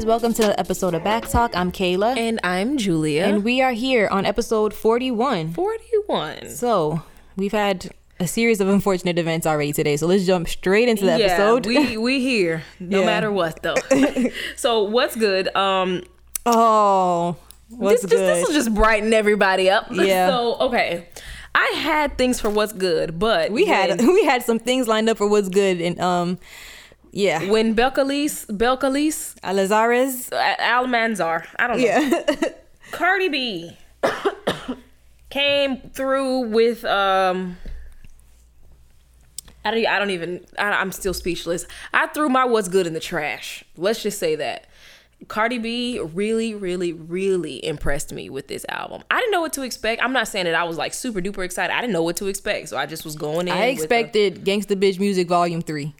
guys, 0.00 0.06
welcome 0.06 0.32
to 0.32 0.42
the 0.42 0.58
episode 0.58 0.94
of 0.94 1.04
Back 1.04 1.28
Talk. 1.28 1.54
I'm 1.54 1.70
Kayla. 1.70 2.16
And 2.16 2.40
I'm 2.42 2.78
Julia. 2.78 3.24
And 3.24 3.44
we 3.44 3.60
are 3.60 3.72
here 3.72 4.08
on 4.08 4.24
episode 4.24 4.72
41. 4.72 5.52
41. 5.52 6.48
So, 6.48 7.02
we've 7.36 7.52
had 7.52 7.90
a 8.18 8.26
series 8.26 8.62
of 8.62 8.68
unfortunate 8.68 9.18
events 9.18 9.46
already 9.46 9.74
today. 9.74 9.98
So, 9.98 10.06
let's 10.06 10.24
jump 10.24 10.48
straight 10.48 10.88
into 10.88 11.04
the 11.04 11.18
yeah, 11.18 11.26
episode. 11.26 11.66
we 11.66 11.98
we 11.98 12.20
here 12.20 12.62
no 12.78 13.00
Yeah. 13.00 13.06
matter 13.06 13.30
what 13.30 13.62
though. 13.62 13.74
so 14.56 14.84
what's 14.84 15.16
good? 15.16 15.54
Um 15.54 16.02
oh, 16.46 17.36
what's 17.68 18.00
this, 18.00 18.10
good? 18.10 18.20
This, 18.20 18.38
this 18.38 18.48
will 18.48 18.54
just 18.54 18.74
brighten 18.74 19.12
everybody 19.12 19.68
up. 19.68 19.88
Yeah. 19.92 20.28
So 20.28 20.56
okay. 20.60 21.08
I 21.54 21.74
had 21.76 22.16
things 22.16 22.40
for 22.40 22.48
what's 22.48 22.72
good, 22.72 23.18
but 23.18 23.50
we 23.50 23.66
had 23.66 23.98
when, 23.98 24.06
we 24.14 24.24
had 24.24 24.44
some 24.44 24.58
things 24.58 24.88
lined 24.88 25.10
up 25.10 25.18
for 25.18 25.28
what's 25.28 25.50
good 25.50 25.78
and 25.82 26.00
um 26.00 26.38
yeah. 27.12 27.50
when 27.50 27.74
Belcalis 27.74 28.46
Belcalis 28.46 29.34
Alazares. 29.40 30.30
Almanzar, 30.58 31.46
I 31.58 31.66
don't 31.66 31.78
know. 31.78 31.84
Yeah. 31.84 32.50
Cardi 32.90 33.28
B 33.28 33.76
came 35.30 35.78
through 35.92 36.48
with 36.48 36.84
um 36.84 37.56
I 39.64 39.70
don't, 39.70 39.86
I 39.86 39.98
don't 39.98 40.10
even 40.10 40.44
I, 40.58 40.72
I'm 40.72 40.92
still 40.92 41.14
speechless. 41.14 41.66
I 41.92 42.06
threw 42.08 42.28
my 42.28 42.44
what's 42.44 42.68
good 42.68 42.86
in 42.86 42.94
the 42.94 43.00
trash. 43.00 43.64
Let's 43.76 44.02
just 44.02 44.18
say 44.18 44.36
that. 44.36 44.66
Cardi 45.28 45.58
B 45.58 46.00
really, 46.00 46.54
really, 46.54 46.94
really 46.94 47.62
impressed 47.64 48.10
me 48.10 48.30
with 48.30 48.48
this 48.48 48.64
album. 48.70 49.02
I 49.10 49.20
didn't 49.20 49.32
know 49.32 49.42
what 49.42 49.52
to 49.52 49.62
expect. 49.62 50.02
I'm 50.02 50.14
not 50.14 50.28
saying 50.28 50.46
that 50.46 50.54
I 50.54 50.64
was 50.64 50.78
like 50.78 50.94
super 50.94 51.20
duper 51.20 51.44
excited. 51.44 51.74
I 51.74 51.82
didn't 51.82 51.92
know 51.92 52.02
what 52.02 52.16
to 52.16 52.26
expect, 52.26 52.70
so 52.70 52.78
I 52.78 52.86
just 52.86 53.04
was 53.04 53.16
going 53.16 53.46
in. 53.46 53.52
I 53.52 53.56
with 53.56 53.64
a- 53.64 53.72
expected 53.72 54.44
Gangsta 54.46 54.80
Bitch 54.80 54.98
Music 54.98 55.28
Volume 55.28 55.60
3. 55.60 55.94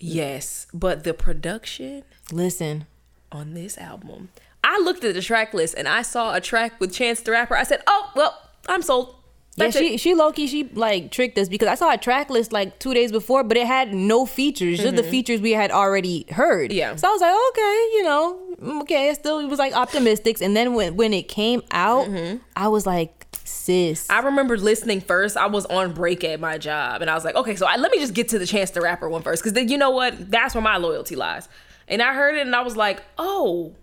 Yes, 0.00 0.66
but 0.74 1.04
the 1.04 1.14
production 1.14 2.02
Listen. 2.32 2.86
on 3.30 3.54
this 3.54 3.78
album. 3.78 4.30
I 4.62 4.78
looked 4.78 5.04
at 5.04 5.14
the 5.14 5.22
track 5.22 5.54
list 5.54 5.74
and 5.76 5.88
I 5.88 6.02
saw 6.02 6.34
a 6.34 6.40
track 6.40 6.80
with 6.80 6.92
Chance 6.92 7.20
the 7.20 7.32
Rapper. 7.32 7.56
I 7.56 7.62
said, 7.62 7.82
"Oh, 7.86 8.10
well, 8.14 8.38
I'm 8.68 8.82
sold." 8.82 9.16
Yeah, 9.56 9.70
she 9.70 9.94
it. 9.94 9.98
she 9.98 10.14
low 10.14 10.32
key 10.32 10.46
she 10.46 10.64
like 10.74 11.10
tricked 11.10 11.36
us 11.36 11.48
because 11.48 11.68
I 11.68 11.74
saw 11.74 11.92
a 11.92 11.98
track 11.98 12.30
list 12.30 12.52
like 12.52 12.78
two 12.78 12.94
days 12.94 13.10
before, 13.12 13.42
but 13.42 13.56
it 13.56 13.66
had 13.66 13.92
no 13.92 14.24
features, 14.26 14.78
just 14.78 14.96
the 14.96 15.02
features 15.02 15.40
we 15.40 15.52
had 15.52 15.70
already 15.70 16.24
heard. 16.30 16.70
Mm-hmm. 16.70 16.78
Yeah. 16.78 16.96
So 16.96 17.08
I 17.08 17.10
was 17.10 17.20
like, 17.20 17.34
okay, 17.50 17.88
you 17.94 18.02
know, 18.04 18.38
mm, 18.62 18.80
okay. 18.82 19.10
It 19.10 19.16
still 19.16 19.38
it 19.40 19.46
was 19.46 19.58
like 19.58 19.74
optimistics, 19.74 20.40
and 20.40 20.56
then 20.56 20.74
when 20.74 20.96
when 20.96 21.12
it 21.12 21.28
came 21.28 21.62
out, 21.72 22.08
I 22.56 22.68
was 22.68 22.86
like, 22.86 23.19
sis, 23.50 24.06
Mm-hmm. 24.08 24.12
I 24.12 24.26
remember 24.26 24.56
listening 24.56 25.00
first. 25.00 25.36
I 25.36 25.46
was 25.46 25.66
on 25.66 25.92
break 25.92 26.24
at 26.24 26.40
my 26.40 26.58
job, 26.58 27.02
and 27.02 27.10
I 27.10 27.14
was 27.14 27.24
like, 27.24 27.34
"Okay, 27.34 27.56
so 27.56 27.66
I, 27.66 27.76
let 27.76 27.90
me 27.92 27.98
just 27.98 28.14
get 28.14 28.28
to 28.28 28.38
the 28.38 28.46
Chance 28.46 28.70
the 28.70 28.80
Rapper 28.80 29.08
one 29.08 29.22
first, 29.22 29.42
because 29.42 29.52
then 29.54 29.68
you 29.68 29.78
know 29.78 29.90
what? 29.90 30.30
That's 30.30 30.54
where 30.54 30.62
my 30.62 30.76
loyalty 30.76 31.16
lies." 31.16 31.48
And 31.88 32.00
I 32.00 32.14
heard 32.14 32.36
it, 32.36 32.46
and 32.46 32.54
I 32.54 32.62
was 32.62 32.76
like, 32.76 33.02
"Oh, 33.18 33.74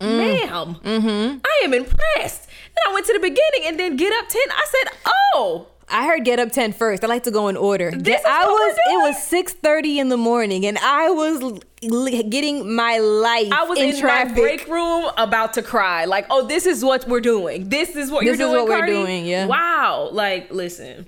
ma'am, 0.00 0.76
I 0.84 1.60
am 1.64 1.74
impressed." 1.74 2.46
Then 2.46 2.90
I 2.90 2.92
went 2.94 3.06
to 3.06 3.12
the 3.12 3.20
beginning, 3.20 3.66
and 3.66 3.78
then 3.80 3.96
Get 3.96 4.12
Up 4.22 4.28
Ten. 4.28 4.42
I 4.50 4.64
said, 4.66 4.98
"Oh." 5.34 5.66
I 5.92 6.06
heard 6.06 6.24
Get 6.24 6.38
Up 6.38 6.50
10 6.50 6.72
first. 6.72 7.04
I 7.04 7.06
like 7.06 7.24
to 7.24 7.30
go 7.30 7.48
in 7.48 7.56
order. 7.56 7.90
This 7.90 8.18
is 8.18 8.26
I 8.26 8.44
was 8.46 8.76
it 8.76 9.08
was 9.08 9.22
six 9.22 9.52
thirty 9.52 9.98
in 9.98 10.08
the 10.08 10.16
morning, 10.16 10.64
and 10.66 10.78
I 10.78 11.10
was 11.10 11.60
getting 11.82 12.74
my 12.74 12.98
life 12.98 13.52
I 13.52 13.64
was 13.64 13.78
in, 13.78 13.90
in, 13.90 14.00
traffic. 14.00 14.34
my 14.34 14.40
break 14.40 14.66
room 14.68 15.10
about 15.16 15.52
to 15.54 15.62
cry. 15.62 16.06
Like, 16.06 16.26
oh, 16.30 16.46
this 16.46 16.66
is 16.66 16.84
what 16.84 17.06
we're 17.06 17.20
doing. 17.20 17.68
This 17.68 17.94
is 17.94 18.10
what 18.10 18.20
This 18.20 18.38
you're 18.38 18.48
is 18.48 18.52
doing. 18.52 18.68
what 18.68 18.80
we're 18.80 18.86
doing, 18.86 19.26
yeah. 19.26 19.46
Wow. 19.46 20.08
Like, 20.12 20.50
listen. 20.50 21.06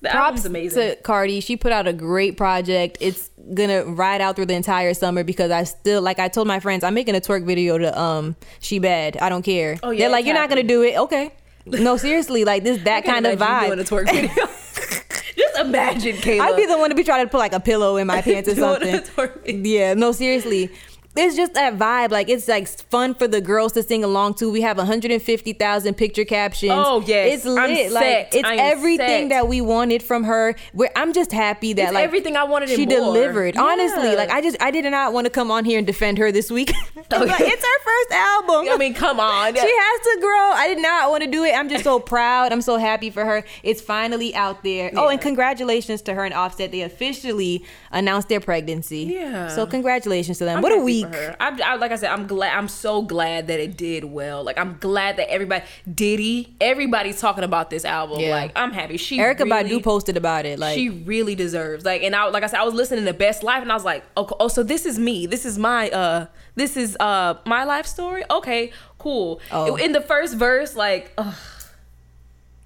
The 0.00 0.10
props 0.10 0.44
amazing. 0.44 0.82
to 0.82 0.96
Cardi. 0.96 1.40
She 1.40 1.56
put 1.56 1.72
out 1.72 1.86
a 1.88 1.92
great 1.92 2.36
project. 2.36 2.98
It's 3.00 3.30
gonna 3.54 3.84
ride 3.84 4.20
out 4.20 4.36
through 4.36 4.46
the 4.46 4.54
entire 4.54 4.92
summer 4.92 5.24
because 5.24 5.50
I 5.50 5.64
still 5.64 6.02
like 6.02 6.18
I 6.18 6.28
told 6.28 6.46
my 6.46 6.60
friends 6.60 6.84
I'm 6.84 6.92
making 6.94 7.14
a 7.16 7.20
twerk 7.20 7.44
video 7.46 7.78
to 7.78 7.98
um 7.98 8.36
She 8.60 8.78
Bad. 8.78 9.16
I 9.16 9.28
don't 9.30 9.42
care. 9.42 9.78
Oh, 9.82 9.90
yeah, 9.90 10.00
They're 10.00 10.08
like 10.10 10.26
you're 10.26 10.34
not 10.34 10.48
gonna 10.50 10.62
do 10.62 10.82
it. 10.82 10.98
Okay. 10.98 11.32
No, 11.66 11.96
seriously, 11.96 12.44
like 12.44 12.62
this 12.64 12.82
that 12.84 13.04
kind 13.04 13.26
of 13.26 13.38
vibe. 13.38 13.66
Doing 13.66 13.80
a 13.80 13.84
twerk 13.84 14.10
video. 14.10 14.46
Just 15.36 15.58
imagine, 15.58 16.16
Kayla. 16.16 16.40
I'd 16.40 16.56
be 16.56 16.66
the 16.66 16.78
one 16.78 16.90
to 16.90 16.94
be 16.96 17.04
trying 17.04 17.24
to 17.26 17.30
put 17.30 17.38
like 17.38 17.52
a 17.52 17.60
pillow 17.60 17.96
in 17.96 18.06
my 18.06 18.20
pants 18.22 18.48
or 18.48 18.54
something. 18.56 19.64
Yeah, 19.64 19.94
no, 19.94 20.12
seriously. 20.12 20.70
It's 21.16 21.36
just 21.36 21.54
that 21.54 21.78
vibe. 21.78 22.10
Like 22.10 22.28
it's 22.28 22.48
like 22.48 22.66
fun 22.66 23.14
for 23.14 23.28
the 23.28 23.40
girls 23.40 23.72
to 23.72 23.82
sing 23.82 24.02
along 24.02 24.34
to. 24.34 24.50
We 24.50 24.62
have 24.62 24.76
150,000 24.76 25.94
picture 25.94 26.24
captions. 26.24 26.72
Oh, 26.74 27.02
yes. 27.06 27.34
it's 27.36 27.44
lit. 27.44 27.92
Like 27.92 28.28
it's 28.32 28.48
everything 28.48 29.24
set. 29.24 29.28
that 29.30 29.48
we 29.48 29.60
wanted 29.60 30.02
from 30.02 30.24
her. 30.24 30.54
Where 30.72 30.90
I'm 30.96 31.12
just 31.12 31.32
happy 31.32 31.72
that 31.74 31.82
It's 31.84 31.92
like 31.92 32.04
everything 32.04 32.36
I 32.36 32.44
wanted 32.44 32.68
She 32.70 32.86
delivered. 32.86 33.56
Honestly, 33.56 34.16
like 34.16 34.30
I 34.30 34.40
just 34.40 34.56
I 34.60 34.70
did 34.70 34.84
not 34.84 35.12
want 35.12 35.26
to 35.26 35.30
come 35.30 35.50
on 35.50 35.64
here 35.64 35.78
and 35.78 35.86
defend 35.86 36.18
her 36.18 36.32
this 36.32 36.50
week. 36.50 36.72
Oh, 37.10 37.22
It's 37.22 37.30
like, 37.30 37.40
it's 37.42 37.62
her 37.62 37.80
first 37.84 38.12
album. 38.12 38.66
I 38.72 38.76
mean, 38.76 38.94
come 38.94 39.20
on. 39.20 39.54
She 39.54 39.60
has 39.60 40.00
to 40.00 40.18
grow. 40.20 40.50
I 40.52 40.68
did 40.68 40.82
not 40.82 41.10
want 41.10 41.22
to 41.22 41.30
do 41.30 41.44
it. 41.44 41.54
I'm 41.54 41.68
just 41.68 41.84
so 41.84 42.00
proud. 42.14 42.50
I'm 42.52 42.62
so 42.62 42.76
happy 42.76 43.10
for 43.10 43.24
her. 43.24 43.44
It's 43.62 43.80
finally 43.80 44.34
out 44.34 44.62
there. 44.64 44.90
Oh, 44.96 45.08
and 45.08 45.20
congratulations 45.20 46.02
to 46.02 46.14
her 46.14 46.24
and 46.24 46.34
Offset. 46.34 46.72
They 46.72 46.80
officially 46.80 47.64
announced 47.92 48.28
their 48.28 48.40
pregnancy. 48.40 49.04
Yeah. 49.14 49.48
So 49.48 49.66
congratulations 49.66 50.38
to 50.38 50.44
them. 50.44 50.56
I'm 50.56 50.62
what 50.62 50.72
a 50.72 50.78
week. 50.78 51.03
For 51.10 51.16
her. 51.16 51.36
I'm, 51.40 51.62
I, 51.62 51.76
like 51.76 51.92
I 51.92 51.96
said, 51.96 52.10
I'm 52.10 52.26
glad. 52.26 52.56
I'm 52.56 52.68
so 52.68 53.02
glad 53.02 53.48
that 53.48 53.60
it 53.60 53.76
did 53.76 54.04
well. 54.04 54.42
Like 54.42 54.58
I'm 54.58 54.76
glad 54.78 55.16
that 55.16 55.30
everybody, 55.30 55.64
Diddy, 55.92 56.56
everybody's 56.60 57.20
talking 57.20 57.44
about 57.44 57.70
this 57.70 57.84
album. 57.84 58.20
Yeah. 58.20 58.30
Like 58.30 58.52
I'm 58.56 58.72
happy. 58.72 58.96
She 58.96 59.18
Erykah 59.18 59.44
really, 59.44 59.78
Badu 59.78 59.82
posted 59.82 60.16
about 60.16 60.46
it. 60.46 60.58
Like 60.58 60.74
she 60.74 60.88
really 60.88 61.34
deserves. 61.34 61.84
Like, 61.84 62.02
and 62.02 62.14
I, 62.14 62.28
like 62.28 62.42
I 62.42 62.46
said, 62.46 62.60
I 62.60 62.64
was 62.64 62.74
listening 62.74 63.04
to 63.04 63.14
Best 63.14 63.42
Life, 63.42 63.62
and 63.62 63.70
I 63.70 63.74
was 63.74 63.84
like, 63.84 64.04
oh, 64.16 64.28
oh, 64.40 64.48
so 64.48 64.62
this 64.62 64.86
is 64.86 64.98
me. 64.98 65.26
This 65.26 65.44
is 65.44 65.58
my, 65.58 65.90
uh, 65.90 66.26
this 66.54 66.76
is 66.76 66.96
uh 67.00 67.34
my 67.46 67.64
life 67.64 67.86
story. 67.86 68.24
Okay, 68.30 68.72
cool. 68.98 69.40
Oh. 69.50 69.76
In 69.76 69.92
the 69.92 70.00
first 70.00 70.36
verse, 70.36 70.74
like, 70.74 71.12
ugh. 71.18 71.34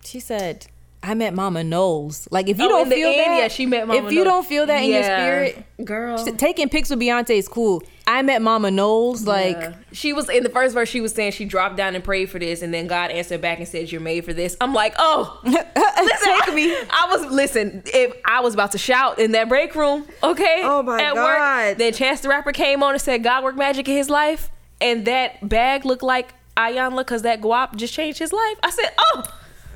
she 0.05 0.21
said, 0.21 0.67
I 1.01 1.15
met 1.15 1.33
Mama 1.33 1.63
Knowles. 1.63 2.27
Like 2.33 2.49
if 2.49 2.59
you 2.59 2.65
Oh, 2.65 2.69
don't 2.69 2.89
feel 2.89 3.09
end, 3.09 3.19
that, 3.19 3.39
yeah, 3.39 3.49
she 3.49 3.67
met 3.67 3.87
Mama 3.87 4.05
if 4.07 4.13
you 4.13 4.25
Knowles. 4.25 4.35
don't 4.35 4.47
feel 4.47 4.67
that 4.67 4.83
in 4.83 4.91
your 4.91 5.03
spirit, 5.05 5.65
girl. 5.85 6.19
taking 6.25 6.69
pics 6.69 6.91
with 6.91 6.99
Beyonce 6.99 7.31
is 7.39 7.47
cool. 7.47 7.83
I 8.07 8.23
met 8.23 8.43
Mama 8.43 8.71
Knowles. 8.73 9.25
Like 9.27 9.57
Yeah. 9.57 9.75
she 9.93 10.13
was 10.13 10.29
in 10.29 10.43
the 10.43 10.49
first 10.49 10.75
verse. 10.75 10.89
She 10.89 11.01
was 11.01 11.13
saying 11.13 11.33
she 11.33 11.45
dropped 11.45 11.77
down 11.77 11.95
and 11.95 12.03
prayed 12.03 12.31
for 12.31 12.39
this, 12.41 12.63
and 12.63 12.75
then 12.75 12.89
God 12.89 13.11
answered 13.13 13.41
back 13.41 13.59
and 13.59 13.69
said, 13.69 13.93
"You're 13.93 14.01
made 14.01 14.25
for 14.25 14.33
this." 14.33 14.57
I'm 14.61 14.75
like, 14.75 14.95
oh, 14.99 15.41
listen, 15.45 15.63
Take 15.63 16.49
I, 16.49 16.53
me. 16.55 16.75
I 16.75 17.07
was 17.11 17.31
listen. 17.31 17.83
If 17.87 18.15
I 18.25 18.41
was 18.41 18.55
about 18.55 18.73
to 18.73 18.79
shout 18.79 19.19
in 19.21 19.33
that 19.33 19.49
break 19.49 19.75
room, 19.77 20.05
okay, 20.23 20.63
Oh 20.65 20.83
my 20.83 21.01
at 21.01 21.15
God. 21.15 21.69
work, 21.69 21.79
then 21.79 21.93
Chance 21.93 22.23
the 22.23 22.29
Rapper 22.29 22.53
came 22.53 22.83
on 22.83 22.93
and 22.95 23.01
said, 23.01 23.23
"God 23.23 23.45
worked 23.45 23.59
magic 23.59 23.89
in 23.89 23.95
his 23.97 24.11
life," 24.11 24.51
and 24.81 25.05
that 25.05 25.49
bag 25.49 25.85
looked 25.85 26.03
like 26.03 26.35
Iyanla 26.57 26.99
because 26.99 27.23
that 27.23 27.41
guap 27.41 27.77
just 27.77 27.95
changed 27.95 28.19
his 28.19 28.33
life. 28.33 28.57
I 28.65 28.71
said, 28.71 28.91
oh, 28.99 29.23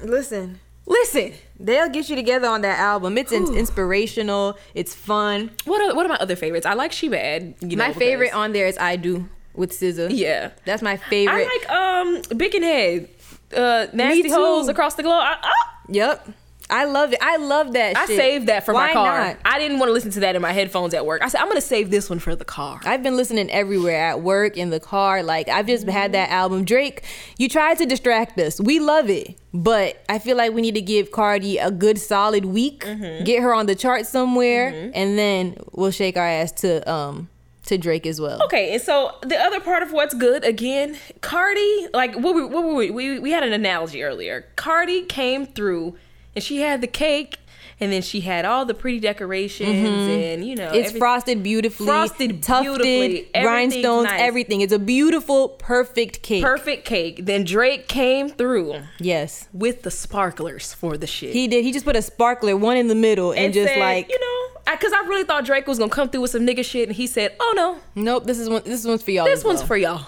listen. 0.03 0.59
Listen. 0.87 1.32
They'll 1.60 1.88
get 1.88 2.09
you 2.10 2.16
together 2.16 2.48
on 2.48 2.62
that 2.62 2.78
album. 2.78 3.16
It's 3.16 3.31
in- 3.32 3.54
inspirational. 3.56 4.59
It's 4.75 4.94
fun. 4.94 5.50
What 5.65 5.81
are, 5.81 5.94
what 5.94 6.04
are 6.06 6.09
my 6.09 6.16
other 6.16 6.34
favorites? 6.37 6.66
I 6.66 6.75
like 6.75 6.91
She 6.93 7.09
Bad. 7.09 7.54
You 7.60 7.76
know, 7.76 7.87
my 7.87 7.93
favorite 7.93 8.26
because- 8.28 8.38
on 8.38 8.53
there 8.53 8.66
is 8.66 8.76
I 8.78 8.97
Do 8.97 9.28
with 9.54 9.70
SZA. 9.70 10.09
yeah. 10.10 10.50
That's 10.65 10.82
my 10.82 10.97
favorite. 10.97 11.47
I 11.47 11.59
like 11.59 11.70
um 11.70 12.22
Bickenhead, 12.38 13.09
uh, 13.56 13.87
nasty 13.93 14.28
holes 14.31 14.69
across 14.69 14.94
the 14.94 15.03
globe. 15.03 15.20
I, 15.22 15.37
I, 15.43 15.53
Yep. 15.88 16.28
I 16.72 16.84
love 16.87 17.12
it. 17.12 17.19
I 17.22 17.37
love 17.37 17.75
that 17.75 17.97
I 17.97 18.06
shit. 18.06 18.16
saved 18.16 18.47
that 18.49 18.65
for 18.65 18.72
Why 18.75 18.88
my 18.88 18.93
car. 18.94 19.19
not? 19.28 19.37
I 19.44 19.59
didn't 19.59 19.78
want 19.78 19.91
to 19.91 19.93
listen 19.93 20.10
to 20.12 20.21
that 20.21 20.34
in 20.34 20.43
my 20.43 20.53
headphones 20.53 20.94
at 20.94 21.05
work. 21.06 21.22
I 21.22 21.28
said 21.28 21.41
I'm 21.41 21.49
gonna 21.49 21.60
save 21.60 21.91
this 21.91 22.09
one 22.10 22.19
for 22.19 22.34
the 22.34 22.44
car. 22.44 22.81
I've 22.84 23.03
been 23.03 23.16
listening 23.16 23.50
everywhere 23.50 24.00
at 24.03 24.22
work, 24.22 24.56
in 24.56 24.71
the 24.71 24.81
car. 24.81 25.22
Like, 25.22 25.49
I've 25.49 25.66
just 25.66 25.87
had 25.87 26.12
that 26.12 26.31
album. 26.31 26.64
Drake, 26.64 27.05
you 27.38 27.49
tried 27.49 27.79
to 27.79 27.87
distract 27.87 28.38
us. 28.41 28.61
We 28.61 28.81
love 28.81 29.08
it. 29.11 29.37
But 29.55 30.02
I 30.08 30.19
feel 30.19 30.37
like 30.37 30.52
we 30.55 30.62
need 30.62 30.75
to 30.76 30.81
give 30.81 31.11
Cardi 31.12 31.58
a 31.58 31.70
good 31.70 31.99
solid 31.99 32.46
week, 32.46 32.85
Mm-hmm. 32.87 33.25
get 33.25 33.43
her 33.43 33.52
on 33.55 33.67
the 33.67 33.75
chart 33.75 34.06
somewhere, 34.06 34.91
and 34.94 35.19
then 35.19 35.56
we'll 35.73 35.91
shake 35.91 36.17
our 36.17 36.26
ass 36.26 36.52
to 36.62 36.91
um 36.91 37.29
to 37.67 37.79
Drake 37.79 38.06
as 38.06 38.20
well. 38.20 38.43
Okay, 38.44 38.73
and 38.73 38.82
so 38.82 39.14
the 39.23 39.37
other 39.38 39.61
part 39.61 39.82
of 39.85 39.93
what's 39.93 40.14
good 40.14 40.43
again, 40.44 40.96
Cardi, 41.20 41.87
like 41.94 42.14
what 42.17 42.35
we 42.35 42.44
what 42.44 42.64
were 42.64 42.75
we, 42.75 42.91
we 42.91 43.19
we 43.19 43.31
had 43.31 43.43
an 43.44 43.52
analogy 43.52 44.02
earlier. 44.02 44.46
Cardi 44.56 45.02
came 45.02 45.46
through 45.46 45.94
and 46.34 46.43
she 46.43 46.61
had 46.61 46.81
the 46.81 46.87
cake 46.87 47.38
and 47.82 47.93
then 47.93 48.00
she 48.00 48.20
had 48.20 48.44
all 48.44 48.64
the 48.64 48.75
pretty 48.75 49.00
decorations 49.00 49.69
mm-hmm. 49.69 50.11
and 50.11 50.46
you 50.46 50.55
know 50.55 50.70
It's 50.73 50.88
every- 50.90 51.00
frosted 51.00 51.43
beautifully, 51.43 51.87
Frosted 51.87 52.43
tufted, 52.43 52.81
beautifully. 52.81 53.31
Rhinestones, 53.34 54.05
nice. 54.05 54.20
everything. 54.20 54.61
It's 54.61 54.73
a 54.73 54.79
beautiful, 54.79 55.49
perfect 55.49 56.23
cake. 56.23 56.44
perfect 56.44 56.84
cake. 56.84 57.26
Then 57.26 57.44
Drake 57.44 57.88
came 57.88 58.29
through 58.29 58.76
Yes. 59.00 59.49
with 59.52 59.82
the 59.82 59.90
sparklers 59.90 60.73
for 60.75 60.96
the 60.96 61.06
shit. 61.08 61.32
He 61.32 61.49
did. 61.49 61.64
He 61.64 61.73
just 61.73 61.84
put 61.84 61.96
a 61.96 62.02
sparkler, 62.02 62.56
one 62.56 62.76
in 62.76 62.87
the 62.87 62.94
middle, 62.94 63.32
and, 63.32 63.52
just 63.52 63.73
said, 63.73 63.81
like, 63.81 64.08
you 64.08 64.20
know, 64.20 64.61
because 64.70 64.93
I, 64.93 65.00
really 65.08 65.25
thought 65.25 65.44
Drake 65.44 65.67
was 65.67 65.79
gonna 65.79 65.90
come 65.90 66.08
through 66.08 66.20
with 66.23 66.31
some 66.31 66.46
nigga 66.46 66.64
shit, 66.64 66.88
and 66.88 66.96
he 66.96 67.06
said, 67.08 67.34
"Oh 67.40 67.52
no, 67.56 67.79
nope, 68.00 68.25
this 68.25 68.38
is 68.38 68.49
one. 68.49 68.62
This 68.64 68.84
one's 68.84 69.02
for 69.02 69.11
y'all. 69.11 69.25
this 69.25 69.43
one's 69.44 69.58
well." 69.61 69.67
for 69.67 69.76
y'all." 69.76 70.06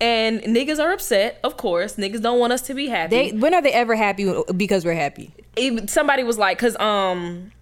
And 0.00 0.42
niggas 0.42 0.78
are 0.78 0.92
upset, 0.92 1.40
of 1.42 1.56
course. 1.56 1.96
Niggas 1.96 2.20
don't 2.20 2.38
want 2.38 2.52
us 2.52 2.62
to 2.62 2.74
be 2.74 2.88
happy. 2.88 3.30
They 3.30 3.36
when 3.36 3.54
are 3.54 3.62
they 3.62 3.72
ever 3.72 3.96
happy 3.96 4.32
because 4.56 4.84
we're 4.84 4.94
happy? 4.94 5.32
Even 5.56 5.88
somebody 5.88 6.22
was 6.22 6.38
like, 6.38 6.58
"Cause 6.58 6.76
um, 6.76 7.52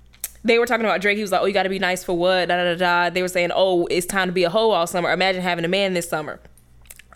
they 0.45 0.59
were 0.59 0.67
talking 0.67 0.85
about 0.85 1.01
Drake. 1.01 1.17
He 1.17 1.23
was 1.23 1.33
like, 1.33 1.41
"Oh, 1.41 1.47
you 1.47 1.55
got 1.55 1.65
to 1.65 1.69
be 1.69 1.79
nice 1.79 2.05
for 2.05 2.17
what?" 2.17 2.49
Da 2.49 2.57
da 2.57 2.75
da. 2.75 3.11
They 3.11 3.23
were 3.23 3.29
saying, 3.29 3.51
"Oh, 3.55 3.87
it's 3.87 4.07
time 4.07 4.29
to 4.29 4.33
be 4.33 4.45
a 4.45 4.51
hoe 4.51 4.71
all 4.71 4.87
summer. 4.87 5.13
Imagine 5.13 5.43
having 5.43 5.65
a 5.65 5.69
man 5.69 5.95
this 5.95 6.09
summer." 6.09 6.41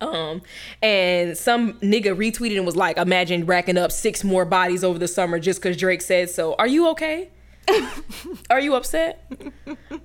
Um, 0.00 0.42
and 0.80 1.36
some 1.36 1.74
nigga 1.74 2.16
retweeted 2.16 2.56
and 2.56 2.64
was 2.64 2.76
like, 2.76 2.96
"Imagine 2.96 3.46
racking 3.46 3.76
up 3.76 3.92
six 3.92 4.22
more 4.24 4.44
bodies 4.44 4.84
over 4.84 4.98
the 4.98 5.08
summer 5.08 5.38
just 5.38 5.60
because 5.60 5.76
Drake 5.76 6.02
said 6.02 6.30
so." 6.30 6.54
Are 6.54 6.66
you 6.68 6.88
okay? 6.90 7.30
Are 8.50 8.60
you 8.60 8.74
upset? 8.74 9.30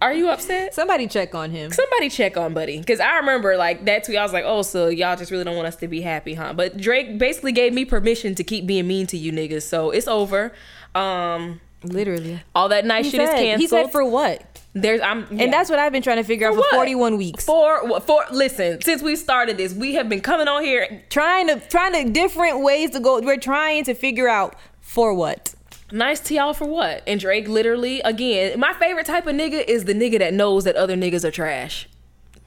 Are 0.01 0.13
you 0.13 0.30
upset? 0.30 0.74
Somebody 0.74 1.07
check 1.07 1.33
on 1.36 1.51
him. 1.51 1.71
Somebody 1.71 2.10
check 2.10 2.38
on 2.38 2.54
Buddy, 2.54 2.80
because 2.80 3.00
I 3.00 3.18
remember 3.18 3.57
like 3.57 3.86
that 3.86 4.04
tweet. 4.04 4.18
I 4.18 4.24
was 4.24 4.33
like, 4.33 4.44
"Oh, 4.45 4.62
so 4.62 4.88
y'all 4.89 5.15
just 5.15 5.31
really 5.31 5.44
don't 5.44 5.56
want 5.56 5.68
us 5.68 5.75
to 5.77 5.88
be 5.88 6.01
happy, 6.01 6.33
huh?" 6.33 6.54
But 6.54 6.77
Drake 6.77 7.18
basically 7.18 7.51
gave 7.51 7.74
me 7.74 7.86
permission 7.86 8.36
to 8.36 8.44
keep 8.44 8.65
being 8.65 8.88
mean 8.88 9.07
to 9.07 9.18
you 9.18 9.31
niggas, 9.31 9.63
so 9.63 9.92
it's 9.92 10.07
over. 10.07 10.51
Um, 10.95 11.62
Literally. 11.83 12.42
all 12.56 12.69
that 12.69 12.86
nice 12.86 13.06
He 13.06 13.12
shit 13.12 13.21
is 13.21 13.30
said, 13.30 13.38
canceled. 13.39 13.62
he 13.62 13.68
said 13.68 13.92
for 13.92 14.06
what? 14.06 14.44
There's 14.74 15.01
I'm 15.01 15.27
yeah. 15.31 15.44
And 15.44 15.54
that's 15.54 15.69
what 15.69 15.80
I've 15.80 15.92
been 15.92 16.01
trying 16.01 16.18
to 16.18 16.24
figure 16.24 16.48
out 16.48 16.54
for 16.54 16.59
what? 16.62 16.71
41 16.75 17.18
weeks. 17.18 17.45
for 17.45 18.00
for 18.01 18.24
listen. 18.31 18.81
Since 18.81 19.01
we 19.04 19.16
started 19.16 19.57
this, 19.57 19.74
we 19.74 19.94
have 19.95 20.09
been 20.09 20.21
coming 20.21 20.48
on 20.48 20.63
here. 20.63 21.04
trying 21.09 21.48
to 21.48 21.59
trying 21.59 22.06
to 22.06 22.12
different 22.12 22.63
ways 22.63 22.92
to 22.92 23.00
go. 23.00 23.19
We're 23.21 23.38
trying 23.38 23.83
to 23.86 23.94
figure 23.94 24.27
out 24.27 24.56
for 24.81 25.13
what. 25.13 25.54
Nice 25.94 26.19
to 26.22 26.34
y'all 26.34 26.56
for 26.56 26.66
what? 26.66 27.04
And 27.06 27.19
Drake 27.19 27.48
literally 27.48 28.01
again. 28.01 28.60
My 28.60 28.74
favorite 28.74 29.06
type 29.06 29.28
of 29.28 29.36
nigga 29.36 29.63
is 29.68 29.86
the 29.86 29.94
nigga 29.94 30.18
that 30.18 30.34
knows 30.34 30.63
that 30.63 30.75
other 30.75 30.95
niggas 30.95 31.24
are 31.24 31.30
trash. 31.30 31.88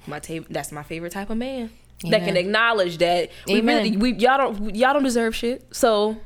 My 0.05 0.19
ta- 0.19 0.45
that's 0.51 0.73
my 0.73 0.83
favorite 0.83 1.13
type 1.13 1.31
of 1.31 1.37
man 1.37 1.71
that 2.11 2.25
can 2.25 2.37
acknowledge 2.37 2.99
that 2.99 3.31
we 3.47 3.59
Amen. 3.59 3.85
really 3.85 3.97
we 3.97 4.15
y'all 4.15 4.37
don't 4.37 4.75
y'all 4.75 4.95
don't 4.95 5.05
deserve 5.05 5.37
shit. 5.37 5.65
So 5.71 6.17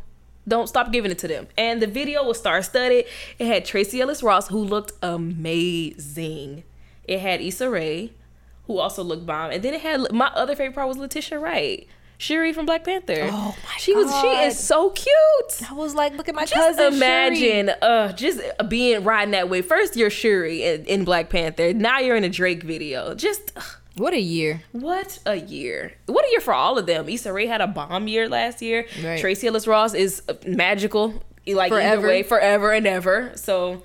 don't 0.49 0.67
stop 0.67 0.93
giving 0.93 1.11
it 1.11 1.19
to 1.19 1.28
them. 1.28 1.46
And 1.58 1.82
the 1.82 1.87
video 1.87 2.25
was 2.25 2.38
star 2.38 2.62
studded. 2.62 3.05
It 3.38 3.46
had 3.46 3.67
Tracee 3.67 4.00
Ellis 4.00 4.22
Ross 4.22 4.49
who 4.49 4.64
looked 4.64 4.93
amazing. 5.02 6.64
It 7.05 7.20
had 7.20 7.43
Issa 7.43 7.69
Rae 7.69 8.12
who 8.64 8.78
also 8.78 9.02
looked 9.02 9.26
bomb, 9.26 9.50
and 9.50 9.62
then 9.62 9.75
it 9.75 9.82
had 9.82 10.11
my 10.11 10.28
other 10.28 10.56
favorite 10.56 10.75
part 10.75 10.88
was 10.88 10.96
Letitia 10.96 11.38
Wright. 11.38 11.87
Shuri 12.20 12.52
from 12.52 12.67
Black 12.67 12.84
Panther. 12.84 13.28
Oh 13.31 13.56
my 13.64 13.76
she 13.78 13.94
was 13.94 14.11
she 14.20 14.26
is 14.44 14.58
so 14.58 14.90
cute. 14.90 15.70
I 15.70 15.72
was 15.72 15.94
like, 15.94 16.14
look 16.17 16.28
at 16.28 16.34
my 16.34 16.44
Just 16.44 16.55
cousin. 16.78 16.94
imagine, 16.94 17.67
Shuri. 17.69 17.78
uh, 17.82 18.12
just 18.12 18.40
being 18.69 19.02
riding 19.05 19.32
that 19.32 19.49
way. 19.49 19.62
First, 19.62 19.96
you're 19.96 20.11
Shuri 20.11 20.62
in, 20.62 20.84
in 20.84 21.05
Black 21.05 21.31
Panther. 21.31 21.72
Now 21.72 21.99
you're 21.99 22.17
in 22.17 22.25
a 22.25 22.28
Drake 22.28 22.62
video. 22.62 23.14
Just 23.14 23.52
ugh, 23.56 23.64
What 23.96 24.12
a 24.12 24.20
year. 24.20 24.62
what 24.72 25.19
a 25.25 25.37
year! 25.37 25.94
What 26.06 26.26
a 26.26 26.31
year 26.31 26.40
for 26.40 26.52
all 26.52 26.76
of 26.78 26.84
them. 26.87 27.08
Issa 27.08 27.32
Rae 27.32 27.46
had 27.46 27.61
a 27.62 27.67
bomb 27.67 28.06
year 28.06 28.28
last 28.28 28.61
year. 28.61 28.87
Right. 29.02 29.19
Tracee 29.19 29.46
Ellis 29.46 29.67
Ross 29.67 29.94
is 29.94 30.22
uh, 30.28 30.34
magical, 30.46 31.22
like 31.46 31.70
Forever. 31.72 32.06
way, 32.06 32.22
forever 32.22 32.70
and 32.72 32.87
ever. 32.87 33.32
So. 33.37 33.82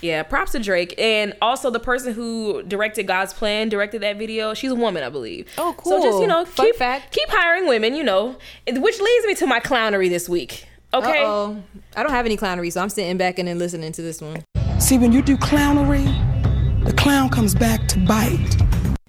Yeah, 0.00 0.22
props 0.22 0.52
to 0.52 0.60
Drake. 0.60 0.94
And 0.98 1.34
also 1.42 1.70
the 1.70 1.80
person 1.80 2.14
who 2.14 2.62
directed 2.62 3.04
God's 3.04 3.32
Plan, 3.32 3.68
directed 3.68 4.02
that 4.02 4.16
video, 4.16 4.54
she's 4.54 4.70
a 4.70 4.74
woman, 4.76 5.02
I 5.02 5.08
believe. 5.08 5.48
Oh, 5.58 5.74
cool. 5.76 5.92
So 5.92 6.02
just, 6.02 6.20
you 6.20 6.26
know, 6.28 6.44
Fun 6.44 6.66
keep 6.66 6.76
fact. 6.76 7.12
keep 7.12 7.28
hiring 7.30 7.66
women, 7.66 7.94
you 7.94 8.04
know. 8.04 8.36
Which 8.68 9.00
leads 9.00 9.26
me 9.26 9.34
to 9.36 9.46
my 9.46 9.58
clownery 9.60 10.08
this 10.08 10.28
week. 10.28 10.66
Okay. 10.94 11.22
Uh-oh. 11.22 11.62
I 11.96 12.02
don't 12.02 12.12
have 12.12 12.26
any 12.26 12.36
clownery, 12.36 12.72
so 12.72 12.80
I'm 12.80 12.88
sitting 12.88 13.16
back 13.16 13.38
and 13.38 13.48
then 13.48 13.58
listening 13.58 13.92
to 13.92 14.02
this 14.02 14.20
one. 14.22 14.44
See, 14.78 14.98
when 14.98 15.12
you 15.12 15.20
do 15.20 15.36
clownery, 15.36 16.06
the 16.84 16.92
clown 16.94 17.28
comes 17.28 17.54
back 17.54 17.86
to 17.88 17.98
bite. 18.06 18.56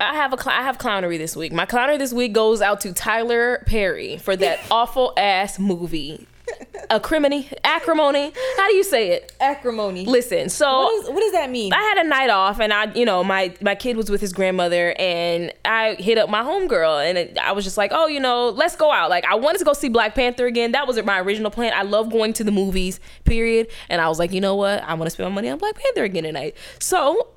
I 0.02 0.16
have 0.16 0.34
a 0.34 0.42
cl- 0.42 0.58
I 0.58 0.64
have 0.64 0.78
clownery 0.78 1.18
this 1.18 1.36
week. 1.36 1.52
My 1.54 1.66
clownery 1.66 2.00
this 2.00 2.14
week 2.14 2.34
goes 2.34 2.62
out 2.62 2.81
to 2.81 2.94
Tyler 2.94 3.64
Perry 3.68 4.18
for 4.18 4.36
that 4.38 4.60
awful 4.72 5.14
ass 5.18 5.60
movie, 5.60 6.26
acrimony, 6.90 7.50
acrimony. 7.63 8.31
How 8.57 8.68
do 8.68 8.75
you 8.75 8.84
say 8.84 9.12
it? 9.12 9.34
Acrimony. 9.40 10.06
Listen, 10.06 10.50
so 10.50 10.84
What, 10.84 11.04
is, 11.04 11.10
what 11.10 11.19
does 11.19 11.31
that 11.34 11.50
mean? 11.50 11.74
I 11.74 11.81
had 11.81 11.98
a 12.06 12.07
night 12.07 12.30
off, 12.30 12.60
and 12.60 12.74
I, 12.74 12.92
you 12.94 13.06
know, 13.06 13.24
my 13.24 13.54
my 13.62 13.75
kid 13.75 13.98
was 13.98 14.10
with 14.10 14.22
his 14.22 14.34
grandmother, 14.34 14.96
and 14.98 15.54
I 15.66 15.96
hit 15.96 16.18
up 16.18 16.30
my 16.30 16.42
homegirl, 16.42 17.07
and 17.07 17.18
it, 17.18 17.38
I 17.38 17.51
was 17.51 17.63
just 17.63 17.78
like, 17.78 17.92
oh, 17.94 18.07
you 18.07 18.19
know, 18.19 18.50
let's 18.50 18.75
go 18.75 18.92
out. 18.92 19.10
Like, 19.10 19.25
I 19.25 19.36
wanted 19.36 19.60
to 19.60 19.66
go 19.66 19.74
see 19.74 19.90
Black 19.90 20.16
Panther 20.16 20.46
again. 20.46 20.72
That 20.72 20.88
wasn't 20.88 21.06
my 21.06 21.19
original 21.19 21.51
plan. 21.51 21.74
I 21.75 21.84
love 21.84 22.12
going 22.12 22.34
to 22.34 22.44
the 22.44 22.52
movies, 22.52 23.00
period. 23.24 23.68
And 23.90 24.02
I 24.02 24.07
was 24.10 24.19
like, 24.19 24.31
you 24.31 24.42
know 24.42 24.56
what? 24.56 24.84
I 24.84 24.94
want 24.94 25.06
to 25.06 25.12
spend 25.12 25.30
my 25.30 25.36
money 25.36 25.50
on 25.50 25.57
Black 25.57 25.75
Panther 25.75 26.04
again 26.04 26.24
tonight. 26.24 26.56
So 26.80 27.28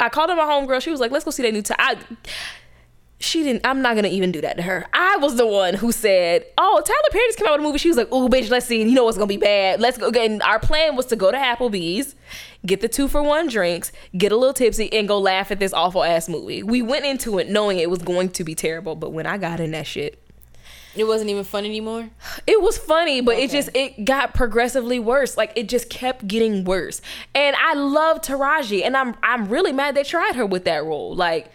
I 0.00 0.08
called 0.08 0.30
up 0.30 0.36
my 0.36 0.44
homegirl. 0.44 0.82
She 0.82 0.90
was 0.90 1.00
like, 1.00 1.10
let's 1.10 1.24
go 1.24 1.30
see 1.30 1.42
that 1.44 1.52
new. 1.52 1.62
T-. 1.62 1.74
I 1.78 1.96
she 3.20 3.42
didn't. 3.42 3.64
I'm 3.66 3.80
not 3.80 3.94
gonna 3.94 4.08
even 4.08 4.32
do 4.32 4.40
that 4.42 4.56
to 4.56 4.62
her. 4.62 4.86
I 4.92 5.16
was 5.18 5.36
the 5.36 5.46
one 5.46 5.74
who 5.74 5.92
said, 5.92 6.44
"Oh, 6.58 6.82
Tyler 6.84 6.98
Perry 7.10 7.24
just 7.28 7.38
came 7.38 7.46
out 7.46 7.52
with 7.52 7.60
a 7.60 7.64
movie." 7.64 7.78
She 7.78 7.88
was 7.88 7.96
like, 7.96 8.08
"Oh, 8.12 8.28
bitch, 8.28 8.50
let's 8.50 8.66
see. 8.66 8.82
You 8.82 8.90
know 8.92 9.04
what's 9.04 9.16
gonna 9.16 9.26
be 9.28 9.36
bad. 9.36 9.80
Let's 9.80 9.96
go." 9.96 10.08
And 10.10 10.42
our 10.42 10.58
plan 10.58 10.94
was 10.96 11.06
to 11.06 11.16
go 11.16 11.30
to 11.30 11.36
Applebee's, 11.38 12.14
get 12.66 12.80
the 12.80 12.88
two 12.88 13.08
for 13.08 13.22
one 13.22 13.48
drinks, 13.48 13.92
get 14.16 14.32
a 14.32 14.36
little 14.36 14.52
tipsy, 14.52 14.92
and 14.92 15.08
go 15.08 15.18
laugh 15.18 15.50
at 15.50 15.58
this 15.60 15.72
awful 15.72 16.02
ass 16.04 16.28
movie. 16.28 16.62
We 16.62 16.82
went 16.82 17.06
into 17.06 17.38
it 17.38 17.48
knowing 17.48 17.78
it 17.78 17.88
was 17.88 18.00
going 18.02 18.28
to 18.30 18.44
be 18.44 18.54
terrible, 18.54 18.94
but 18.96 19.12
when 19.12 19.26
I 19.26 19.38
got 19.38 19.58
in 19.60 19.70
that 19.70 19.86
shit, 19.86 20.20
It 20.96 21.04
wasn't 21.04 21.30
even 21.30 21.42
fun 21.44 21.64
anymore. 21.64 22.10
it 22.46 22.60
was 22.62 22.78
funny, 22.78 23.20
but 23.20 23.36
it 23.38 23.50
just 23.50 23.68
it 23.74 24.04
got 24.04 24.34
progressively 24.34 24.98
worse. 25.00 25.36
Like 25.36 25.52
it 25.56 25.68
just 25.68 25.88
kept 25.88 26.28
getting 26.28 26.62
worse. 26.64 27.00
And 27.34 27.56
I 27.56 27.74
love 27.74 28.20
Taraji, 28.20 28.84
and 28.84 28.96
I'm 28.96 29.16
I'm 29.22 29.48
really 29.48 29.72
mad 29.72 29.94
they 29.96 30.04
tried 30.04 30.36
her 30.36 30.44
with 30.46 30.64
that 30.66 30.84
role. 30.84 31.14
Like 31.14 31.50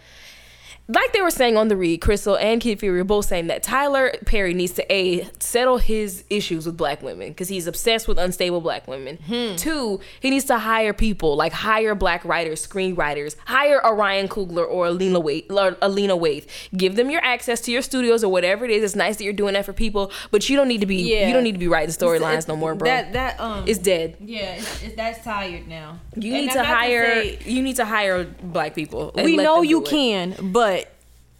like 0.94 1.12
they 1.12 1.22
were 1.22 1.30
saying 1.30 1.56
on 1.56 1.68
the 1.68 1.76
read, 1.76 2.00
Crissle 2.00 2.38
and 2.40 2.60
Kid 2.60 2.80
Fury 2.80 2.98
were 2.98 3.04
both 3.04 3.26
saying 3.26 3.46
that 3.48 3.62
Tyler 3.62 4.12
Perry 4.26 4.54
needs 4.54 4.72
to 4.74 4.92
a 4.92 5.28
settle 5.38 5.78
his 5.78 6.24
issues 6.30 6.66
with 6.66 6.76
black 6.76 7.02
women 7.02 7.28
because 7.28 7.48
he's 7.48 7.66
obsessed 7.66 8.08
with 8.08 8.18
unstable 8.18 8.60
black 8.60 8.86
women. 8.88 9.18
Two, 9.56 10.00
he 10.20 10.30
needs 10.30 10.44
to 10.46 10.58
hire 10.58 10.92
people 10.92 11.36
like 11.36 11.52
hire 11.52 11.94
black 11.94 12.24
writers, 12.24 12.66
screenwriters, 12.66 13.36
hire 13.46 13.78
a 13.80 13.92
Ryan 13.94 14.28
Coogler 14.28 14.66
or 14.68 14.86
a 14.86 14.90
Lena 14.90 15.20
Waithe, 15.20 15.50
or 15.50 15.76
a 15.80 15.88
Lena 15.88 16.16
Waithe. 16.16 16.46
Give 16.76 16.96
them 16.96 17.10
your 17.10 17.22
access 17.22 17.60
to 17.62 17.72
your 17.72 17.82
studios 17.82 18.24
or 18.24 18.30
whatever 18.32 18.64
it 18.64 18.70
is. 18.70 18.82
It's 18.82 18.96
nice 18.96 19.16
that 19.18 19.24
you're 19.24 19.32
doing 19.32 19.54
that 19.54 19.64
for 19.64 19.72
people, 19.72 20.10
but 20.30 20.48
you 20.48 20.56
don't 20.56 20.68
need 20.68 20.80
to 20.80 20.86
be 20.86 20.96
Yeah. 20.96 21.26
you 21.28 21.32
don't 21.34 21.44
need 21.44 21.52
to 21.52 21.58
be 21.58 21.68
writing 21.68 21.94
storylines 21.94 22.48
no 22.48 22.56
more, 22.56 22.74
bro. 22.74 22.88
That 22.88 23.12
that 23.12 23.40
um. 23.40 23.64
it's 23.66 23.78
dead. 23.78 24.16
yeah, 24.20 24.54
it's, 24.56 24.82
it's, 24.82 24.96
that's 24.96 25.22
tired 25.24 25.68
now. 25.68 25.98
You 26.16 26.34
And 26.34 26.42
need 26.46 26.50
I'm 26.50 26.56
to 26.56 26.64
hire 26.64 27.04
say- 27.22 27.38
you 27.44 27.62
need 27.62 27.76
to 27.76 27.84
hire 27.84 28.24
black 28.24 28.74
people. 28.74 29.12
we 29.14 29.36
know 29.36 29.62
you 29.62 29.82
it. 29.82 29.88
can, 29.88 30.34
but 30.52 30.79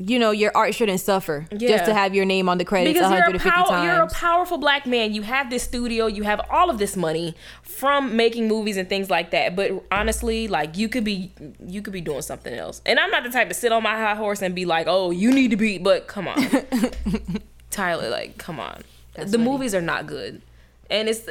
you 0.02 0.18
know 0.18 0.30
your 0.30 0.50
art 0.54 0.74
shouldn't 0.74 1.00
suffer 1.00 1.46
Yeah. 1.52 1.68
just 1.76 1.84
to 1.84 1.92
have 1.94 2.14
your 2.14 2.24
name 2.24 2.48
on 2.48 2.56
the 2.58 2.64
credits 2.64 2.94
because 2.98 3.10
you're 3.10 3.18
a, 3.18 3.30
150 3.32 3.50
pow- 3.50 3.64
times. 3.66 3.84
you're 3.86 4.02
a 4.04 4.08
powerful 4.08 4.56
black 4.56 4.86
man. 4.86 5.12
You 5.12 5.20
have 5.22 5.50
this 5.50 5.62
studio. 5.62 6.06
You 6.06 6.22
have 6.22 6.40
all 6.50 6.70
of 6.70 6.78
this 6.78 6.96
money 6.96 7.34
from 7.62 8.16
making 8.16 8.48
movies 8.48 8.76
and 8.78 8.88
things 8.88 9.10
like 9.10 9.30
that. 9.32 9.54
But 9.54 9.84
honestly, 9.92 10.48
like 10.48 10.78
you 10.78 10.88
could 10.88 11.04
be 11.04 11.30
you 11.66 11.82
could 11.82 11.92
be 11.92 12.00
doing 12.00 12.22
something 12.22 12.54
else. 12.54 12.80
And 12.86 12.98
I'm 12.98 13.10
not 13.10 13.24
the 13.24 13.30
type 13.30 13.48
to 13.48 13.54
sit 13.54 13.72
on 13.72 13.82
my 13.82 13.94
high 13.94 14.14
horse 14.14 14.40
and 14.42 14.54
be 14.54 14.64
like, 14.64 14.86
oh, 14.88 15.10
you 15.10 15.32
need 15.32 15.50
to 15.50 15.56
be. 15.56 15.76
But 15.78 16.06
come 16.06 16.26
on, 16.28 16.36
Tyler, 17.70 18.08
like 18.10 18.38
come 18.38 18.58
on. 18.60 18.82
That's 19.14 19.30
the 19.32 19.38
funny. 19.38 19.50
movies 19.50 19.74
are 19.74 19.82
not 19.82 20.06
good. 20.06 20.42
And 20.88 21.08
it's 21.08 21.28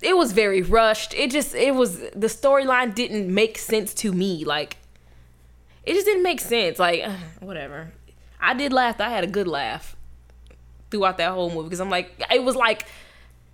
it 0.00 0.16
was 0.16 0.32
very 0.32 0.62
rushed. 0.62 1.14
It 1.14 1.30
just 1.30 1.54
it 1.54 1.74
was 1.74 1.98
the 1.98 2.28
storyline 2.28 2.94
didn't 2.94 3.32
make 3.32 3.58
sense 3.58 3.92
to 3.94 4.12
me. 4.12 4.44
Like 4.44 4.76
it 5.88 5.94
just 5.94 6.06
didn't 6.06 6.22
make 6.22 6.40
sense. 6.40 6.78
Like 6.78 7.04
whatever. 7.40 7.92
I 8.40 8.54
did 8.54 8.72
laugh. 8.72 9.00
I 9.00 9.08
had 9.08 9.24
a 9.24 9.26
good 9.26 9.48
laugh 9.48 9.96
throughout 10.90 11.18
that 11.18 11.32
whole 11.32 11.50
movie 11.50 11.64
because 11.64 11.80
I'm 11.80 11.90
like, 11.90 12.12
it 12.32 12.42
was 12.42 12.54
like, 12.56 12.86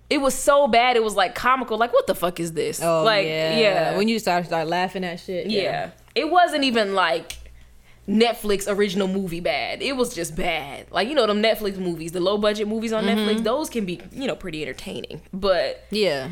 it 0.09 0.19
was 0.19 0.33
so 0.35 0.67
bad. 0.67 0.95
It 0.95 1.03
was 1.03 1.15
like 1.15 1.33
comical. 1.35 1.77
Like, 1.77 1.91
what 1.91 2.05
the 2.07 2.15
fuck 2.15 2.39
is 2.39 2.51
this? 2.53 2.81
oh 2.81 3.03
like, 3.03 3.25
yeah. 3.25 3.57
yeah, 3.57 3.97
When 3.97 4.07
you 4.07 4.19
start 4.19 4.45
start 4.45 4.67
laughing 4.67 5.03
at 5.03 5.19
shit. 5.19 5.47
yeah. 5.47 5.91
It 6.13 6.29
wasn't 6.29 6.63
even 6.63 6.93
like 6.93 7.37
Netflix 8.07 8.67
original 8.71 9.07
movie 9.07 9.39
bad. 9.39 9.81
It 9.81 9.97
was 9.97 10.13
just 10.13 10.35
bad. 10.35 10.85
Like 10.91 11.07
you 11.09 11.15
know 11.15 11.25
them 11.25 11.41
Netflix 11.41 11.77
movies, 11.77 12.11
the 12.11 12.19
low 12.21 12.37
budget 12.37 12.67
movies 12.67 12.93
on 12.93 13.05
Netflix. 13.05 13.35
Mm-hmm. 13.35 13.43
Those 13.43 13.69
can 13.69 13.85
be 13.85 13.99
you 14.11 14.27
know 14.27 14.35
pretty 14.35 14.61
entertaining, 14.61 15.21
but 15.33 15.83
Yeah. 15.89 16.31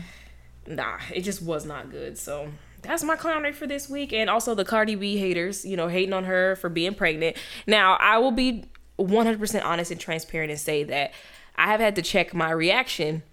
nah, 0.67 0.99
it 1.13 1.21
just 1.21 1.41
was 1.41 1.65
not 1.65 1.89
good. 1.89 2.17
So 2.17 2.49
that's 2.83 3.03
my 3.03 3.15
clown 3.15 3.43
clownery 3.43 3.53
for 3.53 3.67
this 3.67 3.89
week. 3.89 4.13
And 4.13 4.29
also 4.29 4.55
the 4.55 4.65
Cardi 4.65 4.95
B 4.95 5.17
haters, 5.17 5.65
you 5.65 5.75
know, 5.77 5.87
hating 5.87 6.13
on 6.13 6.25
her 6.25 6.55
for 6.57 6.69
being 6.69 6.93
pregnant. 6.93 7.37
Now, 7.67 7.95
I 7.95 8.17
will 8.17 8.31
be 8.31 8.65
100% 8.99 9.65
honest 9.65 9.91
and 9.91 9.99
transparent 9.99 10.51
and 10.51 10.59
say 10.59 10.83
that 10.83 11.13
I 11.55 11.67
have 11.67 11.79
had 11.79 11.95
to 11.95 12.01
check 12.01 12.33
my 12.33 12.51
reaction 12.51 13.23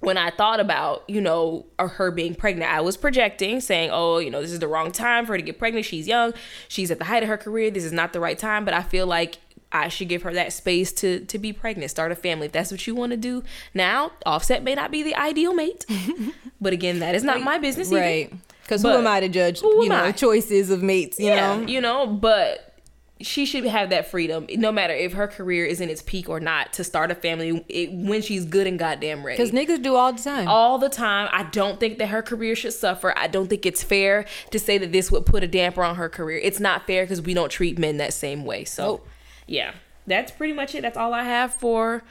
when 0.00 0.16
I 0.16 0.30
thought 0.30 0.60
about, 0.60 1.04
you 1.08 1.20
know, 1.20 1.66
uh, 1.78 1.88
her 1.88 2.10
being 2.10 2.34
pregnant. 2.34 2.70
I 2.70 2.80
was 2.80 2.96
projecting, 2.96 3.60
saying, 3.60 3.90
oh, 3.92 4.18
you 4.18 4.30
know, 4.30 4.40
this 4.40 4.52
is 4.52 4.60
the 4.60 4.68
wrong 4.68 4.92
time 4.92 5.26
for 5.26 5.32
her 5.32 5.38
to 5.38 5.42
get 5.42 5.58
pregnant. 5.58 5.86
She's 5.86 6.06
young. 6.06 6.34
She's 6.68 6.90
at 6.90 6.98
the 6.98 7.06
height 7.06 7.22
of 7.22 7.28
her 7.28 7.36
career. 7.36 7.70
This 7.70 7.84
is 7.84 7.92
not 7.92 8.12
the 8.12 8.20
right 8.20 8.38
time. 8.38 8.64
But 8.64 8.74
I 8.74 8.82
feel 8.82 9.06
like 9.06 9.38
I 9.72 9.88
should 9.88 10.08
give 10.08 10.22
her 10.22 10.32
that 10.34 10.52
space 10.52 10.92
to 10.94 11.24
to 11.26 11.38
be 11.38 11.52
pregnant, 11.52 11.90
start 11.90 12.12
a 12.12 12.14
family 12.14 12.46
if 12.46 12.52
that's 12.52 12.70
what 12.70 12.86
you 12.86 12.94
want 12.94 13.10
to 13.10 13.16
do. 13.16 13.42
Now, 13.74 14.12
Offset 14.24 14.62
may 14.62 14.74
not 14.74 14.90
be 14.90 15.02
the 15.02 15.14
ideal 15.14 15.52
mate, 15.52 15.84
but 16.60 16.72
again, 16.72 17.00
that 17.00 17.14
is 17.14 17.24
not 17.24 17.42
my 17.42 17.58
business. 17.58 17.90
either. 17.90 18.00
Right. 18.00 18.32
Because 18.68 18.82
who 18.82 18.90
am 18.90 19.06
I 19.06 19.20
to 19.20 19.30
judge? 19.30 19.60
who 19.60 19.82
you 19.82 19.88
know, 19.88 20.04
I? 20.04 20.12
choices 20.12 20.68
of 20.68 20.82
mates. 20.82 21.18
You 21.18 21.28
yeah, 21.28 21.56
know. 21.56 21.66
you 21.66 21.80
know, 21.80 22.06
but 22.06 22.78
she 23.18 23.46
should 23.46 23.64
have 23.64 23.88
that 23.88 24.10
freedom, 24.10 24.46
no 24.56 24.70
matter 24.70 24.92
if 24.92 25.14
her 25.14 25.26
career 25.26 25.64
is 25.64 25.80
in 25.80 25.88
its 25.88 26.02
peak 26.02 26.28
or 26.28 26.38
not, 26.38 26.74
to 26.74 26.84
start 26.84 27.10
a 27.10 27.14
family 27.14 27.64
it, 27.70 27.90
when 27.90 28.20
she's 28.20 28.44
good 28.44 28.66
and 28.66 28.78
goddamn 28.78 29.24
ready. 29.24 29.42
Because 29.42 29.52
niggas 29.52 29.82
do 29.82 29.96
all 29.96 30.12
the 30.12 30.22
time. 30.22 30.46
all 30.46 30.76
the 30.76 30.90
time. 30.90 31.30
I 31.32 31.44
don't 31.44 31.80
think 31.80 31.96
that 31.96 32.08
her 32.08 32.20
career 32.20 32.54
should 32.54 32.74
suffer. 32.74 33.16
I 33.16 33.26
don't 33.26 33.48
think 33.48 33.64
it's 33.64 33.82
fair 33.82 34.26
to 34.50 34.58
say 34.58 34.76
that 34.76 34.92
this 34.92 35.10
would 35.10 35.24
put 35.24 35.42
a 35.42 35.48
damper 35.48 35.82
on 35.82 35.96
her 35.96 36.10
career. 36.10 36.38
It's 36.38 36.60
not 36.60 36.86
fair 36.86 37.04
because 37.04 37.22
we 37.22 37.32
don't 37.32 37.50
treat 37.50 37.78
men 37.78 37.96
that 37.96 38.12
same 38.12 38.44
way. 38.44 38.64
So, 38.64 38.84
Nope. 38.84 39.08
yeah, 39.46 39.72
that's 40.06 40.30
pretty 40.30 40.52
much 40.52 40.74
it. 40.74 40.82
That's 40.82 40.98
all 40.98 41.14
I 41.14 41.24
have 41.24 41.54
for 41.54 42.02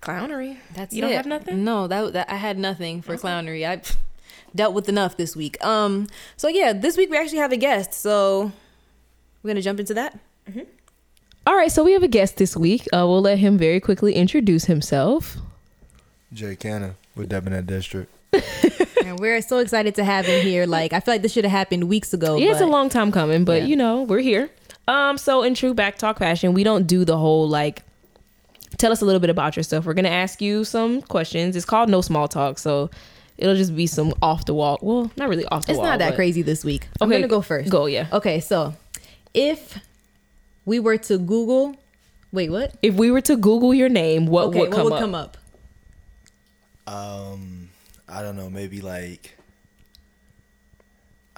clownery. 0.00 0.58
That's 0.74 0.94
you 0.94 1.02
don't 1.02 1.10
have 1.12 1.26
nothing. 1.26 1.64
No, 1.64 1.88
that, 1.88 2.12
that 2.12 2.30
I 2.30 2.36
had 2.36 2.56
nothing 2.56 3.02
for 3.02 3.16
clownery. 3.16 3.68
I 3.68 3.82
dealt 4.56 4.74
with 4.74 4.88
enough 4.88 5.16
this 5.16 5.36
week. 5.36 5.62
Um, 5.64 6.08
so 6.36 6.48
yeah, 6.48 6.72
this 6.72 6.96
week 6.96 7.10
we 7.10 7.16
actually 7.16 7.38
have 7.38 7.52
a 7.52 7.56
guest. 7.56 7.92
So 7.94 8.50
we're 9.42 9.50
gonna 9.50 9.62
jump 9.62 9.78
into 9.80 9.94
that. 9.94 10.18
All 11.46 11.54
right, 11.54 11.70
so 11.70 11.84
we 11.84 11.92
have 11.92 12.02
a 12.02 12.08
guest 12.08 12.38
this 12.38 12.56
week. 12.56 12.82
Uh, 12.92 13.06
we'll 13.06 13.20
let 13.22 13.38
him 13.38 13.56
very 13.56 13.78
quickly 13.78 14.14
introduce 14.14 14.64
himself. 14.64 15.36
Jayy 16.34 16.58
Cannon 16.58 16.96
with 17.14 17.28
Debonair 17.28 17.62
District. 17.62 18.10
And 19.06 19.20
we're 19.20 19.40
so 19.40 19.58
excited 19.58 19.94
to 19.96 20.04
have 20.04 20.26
him 20.26 20.42
here. 20.42 20.66
Like 20.66 20.92
I 20.92 20.98
feel 20.98 21.14
like 21.14 21.22
this 21.22 21.32
should 21.32 21.44
have 21.44 21.52
happened 21.52 21.84
weeks 21.84 22.12
ago. 22.12 22.36
Yeah, 22.38 22.50
it's 22.50 22.60
a 22.60 22.66
long 22.66 22.88
time 22.88 23.12
coming, 23.12 23.44
but 23.44 23.62
Yeah. 23.62 23.68
you 23.68 23.76
know, 23.76 24.02
we're 24.02 24.18
here. 24.18 24.50
Um, 24.88 25.16
so 25.16 25.44
in 25.44 25.54
true 25.54 25.74
back 25.74 25.96
talk 25.96 26.18
fashion, 26.18 26.52
we 26.54 26.64
don't 26.64 26.88
do 26.88 27.04
the 27.04 27.16
whole 27.16 27.48
like 27.48 27.84
tell 28.78 28.90
us 28.90 29.00
a 29.02 29.04
little 29.04 29.20
bit 29.20 29.30
about 29.30 29.56
yourself. 29.56 29.84
We're 29.86 29.94
gonna 29.94 30.08
ask 30.08 30.42
you 30.42 30.64
some 30.64 31.02
questions. 31.02 31.54
It's 31.54 31.64
called 31.64 31.88
no 31.88 32.00
small 32.00 32.26
talk, 32.26 32.58
so 32.58 32.90
it'll 33.38 33.54
just 33.56 33.74
be 33.76 33.86
some 33.86 34.14
off 34.22 34.44
the 34.46 34.54
wall. 34.54 34.78
Well, 34.82 35.10
not 35.16 35.28
really 35.28 35.44
off 35.46 35.66
the 35.66 35.72
It's 35.72 35.78
wall. 35.78 35.86
It's 35.86 35.90
not 35.92 35.98
that 36.00 36.10
but- 36.10 36.16
crazy 36.16 36.42
this 36.42 36.64
week. 36.64 36.88
I'm 37.00 37.08
gonna 37.10 37.28
go 37.28 37.40
first. 37.42 37.70
Go, 37.70 37.86
yeah. 37.86 38.06
Okay, 38.12 38.40
so 38.40 38.74
if 39.34 39.78
we 40.64 40.78
were 40.80 40.96
to 40.98 41.18
Google, 41.18 41.76
wait, 42.32 42.50
what? 42.50 42.74
If 42.82 42.94
we 42.94 43.10
were 43.10 43.20
to 43.22 43.36
Google 43.36 43.72
your 43.74 43.88
name, 43.88 44.26
what 44.26 44.46
Okay, 44.48 44.60
would 44.60 44.68
what 44.70 44.76
come 44.76 44.84
would 44.84 44.92
up? 44.94 45.00
come 45.00 45.14
up? 45.14 45.36
Um, 46.86 47.68
I 48.08 48.22
don't 48.22 48.36
know, 48.36 48.48
maybe 48.50 48.80
like 48.80 49.36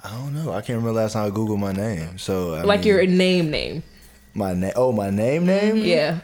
I 0.03 0.09
don't 0.11 0.33
know. 0.33 0.51
I 0.51 0.61
can't 0.61 0.77
remember 0.77 0.93
last 0.93 1.13
time 1.13 1.27
I 1.27 1.35
googled 1.35 1.59
my 1.59 1.73
name. 1.73 2.17
So 2.17 2.53
I 2.53 2.61
Like 2.61 2.79
mean, 2.81 2.87
your 2.87 3.05
name 3.05 3.49
name. 3.51 3.83
my 4.33 4.53
name. 4.53 4.71
Oh, 4.77 4.91
my 4.93 5.09
name 5.09 5.45
name. 5.45 5.77
Yeah. 5.77 6.19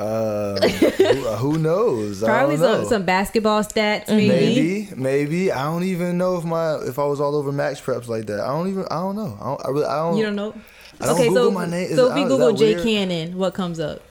Uh, 0.00 0.68
who, 0.68 1.28
uh, 1.28 1.36
who 1.36 1.58
knows? 1.58 2.22
Probably 2.22 2.56
know. 2.56 2.78
some, 2.80 2.84
some 2.86 3.04
basketball 3.04 3.62
stats, 3.62 4.08
maybe. 4.08 4.28
Maybe, 4.28 4.88
maybe. 4.96 5.52
I 5.52 5.64
don't 5.64 5.82
even 5.84 6.16
know 6.16 6.36
if 6.38 6.44
my 6.44 6.76
if 6.76 6.98
I 6.98 7.04
was 7.04 7.20
all 7.20 7.36
over 7.36 7.52
Max 7.52 7.80
Preps 7.80 8.08
like 8.08 8.26
that. 8.26 8.40
I 8.40 8.48
don't 8.48 8.68
even. 8.68 8.84
I 8.90 8.96
don't 8.96 9.16
know. 9.16 9.36
I, 9.40 9.44
don't, 9.44 9.66
I 9.66 9.68
really. 9.70 9.84
I 9.86 9.96
don't. 9.96 10.16
You 10.16 10.24
don't 10.24 10.36
know. 10.36 10.54
I 11.00 11.06
don't 11.06 11.14
okay, 11.16 11.28
Google 11.28 11.44
so 11.44 11.50
my 11.50 11.66
name. 11.66 11.90
Is- 11.90 11.96
so 11.96 12.08
if 12.08 12.14
we 12.14 12.22
Google 12.24 12.52
Jayy 12.52 12.74
weird? 12.74 12.82
Cannon, 12.82 13.38
what 13.38 13.54
comes 13.54 13.78
up? 13.80 14.02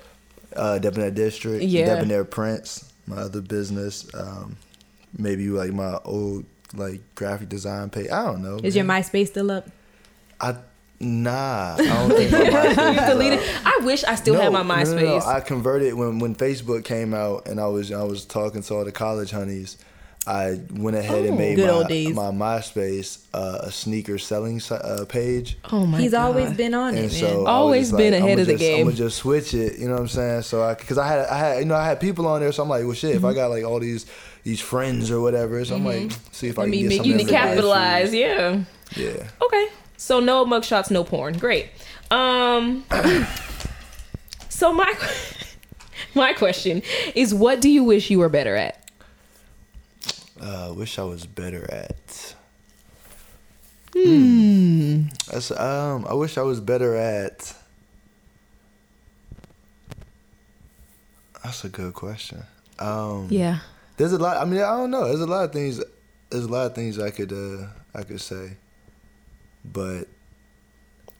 uh, 0.55 0.79
Debonair 0.79 1.11
District, 1.11 1.63
Yeah. 1.63 1.95
Debonair 1.95 2.23
Prince, 2.25 2.91
my 3.07 3.17
other 3.17 3.41
business. 3.41 4.07
Um, 4.13 4.57
maybe 5.17 5.47
like 5.49 5.71
my 5.73 5.97
old 6.05 6.45
like 6.73 7.01
graphic 7.15 7.49
design 7.49 7.89
page. 7.89 8.09
I 8.11 8.25
don't 8.25 8.41
know. 8.43 8.59
Is 8.63 8.75
your. 8.75 8.85
MySpace 8.85 9.27
still 9.27 9.51
up? 9.51 9.67
I 10.41 10.55
nah. 10.99 11.75
I 11.79 11.85
don't 11.85 12.09
think 12.11 12.31
my 12.31 12.39
MySpace 12.39 13.07
deleted. 13.07 13.39
I 13.65 13.79
wish 13.83 14.03
I 14.03 14.15
still 14.15 14.35
had 14.35 14.51
my 14.51 14.61
No, 14.63 14.67
no, 14.73 14.83
no, 14.83 14.95
no. 14.95 15.01
MySpace. 15.19 15.25
I 15.25 15.39
converted 15.41 15.93
when 15.93 16.19
when 16.19 16.35
Facebook 16.35 16.83
came 16.85 17.13
out, 17.13 17.47
and 17.47 17.59
I 17.59 17.67
was 17.67 17.91
I 17.91 18.03
was 18.03 18.25
talking 18.25 18.61
to 18.63 18.73
all 18.75 18.85
the 18.85 18.91
college 18.91 19.31
honeys. 19.31 19.77
I 20.27 20.59
went 20.73 20.95
ahead 20.97 21.25
and 21.25 21.37
made 21.39 21.53
Oh, 21.53 21.55
Good 21.63 21.67
my, 21.67 21.73
old 21.73 21.87
days. 21.87 22.13
my 22.15 22.23
MySpace 22.31 23.25
uh, 23.33 23.59
a 23.63 23.71
sneaker 23.71 24.19
selling 24.19 24.61
uh, 24.69 25.05
page. 25.07 25.57
oh 25.71 25.85
my 25.87 25.99
He's 26.01 26.11
God. 26.11 26.25
always 26.25 26.51
been 26.55 26.73
on 26.75 26.93
it, 26.93 26.99
And 27.03 27.11
man. 27.11 27.19
so 27.19 27.45
I 27.47 27.51
Always 27.51 27.91
been 27.91 28.11
like, 28.13 28.21
ahead 28.21 28.33
I'ma 28.33 28.41
of 28.41 28.47
the 28.47 28.55
game. 28.55 28.79
I'm 28.79 28.83
gonna 28.87 28.97
just 28.97 29.17
switch 29.17 29.53
it. 29.55 29.79
You 29.79 29.87
know 29.87 29.93
what 29.93 30.01
I'm 30.01 30.07
saying? 30.09 30.41
So 30.43 30.61
I, 30.61 30.75
because 30.75 30.97
I 30.99 31.07
had, 31.07 31.19
I 31.25 31.37
had, 31.37 31.59
you 31.59 31.65
know, 31.65 31.73
I 31.75 31.85
had 31.85 31.99
people 31.99 32.27
on 32.27 32.41
there. 32.41 32.51
So 32.51 32.61
I'm 32.61 32.69
like, 32.69 32.83
well, 32.83 32.93
shit. 32.93 33.11
If 33.15 33.17
Mm-hmm. 33.19 33.25
I 33.27 33.33
got 33.33 33.47
like 33.49 33.63
all 33.63 33.79
these, 33.79 34.05
these 34.43 34.59
friends 34.59 35.09
or 35.09 35.19
whatever, 35.21 35.63
so 35.65 35.75
I'm 35.77 35.85
like, 35.85 36.11
see 36.31 36.49
if 36.49 36.59
I 36.59 36.63
Let 36.63 36.65
can 36.65 36.71
me 36.71 36.81
get 36.81 36.89
make 36.89 36.95
you 36.97 37.01
of 37.01 37.05
You 37.07 37.13
them 37.13 37.19
can 37.19 37.27
to 37.27 37.33
capitalize, 37.33 38.13
yeah. 38.13 38.59
Yeah. 38.97 39.27
Okay. 39.41 39.67
So 39.99 40.21
no 40.21 40.45
mugshots, 40.45 40.89
no 40.89 41.03
porn. 41.03 41.37
Great. 41.37 41.67
Um 42.09 42.85
So 44.47 44.71
my 44.73 44.93
my 46.15 46.31
question 46.33 46.81
is 47.15 47.33
what 47.33 47.59
do 47.59 47.69
you 47.69 47.83
wish 47.83 48.09
you 48.09 48.19
were 48.19 48.29
better 48.29 48.55
at? 48.55 48.89
Uh, 50.41 50.71
wish 50.73 50.97
I 50.97 51.03
was 51.03 51.25
better 51.25 51.69
at. 51.69 52.33
Hmm. 53.93 55.07
That's 55.29 55.51
um. 55.51 56.05
I 56.09 56.13
wish 56.13 56.37
I 56.37 56.43
was 56.43 56.61
better 56.61 56.95
at. 56.95 57.53
That's 61.43 61.65
a 61.65 61.69
good 61.69 61.93
question. 61.93 62.43
Um, 62.79 63.27
Yeah. 63.29 63.59
There's 63.97 64.13
a 64.13 64.17
lot. 64.17 64.37
I 64.37 64.45
mean, 64.45 64.61
I 64.61 64.77
don't 64.77 64.91
know. 64.91 65.05
There's 65.09 65.19
a 65.19 65.27
lot 65.27 65.43
of 65.43 65.51
things. 65.51 65.83
There's 66.29 66.45
a 66.45 66.47
lot 66.47 66.67
of 66.67 66.75
things 66.75 66.99
I 66.99 67.09
could 67.09 67.33
uh 67.33 67.67
I 67.93 68.03
could 68.03 68.21
say. 68.21 68.55
But 69.71 70.07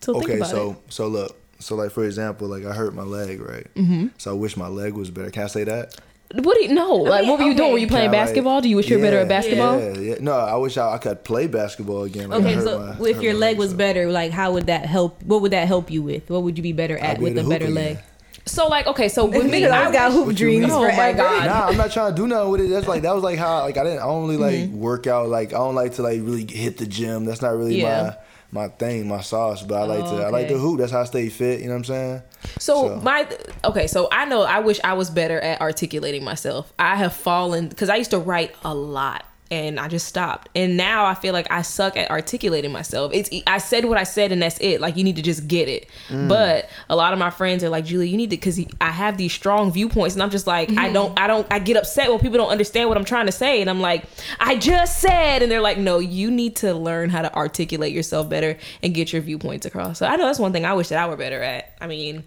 So 0.00 0.14
think 0.14 0.24
okay, 0.24 0.36
about 0.38 0.50
so 0.50 0.70
it. 0.72 0.76
so 0.92 1.06
look. 1.08 1.36
So 1.58 1.74
like 1.76 1.90
for 1.90 2.04
example, 2.04 2.48
like 2.48 2.64
I 2.64 2.72
hurt 2.72 2.94
my 2.94 3.02
leg, 3.02 3.40
right? 3.40 3.66
Mm-hmm. 3.74 4.08
So 4.18 4.30
I 4.30 4.34
wish 4.34 4.56
my 4.56 4.68
leg 4.68 4.94
was 4.94 5.10
better. 5.10 5.30
Can 5.30 5.42
I 5.44 5.46
say 5.48 5.64
that? 5.64 5.94
What 6.32 6.56
do 6.56 6.62
you 6.62 6.72
no? 6.72 6.94
Like 6.94 7.22
mean, 7.22 7.30
what 7.30 7.40
were 7.40 7.46
you 7.46 7.54
doing? 7.54 7.72
Were 7.72 7.78
you 7.78 7.88
playing 7.88 8.06
Kinda 8.10 8.18
like- 8.18 8.26
basketball? 8.28 8.60
Do 8.60 8.68
you 8.68 8.76
wish 8.76 8.88
you 8.88 8.96
were 8.98 9.02
better 9.02 9.18
at 9.18 9.28
basketball? 9.28 9.78
Yeah, 9.80 9.98
yeah. 9.98 10.14
No, 10.20 10.32
I 10.32 10.54
wish 10.56 10.76
I, 10.78 10.94
I 10.94 10.98
could 10.98 11.24
play 11.24 11.48
basketball 11.48 12.04
again. 12.04 12.30
Like, 12.30 12.40
Okay, 12.42 12.60
so 12.60 12.78
my- 12.98 13.08
if 13.08 13.20
your 13.20 13.32
my 13.34 13.38
leg 13.40 13.58
was 13.58 13.72
so 13.72 13.76
better, 13.76 14.10
like 14.10 14.30
how 14.30 14.52
would 14.52 14.66
that 14.68 14.86
help? 14.86 15.22
What 15.24 15.42
would 15.42 15.50
that 15.52 15.66
help 15.66 15.90
you 15.90 16.02
with? 16.02 16.30
What 16.30 16.44
would 16.44 16.56
you 16.56 16.62
be 16.62 16.72
better 16.72 16.96
at 16.96 17.18
be 17.18 17.24
with 17.24 17.38
a 17.38 17.42
better 17.48 17.66
hoop 17.66 17.74
leg? 17.74 17.90
again. 17.92 18.04
So 18.46 18.68
like 18.68 18.86
okay, 18.86 19.08
so 19.08 19.24
with 19.26 19.50
me, 19.50 19.66
I 19.66 19.80
always 19.80 19.92
got 19.92 20.12
wish- 20.14 20.24
hoop 20.24 20.36
dreams 20.36 20.68
mean? 20.68 20.70
Oh 20.70 20.82
my. 20.86 21.12
God. 21.12 21.46
Nah, 21.46 21.66
I'm 21.66 21.76
not 21.76 21.90
trying 21.90 22.14
to 22.14 22.16
do 22.16 22.26
nothing 22.28 22.50
with 22.52 22.60
it. 22.62 22.68
That's 22.70 22.86
like 22.88 23.02
that 23.02 23.14
was 23.14 23.22
like 23.24 23.38
how 23.38 23.62
like 23.64 23.76
I 23.76 23.82
didn't 23.84 23.98
I 23.98 24.06
don't 24.06 24.22
really 24.22 24.36
like 24.38 24.54
Mm-hmm. 24.70 24.78
work 24.78 25.06
out 25.08 25.28
like 25.28 25.48
I 25.52 25.58
don't 25.58 25.74
like 25.74 25.94
to 25.94 26.02
like 26.02 26.20
really 26.22 26.46
hit 26.48 26.78
the 26.78 26.86
gym. 26.86 27.24
That's 27.26 27.42
not 27.42 27.56
really 27.56 27.80
Yeah. 27.80 28.02
my 28.02 28.16
my 28.52 28.68
thing, 28.68 29.06
my 29.08 29.20
sauce. 29.20 29.62
But 29.62 29.82
I 29.82 29.84
like 29.84 30.04
Oh, 30.04 30.16
to 30.18 30.24
I 30.24 30.28
like 30.30 30.48
to 30.48 30.58
hoop. 30.58 30.78
That's 30.80 30.92
how 30.92 31.00
I 31.02 31.04
stay 31.04 31.28
fit. 31.28 31.60
You 31.60 31.66
know 31.66 31.72
what 31.72 31.78
I'm 31.78 31.84
saying? 31.84 32.22
So, 32.58 32.88
So- 32.88 32.96
my 32.96 33.26
okay, 33.64 33.86
so 33.86 34.08
I 34.10 34.24
know 34.24 34.42
I 34.42 34.60
wish 34.60 34.80
I 34.82 34.94
was 34.94 35.10
better 35.10 35.40
at 35.40 35.60
articulating 35.60 36.24
myself. 36.24 36.72
I 36.78 36.96
have 36.96 37.12
fallen 37.12 37.68
because 37.68 37.88
I 37.88 37.96
used 37.96 38.10
to 38.10 38.18
write 38.18 38.54
a 38.64 38.74
lot 38.74 39.24
and 39.50 39.80
I 39.80 39.88
just 39.88 40.06
stopped. 40.06 40.48
And 40.54 40.76
now 40.76 41.04
I 41.04 41.14
feel 41.14 41.32
like 41.32 41.50
I 41.50 41.62
suck 41.62 41.96
at 41.96 42.08
articulating 42.10 42.70
myself. 42.70 43.12
It's 43.12 43.28
I 43.46 43.58
said 43.58 43.84
what 43.84 43.98
I 43.98 44.04
said 44.04 44.30
and 44.30 44.40
that's 44.40 44.58
it. 44.60 44.80
Like 44.80 44.96
you 44.96 45.02
need 45.02 45.16
to 45.16 45.22
just 45.22 45.48
get 45.48 45.68
it. 45.68 45.88
Mm. 46.08 46.28
But 46.28 46.70
a 46.88 46.94
lot 46.94 47.12
of 47.12 47.18
my 47.18 47.30
friends 47.30 47.64
are 47.64 47.68
like, 47.68 47.84
Julie, 47.84 48.08
you 48.08 48.16
need 48.16 48.30
to 48.30 48.36
because 48.36 48.60
I 48.80 48.90
have 48.90 49.16
these 49.16 49.32
strong 49.32 49.72
viewpoints 49.72 50.14
and 50.14 50.22
I'm 50.22 50.30
just 50.30 50.46
like, 50.46 50.70
I 50.72 50.92
don't, 50.92 51.18
I 51.18 51.26
don't, 51.26 51.46
I 51.50 51.58
get 51.58 51.76
upset 51.76 52.10
when 52.10 52.20
people 52.20 52.38
don't 52.38 52.50
understand 52.50 52.88
what 52.88 52.96
I'm 52.96 53.04
trying 53.04 53.26
to 53.26 53.32
say. 53.32 53.60
And 53.60 53.68
I'm 53.68 53.80
like, 53.80 54.04
I 54.38 54.56
just 54.56 55.00
said, 55.00 55.42
and 55.42 55.50
they're 55.50 55.60
like, 55.60 55.78
no, 55.78 55.98
you 55.98 56.30
need 56.30 56.56
to 56.56 56.72
learn 56.72 57.10
how 57.10 57.22
to 57.22 57.34
articulate 57.34 57.92
yourself 57.92 58.28
better 58.28 58.56
and 58.82 58.94
get 58.94 59.12
your 59.12 59.22
viewpoints 59.22 59.66
across. 59.66 59.98
So 59.98 60.06
I 60.06 60.14
know 60.14 60.26
that's 60.26 60.38
one 60.38 60.52
thing 60.52 60.64
I 60.64 60.74
wish 60.74 60.88
that 60.88 60.98
I 60.98 61.08
were 61.08 61.16
better 61.16 61.42
at. 61.42 61.76
I 61.80 61.86
mean. 61.86 62.24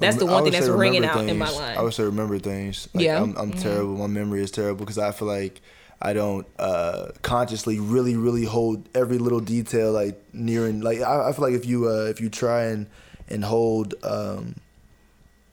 That's 0.00 0.16
the 0.16 0.26
one 0.26 0.44
thing 0.44 0.52
that's 0.52 0.68
ringing 0.68 1.00
remember 1.02 1.22
out 1.22 1.28
in 1.28 1.38
my 1.38 1.50
mind. 1.50 1.76
I 1.76 1.82
would 1.82 1.92
say 1.92 2.04
remember 2.04 2.38
things. 2.38 2.88
Like, 2.94 3.04
Yeah. 3.04 3.20
I'm, 3.20 3.36
I'm 3.36 3.50
terrible. 3.50 3.96
My 3.96 4.06
memory 4.06 4.44
is 4.44 4.52
terrible 4.52 4.84
because 4.84 4.96
I 4.96 5.10
feel 5.10 5.26
like 5.26 5.60
I 6.00 6.12
don't 6.12 6.46
uh, 6.58 7.08
consciously 7.22 7.80
really, 7.80 8.16
really 8.16 8.44
hold 8.44 8.88
every 8.94 9.18
little 9.18 9.40
detail 9.40 9.90
like 9.92 10.20
near 10.32 10.66
and 10.66 10.82
like 10.84 11.00
I, 11.00 11.28
I 11.28 11.32
feel 11.32 11.44
like 11.44 11.54
if 11.54 11.66
you 11.66 11.88
uh, 11.88 12.06
if 12.08 12.20
you 12.20 12.28
try 12.30 12.64
and 12.66 12.86
and 13.28 13.44
hold 13.44 13.94
um, 14.04 14.54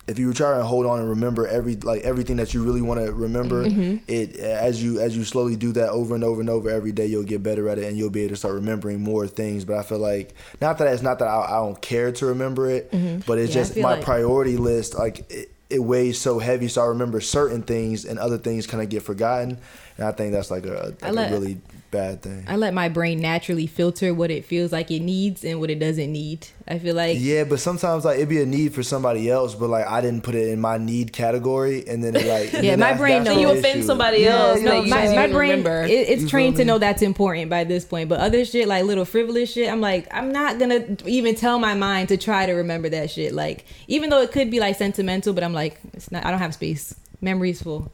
if 0.07 0.19
you 0.19 0.31
try 0.35 0.53
and 0.55 0.63
hold 0.63 0.85
on 0.85 0.99
and 0.99 1.09
remember 1.09 1.47
every 1.47 1.75
like 1.77 2.03
everything 2.03 2.35
that 2.37 2.53
you 2.53 2.63
really 2.63 2.81
want 2.81 2.99
to 3.03 3.11
remember, 3.11 3.65
Mm-hmm. 3.65 4.03
it 4.07 4.35
as 4.37 4.83
you 4.83 4.99
as 4.99 5.17
you 5.17 5.23
slowly 5.23 5.55
do 5.55 5.71
that 5.71 5.89
over 5.89 6.13
and 6.13 6.23
over 6.23 6.41
and 6.41 6.49
over 6.49 6.69
every 6.69 6.91
day, 6.91 7.07
you'll 7.07 7.23
get 7.23 7.41
better 7.41 7.67
at 7.67 7.79
it 7.79 7.85
and 7.85 7.97
you'll 7.97 8.11
be 8.11 8.21
able 8.21 8.29
to 8.33 8.35
start 8.35 8.53
remembering 8.53 9.01
more 9.01 9.25
things. 9.27 9.65
But 9.65 9.77
I 9.77 9.81
feel 9.83 9.97
like 9.97 10.35
not 10.61 10.77
that 10.77 10.93
it's 10.93 11.01
not 11.01 11.17
that 11.19 11.27
I, 11.27 11.45
I 11.45 11.57
don't 11.65 11.81
care 11.81 12.11
to 12.11 12.25
remember 12.27 12.69
it, 12.69 12.91
but 13.25 13.39
it's 13.39 13.55
Yeah, 13.55 13.61
just 13.63 13.77
my 13.77 13.95
like- 13.95 14.03
priority 14.03 14.57
list. 14.57 14.93
Like 14.93 15.25
it, 15.31 15.49
it 15.71 15.79
weighs 15.79 16.21
so 16.21 16.37
heavy, 16.37 16.67
so 16.67 16.83
I 16.83 16.85
remember 16.85 17.19
certain 17.19 17.63
things 17.63 18.05
and 18.05 18.19
other 18.19 18.37
things 18.37 18.67
kind 18.67 18.83
of 18.83 18.89
get 18.89 19.01
forgotten. 19.01 19.57
And 19.97 20.07
I 20.07 20.11
think 20.11 20.33
that's 20.33 20.51
like 20.51 20.65
a, 20.65 20.93
I 21.01 21.07
like 21.11 21.15
let- 21.15 21.31
a 21.31 21.33
really 21.35 21.57
bad 21.91 22.21
thing. 22.21 22.43
I 22.49 22.57
let 22.57 22.73
my 22.73 22.89
brain 22.89 23.21
naturally 23.21 23.67
filter 23.67 24.13
what 24.13 24.29
it 24.29 24.43
feels 24.43 24.73
like 24.73 24.91
it 24.91 24.99
needs 24.99 25.45
and 25.45 25.61
what 25.61 25.69
it 25.69 25.79
doesn't 25.79 26.11
need. 26.11 26.45
I 26.67 26.77
feel 26.79 26.93
like 26.93 27.17
Yeah, 27.21 27.45
but 27.45 27.61
sometimes 27.61 28.03
like 28.03 28.17
it'd 28.17 28.27
be 28.27 28.41
a 28.41 28.45
need 28.45 28.73
for 28.73 28.83
somebody 28.83 29.29
else, 29.29 29.55
but 29.55 29.69
like 29.69 29.87
I 29.87 30.01
didn't 30.01 30.23
put 30.23 30.35
it 30.35 30.49
in 30.49 30.59
my 30.59 30.77
need 30.77 31.13
category, 31.13 31.87
and 31.87 32.03
then 32.03 32.13
it 32.17 32.25
like 32.25 32.51
Yeah, 32.61 32.71
my 32.75 32.87
that's- 32.87 32.97
brain 32.99 33.23
that's 33.23 33.35
knows. 33.35 33.41
you 33.41 33.49
offend 33.49 33.77
issue. 33.79 33.83
somebody 33.87 34.17
Yeah, 34.23 34.35
else, 34.37 34.59
you 34.59 34.65
know 34.65 34.81
you 34.81 34.89
my, 34.89 35.15
my 35.15 35.27
brain 35.27 35.51
remember. 35.51 35.83
it, 35.85 35.91
it's 36.09 36.23
You 36.23 36.27
trained 36.27 36.57
to 36.57 36.65
know 36.65 36.77
that's 36.79 37.01
important 37.01 37.49
by 37.49 37.63
this 37.63 37.85
point 37.85 38.09
but 38.09 38.19
other 38.19 38.43
shit 38.43 38.67
like 38.67 38.83
little 38.83 39.05
frivolous 39.05 39.53
shit 39.53 39.71
i'm 39.71 39.79
like 39.79 40.07
i'm 40.13 40.31
not 40.33 40.59
gonna 40.59 40.97
even 41.05 41.35
tell 41.35 41.59
my 41.59 41.75
mind 41.75 42.09
to 42.09 42.17
try 42.17 42.45
to 42.45 42.53
remember 42.53 42.89
that 42.89 43.09
shit 43.11 43.31
like 43.33 43.63
even 43.87 44.09
though 44.09 44.21
it 44.21 44.31
could 44.33 44.51
be 44.51 44.59
like 44.59 44.75
sentimental 44.75 45.33
but 45.33 45.43
i'm 45.45 45.53
like 45.53 45.79
it's 45.93 46.11
not 46.11 46.25
i 46.25 46.29
don't 46.31 46.39
have 46.39 46.53
space 46.53 46.93
memories 47.21 47.61
full 47.61 47.91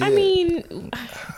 I 0.00 0.10
mean, 0.10 0.90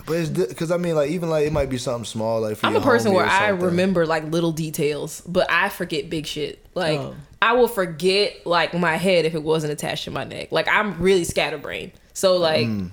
But 0.07 0.17
it's 0.17 0.31
because 0.31 0.71
I 0.71 0.77
mean, 0.77 0.95
like 0.97 1.11
even 1.11 1.31
like 1.31 1.47
it 1.47 1.53
might 1.53 1.71
be 1.71 1.79
something 1.79 2.05
small. 2.05 2.41
Like 2.41 2.57
for 2.57 2.67
I'm 2.67 2.77
a 2.77 2.81
person 2.81 3.13
where 3.13 3.25
I 3.27 3.49
remember 3.49 4.07
like 4.07 4.25
little 4.25 4.53
details, 4.53 5.23
but 5.27 5.51
I 5.51 5.69
forget 5.69 6.11
big 6.11 6.27
shit. 6.27 6.65
Like 6.75 6.99
Oh. 6.99 7.15
I 7.43 7.53
will 7.55 7.69
forget 7.69 8.47
like 8.47 8.75
my 8.75 8.97
head 8.97 9.25
if 9.25 9.35
it 9.35 9.43
wasn't 9.43 9.73
attached 9.73 10.05
to 10.05 10.11
my 10.11 10.25
neck. 10.25 10.51
Like 10.51 10.69
I'm 10.69 11.01
really 11.01 11.25
scatterbrained. 11.25 11.93
So 12.13 12.37
like 12.37 12.67
Mm. 12.67 12.91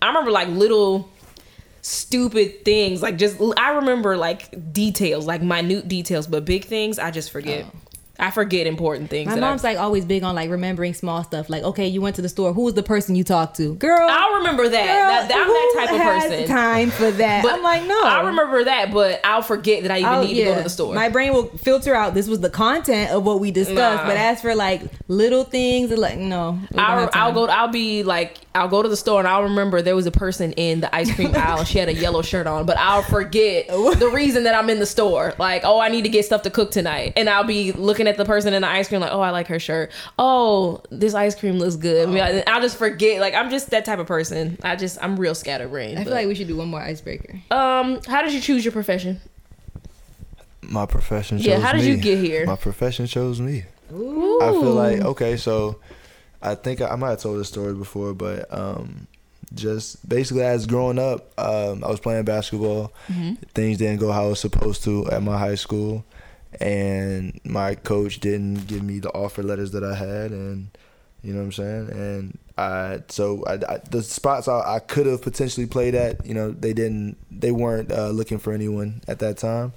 I 0.00 0.08
remember 0.08 0.30
like 0.30 0.48
little 0.48 1.08
stupid 1.82 2.64
things. 2.64 3.02
Like 3.02 3.18
just 3.18 3.40
I 3.56 3.70
remember 3.72 4.16
like 4.16 4.72
details, 4.72 5.26
like 5.26 5.42
minute 5.42 5.88
details, 5.88 6.26
but 6.26 6.44
big 6.44 6.64
things 6.64 6.98
I 6.98 7.10
just 7.10 7.30
forget. 7.30 7.66
I 8.18 8.30
forget 8.30 8.66
important 8.68 9.10
things. 9.10 9.28
My 9.28 9.40
mom's 9.40 9.64
I, 9.64 9.70
like 9.70 9.78
always 9.78 10.04
big 10.04 10.22
on 10.22 10.34
like 10.36 10.48
remembering 10.48 10.94
small 10.94 11.24
stuff. 11.24 11.50
Like, 11.50 11.64
okay, 11.64 11.88
you 11.88 12.00
went 12.00 12.14
to 12.16 12.22
the 12.22 12.28
store. 12.28 12.52
Who 12.52 12.62
was 12.62 12.74
the 12.74 12.82
person 12.82 13.16
you 13.16 13.24
talked 13.24 13.56
to? 13.56 13.74
Girl, 13.74 14.06
I'll 14.08 14.36
remember 14.38 14.68
that. 14.68 14.86
girl, 14.86 15.10
that, 15.10 15.28
that 15.28 15.36
I'm 15.36 15.48
that 15.48 15.86
type 15.86 16.28
of 16.30 16.30
person. 16.30 16.48
Time 16.48 16.90
for 16.90 17.10
that? 17.10 17.42
But 17.42 17.54
I'm 17.54 17.62
like, 17.62 17.84
no. 17.86 18.00
I 18.04 18.22
remember 18.26 18.64
that, 18.64 18.92
but 18.92 19.20
I'll 19.24 19.42
forget 19.42 19.82
that 19.82 19.90
I 19.90 19.98
even 19.98 20.08
I'll- 20.08 20.24
need 20.24 20.34
to 20.34 20.44
go 20.44 20.54
to 20.56 20.62
the 20.62 20.70
store. 20.70 20.94
My 20.94 21.08
brain 21.08 21.32
will 21.32 21.48
filter 21.58 21.94
out. 21.94 22.14
This 22.14 22.28
was 22.28 22.40
the 22.40 22.50
content 22.50 23.10
of 23.10 23.24
what 23.26 23.40
we 23.40 23.50
discussed. 23.50 24.04
Nah. 24.04 24.06
But 24.06 24.16
as 24.16 24.40
for 24.40 24.54
like 24.54 24.82
little 25.08 25.42
things, 25.44 25.90
like 25.90 26.16
no, 26.18 26.60
I'll, 26.76 27.10
I'll 27.12 27.32
go. 27.32 27.46
I'll 27.46 27.68
be 27.68 28.04
like, 28.04 28.38
I'll 28.54 28.68
go 28.68 28.82
to 28.82 28.88
the 28.88 28.96
store 28.96 29.18
and 29.18 29.26
I'll 29.26 29.42
remember 29.42 29.82
there 29.82 29.96
was 29.96 30.06
a 30.06 30.12
person 30.12 30.52
in 30.52 30.80
the 30.80 30.94
ice 30.94 31.12
cream 31.12 31.34
aisle. 31.34 31.58
and 31.58 31.68
She 31.68 31.78
had 31.78 31.88
a 31.88 31.94
yellow 31.94 32.22
shirt 32.22 32.46
on, 32.46 32.64
but 32.64 32.78
I'll 32.78 33.02
forget 33.02 33.66
the 33.68 34.10
reason 34.14 34.44
that 34.44 34.54
I'm 34.54 34.70
in 34.70 34.78
the 34.78 34.86
store. 34.86 35.34
Like, 35.38 35.62
oh, 35.64 35.80
I 35.80 35.88
need 35.88 36.02
to 36.02 36.08
get 36.08 36.24
stuff 36.24 36.42
to 36.42 36.50
cook 36.50 36.70
tonight, 36.70 37.14
and 37.16 37.28
I'll 37.28 37.42
be 37.44 37.72
looking 37.72 38.03
at 38.06 38.16
the 38.16 38.24
person 38.24 38.54
in 38.54 38.62
the 38.62 38.68
ice 38.68 38.88
cream 38.88 39.00
like, 39.00 39.12
oh, 39.12 39.20
I 39.20 39.30
like 39.30 39.46
her 39.48 39.58
shirt. 39.58 39.90
Oh, 40.18 40.82
this 40.90 41.14
ice 41.14 41.34
cream 41.34 41.58
looks 41.58 41.76
good. 41.76 42.08
I 42.08 42.12
mean, 42.12 42.42
I'll 42.46 42.60
just 42.60 42.76
forget. 42.76 43.20
Like, 43.20 43.34
I'm 43.34 43.50
just 43.50 43.70
that 43.70 43.84
type 43.84 43.98
of 43.98 44.06
person. 44.06 44.58
I 44.62 44.76
just, 44.76 44.98
I'm 45.02 45.16
real 45.16 45.34
scatterbrained. 45.34 45.98
I 45.98 46.04
feel 46.04 46.12
like 46.12 46.26
we 46.26 46.34
should 46.34 46.48
do 46.48 46.56
one 46.56 46.68
more 46.68 46.80
icebreaker. 46.80 47.40
um, 47.50 48.00
how 48.06 48.22
did 48.22 48.32
you 48.32 48.40
choose 48.40 48.64
your 48.64 48.72
profession? 48.72 49.20
My 50.62 50.86
profession. 50.86 51.38
Chose 51.38 51.46
Yeah, 51.46 51.58
how 51.60 51.72
did 51.72 51.82
me. 51.82 51.88
you 51.88 51.96
get 51.96 52.18
here? 52.18 52.46
My 52.46 52.56
profession 52.56 53.06
chose 53.06 53.40
me. 53.40 53.64
Ooh. 53.92 54.40
I 54.40 54.50
feel 54.50 54.72
like 54.72 55.00
okay, 55.00 55.36
so 55.36 55.78
I 56.42 56.54
think 56.54 56.80
I, 56.80 56.88
I 56.88 56.96
might 56.96 57.10
have 57.10 57.20
told 57.20 57.38
this 57.38 57.48
story 57.48 57.74
before, 57.74 58.14
but 58.14 58.52
um, 58.52 59.06
just 59.54 60.08
basically 60.08 60.42
as 60.42 60.66
growing 60.66 60.98
up, 60.98 61.38
um, 61.38 61.84
I 61.84 61.88
was 61.88 62.00
playing 62.00 62.24
basketball. 62.24 62.92
Mm-hmm. 63.08 63.34
Things 63.54 63.78
didn't 63.78 64.00
go 64.00 64.10
how 64.10 64.26
it 64.26 64.30
was 64.30 64.40
supposed 64.40 64.82
to 64.84 65.06
at 65.10 65.22
my 65.22 65.38
high 65.38 65.54
school, 65.54 66.04
and 66.60 67.40
my 67.44 67.74
coach 67.74 68.20
didn't 68.20 68.66
give 68.66 68.82
me 68.82 68.98
the 68.98 69.10
offer 69.10 69.42
letters 69.42 69.72
that 69.72 69.84
I 69.84 69.94
had, 69.94 70.30
and 70.30 70.68
you 71.22 71.32
know 71.32 71.40
what 71.40 71.46
I'm 71.46 71.52
saying. 71.52 71.88
And 71.90 72.38
I 72.56 73.02
so 73.08 73.44
I, 73.46 73.54
I 73.54 73.78
the 73.90 74.02
spots 74.02 74.46
I, 74.46 74.76
I 74.76 74.78
could 74.78 75.06
have 75.06 75.22
potentially 75.22 75.66
played 75.66 75.94
at, 75.94 76.24
you 76.24 76.34
know, 76.34 76.50
they 76.52 76.72
didn't, 76.72 77.16
they 77.30 77.50
weren't 77.50 77.90
uh, 77.90 78.10
looking 78.10 78.38
for 78.38 78.52
anyone 78.52 79.00
at 79.08 79.18
that 79.20 79.38
time, 79.38 79.72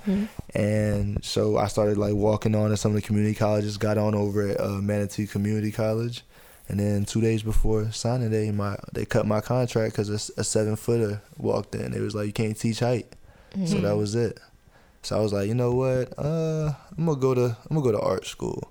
and 0.53 1.23
so 1.23 1.57
I 1.57 1.67
started 1.67 1.97
like 1.97 2.13
walking 2.13 2.53
on 2.53 2.69
to 2.69 2.77
some 2.77 2.91
of 2.91 2.95
the 2.95 3.01
community 3.01 3.33
colleges. 3.35 3.77
Got 3.77 3.97
on 3.97 4.13
over 4.13 4.49
at 4.49 4.59
uh, 4.61 4.79
Manatee 4.81 5.25
Community 5.25 5.71
College, 5.71 6.23
and 6.69 6.79
then 6.79 7.05
two 7.05 7.21
days 7.21 7.41
before 7.43 7.91
signing 7.91 8.29
day, 8.29 8.51
my 8.51 8.77
they 8.93 9.05
cut 9.05 9.25
my 9.25 9.41
contract 9.41 9.93
because 9.93 10.09
a, 10.09 10.41
a 10.41 10.43
seven 10.43 10.75
footer 10.75 11.21
walked 11.37 11.73
in. 11.75 11.93
It 11.93 12.01
was 12.01 12.13
like 12.13 12.27
you 12.27 12.33
can't 12.33 12.57
teach 12.59 12.79
height, 12.79 13.07
so 13.65 13.77
that 13.79 13.95
was 13.97 14.13
it. 14.15 14.39
So 15.07 15.17
I 15.17 15.21
was 15.21 15.31
like, 15.31 15.47
you 15.47 15.55
know 15.55 15.71
what? 15.71 16.13
Uh, 16.19 16.73
I'm 16.97 17.05
gonna 17.05 17.17
go 17.17 17.33
to 17.33 17.45
I'm 17.69 17.77
gonna 17.77 17.81
go 17.81 17.93
to 17.93 17.99
art 18.01 18.27
school. 18.27 18.69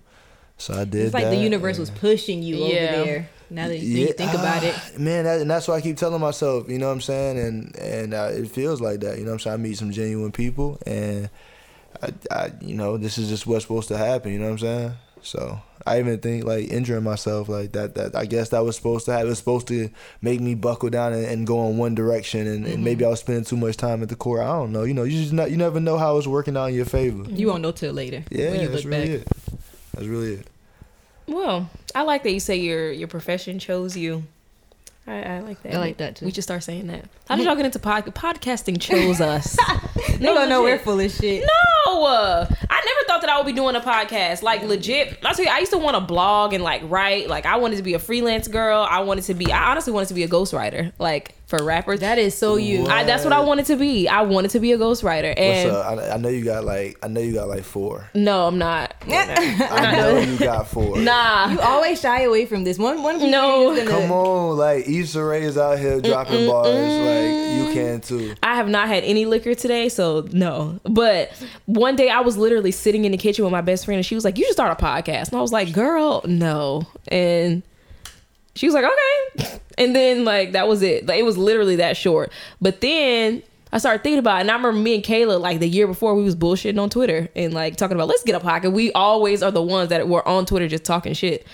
So 0.59 0.75
I 0.75 0.85
did. 0.85 1.07
It's 1.07 1.15
like 1.15 1.31
the 1.31 1.37
universe 1.37 1.79
was 1.79 1.89
pushing 1.89 2.43
you 2.43 2.59
Yeah. 2.59 2.65
over 2.65 3.07
there. 3.07 3.31
Now 3.49 3.69
that 3.69 3.79
you, 3.79 4.01
you 4.01 4.13
think 4.13 4.35
about 4.35 4.63
it, 4.63 4.75
ah, 4.77 4.99
man, 4.99 5.25
that, 5.25 5.41
and 5.41 5.51
that's 5.51 5.67
why 5.67 5.77
I 5.77 5.81
keep 5.81 5.97
telling 5.97 6.21
myself. 6.21 6.69
You 6.69 6.77
know 6.77 6.89
what 6.89 6.93
I'm 6.93 7.01
saying? 7.01 7.39
And 7.39 7.77
and 7.77 8.13
uh, 8.13 8.29
it 8.33 8.51
feels 8.51 8.83
like 8.83 9.01
that. 9.01 9.17
You 9.17 9.25
know 9.25 9.31
what 9.31 9.35
I'm 9.35 9.41
saying? 9.41 9.55
I 9.55 9.57
meet 9.57 9.79
some 9.79 9.93
genuine 9.93 10.31
people, 10.31 10.79
and 10.87 11.31
I, 12.03 12.13
I, 12.31 12.53
you 12.61 12.75
know, 12.75 12.99
this 12.99 13.17
is 13.17 13.31
just 13.31 13.47
what's 13.47 13.65
supposed 13.65 13.89
to 13.89 13.97
happen. 13.97 14.31
You 14.31 14.39
know 14.39 14.45
what 14.45 14.53
I'm 14.53 14.59
saying? 14.59 14.93
So 15.23 15.59
I 15.87 16.01
even 16.01 16.19
think 16.19 16.45
like 16.45 16.69
injuring 16.69 17.05
myself 17.05 17.49
like 17.49 17.73
that. 17.73 17.95
That 17.95 18.17
I 18.17 18.27
guess 18.27 18.49
that 18.51 18.65
was 18.65 18.77
supposed 18.77 19.05
to 19.07 19.13
have. 19.13 19.27
It 19.27 19.29
was 19.29 19.39
supposed 19.39 19.69
to 19.69 19.89
make 20.21 20.41
me 20.41 20.55
buckle 20.55 20.91
down 20.91 21.13
and, 21.13 21.25
and 21.25 21.47
go 21.47 21.69
in 21.69 21.79
one 21.79 21.95
direction, 21.95 22.47
and, 22.47 22.67
and 22.67 22.83
maybe 22.85 23.01
mm-hmm. 23.01 23.07
I 23.07 23.11
was 23.11 23.21
spending 23.21 23.45
too 23.45 23.57
much 23.57 23.77
time 23.77 24.03
at 24.03 24.09
the 24.09 24.17
court. 24.17 24.41
I 24.41 24.47
don't 24.47 24.73
know. 24.73 24.85
You 24.85 24.95
know, 24.95 25.05
you 25.05 25.21
just 25.21 25.33
not, 25.33 25.51
you 25.51 25.57
never 25.57 25.81
know 25.81 25.99
how 25.99 26.19
it's 26.19 26.27
working 26.27 26.57
out 26.57 26.67
in 26.67 26.75
your 26.75 26.85
favor. 26.85 27.31
you 27.31 27.49
won't 27.49 27.63
know 27.63 27.73
till 27.73 27.93
later. 27.93 28.25
Yeah, 28.31 28.51
when 28.51 28.61
you 28.61 28.69
that's 28.69 28.85
look 28.85 28.93
really 28.93 29.19
back. 29.19 29.27
it. 29.27 29.37
That's 29.95 30.07
really 30.07 30.33
it. 30.35 30.47
Well, 31.27 31.71
I 31.95 32.03
like 32.03 32.23
that 32.23 32.33
you 32.33 32.41
say 32.41 32.57
your 32.57 32.93
your 32.93 33.09
profession 33.09 33.59
chose 33.59 33.97
you. 33.97 34.25
I, 35.07 35.23
I 35.23 35.39
like 35.41 35.63
that. 35.63 35.75
I 35.75 35.79
like 35.79 35.99
that, 35.99 36.17
too. 36.17 36.25
We 36.25 36.33
should 36.33 36.43
start 36.43 36.65
saying 36.65 36.89
that. 36.89 37.05
How 37.29 37.37
did 37.37 37.45
y'all 37.47 37.55
get 37.55 37.65
into 37.65 37.79
pod- 37.79 38.13
podcasting? 38.15 38.81
Chose 38.81 39.21
us. 39.21 39.57
They 40.17 40.25
don't 40.25 40.49
know 40.49 40.63
we're 40.63 40.79
full 40.79 40.99
of 40.99 41.11
shit. 41.11 41.45
No, 41.45 41.86
I 42.05 42.47
never 42.85 43.07
thought 43.07 43.21
that 43.23 43.31
I 43.31 43.39
would 43.39 43.47
be 43.47 43.53
doing 43.53 43.75
a 43.77 43.81
podcast. 43.81 44.43
Like 44.43 44.63
legit, 44.63 45.19
I 45.25 45.33
tell 45.33 45.45
you, 45.45 45.51
I 45.51 45.59
used 45.61 45.73
to 45.73 45.79
want 45.79 45.95
to 45.97 46.01
blog 46.01 46.53
and 46.53 46.63
like 46.63 46.83
write. 46.85 47.29
Like 47.29 47.47
I 47.47 47.57
wanted 47.57 47.77
to 47.77 47.83
be 47.83 47.95
a 47.95 47.99
freelance 47.99 48.49
girl. 48.49 48.87
I 48.89 49.01
wanted 49.01 49.25
to 49.25 49.35
be. 49.35 49.51
I 49.53 49.71
honestly 49.71 49.93
wanted 49.93 50.09
to 50.09 50.15
be 50.15 50.23
a 50.25 50.29
ghostwriter. 50.29 50.93
Like 50.99 51.35
for 51.47 51.63
rappers. 51.63 52.01
That 52.01 52.19
is 52.19 52.37
so 52.37 52.57
you. 52.57 52.83
What? 52.83 52.91
I, 52.91 53.05
that's 53.05 53.23
what 53.25 53.33
I 53.33 53.41
wanted 53.41 53.67
to 53.67 53.77
be. 53.77 54.09
I 54.09 54.23
wanted 54.23 54.51
to 54.53 54.61
be 54.61 54.73
a 54.73 54.79
ghostwriter. 54.79 55.29
What's 55.29 55.39
And 55.41 55.71
up? 55.71 55.87
I, 55.87 56.11
I 56.11 56.17
know 56.17 56.29
you 56.29 56.45
got 56.45 56.65
like 56.65 56.97
I 57.03 57.09
know 57.09 57.21
you 57.21 57.33
got 57.33 57.49
like 57.49 57.63
four. 57.65 58.11
no, 58.15 58.47
I'm 58.47 58.59
not. 58.59 58.95
I 59.07 59.97
know 59.97 60.19
you 60.19 60.39
got 60.39 60.69
four. 60.69 60.99
Nah. 61.07 61.51
You 61.51 61.61
always 61.61 62.01
shy 62.01 62.23
away 62.23 62.47
from 62.47 62.65
this. 62.65 62.79
One 62.79 63.03
one 63.03 63.19
No. 63.31 63.75
gonna- 63.77 63.89
Come 63.89 64.11
on, 64.11 64.57
like 64.57 64.89
Issa 64.89 65.23
Rae 65.23 65.43
is 65.43 65.57
out 65.57 65.79
here 65.79 66.01
dropping 66.01 66.49
bars, 66.49 66.67
like 66.75 67.57
you 67.57 67.73
can 67.73 68.01
too. 68.01 68.35
I 68.43 68.57
have 68.57 68.69
not 68.69 68.89
had 68.89 69.05
any 69.05 69.25
liquor 69.27 69.55
today, 69.55 69.89
so 69.89 70.27
no. 70.33 70.81
But 70.85 71.31
one 71.67 71.86
day 71.95 72.09
I 72.11 72.21
was 72.21 72.37
literally 72.37 72.73
sitting 72.73 73.05
in 73.05 73.13
the 73.13 73.19
kitchen 73.19 73.45
with 73.45 73.53
my 73.53 73.61
best 73.61 73.85
friend, 73.85 73.97
and 73.97 74.07
she 74.07 74.17
was 74.17 74.25
like, 74.25 74.39
"You 74.39 74.45
should 74.45 74.55
start 74.55 74.77
a 74.77 74.83
podcast." 74.83 75.29
And 75.29 75.39
I 75.39 75.41
was 75.41 75.53
like, 75.53 75.73
"Girl, 75.73 76.23
no." 76.27 76.87
And 77.09 77.63
she 78.57 78.67
was 78.67 78.75
like, 78.75 78.85
"Okay." 78.85 79.61
And 79.79 79.95
then 79.95 80.25
like 80.25 80.53
that 80.53 80.67
was 80.67 80.83
it. 80.83 81.07
Like 81.07 81.21
it 81.21 81.25
was 81.25 81.37
literally 81.37 81.77
that 81.77 81.97
short. 81.97 82.33
But 82.61 82.81
then 82.81 83.43
I 83.73 83.79
started 83.79 84.03
thinking 84.03 84.19
about 84.19 84.39
it, 84.39 84.41
and 84.41 84.51
I 84.51 84.55
remember 84.55 84.81
me 84.81 84.95
and 84.95 85.05
Kayla 85.05 85.39
like 85.39 85.61
the 85.61 85.69
year 85.69 85.87
before 85.87 86.15
we 86.15 86.23
was 86.23 86.35
bullshitting 86.35 86.81
on 86.81 86.89
Twitter 86.89 87.29
and 87.37 87.53
like 87.53 87.77
talking 87.77 87.95
about 87.95 88.09
let's 88.09 88.25
get 88.25 88.35
a 88.35 88.41
podcast. 88.41 88.73
We 88.73 88.91
always 88.93 89.43
are 89.43 89.51
the 89.51 89.63
ones 89.63 89.91
that 89.91 90.09
were 90.09 90.27
on 90.27 90.47
Twitter 90.47 90.67
just 90.67 90.85
talking 90.85 91.13
shit. 91.13 91.47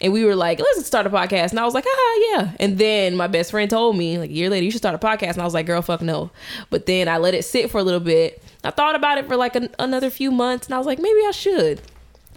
And 0.00 0.12
we 0.12 0.24
were 0.24 0.34
like, 0.34 0.58
let's 0.58 0.86
start 0.86 1.06
a 1.06 1.10
podcast. 1.10 1.50
And 1.50 1.60
I 1.60 1.64
was 1.64 1.74
like, 1.74 1.84
ah, 1.86 2.20
yeah. 2.30 2.52
And 2.58 2.78
then 2.78 3.16
my 3.16 3.26
best 3.26 3.50
friend 3.50 3.68
told 3.68 3.96
me, 3.96 4.18
like 4.18 4.30
a 4.30 4.32
year 4.32 4.48
later, 4.48 4.64
you 4.64 4.70
should 4.70 4.80
start 4.80 4.94
a 4.94 4.98
podcast. 4.98 5.32
And 5.32 5.42
I 5.42 5.44
was 5.44 5.52
like, 5.52 5.66
girl, 5.66 5.82
fuck 5.82 6.00
no. 6.00 6.30
But 6.70 6.86
then 6.86 7.06
I 7.06 7.18
let 7.18 7.34
it 7.34 7.44
sit 7.44 7.70
for 7.70 7.78
a 7.78 7.82
little 7.82 8.00
bit. 8.00 8.42
I 8.62 8.70
thought 8.70 8.94
about 8.94 9.18
it 9.18 9.26
for 9.26 9.36
like 9.36 9.56
an, 9.56 9.70
another 9.78 10.10
few 10.10 10.30
months. 10.30 10.66
And 10.66 10.74
I 10.74 10.78
was 10.78 10.86
like, 10.86 10.98
maybe 10.98 11.20
I 11.26 11.30
should. 11.32 11.80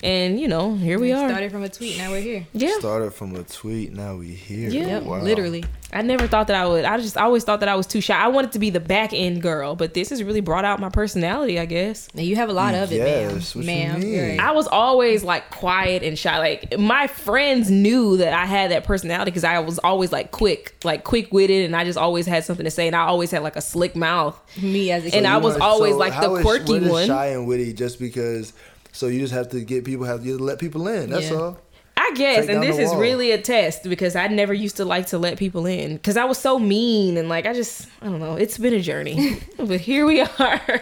And, 0.03 0.37
you 0.37 0.49
know, 0.49 0.75
here 0.75 0.99
we 0.99 1.13
are. 1.13 1.29
Started 1.29 1.49
from 1.51 1.63
a 1.63 1.69
tweet. 1.69 1.97
Now 1.97 2.11
we're 2.11 2.19
here. 2.21 2.45
Yeah. 2.51 2.77
Started 2.79 3.13
from 3.13 3.33
a 3.37 3.43
tweet, 3.43 3.93
now 3.93 4.17
we 4.17 4.27
here. 4.27 4.69
Yeah. 4.69 4.87
Yep, 4.87 5.03
Wow. 5.03 5.21
literally. 5.21 5.63
I 5.93 6.01
never 6.01 6.27
thought 6.27 6.47
that 6.47 6.55
I 6.57 6.67
would. 6.67 6.83
I 6.85 6.97
just 6.97 7.15
I 7.17 7.21
always 7.21 7.43
thought 7.43 7.59
that 7.61 7.69
I 7.69 7.75
was 7.75 7.85
too 7.87 8.01
shy. 8.01 8.17
I 8.17 8.27
wanted 8.27 8.51
to 8.53 8.59
be 8.59 8.69
the 8.71 8.79
back 8.79 9.13
end 9.13 9.41
girl, 9.43 9.75
but 9.75 9.93
this 9.93 10.09
has 10.09 10.21
really 10.23 10.41
brought 10.41 10.65
out 10.65 10.79
my 10.81 10.89
personality, 10.89 11.57
I 11.59 11.65
guess. 11.65 12.09
Now 12.15 12.23
you 12.23 12.35
have 12.35 12.49
a 12.49 12.53
lot 12.53 12.73
of 12.73 12.91
it, 12.91 12.95
Yes, 12.97 13.55
what 13.55 13.63
ma'am. 13.63 14.01
you 14.01 14.07
Ma'am, 14.07 14.11
mean? 14.11 14.29
right. 14.31 14.39
I 14.39 14.51
was 14.53 14.67
always 14.67 15.23
like 15.23 15.51
quiet 15.51 16.01
and 16.03 16.17
shy. 16.19 16.37
Like 16.39 16.77
my 16.79 17.05
friends 17.07 17.69
knew 17.71 18.17
that 18.17 18.33
I 18.33 18.45
had 18.47 18.71
that 18.71 18.83
personality 18.85 19.29
because 19.31 19.43
I 19.43 19.59
was 19.59 19.77
always 19.79 20.11
like 20.11 20.31
quick, 20.31 20.75
like 20.83 21.03
quick 21.03 21.31
witted, 21.31 21.63
and 21.65 21.75
I 21.75 21.85
just 21.85 21.99
always 21.99 22.25
had 22.25 22.43
something 22.43 22.63
to 22.65 22.71
say. 22.71 22.87
And 22.87 22.95
I 22.95 23.03
always 23.05 23.29
had 23.31 23.43
like 23.43 23.55
a 23.55 23.61
slick 23.61 23.95
mouth. 23.95 24.37
Me 24.61 24.91
as 24.91 25.05
a 25.05 25.15
And. 25.15 25.27
I 25.27 25.37
was 25.37 25.53
want- 25.53 25.61
always, 25.63 25.95
like, 25.95 26.11
the 26.11 26.17
how 26.17 26.35
is- 26.37 26.43
quirky 26.43 26.73
what 26.73 26.83
is 26.83 26.89
one. 26.89 27.07
Shy 27.07 27.27
and 27.27 27.47
witty, 27.47 27.71
just 27.71 27.99
because. 27.99 28.51
So 28.93 29.07
you 29.07 29.19
just 29.19 29.33
have 29.33 29.49
to 29.49 29.59
get 29.61 29.83
people 29.83 30.05
have 30.05 30.25
you 30.25 30.37
let 30.37 30.59
people 30.59 30.87
in. 30.87 31.09
That's 31.09 31.29
Yeah. 31.29 31.37
all. 31.37 31.57
I 31.95 32.11
guess, 32.15 32.41
Take 32.45 32.49
and 32.55 32.61
down 32.61 32.69
this 32.71 32.79
is 32.79 32.89
wall. 32.89 32.99
really 32.99 33.31
a 33.31 33.37
test 33.41 33.83
because 33.83 34.15
I 34.15 34.27
never 34.27 34.53
used 34.53 34.77
to 34.77 34.85
like 34.85 35.07
to 35.07 35.17
let 35.17 35.37
people 35.37 35.65
in 35.67 35.95
because 35.95 36.17
I 36.17 36.25
was 36.25 36.37
so 36.37 36.59
mean 36.59 37.17
and 37.17 37.29
like 37.29 37.45
I 37.45 37.53
just 37.53 37.87
I 38.01 38.05
don't 38.07 38.19
know. 38.19 38.35
It's 38.35 38.57
been 38.57 38.73
a 38.73 38.79
journey, 38.81 39.39
but 39.57 39.79
here 39.79 40.05
we 40.05 40.19
are. 40.21 40.81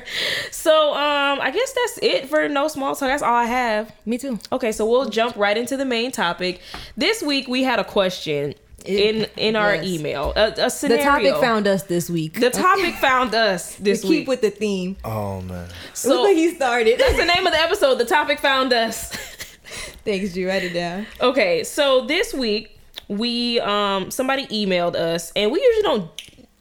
So 0.52 0.94
um, 0.94 1.40
I 1.42 1.52
guess 1.52 1.74
that's 1.74 2.00
it 2.02 2.28
for 2.30 2.48
no 2.50 2.68
small 2.70 2.96
talk. 2.96 3.08
That's 3.10 3.22
all 3.24 3.34
I 3.36 3.46
have. 3.46 3.92
Me 4.06 4.18
too. 4.18 4.40
Okay, 4.52 4.72
so 4.72 4.90
we'll 4.90 5.10
jump 5.10 5.36
right 5.36 5.58
into 5.58 5.78
the 5.78 5.86
main 5.86 6.12
topic. 6.12 6.60
This 6.98 7.22
week 7.22 7.48
we 7.48 7.64
had 7.64 7.78
a 7.80 7.84
question 7.84 8.56
in 8.86 9.26
in 9.38 9.56
our 9.56 9.76
Yes. 9.76 9.86
email. 9.86 10.34
A, 10.36 10.48
a 10.48 10.70
The 10.70 11.00
topic 11.04 11.36
found 11.38 11.68
us 11.68 11.84
this 11.84 12.10
week. 12.10 12.40
the 12.40 12.50
topic 12.50 12.96
found 13.02 13.34
us 13.36 13.78
We 13.80 13.84
this 13.86 14.02
keep 14.02 14.10
week. 14.10 14.28
with 14.28 14.42
the 14.42 14.50
theme. 14.52 14.98
Oh 15.04 15.42
man. 15.42 15.68
so 15.94 16.10
Look 16.10 16.24
like 16.26 16.36
he 16.38 16.54
started. 16.56 17.00
that's 17.00 17.18
the 17.18 17.26
name 17.26 17.46
of 17.46 17.54
the 17.54 17.60
episode. 17.60 17.96
The 17.96 18.06
topic 18.06 18.40
found 18.40 18.74
us. 18.74 19.12
Thanks, 20.06 20.34
G. 20.34 20.46
Write 20.46 20.64
it 20.64 20.74
down. 20.74 21.06
Okay, 21.22 21.64
so 21.64 22.06
this 22.06 22.34
week 22.34 22.78
we 23.08 23.60
um 23.62 24.10
somebody 24.12 24.48
emailed 24.48 24.96
us 24.96 25.32
and 25.36 25.52
we 25.52 25.62
usually 25.62 25.84
don't 25.84 26.10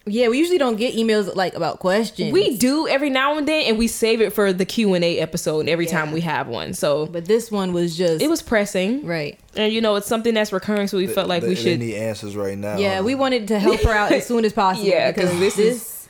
Yeah, 0.07 0.29
we 0.29 0.39
usually 0.39 0.57
don't 0.59 0.77
get 0.77 0.95
emails 0.95 1.37
like 1.37 1.55
about 1.55 1.79
questions. 1.79 2.33
We 2.33 2.57
do 2.57 2.89
every 2.89 3.11
now 3.11 3.37
and 3.37 3.47
then, 3.47 3.65
and 3.67 3.79
we 3.79 3.87
save 3.87 4.21
it 4.23 4.33
for 4.33 4.53
the 4.53 4.65
Q 4.65 4.95
and 4.95 5.05
A 5.05 5.19
episode 5.19 5.69
every 5.69 5.85
time 5.87 6.11
we 6.11 6.23
have 6.23 6.49
one. 6.49 6.73
So 6.73 7.07
but 7.07 7.27
this 7.27 7.51
one 7.51 7.73
was 7.75 7.97
just 7.99 8.23
it 8.23 8.29
was 8.29 8.41
pressing, 8.43 9.05
right. 9.07 9.39
and 9.55 9.73
you 9.73 9.81
know 9.83 9.97
it's 9.97 10.07
something 10.07 10.33
that's 10.33 10.53
recurring, 10.53 10.89
so 10.89 10.97
we 10.97 11.07
felt 11.07 11.29
like 11.29 11.43
They- 11.43 11.49
we 11.51 11.55
should. 11.55 11.79
need 11.81 11.95
answers 11.97 12.35
right 12.35 12.57
now. 12.57 12.79
Yeah, 12.79 13.03
we 13.03 13.15
wanted 13.15 13.49
to 13.49 13.59
help 13.59 13.83
her 13.83 13.91
out 13.93 14.11
as 14.11 14.27
soon 14.27 14.45
as 14.47 14.53
possible. 14.55 14.89
Yeah, 14.89 15.13
'cause 15.13 15.25
because 15.27 15.39
this 15.39 15.55
this, 15.57 15.77
is- 15.77 16.09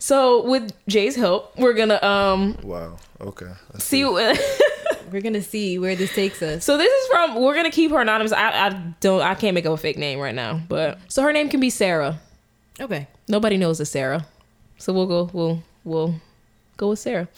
So 0.00 0.42
with 0.44 0.72
Jayy's 0.90 1.14
help, 1.16 1.56
we're 1.56 1.74
gonna 1.74 2.02
um 2.02 2.56
Wow. 2.64 2.96
Okay. 3.20 3.46
Let's 3.72 3.84
see. 3.84 4.04
we're 5.12 5.20
gonna 5.22 5.40
see 5.42 5.78
where 5.78 5.94
this 5.96 6.12
takes 6.14 6.42
us. 6.42 6.64
so 6.64 6.76
this 6.76 6.92
is 6.92 7.08
from. 7.08 7.36
We're 7.40 7.54
gonna 7.54 7.70
keep 7.70 7.90
her 7.92 8.00
anonymous. 8.00 8.32
I, 8.32 8.66
I 8.68 8.70
don't. 9.00 9.22
I 9.22 9.34
can't 9.34 9.54
make 9.54 9.66
up 9.66 9.72
a 9.72 9.76
fake 9.76 9.98
name 9.98 10.18
right 10.18 10.34
now, 10.34 10.60
but 10.68 10.98
so 11.08 11.22
her 11.22 11.32
name 11.32 11.48
can 11.48 11.60
be 11.60 11.70
Sarah. 11.70 12.20
Okay. 12.80 13.08
Nobody 13.26 13.56
knows 13.56 13.80
a 13.80 13.86
Sarah, 13.86 14.26
so 14.78 14.92
we'll 14.92 15.06
go. 15.06 15.30
We'll 15.32 15.62
we'll 15.84 16.14
go 16.76 16.90
with 16.90 16.98
Sarah. 16.98 17.28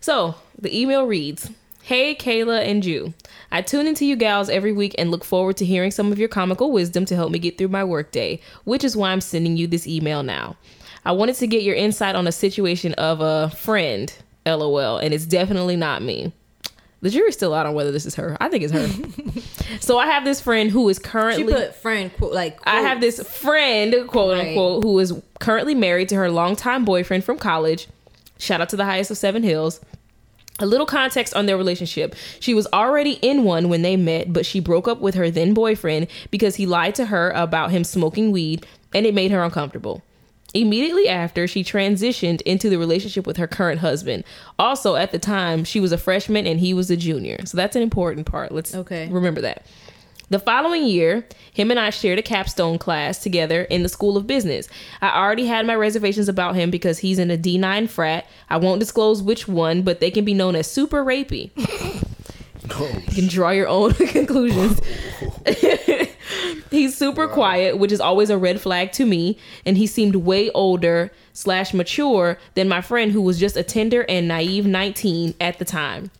So 0.00 0.34
the 0.58 0.76
email 0.78 1.06
reads. 1.06 1.50
Hey, 1.82 2.14
Kayla 2.14 2.68
and 2.68 2.82
Jew. 2.82 3.14
I 3.50 3.62
tune 3.62 3.86
into 3.86 4.04
you 4.04 4.14
gals 4.14 4.48
every 4.48 4.72
week 4.72 4.94
and 4.98 5.10
look 5.10 5.24
forward 5.24 5.56
to 5.56 5.64
hearing 5.64 5.90
some 5.90 6.12
of 6.12 6.18
your 6.18 6.28
comical 6.28 6.70
wisdom 6.70 7.04
to 7.06 7.16
help 7.16 7.32
me 7.32 7.38
get 7.38 7.58
through 7.58 7.68
my 7.68 7.82
workday, 7.82 8.40
which 8.64 8.84
is 8.84 8.96
why 8.96 9.10
I'm 9.10 9.20
sending 9.20 9.56
you 9.56 9.66
this 9.66 9.88
email 9.88 10.22
now. 10.22 10.56
I 11.04 11.12
wanted 11.12 11.36
to 11.36 11.46
get 11.46 11.62
your 11.62 11.74
insight 11.74 12.14
on 12.14 12.26
a 12.28 12.32
situation 12.32 12.92
of 12.94 13.20
a 13.20 13.50
friend, 13.50 14.12
lol, 14.46 14.98
and 14.98 15.14
it's 15.14 15.26
definitely 15.26 15.74
not 15.76 16.02
me. 16.02 16.32
The 17.02 17.10
jury's 17.10 17.34
still 17.34 17.54
out 17.54 17.64
on 17.66 17.74
whether 17.74 17.90
this 17.90 18.04
is 18.04 18.14
her. 18.16 18.36
I 18.40 18.48
think 18.48 18.64
it's 18.64 18.72
her. 18.72 19.78
so 19.80 19.98
I 19.98 20.06
have 20.06 20.24
this 20.24 20.40
friend 20.40 20.70
who 20.70 20.88
is 20.90 20.98
She 20.98 21.02
currently 21.04 21.52
put 21.54 21.74
friend 21.74 22.12
quote 22.14 22.32
like 22.34 22.58
I 22.64 22.82
have 22.82 23.00
this 23.00 23.26
friend, 23.26 23.94
quote 24.06 24.36
Right. 24.36 24.48
unquote, 24.48 24.84
who 24.84 24.98
is 24.98 25.14
currently 25.38 25.74
married 25.74 26.08
to 26.10 26.16
her 26.16 26.30
longtime 26.30 26.84
boyfriend 26.84 27.24
from 27.24 27.38
college. 27.38 27.88
Shout 28.38 28.60
out 28.60 28.68
to 28.70 28.76
the 28.76 28.84
highest 28.84 29.10
of 29.10 29.16
Seven 29.18 29.42
Hills. 29.42 29.80
A 30.58 30.66
little 30.66 30.84
context 30.86 31.32
on 31.32 31.46
their 31.46 31.56
relationship. 31.56 32.14
She 32.38 32.52
was 32.52 32.66
already 32.70 33.12
in 33.22 33.44
one 33.44 33.70
when 33.70 33.80
they 33.80 33.96
met, 33.96 34.30
but 34.30 34.44
she 34.44 34.60
broke 34.60 34.86
up 34.86 35.00
with 35.00 35.14
her 35.14 35.30
then 35.30 35.54
boyfriend 35.54 36.06
because 36.30 36.56
he 36.56 36.66
lied 36.66 36.94
to 36.96 37.06
her 37.06 37.30
about 37.30 37.70
him 37.70 37.82
smoking 37.82 38.30
weed 38.30 38.66
and 38.92 39.06
it 39.06 39.14
made 39.14 39.30
her 39.30 39.42
uncomfortable. 39.42 40.02
Immediately 40.52 41.08
after, 41.08 41.46
she 41.46 41.62
transitioned 41.62 42.40
into 42.42 42.68
the 42.68 42.78
relationship 42.78 43.26
with 43.26 43.36
her 43.36 43.46
current 43.46 43.80
husband. 43.80 44.24
Also, 44.58 44.96
at 44.96 45.12
the 45.12 45.18
time, 45.18 45.62
she 45.64 45.78
was 45.80 45.92
a 45.92 45.98
freshman 45.98 46.46
and 46.46 46.58
he 46.58 46.74
was 46.74 46.90
a 46.90 46.96
junior. 46.96 47.38
So 47.46 47.56
that's 47.56 47.76
an 47.76 47.82
important 47.82 48.26
part. 48.26 48.50
Let's 48.52 48.74
Okay. 48.74 49.08
remember 49.10 49.40
that. 49.42 49.64
The 50.28 50.38
following 50.38 50.84
year, 50.86 51.26
him 51.52 51.70
and 51.72 51.80
I 51.80 51.90
shared 51.90 52.18
a 52.20 52.22
capstone 52.22 52.78
class 52.78 53.18
together 53.18 53.62
in 53.62 53.82
the 53.82 53.88
School 53.88 54.16
of 54.16 54.28
Business. 54.28 54.68
I 55.02 55.10
already 55.20 55.46
had 55.46 55.66
my 55.66 55.74
reservations 55.74 56.28
about 56.28 56.54
him 56.54 56.70
because 56.70 56.98
he's 56.98 57.18
in 57.18 57.32
a 57.32 57.36
D9 57.36 57.88
frat. 57.88 58.26
I 58.48 58.56
won't 58.56 58.78
disclose 58.78 59.22
which 59.22 59.48
one, 59.48 59.82
but 59.82 59.98
they 59.98 60.10
can 60.10 60.24
be 60.24 60.34
known 60.34 60.54
as 60.54 60.70
super 60.70 61.04
rapey. 61.04 61.50
you 62.78 63.14
can 63.14 63.26
draw 63.28 63.50
your 63.50 63.68
own 63.68 63.92
conclusions. 63.94 64.80
he's 66.70 66.96
super 66.96 67.28
quiet, 67.28 67.78
which 67.78 67.92
is 67.92 68.00
always 68.00 68.30
a 68.30 68.38
red 68.38 68.60
flag 68.60 68.92
to 68.92 69.04
me, 69.04 69.38
and 69.66 69.76
he 69.76 69.86
seemed 69.86 70.16
way 70.16 70.50
older 70.50 71.10
slash 71.32 71.74
mature 71.74 72.38
than 72.54 72.68
my 72.68 72.80
friend 72.80 73.12
who 73.12 73.20
was 73.20 73.38
just 73.38 73.56
a 73.56 73.62
tender 73.62 74.04
and 74.08 74.28
naive 74.28 74.66
19 74.66 75.34
at 75.40 75.58
the 75.58 75.64
time. 75.64 76.10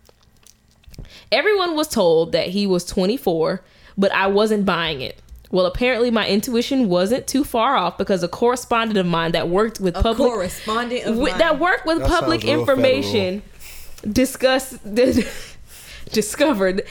Everyone 1.32 1.76
was 1.76 1.88
told 1.88 2.32
that 2.32 2.48
he 2.48 2.66
was 2.66 2.84
24, 2.84 3.62
but 3.96 4.12
I 4.12 4.26
wasn't 4.26 4.64
buying 4.64 5.00
it. 5.00 5.20
Well, 5.52 5.66
apparently 5.66 6.10
my 6.12 6.28
intuition 6.28 6.88
wasn't 6.88 7.26
too 7.26 7.42
far 7.42 7.76
off 7.76 7.98
because 7.98 8.22
a 8.22 8.28
correspondent 8.28 8.98
of 8.98 9.06
mine 9.06 9.32
that 9.32 9.48
worked 9.48 9.80
with 9.80 9.96
a 9.96 10.02
public 10.02 10.28
correspondent 10.30 11.06
of 11.06 11.16
with, 11.16 11.32
mine. 11.32 11.38
that 11.38 11.58
worked 11.58 11.86
with 11.86 11.98
That 11.98 12.08
public 12.08 12.42
sounds 12.42 12.50
real 12.50 12.60
information 12.60 13.42
discussed 14.12 14.78
discovered 16.12 16.82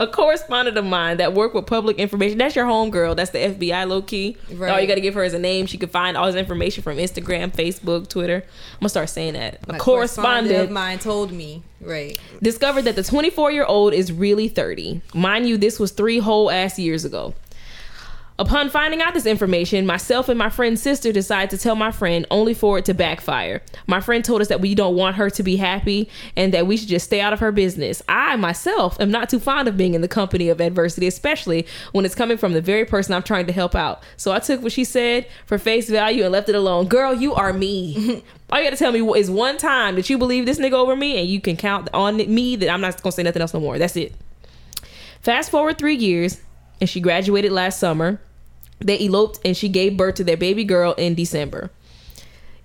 a 0.00 0.06
correspondent 0.06 0.76
of 0.76 0.84
mine 0.84 1.16
that 1.16 1.34
worked 1.34 1.56
with 1.56 1.66
public 1.66 1.98
information. 1.98 2.38
That's 2.38 2.54
your 2.54 2.66
homegirl. 2.66 3.16
That's 3.16 3.30
the 3.30 3.38
FBI 3.38 3.88
low 3.88 4.00
key. 4.00 4.36
All 4.50 4.56
Right. 4.56 4.80
you 4.80 4.86
got 4.86 4.94
to 4.94 5.00
give 5.00 5.14
her 5.14 5.24
is 5.24 5.34
a 5.34 5.40
name. 5.40 5.66
She 5.66 5.76
could 5.76 5.90
find 5.90 6.16
all 6.16 6.26
his 6.26 6.36
information 6.36 6.84
from 6.84 6.98
Instagram, 6.98 7.52
Facebook, 7.52 8.08
Twitter. 8.08 8.44
I'm 8.74 8.78
gonna 8.80 8.90
start 8.90 9.10
saying 9.10 9.32
that. 9.32 9.58
A 9.68 9.72
My 9.72 9.78
correspondent 9.78 10.56
of 10.56 10.70
mine 10.70 11.00
told 11.00 11.32
me 11.32 11.64
right. 11.80 12.16
discovered 12.40 12.82
that 12.82 12.94
the 12.94 13.02
24 13.02 13.50
year 13.50 13.64
old 13.64 13.92
is 13.92 14.12
really 14.12 14.46
30. 14.48 15.00
Mind 15.14 15.48
you, 15.48 15.56
this 15.56 15.80
was 15.80 15.90
three 15.90 16.18
whole 16.18 16.48
ass 16.50 16.78
years 16.78 17.04
ago. 17.04 17.34
Upon 18.40 18.70
finding 18.70 19.02
out 19.02 19.14
this 19.14 19.26
information, 19.26 19.84
myself 19.84 20.28
and 20.28 20.38
my 20.38 20.48
friend's 20.48 20.80
sister 20.80 21.10
decided 21.10 21.50
to 21.50 21.58
tell 21.58 21.74
my 21.74 21.90
friend 21.90 22.24
only 22.30 22.54
for 22.54 22.78
it 22.78 22.84
to 22.84 22.94
backfire. 22.94 23.62
My 23.88 24.00
friend 24.00 24.24
told 24.24 24.40
us 24.40 24.46
that 24.46 24.60
we 24.60 24.76
don't 24.76 24.94
want 24.94 25.16
her 25.16 25.28
to 25.28 25.42
be 25.42 25.56
happy 25.56 26.08
and 26.36 26.54
that 26.54 26.68
we 26.68 26.76
should 26.76 26.86
just 26.86 27.06
stay 27.06 27.20
out 27.20 27.32
of 27.32 27.40
her 27.40 27.50
business. 27.50 28.00
I 28.08 28.36
myself 28.36 29.00
am 29.00 29.10
not 29.10 29.28
too 29.28 29.40
fond 29.40 29.66
of 29.66 29.76
being 29.76 29.94
in 29.94 30.02
the 30.02 30.08
company 30.08 30.48
of 30.50 30.60
adversity, 30.60 31.08
especially 31.08 31.66
when 31.90 32.04
it's 32.04 32.14
coming 32.14 32.38
from 32.38 32.52
the 32.52 32.60
very 32.60 32.84
person 32.84 33.12
I'm 33.12 33.24
trying 33.24 33.46
to 33.46 33.52
help 33.52 33.74
out. 33.74 34.04
So 34.16 34.30
I 34.30 34.38
took 34.38 34.62
what 34.62 34.70
she 34.70 34.84
said 34.84 35.26
for 35.44 35.58
face 35.58 35.90
value 35.90 36.22
and 36.22 36.30
left 36.30 36.48
it 36.48 36.54
alone. 36.54 36.86
Girl, 36.86 37.12
you 37.12 37.34
are 37.34 37.52
me. 37.52 38.22
All 38.50 38.60
you 38.60 38.64
got 38.64 38.70
to 38.70 38.76
tell 38.76 38.92
me 38.92 39.00
is 39.18 39.28
one 39.28 39.56
time 39.56 39.96
that 39.96 40.08
you 40.08 40.16
believe 40.16 40.46
this 40.46 40.60
nigga 40.60 40.74
over 40.74 40.94
me, 40.94 41.18
and 41.18 41.28
you 41.28 41.40
can 41.40 41.56
count 41.56 41.88
on 41.92 42.16
me 42.16 42.54
that 42.54 42.70
I'm 42.70 42.80
not 42.80 43.02
gonna 43.02 43.12
say 43.12 43.24
nothing 43.24 43.42
else 43.42 43.52
no 43.52 43.58
more. 43.58 43.78
That's 43.78 43.96
it. 43.96 44.14
Fast 45.22 45.50
forward 45.50 45.76
three 45.76 45.96
years, 45.96 46.40
and 46.80 46.88
she 46.88 47.00
graduated 47.00 47.50
last 47.50 47.80
summer. 47.80 48.20
They 48.80 49.04
eloped, 49.04 49.40
and 49.44 49.56
she 49.56 49.68
gave 49.68 49.96
birth 49.96 50.16
to 50.16 50.24
their 50.24 50.36
baby 50.36 50.64
girl 50.64 50.92
in 50.94 51.14
December. 51.14 51.70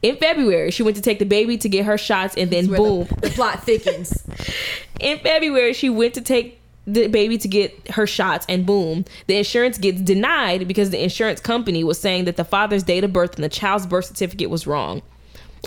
In 0.02 0.18
February, 0.18 0.70
she 0.72 0.84
went 0.84 0.98
to 0.98 1.02
take 1.02 1.20
the 1.20 1.26
baby 1.26 1.58
to 1.58 1.70
get 1.70 1.86
her 1.86 1.98
shots, 1.98 2.36
and 2.36 2.52
then 2.52 2.68
boom. 2.68 3.08
the, 3.08 3.16
the 3.22 3.30
plot 3.30 3.64
thickens. 3.64 4.28
In 5.00 5.18
February, 5.20 5.74
she 5.74 5.90
went 5.90 6.14
to 6.16 6.22
take 6.22 6.60
the 6.86 7.08
baby 7.08 7.38
to 7.38 7.48
get 7.48 7.92
her 7.92 8.06
shots, 8.06 8.46
and 8.50 8.66
boom, 8.66 9.06
the 9.28 9.38
insurance 9.38 9.78
gets 9.78 10.02
denied 10.02 10.68
because 10.68 10.90
the 10.90 11.02
insurance 11.02 11.40
company 11.40 11.86
was 11.86 12.00
saying 12.00 12.26
that 12.26 12.36
the 12.36 12.44
father's 12.44 12.84
date 12.84 13.06
of 13.06 13.14
birth 13.14 13.36
and 13.36 13.44
the 13.44 13.50
child's 13.50 13.88
birth 13.88 14.06
certificate 14.06 14.50
was 14.50 14.68
wrong. 14.68 15.02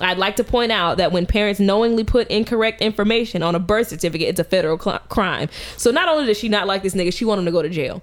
I'd 0.02 0.18
like 0.18 0.36
to 0.36 0.44
point 0.44 0.72
out 0.72 0.98
that 0.98 1.12
when 1.12 1.24
parents 1.24 1.58
knowingly 1.58 2.04
put 2.04 2.28
incorrect 2.28 2.82
information 2.82 3.42
on 3.42 3.54
a 3.54 3.58
birth 3.58 3.88
certificate, 3.88 4.28
it's 4.28 4.40
a 4.40 4.44
federal 4.44 4.78
cl- 4.78 4.98
crime. 5.08 5.48
So 5.78 5.90
not 5.90 6.10
only 6.10 6.26
does 6.26 6.36
she 6.36 6.50
not 6.50 6.66
like 6.66 6.82
this 6.82 6.94
nigga, 6.94 7.14
she 7.14 7.24
want 7.24 7.38
him 7.38 7.46
to 7.46 7.50
go 7.52 7.62
to 7.62 7.70
jail. 7.70 8.02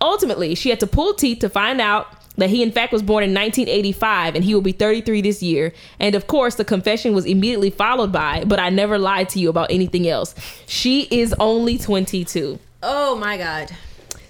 Ultimately, 0.00 0.54
she 0.54 0.70
had 0.70 0.80
to 0.80 0.86
pull 0.86 1.14
teeth 1.14 1.38
to 1.40 1.48
find 1.48 1.80
out 1.80 2.06
that 2.36 2.50
he 2.50 2.62
in 2.62 2.70
fact 2.70 2.92
was 2.92 3.02
born 3.02 3.24
in 3.24 3.30
1985 3.30 4.36
and 4.36 4.44
he 4.44 4.54
will 4.54 4.60
be 4.60 4.70
33 4.72 5.22
this 5.22 5.42
year. 5.42 5.72
And 5.98 6.14
of 6.14 6.28
course, 6.28 6.54
the 6.54 6.64
confession 6.64 7.12
was 7.12 7.24
immediately 7.24 7.70
followed 7.70 8.12
by, 8.12 8.44
"But 8.46 8.60
I 8.60 8.70
never 8.70 8.96
lied 8.98 9.28
to 9.30 9.40
you 9.40 9.48
about 9.50 9.72
anything 9.72 10.06
else." 10.08 10.34
She 10.66 11.08
is 11.10 11.34
only 11.40 11.78
22. 11.78 12.58
Oh 12.82 13.16
my 13.16 13.36
god. 13.36 13.72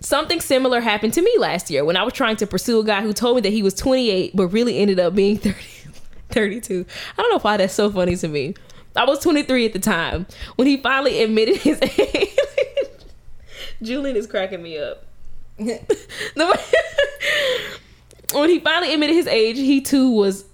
Something 0.01 0.41
similar 0.41 0.81
happened 0.81 1.13
to 1.15 1.23
me 1.23 1.35
last 1.39 1.69
year 1.71 1.85
when 1.85 1.97
I 1.97 2.03
was 2.03 2.15
trying 2.15 2.37
to 2.37 2.47
pursue 2.47 2.79
a 2.79 2.85
guy 2.85 3.03
who 3.03 3.13
told 3.13 3.37
me 3.37 3.43
that 3.43 3.53
he 3.53 3.63
was 3.63 3.75
28 3.75 4.35
but 4.35 4.47
really 4.49 4.79
ended 4.79 4.99
up 4.99 5.15
being 5.15 5.37
30, 5.39 5.57
32. 6.31 6.87
I 7.19 7.23
don't 7.23 7.31
know 7.31 7.41
why 7.41 7.59
that's 7.59 7.75
so 7.75 7.91
funny 7.91 8.17
to 8.17 8.29
me. 8.29 8.55
I 8.97 9.05
was 9.05 9.19
23 9.19 9.67
at 9.67 9.73
the 9.75 9.79
time 9.81 10.27
when 10.57 10.67
he 10.67 10.79
finally 10.79 11.23
admitted 11.23 11.57
his 11.59 11.79
age. 11.99 12.31
Julian 13.83 14.17
is 14.17 14.27
cracking 14.27 14.63
me 14.63 14.79
up. 14.79 15.05
When 18.35 18.51
he 18.51 18.59
finally 18.61 18.93
admitted 18.93 19.17
his 19.17 19.27
age, 19.27 19.57
he 19.57 19.81
too 19.81 20.11
was 20.11 20.45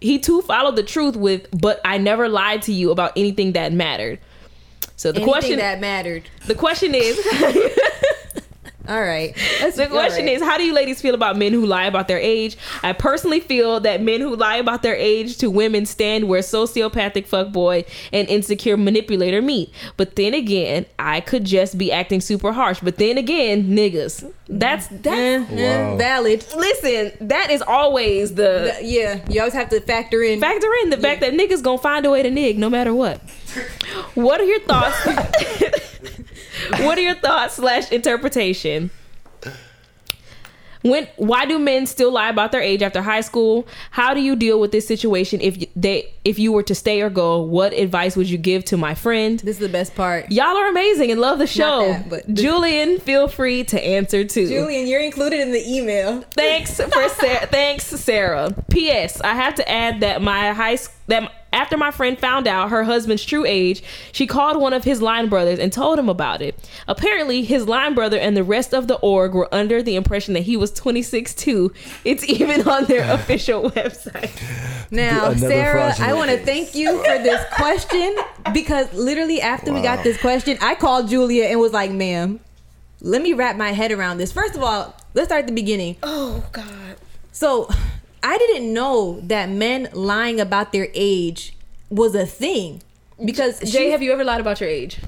he 0.00 0.18
too 0.18 0.42
followed 0.42 0.76
the 0.76 0.82
truth 0.82 1.16
with 1.16 1.46
but 1.58 1.80
I 1.84 1.98
never 1.98 2.28
lied 2.28 2.62
to 2.62 2.72
you 2.72 2.90
about 2.90 3.12
anything 3.16 3.52
that 3.52 3.72
mattered. 3.72 4.18
So 4.96 5.12
the 5.12 5.18
Anything 5.18 5.32
question 5.32 5.58
that 5.58 5.80
mattered. 5.80 6.24
the 6.46 6.54
question 6.54 6.94
is 6.94 7.16
All 8.88 9.00
right. 9.02 9.34
That's, 9.60 9.76
The 9.76 9.86
question 9.88 10.28
is, 10.28 10.42
how 10.42 10.56
do 10.56 10.64
you 10.64 10.72
ladies 10.72 11.00
feel 11.00 11.14
about 11.14 11.36
men 11.36 11.52
who 11.52 11.66
lie 11.66 11.86
about 11.86 12.08
their 12.08 12.18
age? 12.18 12.56
I 12.82 12.92
personally 12.92 13.40
feel 13.40 13.80
that 13.80 14.00
men 14.02 14.20
who 14.20 14.36
lie 14.36 14.56
about 14.56 14.82
their 14.82 14.94
age 14.94 15.38
to 15.38 15.50
women 15.50 15.86
stand 15.86 16.28
where 16.28 16.40
sociopathic 16.40 17.26
fuckboy 17.28 17.86
and 18.12 18.28
insecure 18.28 18.76
manipulator 18.76 19.42
meet. 19.42 19.72
But 19.96 20.16
then 20.16 20.34
again, 20.34 20.86
I 20.98 21.20
could 21.20 21.44
just 21.44 21.76
be 21.78 21.90
acting 21.90 22.20
super 22.20 22.52
harsh. 22.52 22.80
But 22.80 22.96
then 22.98 23.18
again, 23.18 23.64
niggas. 23.68 24.32
That's 24.48 24.86
that's 24.88 25.50
eh, 25.50 25.56
eh, 25.56 25.90
Wow. 25.90 25.96
valid. 25.96 26.44
listen, 26.56 27.12
that 27.28 27.50
is 27.50 27.62
always 27.62 28.34
the 28.34 28.72
Th- 28.80 28.92
Yeah, 28.94 29.20
you 29.28 29.40
always 29.40 29.54
have 29.54 29.68
to 29.70 29.80
factor 29.80 30.22
in. 30.22 30.40
factor 30.40 30.68
in 30.84 30.90
the 30.90 30.96
fact 30.96 31.20
that 31.22 31.32
niggas 31.32 31.62
gonna 31.64 31.78
find 31.78 32.06
a 32.06 32.10
way 32.10 32.22
to 32.22 32.30
nig 32.30 32.56
no 32.56 32.70
matter 32.70 32.94
what. 32.94 33.20
What 34.14 34.40
are 34.40 34.44
your 34.44 34.60
thoughts? 34.60 34.96
what 36.70 36.98
are 36.98 37.02
your 37.02 37.14
thoughts 37.14 37.54
slash 37.54 37.90
interpretation? 37.92 38.90
When 40.82 41.08
why 41.16 41.46
do 41.46 41.58
men 41.58 41.86
still 41.86 42.12
lie 42.12 42.28
about 42.28 42.52
their 42.52 42.60
age 42.60 42.82
after 42.82 43.02
high 43.02 43.20
school? 43.20 43.66
How 43.90 44.14
do 44.14 44.20
you 44.20 44.36
deal 44.36 44.60
with 44.60 44.70
this 44.70 44.86
situation 44.86 45.40
if 45.40 45.64
they 45.74 46.12
if 46.24 46.38
you 46.38 46.52
were 46.52 46.62
to 46.64 46.74
stay 46.74 47.00
or 47.00 47.10
go? 47.10 47.40
What 47.40 47.72
advice 47.72 48.16
would 48.16 48.30
you 48.30 48.38
give 48.38 48.64
to 48.66 48.76
my 48.76 48.94
friend? 48.94 49.40
This 49.40 49.56
is 49.56 49.60
the 49.60 49.68
best 49.68 49.96
part. 49.96 50.30
Y'all 50.30 50.56
are 50.56 50.68
amazing 50.68 51.10
and 51.10 51.20
love 51.20 51.38
the 51.38 51.46
show. 51.46 51.88
that, 51.88 52.08
but 52.08 52.32
Julian, 52.32 53.00
feel 53.00 53.26
free 53.26 53.64
to 53.64 53.84
answer 53.84 54.24
too. 54.24 54.46
Julian, 54.46 54.86
you're 54.86 55.00
included 55.00 55.40
in 55.40 55.50
the 55.50 55.68
email. 55.68 56.22
Thanks 56.32 56.76
for 56.76 57.08
Sarah. 57.08 57.46
Thanks, 57.50 57.86
Sarah. 57.86 58.54
P.S. 58.70 59.20
I 59.20 59.34
have 59.34 59.56
to 59.56 59.68
add 59.68 60.00
that 60.00 60.22
my 60.22 60.52
high 60.52 60.78
that 61.08 61.45
after 61.56 61.76
my 61.76 61.90
friend 61.90 62.18
found 62.18 62.46
out 62.46 62.68
her 62.68 62.84
husband's 62.84 63.24
true 63.24 63.44
age, 63.46 63.82
she 64.12 64.26
called 64.26 64.60
one 64.60 64.72
of 64.74 64.84
his 64.84 65.00
line 65.00 65.28
brothers 65.28 65.58
and 65.58 65.72
told 65.72 65.98
him 65.98 66.08
about 66.08 66.42
it. 66.42 66.54
Apparently, 66.86 67.42
his 67.42 67.66
line 67.66 67.94
brother 67.94 68.18
and 68.18 68.36
the 68.36 68.44
rest 68.44 68.74
of 68.74 68.88
the 68.88 68.96
org 68.96 69.34
were 69.34 69.52
under 69.52 69.82
the 69.82 69.96
impression 69.96 70.34
that 70.34 70.42
he 70.42 70.56
was 70.56 70.70
26 70.72 71.34
too. 71.34 71.72
It's 72.04 72.22
even 72.28 72.68
on 72.68 72.84
their 72.84 73.10
official 73.14 73.70
website. 73.70 74.30
Now, 74.90 75.30
Another 75.30 75.48
Sarah, 75.48 75.94
I 75.98 76.12
want 76.12 76.30
to 76.30 76.38
thank 76.38 76.74
you 76.74 76.98
for 76.98 77.18
this 77.18 77.42
question 77.52 78.14
because 78.52 78.92
literally 78.92 79.40
after 79.40 79.72
we 79.72 79.80
got 79.80 80.04
this 80.04 80.20
question, 80.20 80.58
I 80.60 80.74
called 80.74 81.08
Julia 81.08 81.46
and 81.46 81.58
was 81.58 81.72
like, 81.72 81.90
"Ma'am, 81.90 82.38
let 83.00 83.22
me 83.22 83.32
wrap 83.32 83.56
my 83.56 83.72
head 83.72 83.92
around 83.92 84.18
this. 84.18 84.30
First 84.32 84.54
of 84.54 84.62
all, 84.62 84.94
let's 85.14 85.28
start 85.28 85.40
at 85.40 85.46
the 85.46 85.52
beginning. 85.54 85.96
Oh 86.02 86.44
God. 86.52 86.96
So, 87.32 87.68
I 88.28 88.38
didn't 88.38 88.72
know 88.72 89.20
that 89.22 89.48
men 89.50 89.88
lying 89.92 90.40
about 90.40 90.72
their 90.72 90.88
age 90.94 91.52
was 91.90 92.14
a 92.14 92.26
thing 92.26 92.82
because 93.24 93.60
Jayy, 93.60 93.70
she- 93.72 93.90
have 93.90 94.02
you 94.02 94.12
ever 94.12 94.24
lied 94.24 94.40
about 94.40 94.60
your 94.60 94.68
age? 94.68 94.98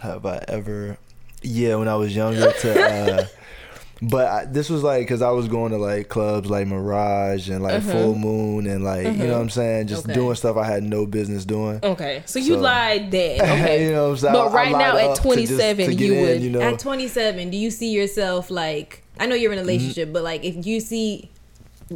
Have 0.00 0.24
I 0.26 0.44
ever? 0.48 0.98
Yeah, 1.42 1.76
when 1.76 1.88
I 1.88 1.94
was 1.96 2.14
younger. 2.14 2.52
To, 2.52 2.84
uh, 2.84 3.26
but 4.02 4.26
I, 4.28 4.44
this 4.44 4.68
was 4.68 4.82
like 4.82 5.02
because 5.02 5.22
I 5.22 5.30
was 5.30 5.48
going 5.48 5.72
to 5.72 5.78
like 5.78 6.08
clubs 6.10 6.48
like 6.50 6.66
Mirage 6.66 7.48
and 7.48 7.62
like 7.62 7.82
Full 7.82 8.14
Moon 8.14 8.66
and 8.66 8.84
like 8.84 9.04
you 9.06 9.12
know 9.12 9.34
what 9.34 9.40
I'm 9.42 9.50
saying, 9.50 9.86
just 9.88 10.04
Okay. 10.04 10.12
doing 10.14 10.34
stuff 10.36 10.56
I 10.58 10.64
had 10.66 10.82
no 10.82 11.06
business 11.06 11.44
doing. 11.46 11.80
Okay, 11.82 12.22
so 12.26 12.38
you 12.38 12.54
So- 12.54 12.60
lied 12.60 13.10
then. 13.10 13.40
Okay, 13.42 13.84
you 13.86 13.92
know 13.92 14.04
what 14.04 14.10
I'm 14.10 14.16
saying? 14.18 14.34
But 14.34 14.46
I- 14.48 14.50
I 14.50 14.54
right 14.54 14.72
now 14.72 14.96
at 14.98 15.04
up 15.04 15.16
to 15.16 15.22
just- 15.22 15.22
27, 15.22 15.86
to 15.86 15.94
get 15.94 16.04
you 16.06 16.12
in, 16.14 16.20
would. 16.28 16.42
you 16.42 16.50
know. 16.50 16.60
at 16.60 16.78
27, 16.78 17.48
do 17.50 17.56
you 17.56 17.70
see 17.70 17.90
yourself 17.92 18.50
like 18.50 19.02
I 19.18 19.24
know 19.26 19.34
you're 19.34 19.52
in 19.52 19.58
a 19.58 19.62
relationship, 19.62 20.08
Mm-hmm. 20.08 20.12
but 20.14 20.22
like 20.22 20.44
if 20.44 20.66
you 20.66 20.80
see 20.80 21.30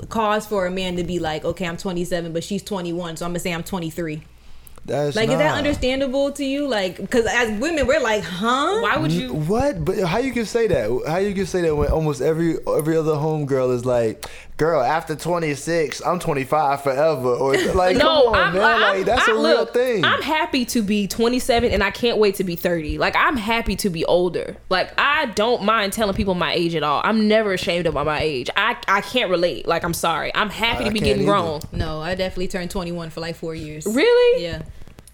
cause 0.09 0.47
for 0.47 0.67
a 0.67 0.71
man 0.71 0.97
to 0.97 1.05
be 1.05 1.19
like, 1.19 1.45
okay, 1.45 1.67
I'm 1.67 1.77
27, 1.77 2.33
but 2.33 2.45
she's 2.45 2.63
21, 2.63 3.17
so 3.17 3.25
I'm 3.25 3.31
gonna 3.31 3.39
say 3.39 3.53
I'm 3.53 3.63
23. 3.63 4.23
That's 4.87 5.17
Like, 5.17 5.31
is 5.31 5.39
that 5.39 5.55
understandable 5.57 6.31
to 6.33 6.45
you? 6.45 6.69
Like, 6.69 6.99
because 6.99 7.25
as 7.25 7.59
women, 7.59 7.87
we're 7.87 8.01
like, 8.01 8.23
huh? 8.23 8.81
Why 8.81 8.99
would 8.99 9.13
you? 9.13 9.33
What? 9.33 9.83
But 9.83 10.01
how 10.01 10.19
you 10.19 10.33
can 10.33 10.45
say 10.45 10.67
that? 10.67 11.05
How 11.07 11.17
you 11.17 11.35
can 11.35 11.47
say 11.47 11.63
that 11.63 11.75
when 11.75 11.89
almost 11.89 12.21
every 12.21 12.57
every 12.67 12.97
other 12.97 13.13
homegirl 13.13 13.75
is 13.75 13.87
like, 13.87 14.27
girl, 14.57 14.81
after 14.83 15.17
26, 15.17 16.01
I'm 16.07 16.19
25 16.19 16.83
forever, 16.83 17.29
or 17.35 17.57
like, 17.75 17.97
No, 17.97 18.25
come 18.25 18.35
on, 18.35 18.35
I'm, 18.37 18.55
man, 18.55 18.63
I'm, 18.63 18.81
like 18.81 19.05
that's 19.07 19.29
I- 19.29 19.33
a 19.33 19.35
real 19.35 19.43
look, 19.43 19.75
thing. 19.75 20.05
I'm 20.05 20.23
happy 20.23 20.65
to 20.67 20.83
be 20.83 21.07
27 21.09 21.73
and 21.73 21.83
I 21.83 21.91
can't 21.91 22.19
wait 22.19 22.37
to 22.37 22.45
be 22.45 22.57
30. 22.57 22.99
Like 22.99 23.15
I'm 23.17 23.37
happy 23.37 23.77
to 23.77 23.91
be 23.91 24.05
older. 24.05 24.57
Like 24.69 24.93
I 24.99 25.27
don't 25.27 25.65
mind 25.65 25.93
telling 25.93 26.15
people 26.15 26.35
my 26.35 26.53
age 26.53 26.75
at 26.75 26.83
all. 26.83 27.01
I'm 27.05 27.27
never 27.29 27.53
ashamed 27.53 27.87
about 27.87 28.07
my 28.07 28.21
age. 28.21 28.49
I 28.57 28.77
I 28.87 29.01
can't 29.01 29.31
relate. 29.31 29.67
Like 29.67 29.85
I'm 29.85 29.95
sorry. 29.95 30.33
I'm 30.35 30.51
happy 30.51 30.85
I 30.85 30.89
to 30.89 30.93
be 30.93 31.01
getting 31.01 31.23
either. 31.23 31.33
grown. 31.33 31.61
No, 31.73 32.01
I 32.01 32.15
definitely 32.15 32.49
turned 32.49 32.71
21 32.71 33.11
for 33.11 33.21
like 33.21 33.37
four 33.37 33.55
years. 33.55 33.87
Really? 33.87 34.43
Yeah. 34.45 34.63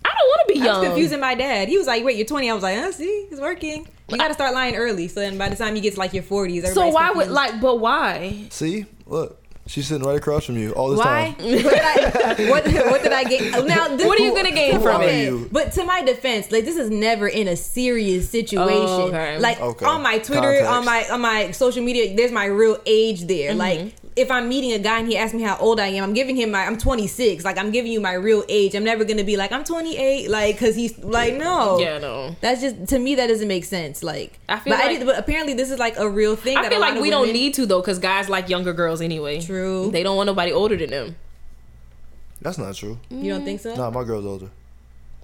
I 0.04 0.08
don't 0.08 0.28
want 0.28 0.48
to 0.48 0.54
be 0.54 0.60
I 0.60 0.64
young. 0.64 0.80
was 0.80 0.88
confusing 0.88 1.20
my 1.20 1.34
dad. 1.34 1.68
He 1.68 1.76
was 1.78 1.86
like, 1.86 2.04
wait, 2.04 2.16
you're 2.16 2.26
20. 2.26 2.50
I 2.50 2.54
was 2.54 2.62
like, 2.62 2.76
uh, 2.78 2.90
see, 2.90 3.28
it's 3.30 3.40
working. 3.40 3.86
You 4.08 4.16
got 4.16 4.28
to 4.28 4.34
start 4.34 4.54
lying 4.54 4.74
early. 4.74 5.08
So 5.08 5.20
then 5.20 5.38
by 5.38 5.48
the 5.50 5.56
time 5.56 5.76
you 5.76 5.82
get 5.82 5.92
to 5.94 5.98
like 6.00 6.12
your 6.12 6.22
40s, 6.24 6.62
So 6.62 6.80
everybody's 6.82 6.94
why 6.94 7.10
would 7.12 7.28
like? 7.28 7.60
But 7.60 7.76
why? 7.76 8.46
See, 8.50 8.86
look, 9.10 9.36
she's 9.66 9.86
sitting 9.88 10.06
right 10.06 10.16
across 10.16 10.44
from 10.46 10.56
you 10.56 10.72
all 10.72 10.88
this 10.90 10.98
Why? 10.98 11.34
time. 11.38 11.52
what, 11.52 11.62
did 11.62 11.82
I, 11.84 12.50
what, 12.50 12.64
what 12.90 13.02
did 13.02 13.12
I 13.12 13.24
get? 13.24 13.64
Now, 13.66 13.88
this, 13.94 14.06
What 14.06 14.18
are 14.18 14.22
you 14.24 14.34
gonna 14.34 14.50
gain 14.52 14.80
from 14.80 15.00
are 15.02 15.04
it? 15.04 15.52
But 15.52 15.72
to 15.72 15.84
my 15.84 16.02
defense, 16.02 16.50
like 16.50 16.64
this 16.64 16.76
is 16.76 16.88
never 16.90 17.28
in 17.28 17.46
a 17.48 17.56
serious 17.56 18.30
situation. 18.30 18.72
Oh, 18.88 19.08
okay. 19.08 19.38
Like 19.38 19.60
Okay. 19.60 19.84
on 19.86 20.02
my 20.02 20.18
Twitter, 20.18 20.60
Context. 20.64 20.70
on 20.70 20.84
my 20.86 21.08
on 21.10 21.20
my 21.20 21.50
social 21.50 21.82
media, 21.84 22.16
there's 22.16 22.32
my 22.32 22.46
real 22.46 22.78
age 22.86 23.18
Mm-hmm. 23.20 23.26
there. 23.28 23.54
Like 23.54 23.94
if 24.16 24.30
I'm 24.30 24.48
meeting 24.48 24.72
a 24.72 24.78
guy 24.78 24.98
and 24.98 25.08
he 25.08 25.16
asks 25.16 25.34
me 25.34 25.42
how 25.42 25.56
old 25.58 25.78
I 25.78 25.88
am, 25.88 26.04
I'm 26.04 26.12
giving 26.12 26.36
him 26.36 26.50
my 26.50 26.66
I'm 26.66 26.76
26. 26.76 27.44
Like 27.44 27.58
I'm 27.58 27.70
giving 27.70 27.92
you 27.92 28.00
my 28.00 28.14
real 28.14 28.44
age. 28.48 28.74
I'm 28.74 28.84
never 28.84 29.04
gonna 29.04 29.24
be 29.24 29.36
like 29.36 29.52
I'm 29.52 29.64
28. 29.64 30.30
Like 30.30 30.56
because 30.56 30.74
he's 30.74 30.98
like 30.98 31.34
no. 31.34 31.78
Yeah, 31.78 31.98
no. 31.98 32.36
That's 32.40 32.60
just 32.60 32.88
to 32.88 32.98
me 32.98 33.14
that 33.14 33.28
doesn't 33.28 33.48
make 33.48 33.64
sense. 33.64 34.02
Like 34.02 34.38
I 34.48 34.58
feel 34.58 34.74
but, 34.76 34.84
like- 34.84 34.98
did, 34.98 35.06
but 35.06 35.18
apparently 35.18 35.54
this 35.54 35.70
is 35.70 35.78
like 35.78 35.96
a 35.96 36.08
real 36.08 36.36
thing. 36.36 36.56
I 36.56 36.62
that 36.62 36.72
feel 36.72 36.80
like 36.80 36.96
of 36.96 37.02
we 37.02 37.10
don't 37.10 37.32
need 37.32 37.54
to 37.54 37.66
though, 37.66 37.80
because 37.80 37.98
guys 37.98 38.28
like 38.28 38.48
younger 38.48 38.72
girls 38.72 39.00
anyway. 39.00 39.40
True. 39.40 39.90
They 39.90 40.02
don't 40.02 40.16
want 40.16 40.26
nobody 40.26 40.52
older 40.52 40.76
than 40.76 40.90
them. 40.90 41.16
That's 42.42 42.58
not 42.58 42.74
true. 42.74 42.98
You 43.10 43.32
don't 43.32 43.44
think 43.44 43.60
so? 43.60 43.74
Nah, 43.74 43.90
my 43.90 44.04
girl's 44.04 44.24
older. 44.24 44.50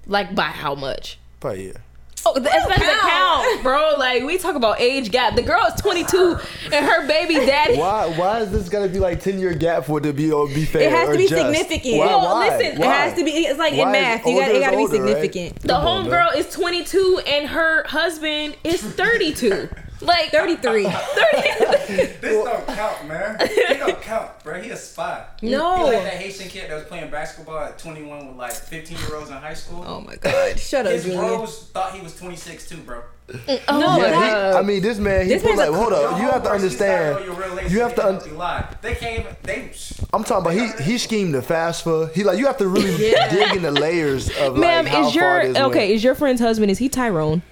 Like 0.07 0.35
by 0.35 0.45
how 0.45 0.75
much? 0.75 1.19
Probably 1.41 1.61
a 1.61 1.63
year. 1.65 1.83
Oh, 2.29 2.39
that 2.41 2.53
doesn't 2.53 2.73
count. 2.73 3.45
count, 3.45 3.63
bro. 3.63 3.95
Like 3.99 4.23
we 4.25 4.37
talk 4.39 4.57
about 4.57 4.81
age 4.81 5.11
gap. 5.13 5.37
The 5.37 5.43
girl 5.43 5.65
is 5.67 5.81
22 5.81 6.39
and 6.73 6.85
her 6.87 7.07
baby 7.07 7.35
daddy. 7.35 7.77
Why? 7.79 8.09
Why 8.17 8.41
is 8.41 8.51
this 8.51 8.69
gonna 8.69 8.89
be 8.89 8.99
like 8.99 9.21
10 9.21 9.39
year 9.39 9.55
gap 9.55 9.85
for 9.85 9.99
it 9.99 10.03
to 10.03 10.13
be 10.13 10.33
or 10.33 10.49
be 10.49 10.65
fair? 10.65 10.83
It 10.83 10.91
has 10.91 11.09
to 11.11 11.17
be 11.17 11.29
just? 11.29 11.41
significant. 11.43 11.99
Why? 11.99 12.07
Well, 12.07 12.23
why? 12.23 12.49
listen, 12.49 12.73
it 12.73 12.79
It 12.81 12.85
has 12.85 13.15
to 13.15 13.25
be. 13.25 13.31
It's 13.31 13.59
like 13.59 13.73
in 13.75 13.79
Why 13.79 13.91
is 13.91 13.93
math. 14.03 14.27
You 14.27 14.35
got 14.41 14.49
older 14.49 14.57
it. 14.59 14.61
Got 14.61 14.71
to 14.73 14.77
be 14.77 14.83
is 14.83 14.91
older, 14.91 15.05
right? 15.05 15.15
significant. 15.15 15.63
The 15.63 15.69
Come 15.69 15.87
on, 15.87 16.05
homegirl 16.07 16.33
man. 16.35 16.39
is 16.39 16.51
22 16.51 17.21
and 17.27 17.49
her 17.49 17.85
husband 17.87 18.57
is 18.65 18.83
32. 18.83 19.69
Like 20.07 20.31
33. 20.31 20.85
30. 20.91 20.93
This 22.21 22.45
don't 22.45 22.67
count, 22.67 23.07
man. 23.09 23.39
He 23.49 23.75
don't 23.75 24.01
count, 24.03 24.43
bro. 24.43 24.61
He 24.61 24.71
a 24.71 24.77
spy. 24.77 25.25
No. 25.43 25.77
He 25.77 25.83
like 25.85 26.03
that 26.03 26.15
Haitian 26.15 26.49
kid 26.49 26.69
that 26.71 26.75
was 26.75 26.85
playing 26.85 27.11
basketball 27.11 27.59
at 27.59 27.79
21 27.79 28.29
with 28.29 28.37
like 28.37 28.53
15 28.53 28.99
year 28.99 29.17
olds 29.17 29.31
in 29.31 29.37
high 29.37 29.55
school. 29.55 29.85
Oh 29.87 30.01
my 30.01 30.17
god! 30.17 30.59
Shut 30.59 30.87
up, 30.87 30.93
His 30.93 31.05
Julia. 31.05 31.21
bros 31.21 31.69
thought 31.73 31.93
he 31.95 32.01
was 32.01 32.17
26 32.19 32.69
too, 32.69 32.77
bro. 32.79 33.03
Mm, 33.29 33.47
no, 33.47 33.55
oh, 33.69 33.97
Yeah, 33.99 34.11
that- 34.11 34.53
he, 34.55 34.59
I 34.59 34.63
mean, 34.63 34.83
this 34.83 34.99
man, 34.99 35.27
he 35.27 35.33
This 35.35 35.43
put 35.43 35.57
like, 35.57 35.69
hold 35.71 35.93
up, 35.93 36.13
Your 36.13 36.21
you 36.21 36.31
have 36.31 36.43
to 36.45 36.49
homeboys, 36.49 36.63
you 36.63 36.71
start 36.71 36.91
understand. 36.91 37.17
know 37.17 37.25
your 37.25 37.57
real 37.57 37.71
You 37.71 37.81
have 37.81 37.95
to. 37.97 38.07
Un- 38.07 38.17
age, 38.17 38.33
lie. 38.33 38.77
They 38.83 38.95
can't. 38.95 39.43
They. 39.43 39.71
I'm 40.13 40.25
talking 40.25 40.51
about 40.61 40.79
he 40.79 40.85
he 40.93 40.99
schemed 40.99 41.35
the 41.35 41.43
fast 41.43 41.85
for. 41.85 42.09
He 42.09 42.25
like 42.25 42.39
you 42.39 42.47
have 42.47 42.57
to 42.59 42.69
really 42.69 42.97
dig 42.97 43.57
in 43.57 43.63
the 43.63 43.71
layers 43.73 44.29
of 44.39 44.57
Ma'am, 44.57 44.85
like 44.85 44.93
how 44.95 45.09
is 45.09 45.15
far 45.15 45.43
your 45.45 45.53
this 45.53 45.63
okay, 45.63 45.79
went. 45.79 45.91
is 45.93 46.03
your 46.05 46.15
friend's 46.17 46.41
husband 46.41 46.71
is 46.71 46.79
he 46.79 46.89
Tyrone? 46.89 47.43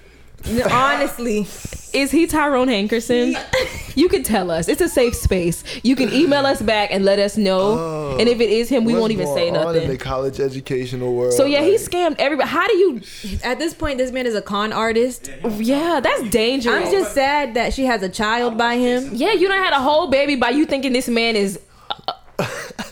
honestly, 0.70 1.46
Is 1.92 2.10
he 2.10 2.26
Tyrone 2.26 2.68
Hankerson? 2.68 3.36
You 3.96 4.08
can 4.08 4.24
tell 4.24 4.50
us. 4.50 4.66
It's 4.66 4.80
a 4.80 4.88
safe 4.88 5.14
space. 5.14 5.62
You 5.84 5.94
can 5.94 6.12
email 6.12 6.46
us 6.46 6.60
back 6.60 6.90
and 6.92 7.04
let 7.04 7.20
us 7.20 7.36
know. 7.36 7.60
Oh. 7.78 8.16
and 8.18 8.28
if 8.28 8.40
it 8.40 8.50
is 8.50 8.68
him, 8.68 8.84
we 8.84 8.92
won't 8.92 9.12
even 9.12 9.26
going 9.26 9.52
say 9.52 9.56
on 9.56 9.76
In 9.76 9.88
the 9.88 9.96
college 9.96 10.40
educational 10.40 11.14
world. 11.14 11.32
So 11.32 11.44
yeah, 11.44 11.62
he 11.62 11.76
scammed 11.76 12.16
everybody. 12.18 12.48
How 12.48 12.66
do 12.66 12.76
you? 12.76 13.00
at 13.44 13.60
this 13.60 13.72
point, 13.72 13.98
this 13.98 14.10
man 14.10 14.26
is 14.26 14.34
a 14.34 14.42
con 14.42 14.72
artist. 14.72 15.30
Yeah, 15.44 16.00
that's 16.02 16.28
dangerous. 16.30 16.74
I'm 16.86 16.90
just 16.90 17.14
sad 17.14 17.54
that 17.54 17.72
she 17.72 17.84
has 17.84 18.02
a 18.02 18.08
child 18.08 18.58
by 18.58 18.78
him. 18.78 19.10
yeah, 19.12 19.32
you 19.32 19.46
done 19.46 19.62
had 19.62 19.72
a 19.72 19.80
whole 19.80 20.08
baby 20.08 20.34
by 20.34 20.50
you 20.50 20.66
thinking 20.66 20.92
this 20.92 21.08
man 21.08 21.36
is. 21.36 21.60
Uh, 22.08 22.12
uh, 22.40 22.46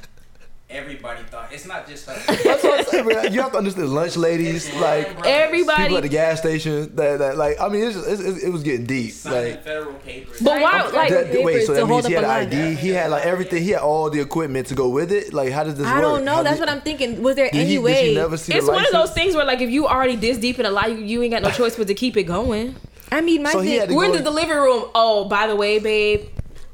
everybody 0.71 1.23
thought 1.25 1.42
it's 1.53 1.67
not 1.67 1.87
just 1.88 2.07
her. 2.07 2.15
That's 2.45 2.62
what 2.65 2.79
I'm 2.81 2.85
saying, 2.87 3.07
man. 3.07 3.33
You 3.33 3.43
have 3.43 3.53
to 3.53 3.59
understand, 3.59 3.88
lunch 3.91 4.17
ladies, 4.17 4.73
like 4.77 5.09
people 5.09 5.23
Everybody. 5.27 5.97
at 5.97 6.03
the 6.03 6.09
gas 6.09 6.38
station. 6.41 6.95
That, 6.97 7.19
that 7.19 7.37
like, 7.37 7.61
I 7.61 7.69
mean, 7.69 7.85
it's, 7.85 7.97
it's, 7.97 8.21
it's, 8.21 8.43
it 8.45 8.51
was 8.51 8.62
getting 8.62 8.87
deep. 8.87 9.12
Signing 9.12 9.53
Like, 9.53 9.62
federal 9.65 9.95
papers. 9.95 10.41
But 10.41 10.61
why? 10.61 10.83
Like, 10.88 11.11
that, 11.11 11.45
wait, 11.45 11.61
so 11.67 11.75
to 11.75 11.81
that 11.81 11.87
hold 11.87 11.91
means 11.91 12.07
he 12.07 12.17
up 12.17 12.25
had 12.25 12.43
a 12.43 12.57
line. 12.57 12.69
ID. 12.71 12.75
He 12.77 12.88
had 12.91 13.11
like 13.11 13.25
everything. 13.27 13.62
He 13.62 13.71
had 13.71 13.83
all 13.83 14.11
the 14.11 14.21
equipment 14.21 14.67
to 14.69 14.75
go 14.75 14.88
with 14.88 15.12
it. 15.12 15.33
Like, 15.33 15.53
how 15.53 15.65
does 15.65 15.77
this 15.77 15.87
I 15.87 15.95
work? 15.95 16.03
don't 16.03 16.25
know. 16.25 16.37
How 16.37 16.43
That's 16.43 16.57
did- 16.57 16.61
what 16.67 16.69
I'm 16.71 16.81
thinking. 16.81 17.23
Was 17.23 17.37
there 17.37 17.51
any 17.53 17.65
he, 17.67 17.75
did 17.77 17.83
way? 17.85 18.09
she 18.09 18.15
never 18.15 18.37
see 18.37 18.55
it's 18.55 18.67
the 18.67 18.73
one 18.73 18.85
of 18.87 18.93
those 18.93 19.12
things 19.12 19.35
where 19.35 19.45
like 19.45 19.61
if 19.61 19.71
you 19.71 19.87
already 19.87 20.17
this 20.17 20.38
deep 20.38 20.59
in 20.59 20.67
a 20.67 20.71
lie, 20.71 20.87
you, 20.87 20.99
you 21.05 21.23
ain't 21.23 21.33
got 21.33 21.43
no 21.43 21.51
choice 21.51 21.77
but 21.77 21.87
to 21.88 21.95
keep 21.95 22.17
it 22.17 22.25
going. 22.25 22.75
I 23.11 23.21
mean, 23.21 23.43
my 23.43 23.53
So 23.53 23.61
he 23.61 23.79
thing. 23.79 23.95
We're 23.95 24.07
in 24.07 24.12
go- 24.12 24.19
the 24.19 24.25
delivery 24.25 24.57
room. 24.57 24.85
Oh, 24.95 25.27
by 25.27 25.47
the 25.47 25.55
way, 25.55 25.79
babe, 25.79 26.29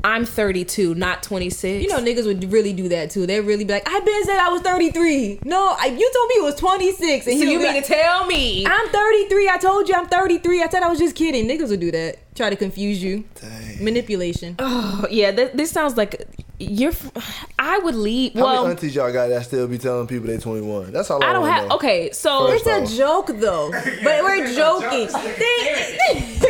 I'm 0.04 0.24
32, 0.24 0.94
not 0.94 1.22
26. 1.24 1.82
You 1.82 1.88
know, 1.88 1.98
niggas 1.98 2.24
would 2.24 2.52
really 2.52 2.72
do 2.72 2.88
that 2.90 3.10
too. 3.10 3.26
They'd 3.26 3.40
really 3.40 3.64
be 3.64 3.72
like, 3.72 3.82
"I 3.88 3.98
been 4.00 4.24
said 4.24 4.38
I 4.38 4.48
was 4.48 4.62
33. 4.62 5.40
No, 5.44 5.74
I, 5.78 5.86
you 5.86 6.10
told 6.14 6.28
me 6.28 6.34
it 6.36 6.44
was 6.44 6.54
26." 6.54 7.26
And 7.26 7.36
so 7.38 7.44
you 7.44 7.50
would 7.58 7.58
be 7.58 7.64
mean 7.64 7.74
like, 7.74 7.84
to 7.84 7.92
tell 7.94 8.26
me? 8.26 8.64
I'm 8.64 8.88
33. 8.90 9.48
I 9.48 9.56
told 9.58 9.88
you 9.88 9.94
I'm 9.96 10.06
33. 10.06 10.62
I 10.62 10.68
said 10.68 10.82
I 10.84 10.88
was 10.88 10.98
just 11.00 11.16
kidding. 11.16 11.46
Niggas 11.48 11.68
would 11.70 11.80
do 11.80 11.90
that. 11.90 12.18
Try 12.36 12.48
to 12.50 12.56
confuse 12.56 13.02
you. 13.02 13.24
Dang. 13.40 13.84
Manipulation. 13.84 14.54
Oh, 14.60 15.04
yeah, 15.10 15.32
th- 15.32 15.52
this 15.54 15.72
sounds 15.72 15.96
like 15.96 16.24
you're. 16.60 16.92
f- 16.92 17.46
I 17.58 17.78
would 17.80 17.96
leave. 17.96 18.34
How 18.34 18.42
Well, 18.44 18.62
many 18.62 18.74
aunties 18.76 18.94
y'all 18.94 19.12
got 19.12 19.28
that 19.30 19.44
still 19.46 19.66
be 19.66 19.78
telling 19.78 20.06
people 20.06 20.28
they 20.28 20.38
21? 20.38 20.92
That's 20.92 21.10
all 21.10 21.22
I, 21.24 21.30
I 21.30 21.32
don't 21.32 21.42
wanna 21.42 21.52
have. 21.54 21.68
know. 21.68 21.74
Okay, 21.76 22.12
so 22.12 22.46
First 22.46 22.66
It's 22.68 22.92
a 22.92 22.96
joke 22.96 23.26
though. 23.34 23.70
but 24.04 24.22
we're 24.22 24.44
it's 24.44 24.52
a 24.52 24.56
joking. 24.56 25.08
joke. 25.08 25.36
They- 25.36 26.48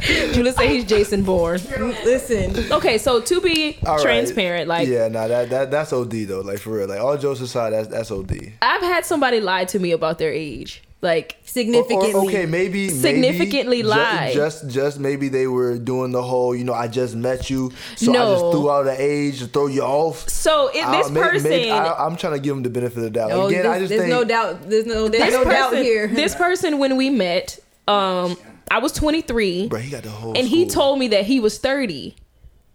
Jason 0.00 0.24
Bourne. 0.26 0.34
Julia 0.34 0.52
say 0.52 0.68
he's 0.68 0.84
Jason 0.84 1.22
Bourne. 1.22 1.60
Listen. 2.04 2.72
Okay, 2.72 2.98
so 2.98 3.20
to 3.20 3.40
be 3.40 3.78
All 3.86 3.96
right. 3.96 4.02
transparent, 4.02 4.68
like 4.68 4.88
yeah, 4.88 5.08
nah, 5.08 5.28
that, 5.28 5.50
that 5.50 5.70
that's 5.70 5.92
OD 5.92 6.10
though. 6.28 6.40
Like 6.40 6.58
for 6.58 6.70
real, 6.70 6.88
like 6.88 7.00
all 7.00 7.16
jokes 7.16 7.40
aside, 7.40 7.70
that's 7.70 7.88
that's 7.88 8.10
OD. 8.10 8.52
I've 8.62 8.82
had 8.82 9.04
somebody 9.04 9.40
lie 9.40 9.64
to 9.66 9.78
me 9.78 9.92
about 9.92 10.18
their 10.18 10.32
age. 10.32 10.82
Like 11.02 11.38
Significantly. 11.44 12.12
Or, 12.12 12.26
okay, 12.26 12.44
maybe 12.44 12.90
Significantly 12.90 13.78
maybe, 13.78 13.82
ju- 13.84 13.88
lie. 13.88 14.32
Just, 14.34 14.68
just 14.68 15.00
maybe 15.00 15.28
they 15.28 15.46
were 15.46 15.78
doing 15.78 16.12
the 16.12 16.22
whole, 16.22 16.54
you 16.54 16.62
know, 16.62 16.74
I 16.74 16.88
just 16.88 17.16
met 17.16 17.48
you, 17.48 17.72
so 17.96 18.12
I 18.12 18.16
just 18.16 18.40
threw 18.52 18.70
out 18.70 18.82
the 18.82 19.00
age 19.00 19.38
to 19.38 19.46
throw 19.46 19.66
you 19.66 19.80
off. 19.80 20.28
so, 20.28 20.68
if 20.74 20.84
I- 20.86 20.98
this 20.98 21.10
may- 21.10 21.20
person, 21.22 21.48
maybe- 21.48 21.70
I, 21.70 22.04
am 22.06 22.16
trying 22.16 22.34
to 22.34 22.38
give 22.38 22.54
them 22.54 22.62
the 22.62 22.68
benefit 22.68 22.98
of 22.98 23.04
the 23.04 23.10
doubt. 23.10 23.30
Oh, 23.32 23.46
Again, 23.46 23.62
this- 23.62 23.70
I 23.72 23.78
just 23.78 23.88
there's 23.88 24.00
think 24.02 24.10
no 24.12 24.24
doubt. 24.24 24.68
There's 24.68 24.84
no, 24.84 25.08
there's 25.08 25.24
this 25.24 25.32
no 25.32 25.44
doubt 25.50 25.76
here. 25.78 26.06
this 26.06 26.34
person, 26.34 26.78
when 26.78 26.98
we 26.98 27.08
met, 27.08 27.58
um, 27.88 28.36
I 28.70 28.78
was 28.78 28.92
23, 28.92 29.68
bro, 29.68 29.80
he 29.80 29.90
got 29.90 30.02
the 30.04 30.10
whole. 30.10 30.36
and 30.36 30.46
he 30.46 30.66
told 30.66 30.98
me 30.98 31.08
that 31.08 31.24
he 31.26 31.40
was 31.40 31.58
30, 31.58 32.14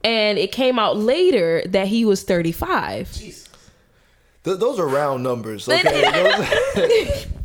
and 0.04 0.38
it 0.38 0.52
came 0.52 0.78
out 0.78 0.98
later 0.98 1.64
that 1.68 1.88
he 1.88 2.04
was 2.06 2.24
35. 2.24 3.12
Jesus. 3.14 3.48
Th- 4.44 4.60
those 4.60 4.78
are 4.80 4.88
round 4.88 5.24
numbers. 5.24 5.68
Okay, 5.68 7.26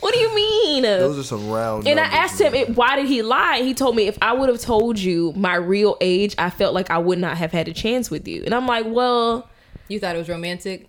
What 0.00 0.14
do 0.14 0.18
you 0.18 0.34
mean? 0.34 0.82
those 0.82 1.16
are 1.16 1.22
some 1.22 1.48
round. 1.48 1.84
Numbers. 1.84 1.90
And 1.92 2.00
I 2.00 2.04
asked 2.18 2.40
him, 2.40 2.54
it, 2.54 2.70
why 2.70 2.96
did 2.96 3.06
he 3.06 3.22
lie? 3.22 3.58
And 3.58 3.66
he 3.68 3.72
told 3.72 3.94
me 3.94 4.08
if 4.08 4.18
I 4.20 4.32
would 4.32 4.48
have 4.48 4.60
told 4.60 4.98
you 4.98 5.32
my 5.36 5.54
real 5.54 5.96
age, 6.00 6.34
I 6.38 6.50
felt 6.50 6.74
like 6.74 6.90
I 6.90 6.98
would 6.98 7.20
not 7.20 7.36
have 7.36 7.52
had 7.52 7.68
a 7.68 7.72
chance 7.72 8.10
with 8.10 8.26
you. 8.26 8.42
And 8.44 8.52
I'm 8.52 8.66
like, 8.66 8.84
well, 8.88 9.48
you 9.86 10.00
thought 10.00 10.16
it 10.16 10.18
was 10.18 10.28
romantic. 10.28 10.88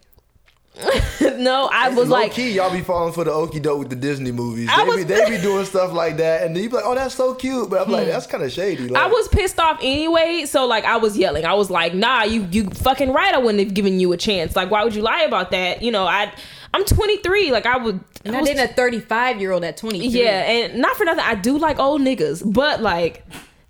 no, 1.37 1.69
I 1.71 1.89
was 1.89 2.09
Low 2.09 2.17
like, 2.17 2.31
key, 2.31 2.51
y'all 2.53 2.71
be 2.71 2.81
falling 2.81 3.13
for 3.13 3.23
the 3.23 3.31
okey 3.31 3.59
doke 3.59 3.77
with 3.79 3.89
the 3.91 3.95
Disney 3.95 4.31
movies. 4.31 4.69
I 4.71 4.83
They, 4.83 4.89
was- 4.89 4.97
be, 4.97 5.03
they 5.03 5.29
be 5.29 5.37
doing 5.41 5.65
stuff 5.65 5.93
like 5.93 6.17
that, 6.17 6.41
and 6.43 6.55
then 6.55 6.63
you 6.63 6.69
be 6.69 6.77
like, 6.77 6.85
"Oh, 6.85 6.95
that's 6.95 7.13
so 7.13 7.35
cute," 7.35 7.69
but 7.69 7.85
I'm 7.85 7.91
like, 7.91 8.05
hmm. 8.05 8.09
"That's 8.09 8.25
kind 8.25 8.43
of 8.43 8.51
shady." 8.51 8.87
Like, 8.87 9.03
I 9.03 9.07
was 9.07 9.27
pissed 9.27 9.59
off 9.59 9.77
anyway, 9.83 10.45
so 10.47 10.65
like 10.65 10.83
I 10.83 10.97
was 10.97 11.15
yelling. 11.15 11.45
I 11.45 11.53
was 11.53 11.69
like, 11.69 11.93
"Nah, 11.93 12.23
you 12.23 12.47
you 12.51 12.69
fucking 12.71 13.13
right. 13.13 13.33
I 13.33 13.37
wouldn't 13.37 13.63
have 13.63 13.73
given 13.75 13.99
you 13.99 14.13
a 14.13 14.17
chance. 14.17 14.55
Like, 14.55 14.71
why 14.71 14.83
would 14.83 14.95
you 14.95 15.03
lie 15.03 15.21
about 15.21 15.51
that? 15.51 15.83
You 15.83 15.91
know, 15.91 16.05
I 16.07 16.33
I'm 16.73 16.83
23. 16.85 17.51
Like, 17.51 17.67
I 17.67 17.77
would. 17.77 17.99
And 18.25 18.35
I 18.35 18.39
I 18.39 18.41
was- 18.41 18.49
dated 18.49 18.69
a 18.71 18.73
35 18.73 19.39
year 19.39 19.51
old 19.51 19.63
at 19.63 19.77
23. 19.77 20.07
yeah, 20.09 20.41
and 20.49 20.81
not 20.81 20.97
for 20.97 21.05
nothing. 21.05 21.23
I 21.23 21.35
do 21.35 21.59
like 21.59 21.77
old 21.77 22.01
niggas, 22.01 22.51
but 22.51 22.81
like, 22.81 23.23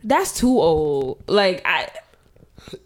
that's 0.06 0.38
too 0.40 0.58
old. 0.58 1.22
Like, 1.28 1.62
I 1.66 1.90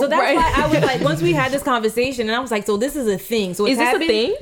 So 0.00 0.08
that's 0.08 0.20
Right. 0.20 0.36
why 0.36 0.52
I 0.56 0.66
was 0.66 0.80
like, 0.82 1.00
once 1.10 1.22
we 1.22 1.32
had 1.32 1.52
this 1.52 1.62
conversation, 1.62 2.28
and 2.28 2.36
I 2.36 2.40
was 2.40 2.50
like, 2.50 2.66
so 2.66 2.76
this 2.76 2.96
is 2.96 3.06
a 3.06 3.18
thing. 3.18 3.54
So 3.54 3.64
it's 3.66 3.72
is 3.72 3.78
this 3.78 3.86
happened? 3.86 4.04
a 4.04 4.06
thing? 4.08 4.34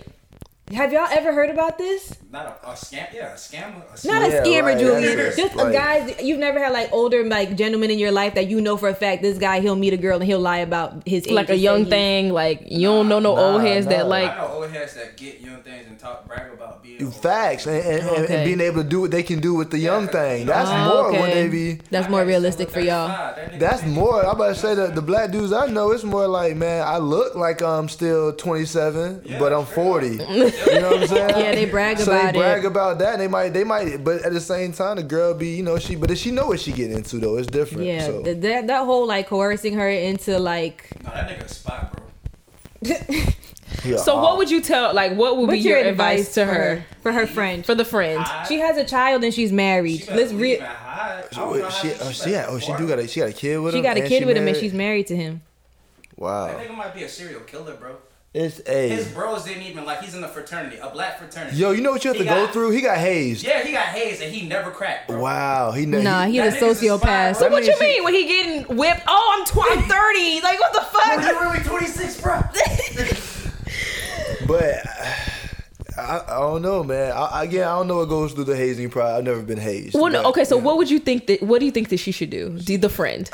Have 0.72 0.92
y'all 0.92 1.08
ever 1.10 1.32
heard 1.32 1.48
about 1.48 1.78
this? 1.78 2.14
Not 2.30 2.44
a, 2.62 2.68
a 2.68 2.72
scam. 2.74 3.10
Yeah, 3.14 3.32
a 3.32 3.36
scam. 3.36 3.78
A 3.90 3.96
scam. 3.96 4.04
Not 4.06 4.20
Yeah, 4.30 4.36
a 4.36 4.44
scammer, 4.44 4.62
right, 4.64 4.78
Julian. 4.78 5.16
that's 5.16 5.36
Just 5.36 5.54
right. 5.56 5.70
a 5.70 5.72
guy. 5.72 6.16
You've 6.20 6.38
never 6.38 6.58
had 6.58 6.72
like 6.72 6.90
older 6.92 7.24
like 7.24 7.56
gentlemen 7.56 7.90
in 7.90 7.98
your 7.98 8.12
life 8.12 8.34
that 8.34 8.48
you 8.48 8.60
know 8.60 8.76
for 8.76 8.90
a 8.90 8.94
fact 8.94 9.22
this 9.22 9.38
guy 9.38 9.60
he'll 9.60 9.76
meet 9.76 9.94
a 9.94 9.96
girl 9.96 10.16
and 10.16 10.24
he'll 10.24 10.38
lie 10.40 10.58
about 10.58 11.02
his 11.08 11.26
age. 11.26 11.32
Like 11.32 11.48
a 11.48 11.56
young 11.56 11.84
he- 11.84 11.90
thing. 11.90 12.32
Like 12.34 12.64
you 12.66 12.86
don't 12.88 13.08
know 13.08 13.18
no 13.18 13.34
Nah, 13.34 13.40
old 13.40 13.62
heads 13.62 13.86
that 13.86 14.02
nah. 14.04 14.08
like. 14.10 14.30
I 14.30 14.36
know 14.36 14.48
old 14.48 14.70
heads 14.70 14.94
that 14.94 15.16
get 15.16 15.40
young 15.40 15.62
things 15.62 15.86
and 15.88 15.98
talk 15.98 16.26
brag 16.28 16.52
about 16.52 16.82
being 16.82 17.02
old. 17.02 17.14
Facts 17.16 17.66
and, 17.66 17.76
and, 17.76 18.00
and- 18.06 18.24
Okay. 18.24 18.34
and 18.36 18.44
being 18.44 18.60
able 18.60 18.82
to 18.82 18.88
do 18.88 19.00
what 19.00 19.10
they 19.10 19.22
can 19.22 19.40
do 19.40 19.54
with 19.54 19.70
the 19.70 19.78
young 19.78 20.04
Yeah. 20.04 20.10
thing. 20.10 20.46
That's 20.46 20.68
Oh, 20.70 20.84
more 20.84 21.06
okay. 21.08 21.18
what 21.20 21.30
they 21.32 21.48
be. 21.48 21.80
That's 21.90 22.10
more 22.10 22.24
realistic 22.26 22.68
for 22.70 22.80
y'all. 22.80 23.08
That 23.08 23.58
That's 23.58 23.84
more. 23.86 24.22
I'm 24.22 24.32
about 24.36 24.48
to 24.48 24.54
say 24.54 24.74
that 24.74 24.94
the 24.94 25.02
black 25.02 25.30
dudes 25.30 25.52
I 25.54 25.66
know, 25.66 25.92
it's 25.92 26.04
more 26.04 26.28
like, 26.28 26.56
man, 26.56 26.86
I 26.86 26.98
look 26.98 27.34
like 27.34 27.62
I'm 27.62 27.88
still 27.88 28.34
27, 28.34 29.22
Yeah, 29.24 29.38
but 29.38 29.54
I'm 29.54 29.64
straight 29.64 30.20
up. 30.20 30.28
40. 30.28 30.52
you 30.66 30.80
know 30.80 30.90
what 30.90 31.02
I'm 31.02 31.06
saying? 31.08 31.30
Yeah, 31.30 31.54
they 31.54 31.64
brag 31.66 31.98
so 31.98 32.10
about 32.12 32.32
they 32.32 32.38
brag 32.38 32.64
it. 32.64 32.66
about 32.66 32.98
that. 32.98 33.12
And 33.14 33.20
they 33.22 33.28
might, 33.28 33.50
they 33.50 33.64
might, 33.64 34.02
but 34.04 34.22
at 34.22 34.32
the 34.32 34.40
same 34.40 34.72
time, 34.72 34.96
the 34.96 35.02
girl 35.02 35.34
be, 35.34 35.48
you 35.56 35.62
know, 35.62 35.78
she, 35.78 35.94
but 35.96 36.10
if 36.10 36.18
she 36.18 36.30
know 36.30 36.46
what 36.48 36.60
she 36.60 36.72
getting 36.72 36.96
into 36.96 37.18
though, 37.18 37.36
it's 37.36 37.46
different. 37.46 37.84
Yeah, 37.86 38.06
So. 38.06 38.22
th- 38.22 38.38
that 38.40 38.66
that 38.66 38.84
whole 38.84 39.06
like 39.06 39.28
coercing 39.28 39.74
her 39.74 39.88
into 39.88 40.38
like. 40.38 40.88
No, 41.04 41.10
that 41.10 41.28
nigga 41.28 41.48
spot, 41.48 41.92
bro. 41.92 42.04
yeah, 43.84 43.96
So 43.96 44.18
uh, 44.18 44.22
what 44.22 44.38
would 44.38 44.50
you 44.50 44.60
tell? 44.60 44.94
Like, 44.94 45.14
what 45.16 45.36
would 45.36 45.48
What's 45.48 45.62
be 45.62 45.68
your, 45.68 45.78
advice, 45.78 46.34
to 46.34 46.46
for 46.46 46.52
her 46.52 46.84
for 47.02 47.12
her 47.12 47.26
friend? 47.26 47.64
for 47.66 47.74
the 47.74 47.84
friend? 47.84 48.20
I- 48.20 48.44
She 48.46 48.58
has 48.60 48.76
a 48.76 48.84
child 48.84 49.24
and 49.24 49.32
she's 49.34 49.52
married. 49.52 50.02
She 50.04 50.10
Let's 50.12 50.30
leave 50.32 50.40
re- 50.40 50.56
and 50.58 50.66
hide. 50.66 51.24
I 51.30 51.34
So 51.34 51.40
don't 51.42 51.52
wait, 51.52 51.58
know 51.60 51.64
how 51.68 51.70
she, 51.70 51.88
she 51.88 51.94
oh, 52.00 52.10
she, 52.10 52.18
better 52.20 52.30
yeah, 52.30 52.46
oh, 52.48 52.58
she 52.58 52.72
do 52.76 52.88
got 52.88 52.98
a, 52.98 53.08
she 53.08 53.20
got 53.20 53.28
a 53.28 53.32
kid 53.32 53.58
with 53.58 53.72
She 53.74 53.78
him. 53.78 53.84
got 53.84 53.96
a 53.96 54.00
kid 54.02 54.18
she 54.20 54.24
with 54.24 54.36
him 54.36 54.48
and 54.48 54.56
she's 54.56 54.72
married 54.74 55.06
to 55.08 55.16
him. 55.16 55.42
wow. 56.16 56.46
That 56.48 56.58
nigga 56.68 56.76
might 56.76 56.94
be 56.94 57.02
a 57.04 57.08
serial 57.08 57.40
killer, 57.40 57.74
bro. 57.74 57.96
It's 58.40 58.60
a 58.68 58.88
His 58.90 59.08
bros 59.08 59.42
didn't 59.44 59.64
even 59.64 59.84
like. 59.84 60.00
He's 60.00 60.14
in 60.14 60.22
a 60.22 60.28
fraternity, 60.28 60.76
a 60.76 60.88
black 60.90 61.18
fraternity. 61.18 61.56
yo. 61.56 61.72
You 61.72 61.80
know 61.82 61.90
what 61.90 62.04
you 62.04 62.10
have 62.10 62.18
He 62.18 62.22
to 62.22 62.28
go 62.28 62.46
through? 62.46 62.70
He 62.70 62.80
got 62.80 62.98
hazed. 62.98 63.44
Yeah, 63.44 63.64
he 63.64 63.72
got 63.72 63.86
hazed 63.86 64.22
and 64.22 64.32
he 64.32 64.46
never 64.46 64.70
cracked, 64.70 65.08
bro. 65.08 65.20
Wow. 65.20 65.72
He 65.72 65.86
ne- 65.86 66.02
Nah, 66.04 66.26
he, 66.26 66.40
he's 66.40 66.40
a 66.40 66.44
That 66.44 66.52
nigga's 66.62 66.82
a 66.82 66.86
spy, 66.98 67.32
sociopath. 67.32 67.38
bro. 67.40 67.48
What 67.48 67.62
mean, 67.62 67.70
you 67.70 67.76
she- 67.76 67.84
mean 67.84 68.04
when 68.04 68.14
he 68.14 68.26
getting 68.26 68.76
whipped? 68.76 69.02
Oh, 69.08 69.36
I'm 69.38 69.44
tw- 69.44 69.72
I'm 69.72 69.88
30. 69.88 70.40
Like 70.42 70.60
what 70.60 70.72
the 70.72 70.82
fuck? 70.82 71.20
You're 71.24 71.40
really 71.50 71.64
26, 71.64 72.20
bro. 72.20 72.40
But 74.46 74.76
I, 75.98 76.22
I 76.26 76.38
don't 76.38 76.62
know, 76.62 76.82
man. 76.84 77.12
I, 77.14 77.44
again, 77.44 77.64
I 77.68 77.76
don't 77.76 77.88
know 77.88 77.96
what 77.96 78.08
goes 78.08 78.32
through 78.32 78.44
the 78.44 78.56
hazing 78.56 78.88
process. 78.88 79.18
I've 79.18 79.24
never 79.24 79.42
been 79.42 79.58
hazed. 79.58 79.94
Well, 79.94 80.10
but, 80.12 80.24
okay. 80.26 80.44
So 80.44 80.54
you 80.56 80.62
know. 80.62 80.66
what 80.68 80.76
would 80.78 80.90
you 80.90 81.00
think 81.00 81.26
that? 81.26 81.42
What 81.42 81.58
do 81.58 81.66
you 81.66 81.72
think 81.72 81.88
that 81.90 81.98
she 81.98 82.12
should 82.12 82.30
do? 82.30 82.56
Do 82.58 82.78
the 82.78 82.88
friend? 82.88 83.28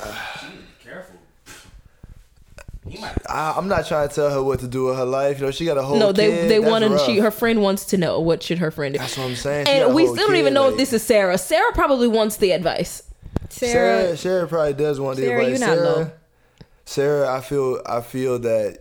Careful. 2.85 2.93
He 2.93 2.99
might. 3.01 3.31
I, 3.31 3.55
I'm 3.57 3.69
not 3.69 3.87
trying 3.87 4.09
to 4.09 4.15
tell 4.15 4.31
her 4.31 4.43
what 4.43 4.61
to 4.61 4.69
do 4.69 4.85
with 4.87 4.97
her 4.97 5.05
life. 5.05 5.39
You 5.39 5.47
know, 5.47 5.51
she 5.51 5.65
got 5.65 5.79
a 5.79 5.83
whole. 5.83 5.99
no, 5.99 6.13
they 6.13 6.29
kid. 6.29 6.51
they 6.51 6.59
That's 6.59 6.71
want 6.71 6.85
to. 6.85 6.99
She 7.07 7.19
her 7.19 7.31
friend 7.31 7.63
wants 7.63 7.87
to 7.87 7.99
know 7.99 8.21
what 8.21 8.43
should 8.43 8.59
her 8.59 8.71
friend 8.71 8.95
do. 8.95 8.99
That's 8.99 9.17
what 9.17 9.25
I'm 9.25 9.37
saying. 9.37 9.67
She 9.67 9.73
and 9.73 9.95
we 9.95 10.07
whole 10.07 10.15
still 10.15 10.29
don't 10.29 10.37
even 10.37 10.55
know 10.55 10.69
if 10.69 10.77
this 10.77 10.93
is 10.93 11.03
Sarah. 11.03 11.39
Sarah 11.39 11.73
probably 11.73 12.09
wants 12.09 12.37
the 12.37 12.53
advice. 12.53 13.03
Sarah, 13.51 14.05
Sarah, 14.05 14.17
Sarah 14.17 14.49
probably 14.49 14.75
does 14.75 14.99
want 15.01 15.17
the 15.17 15.25
Sarah, 15.27 15.45
advice. 15.45 15.61
you 15.61 15.67
not 15.67 15.77
Sarah, 15.77 15.89
low. 15.89 16.11
Sarah, 16.85 17.37
I 17.37 17.41
feel, 17.41 17.83
I 17.87 18.01
feel 18.01 18.39
that 18.41 18.79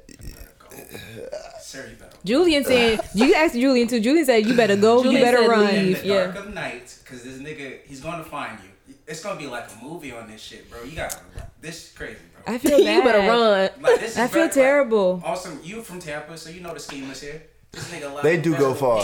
Sarah, 1.61 1.89
you 1.89 1.95
better. 1.95 2.17
Julian 2.25 2.63
said 2.63 2.99
you 3.13 3.33
asked 3.35 3.55
Julian 3.55 3.87
too. 3.87 3.99
Julian 3.99 4.25
said 4.25 4.45
you 4.45 4.55
better 4.55 4.75
go, 4.75 5.03
Julian 5.03 5.19
you 5.19 5.25
better 5.25 5.49
run. 5.49 5.73
In 5.73 5.85
leave. 5.85 6.01
the 6.01 6.07
yeah. 6.07 6.25
dark 6.25 6.37
of 6.37 6.53
night, 6.53 6.97
because 7.03 7.23
this 7.23 7.37
nigga, 7.37 7.79
he's 7.85 8.01
gonna 8.01 8.23
find 8.23 8.59
you. 8.59 8.95
It's 9.07 9.23
gonna 9.23 9.39
be 9.39 9.47
like 9.47 9.65
a 9.69 9.83
movie 9.83 10.11
on 10.11 10.29
this 10.29 10.41
shit, 10.41 10.69
bro. 10.69 10.83
You 10.83 10.95
got 10.95 11.21
this 11.61 11.87
is 11.87 11.91
crazy, 11.93 12.19
bro. 12.32 12.32
I 12.47 12.57
feel 12.57 12.79
you 12.79 12.85
bad. 12.85 13.03
better 13.03 13.19
run. 13.19 13.69
Like 13.81 13.99
this 13.99 14.11
is 14.11 14.17
I 14.17 14.21
feel 14.27 14.33
very- 14.33 14.43
like, 14.45 14.53
terrible. 14.53 15.21
Awesome, 15.25 15.59
you 15.63 15.81
from 15.81 15.99
Tampa, 15.99 16.37
so 16.37 16.49
you 16.49 16.61
know 16.61 16.73
the 16.73 16.79
schemers 16.79 17.21
here. 17.21 17.41
This 17.71 17.89
nigga 17.91 18.11
allowed 18.11 18.23
they 18.23 18.37
do 18.39 18.55
go 18.55 18.73
far. 18.73 19.01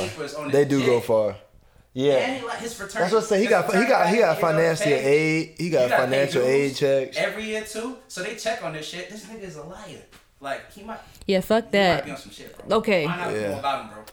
They 0.49 0.59
his 0.59 0.67
do 0.67 0.85
go 0.85 0.99
far. 0.99 1.35
Yeah. 1.93 2.13
And 2.17 2.39
he 2.41 2.45
like 2.45 2.59
his 2.59 2.73
fraternity. 2.75 2.99
That's 2.99 3.13
what 3.13 3.23
I 3.23 3.27
say. 3.27 3.41
He 3.41 3.47
got 3.47 3.65
he 3.73 3.85
got 3.87 4.09
he 4.09 4.17
got 4.17 4.39
financial 4.39 4.85
paid. 4.85 5.05
aid. 5.49 5.55
He 5.57 5.69
got 5.71 5.83
You 5.83 5.89
gotta 5.89 6.03
financial 6.03 6.43
aid 6.43 6.75
checks. 6.75 7.17
every 7.17 7.45
year 7.45 7.63
too. 7.63 7.97
So 8.07 8.21
they 8.21 8.35
check 8.35 8.63
on 8.63 8.73
this 8.73 8.87
shit. 8.87 9.09
This 9.09 9.25
nigga 9.25 9.43
is 9.43 9.55
a 9.55 9.63
liar. 9.63 10.01
Like 10.39 10.71
he 10.71 10.83
might, 10.83 10.99
Yeah, 11.25 11.41
fuck 11.41 11.71
he 11.71 11.77
might 11.79 12.01
be 12.05 12.11
on 12.11 12.15
that. 12.15 12.19
some 12.19 12.31
shit, 12.31 12.55
bro. 12.67 12.77
Okay. 12.77 13.05
Find 13.05 13.21
out 13.21 13.33
Yeah. 13.33 13.49
more 13.49 13.59
about 13.59 13.81
him, 13.85 13.89
bro. 13.93 14.03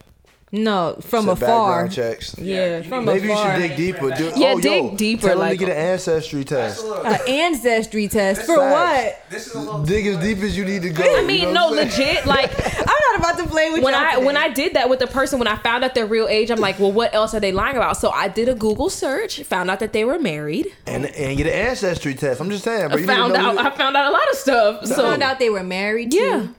No, 0.56 0.96
from 1.00 1.24
Some 1.26 1.28
afar. 1.30 1.48
background 1.82 1.92
checks. 1.92 2.34
Yeah, 2.38 2.78
you 2.78 2.82
from 2.88 3.04
need- 3.04 3.12
Maybe 3.14 3.28
you 3.28 3.36
should 3.36 3.56
dig 3.58 3.76
deeper. 3.76 4.10
Do, 4.10 4.32
Yeah, 4.36 4.52
oh, 4.56 4.60
dig 4.60 4.84
yo, 4.84 4.96
deeper, 4.96 5.22
Tell 5.28 5.32
him 5.32 5.38
like- 5.40 5.58
to 5.58 5.66
get 5.66 5.76
an 5.76 5.76
ancestry 5.76 6.44
test. 6.44 6.84
An 6.84 7.18
ancestry 7.28 8.08
test 8.08 8.38
This 8.40 8.46
for 8.46 8.54
is 8.54 8.58
what? 8.72 9.22
This 9.30 9.46
is 9.48 9.54
a 9.54 9.58
little. 9.60 9.82
Dig 9.82 10.06
as 10.06 10.16
deep 10.18 10.38
as 10.38 10.56
you 10.56 10.64
need 10.64 10.82
to 10.82 10.90
go. 10.90 11.02
I 11.02 11.20
you 11.20 11.26
mean, 11.26 11.40
know 11.52 11.52
no, 11.52 11.66
what 11.70 11.78
I'm 11.80 11.84
legit. 11.88 12.26
Like 12.26 12.50
I'm 12.78 12.84
not 12.86 13.18
about 13.18 13.38
to 13.38 13.46
play 13.48 13.70
with 13.70 13.82
when 13.82 13.92
y'all 13.94 14.02
I 14.02 14.14
today. 14.14 14.24
when 14.26 14.36
I 14.36 14.48
did 14.48 14.74
that 14.74 14.88
with 14.88 14.98
the 15.00 15.06
person, 15.06 15.38
when 15.38 15.48
I 15.48 15.56
found 15.56 15.84
out 15.84 15.94
their 15.94 16.06
real 16.06 16.26
age, 16.28 16.50
I'm 16.50 16.58
like, 16.60 16.78
well, 16.78 16.92
what 16.92 17.14
else 17.14 17.34
are 17.34 17.40
they 17.40 17.52
lying 17.52 17.76
about? 17.76 17.96
So 17.96 18.10
I 18.10 18.28
did 18.28 18.48
a 18.48 18.54
Google 18.54 18.88
search, 18.90 19.42
found 19.42 19.70
out 19.70 19.80
that 19.80 19.92
they 19.92 20.04
were 20.04 20.18
married. 20.18 20.66
And 20.86 21.06
and 21.06 21.36
get 21.36 21.46
an 21.46 21.52
ancestry 21.52 22.14
test. 22.14 22.40
I'm 22.40 22.50
just 22.50 22.64
saying, 22.64 22.88
bro. 22.88 22.96
I 22.96 23.00
You 23.00 23.06
found 23.06 23.34
out 23.34 23.58
I 23.58 23.70
found 23.76 23.96
out 23.96 24.06
a 24.08 24.10
lot 24.12 24.28
of 24.30 24.36
stuff. 24.36 24.86
So 24.86 24.94
found 24.96 25.22
out 25.22 25.38
they 25.38 25.50
were 25.50 25.62
married. 25.64 26.12
Too. 26.12 26.54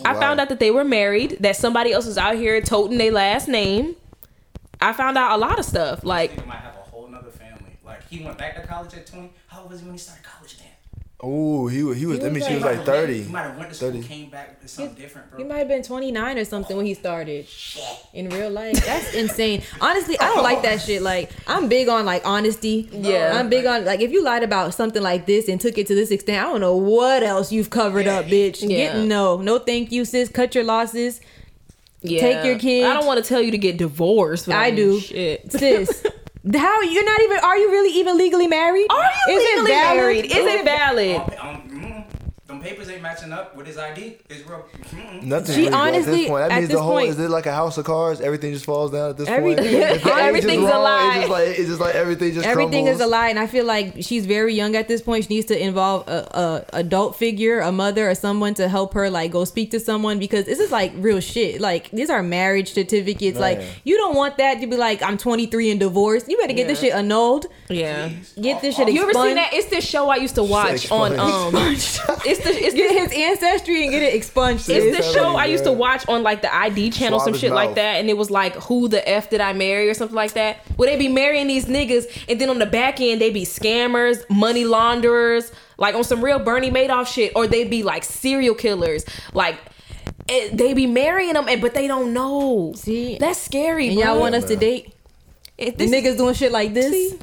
Yeah. 0.00 0.10
I 0.10 0.14
found 0.14 0.40
out 0.40 0.48
that 0.48 0.58
they 0.60 0.70
were 0.70 0.84
married, 0.84 1.38
that 1.40 1.56
somebody 1.56 1.92
else 1.92 2.06
was 2.06 2.18
out 2.18 2.36
here 2.36 2.60
toting 2.60 2.98
their 2.98 3.12
last 3.12 3.48
name. 3.48 3.96
I 4.80 4.92
found 4.92 5.16
out 5.16 5.32
a 5.32 5.36
lot 5.36 5.58
of 5.58 5.64
stuff. 5.64 6.04
Like 6.04 6.32
Nigga 6.32 6.46
might 6.46 6.56
have 6.56 6.74
a 6.74 6.78
whole 6.90 7.08
nother 7.08 7.30
family. 7.30 7.76
Like 7.84 8.08
he 8.08 8.24
went 8.24 8.38
back 8.38 8.56
to 8.56 8.66
college 8.66 8.94
at 8.94 9.06
20. 9.06 9.30
How 9.46 9.62
old 9.62 9.70
was 9.70 9.80
he 9.80 9.86
when 9.86 9.94
he 9.94 9.98
started 9.98 10.24
college 10.24 10.58
then? 10.58 10.66
Oh, 11.24 11.68
he 11.68 11.84
was 11.84 11.96
he 11.98 12.04
was. 12.06 12.18
I 12.24 12.30
mean, 12.30 12.42
she 12.42 12.48
He 12.48 12.54
was 12.56 12.64
was 12.64 12.72
like 12.72 12.80
He 12.80 12.84
thirty. 12.84 13.22
might 13.24 13.42
have 13.42 13.56
went 13.56 13.68
to 13.70 13.76
school, 13.76 13.92
30. 13.92 14.02
came 14.02 14.28
back 14.28 14.60
with 14.60 14.68
something 14.68 14.94
different, 14.94 15.30
bro. 15.30 15.38
He 15.38 15.44
might 15.44 15.58
have 15.58 15.68
been 15.68 15.84
29 15.84 16.38
or 16.38 16.44
something 16.44 16.76
when 16.76 16.84
he 16.84 16.94
started. 16.94 17.46
In 18.12 18.28
real 18.28 18.50
life, 18.50 18.84
that's 18.84 19.14
insane. 19.14 19.62
Honestly, 19.80 20.18
I 20.18 20.26
don't 20.26 20.42
like 20.42 20.62
that 20.62 20.74
oh. 20.74 20.78
shit. 20.78 21.00
Like, 21.00 21.30
I'm 21.46 21.68
big 21.68 21.88
on 21.88 22.04
like 22.04 22.26
honesty. 22.26 22.88
Yeah. 22.90 23.38
I'm 23.38 23.48
big 23.48 23.66
on 23.66 23.84
like 23.84 24.00
if 24.00 24.10
you 24.10 24.24
lied 24.24 24.42
about 24.42 24.74
something 24.74 25.00
like 25.02 25.26
this 25.26 25.48
and 25.48 25.60
took 25.60 25.78
it 25.78 25.86
to 25.86 25.94
this 25.94 26.10
extent, 26.10 26.44
I 26.44 26.50
don't 26.50 26.60
know 26.60 26.76
what 26.76 27.22
else 27.22 27.52
you've 27.52 27.70
covered 27.70 28.06
Yeah, 28.06 28.18
up, 28.18 28.24
he- 28.24 28.50
bitch. 28.50 28.62
Yeah. 28.62 28.68
Get 28.94 28.96
no, 29.06 29.36
no, 29.40 29.60
thank 29.60 29.92
you, 29.92 30.04
sis. 30.04 30.28
Cut 30.28 30.56
your 30.56 30.64
losses, 30.64 31.20
yeah. 32.02 32.20
Take 32.20 32.44
your 32.44 32.58
kids. 32.58 32.86
I 32.86 32.94
don't 32.94 33.06
want 33.06 33.22
to 33.22 33.28
tell 33.28 33.40
you 33.40 33.52
to 33.52 33.58
get 33.58 33.76
divorced. 33.76 34.46
but 34.46 34.56
I 34.56 34.66
mean, 34.66 34.76
do. 34.76 35.00
Shit. 35.00 35.52
sis. 35.52 36.04
How 36.54 36.80
you're 36.82 37.04
not 37.04 37.20
even? 37.20 37.38
Are 37.38 37.56
you 37.56 37.70
really 37.70 37.98
even 38.00 38.18
legally 38.18 38.48
married? 38.48 38.86
Are 38.90 39.10
you 39.28 39.36
Is 39.38 39.44
legally 39.56 39.70
valid? 39.70 39.96
married? 39.96 40.24
Is 40.26 40.32
it 40.32 40.64
valid? 40.64 41.16
Um, 41.16 41.48
um, 41.48 41.62
mm, 41.70 42.04
them 42.48 42.51
papers 42.62 42.88
ain't 42.88 43.02
matching 43.02 43.32
up 43.32 43.56
with 43.56 43.66
his 43.66 43.76
ID. 43.78 44.16
His 44.28 44.46
real. 44.46 44.64
Nothing. 45.22 45.54
She 45.54 45.60
really, 45.62 45.70
bro, 45.70 45.78
at 45.78 45.88
honestly- 45.88 46.12
this 46.18 46.28
point, 46.28 46.42
that 46.42 46.50
at 46.52 46.56
means 46.58 46.68
this 46.68 46.76
the 46.76 46.82
whole 46.82 46.92
point- 46.94 47.08
is 47.10 47.18
it 47.18 47.30
like 47.30 47.46
a 47.46 47.52
house 47.52 47.78
of 47.78 47.84
cards? 47.84 48.20
Everything 48.20 48.52
just 48.52 48.64
falls 48.64 48.90
down 48.92 49.10
at 49.10 49.16
this 49.16 49.28
Everything- 49.28 49.64
point. 49.64 49.92
If 49.96 50.02
the 50.04 50.10
age 50.36 50.44
is 50.44 50.70
a 50.70 50.78
lie. 50.78 51.08
It's 51.12 51.16
just 51.18 51.30
like 51.30 51.48
it's 51.48 51.58
It's 51.58 51.68
just 51.68 51.80
like 51.80 51.94
everything 51.94 52.34
just 52.34 52.46
Everything 52.46 52.84
crumbles. 52.86 52.96
is 52.96 53.00
a 53.00 53.06
lie, 53.06 53.28
and 53.28 53.38
I 53.38 53.46
feel 53.46 53.64
like 53.64 53.94
she's 54.00 54.26
very 54.26 54.54
young 54.54 54.76
at 54.76 54.88
this 54.88 55.00
point. 55.02 55.24
She 55.26 55.34
needs 55.34 55.46
to 55.46 55.60
involve 55.60 56.08
a, 56.08 56.64
a 56.72 56.78
adult 56.78 57.16
figure, 57.16 57.60
a 57.60 57.72
mother, 57.72 58.08
or 58.10 58.14
someone 58.14 58.54
to 58.54 58.68
help 58.68 58.94
her 58.94 59.10
like 59.10 59.30
go 59.32 59.44
speak 59.44 59.70
to 59.72 59.80
someone 59.80 60.18
because 60.18 60.44
this 60.46 60.58
is 60.60 60.70
like 60.70 60.92
real 60.96 61.20
shit. 61.20 61.60
Like 61.60 61.90
these 61.90 62.10
are 62.10 62.22
marriage 62.22 62.72
certificates. 62.72 63.38
Like 63.38 63.60
you 63.84 63.96
don't 63.96 64.14
want 64.16 64.38
that 64.38 64.60
to 64.60 64.66
be 64.66 64.76
like 64.76 65.02
I'm 65.02 65.18
23 65.18 65.70
and 65.70 65.80
divorced. 65.80 66.28
You 66.28 66.36
better 66.38 66.52
get 66.52 66.68
this 66.68 66.80
shit 66.80 66.94
annulled. 66.94 67.46
Yeah. 67.68 68.10
Get 68.40 68.60
this 68.62 68.76
shit 68.76 68.88
You 68.92 69.02
ever 69.02 69.12
seen 69.12 69.34
that? 69.36 69.52
It's 69.52 69.68
this 69.68 69.84
show 69.88 70.08
I 70.08 70.16
used 70.16 70.34
to 70.36 70.42
watch 70.44 70.90
on 70.90 71.18
um. 71.18 71.54
It's 72.24 72.44
the 72.44 72.51
it's 72.56 72.74
Get 72.74 72.90
his 73.10 73.12
ancestry 73.12 73.82
and 73.82 73.90
get 73.92 74.02
it 74.02 74.14
expunged. 74.14 74.68
It's 74.68 74.96
the 74.96 75.02
show 75.12 75.36
I 75.36 75.46
used 75.46 75.64
to 75.64 75.72
watch 75.72 76.06
on 76.08 76.22
like 76.22 76.42
the 76.42 76.54
ID 76.54 76.90
channel, 76.90 77.18
Swab 77.18 77.26
some 77.26 77.32
his 77.34 77.40
shit 77.40 77.52
like 77.52 77.74
that, 77.76 77.96
and 77.96 78.08
it 78.10 78.16
was 78.16 78.30
like, 78.30 78.54
"Who 78.64 78.88
the 78.88 79.06
f 79.08 79.30
did 79.30 79.40
I 79.40 79.52
marry?" 79.52 79.88
or 79.88 79.94
something 79.94 80.14
like 80.16 80.32
that. 80.32 80.58
Where 80.76 80.88
they 80.88 80.96
be 80.96 81.08
marrying 81.08 81.46
these 81.46 81.66
niggas, 81.66 82.24
and 82.28 82.40
then 82.40 82.48
on 82.50 82.58
the 82.58 82.66
back 82.66 83.00
end 83.00 83.20
they 83.20 83.30
be 83.30 83.44
scammers, 83.44 84.28
money 84.30 84.64
launderers, 84.64 85.52
like 85.78 85.94
on 85.94 86.04
some 86.04 86.22
real 86.24 86.38
Bernie 86.38 86.70
Madoff 86.70 87.06
shit, 87.06 87.32
or 87.36 87.46
they 87.46 87.64
be 87.64 87.82
like 87.82 88.04
serial 88.04 88.54
killers, 88.54 89.04
like. 89.34 89.56
it- 90.28 90.56
they 90.56 90.72
be 90.72 90.86
marrying 90.86 91.32
them, 91.34 91.48
and 91.48 91.60
but 91.60 91.74
they 91.74 91.86
don't 91.88 92.12
know. 92.12 92.72
See? 92.76 93.16
that's 93.18 93.40
scary. 93.40 93.88
and 93.88 93.98
y'all 93.98 94.20
want 94.20 94.34
us 94.36 94.44
to 94.44 94.56
date 94.56 94.92
It- 95.58 95.76
the 95.78 95.86
this- 95.86 95.90
niggas 96.04 96.16
doing 96.16 96.34
shit 96.34 96.52
like 96.52 96.72
this? 96.74 96.92
See? 96.92 97.18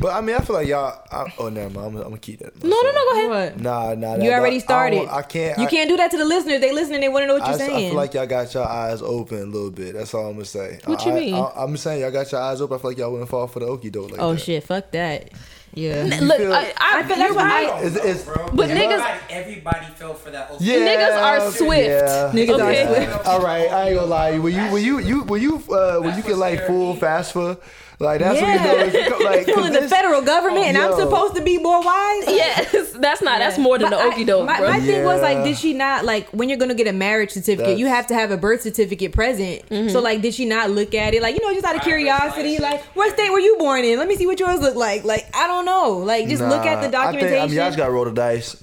But 0.00 0.14
I 0.14 0.20
mean, 0.20 0.34
I 0.36 0.40
feel 0.40 0.56
like 0.56 0.66
y'all. 0.66 1.02
I, 1.10 1.32
oh, 1.38 1.48
never 1.48 1.70
mind. 1.70 1.86
I'm, 1.88 1.96
I'm 1.96 2.02
gonna 2.04 2.18
keep 2.18 2.40
that. 2.40 2.62
No, 2.62 2.70
no, 2.70 2.90
no. 2.90 2.92
Go 2.92 3.12
ahead. 3.12 3.54
What? 3.54 3.60
Nah, 3.60 3.94
nah. 3.94 4.16
You 4.16 4.30
nah, 4.30 4.36
already 4.36 4.56
I 4.56 4.60
started. 4.60 4.96
don't- 4.96 5.08
I, 5.10 5.22
can't. 5.22 5.58
You 5.58 5.64
I, 5.64 5.70
can't 5.70 5.88
do 5.88 5.96
that 5.96 6.10
to 6.10 6.16
the 6.18 6.24
listeners. 6.24 6.60
They 6.60 6.72
listening. 6.72 7.00
They 7.00 7.08
want 7.08 7.24
to 7.24 7.26
know 7.28 7.34
what 7.34 7.42
you're 7.48 7.58
just- 7.58 7.62
I 7.62 7.66
saying. 7.66 7.90
feel 7.90 7.96
like 7.96 8.14
y'all 8.14 8.26
got 8.26 8.52
your 8.54 8.66
eyes 8.66 9.02
open 9.02 9.38
a 9.42 9.46
little 9.46 9.70
bit. 9.70 9.94
That's 9.94 10.12
all 10.14 10.26
I'm 10.26 10.32
gonna 10.34 10.44
say. 10.44 10.80
What 10.86 11.06
I, 11.06 11.08
you 11.10 11.14
mean? 11.14 11.34
I, 11.34 11.62
am 11.64 11.76
saying 11.76 12.00
y'all 12.00 12.10
got 12.10 12.30
your 12.32 12.40
eyes 12.40 12.60
open. 12.60 12.76
I 12.76 12.80
feel 12.80 12.90
like 12.90 12.98
y'all 12.98 13.12
wouldn't 13.12 13.28
fall 13.30 13.46
for 13.46 13.60
the 13.60 13.66
okie 13.66 13.92
doke 13.92 14.10
like 14.12 14.20
oh 14.20 14.32
that. 14.34 14.40
shit, 14.40 14.64
fuck 14.64 14.90
that. 14.92 15.30
Yeah. 15.72 16.02
Look, 16.20 16.38
feel- 16.38 16.52
I, 16.52 16.72
I, 16.76 16.98
I 16.98 17.02
feel 17.04 17.16
that's 17.16 17.18
you're 17.20 17.34
why 17.34 17.42
I- 17.42 17.70
right. 17.72 17.84
It's- 17.84 17.96
it's- 18.04 18.24
bro. 18.24 18.48
But 18.52 18.70
niggas- 18.70 18.92
everybody, 18.92 19.20
everybody 19.30 19.86
fell 19.94 20.14
for 20.14 20.30
that. 20.30 20.50
Yeah, 20.60 20.76
Niggas 20.76 21.22
are 21.22 21.52
swift. 21.52 21.88
Yeah. 21.88 22.32
Niggas 22.34 22.54
Okay. 22.60 22.82
are 22.82 22.94
swift. 23.12 23.26
All 23.26 23.40
right, 23.42 23.70
I 23.70 23.88
ain't 23.88 23.96
gonna 23.96 24.06
lie. 24.08 24.38
When 24.38 24.52
you 24.54 24.72
when 24.72 24.82
you 24.84 24.98
you 24.98 25.20
when 25.22 25.40
you 25.42 25.62
uh, 25.70 25.98
when 26.00 26.16
you 26.16 26.22
get 26.22 26.38
like 26.38 26.58
what's 26.58 26.66
full 26.68 26.96
fast 26.96 27.32
for 27.32 27.56
like 28.00 28.20
that's 28.20 28.40
Yeah. 28.40 28.56
what 28.64 28.76
you 28.76 28.78
know. 28.78 28.84
If 28.86 28.94
you 28.94 29.10
come, 29.12 29.22
like 29.24 29.46
'cause 29.46 29.54
Pulling 29.54 29.72
the 29.74 29.88
federal 29.88 30.22
government, 30.22 30.66
and 30.66 30.76
I'm 30.78 30.94
supposed 30.96 31.34
to 31.36 31.42
be 31.42 31.58
more 31.58 31.80
wise. 31.82 32.24
Yes, 32.26 32.92
that's 32.94 33.22
not. 33.22 33.38
That's 33.38 33.58
more 33.58 33.78
than 33.78 33.90
the 33.90 33.96
But 33.96 34.06
I- 34.06 34.08
okey 34.14 34.24
doke, 34.24 34.46
my, 34.46 34.58
bro. 34.58 34.68
my 34.70 34.80
thing 34.80 35.04
was 35.04 35.20
like, 35.22 35.44
did 35.44 35.56
she 35.58 35.72
not 35.74 36.04
like 36.04 36.28
when 36.30 36.48
you're 36.48 36.58
gonna 36.58 36.74
get 36.74 36.86
a 36.88 36.92
marriage 36.92 37.30
certificate? 37.32 37.78
You 37.78 37.86
have 37.86 38.06
to 38.08 38.14
have 38.14 38.30
a 38.30 38.36
birth 38.36 38.62
certificate 38.62 39.12
present. 39.12 39.68
Mm-hmm. 39.68 39.88
So 39.90 40.00
like, 40.00 40.22
did 40.22 40.34
she 40.34 40.44
not 40.46 40.70
look 40.70 40.94
at 40.94 41.14
it? 41.14 41.22
Like, 41.22 41.34
you 41.38 41.46
know, 41.46 41.52
just 41.52 41.66
out 41.66 41.76
of 41.76 41.82
curiosity, 41.82 42.58
like, 42.58 42.82
what 42.96 43.12
state 43.12 43.30
were 43.30 43.38
you 43.40 43.56
born 43.58 43.84
in? 43.84 43.98
Let 43.98 44.08
me 44.08 44.16
see 44.16 44.26
what 44.26 44.40
yours 44.40 44.60
look 44.60 44.74
like. 44.76 45.04
Like, 45.04 45.26
I 45.34 45.46
don't 45.46 45.64
know. 45.66 45.98
Like, 45.98 46.26
just 46.28 46.42
look 46.42 46.64
at 46.64 46.80
the 46.82 46.88
Nah, 46.88 47.00
I 47.08 47.12
think, 47.12 47.20
documentation. 47.20 47.42
I 47.42 47.46
mean, 47.46 47.56
y'all 47.56 47.66
just 47.68 47.76
gotta 47.78 47.92
roll 47.92 48.06
the 48.06 48.12
dice. 48.12 48.56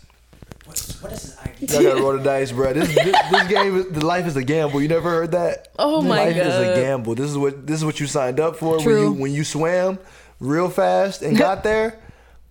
What, 0.66 0.78
what 1.02 1.12
is 1.14 1.22
his 1.22 1.37
ID? 1.37 1.37
Y'all 1.62 1.82
gotta 1.84 2.02
roll 2.02 2.14
the 2.18 2.24
dice, 2.24 2.52
bro. 2.52 2.74
This, 2.74 2.88
this 2.94 3.16
this 3.32 3.48
game, 3.48 3.78
is- 3.78 3.88
the 3.90 4.06
life 4.06 4.26
is 4.28 4.36
a 4.36 4.44
gamble. 4.44 4.82
You 4.82 4.88
never 4.88 5.10
heard 5.10 5.32
that? 5.32 5.70
Oh 5.80 6.02
my 6.02 6.18
god. 6.32 6.36
life 6.38 6.46
is 6.48 6.54
a 6.56 6.76
gamble. 6.82 7.16
This 7.16 7.30
is 7.32 7.38
what 7.38 7.66
this 7.66 7.78
is 7.78 7.86
what 7.86 8.00
you 8.00 8.08
signed 8.08 8.40
up 8.40 8.56
for 8.58 8.78
True. 8.80 8.94
when 8.94 9.04
you 9.16 9.22
when 9.24 9.32
you 9.34 9.44
swam 9.44 10.00
real 10.40 10.70
fast 10.70 11.22
and 11.22 11.38
got 11.38 11.64
there. 11.64 12.00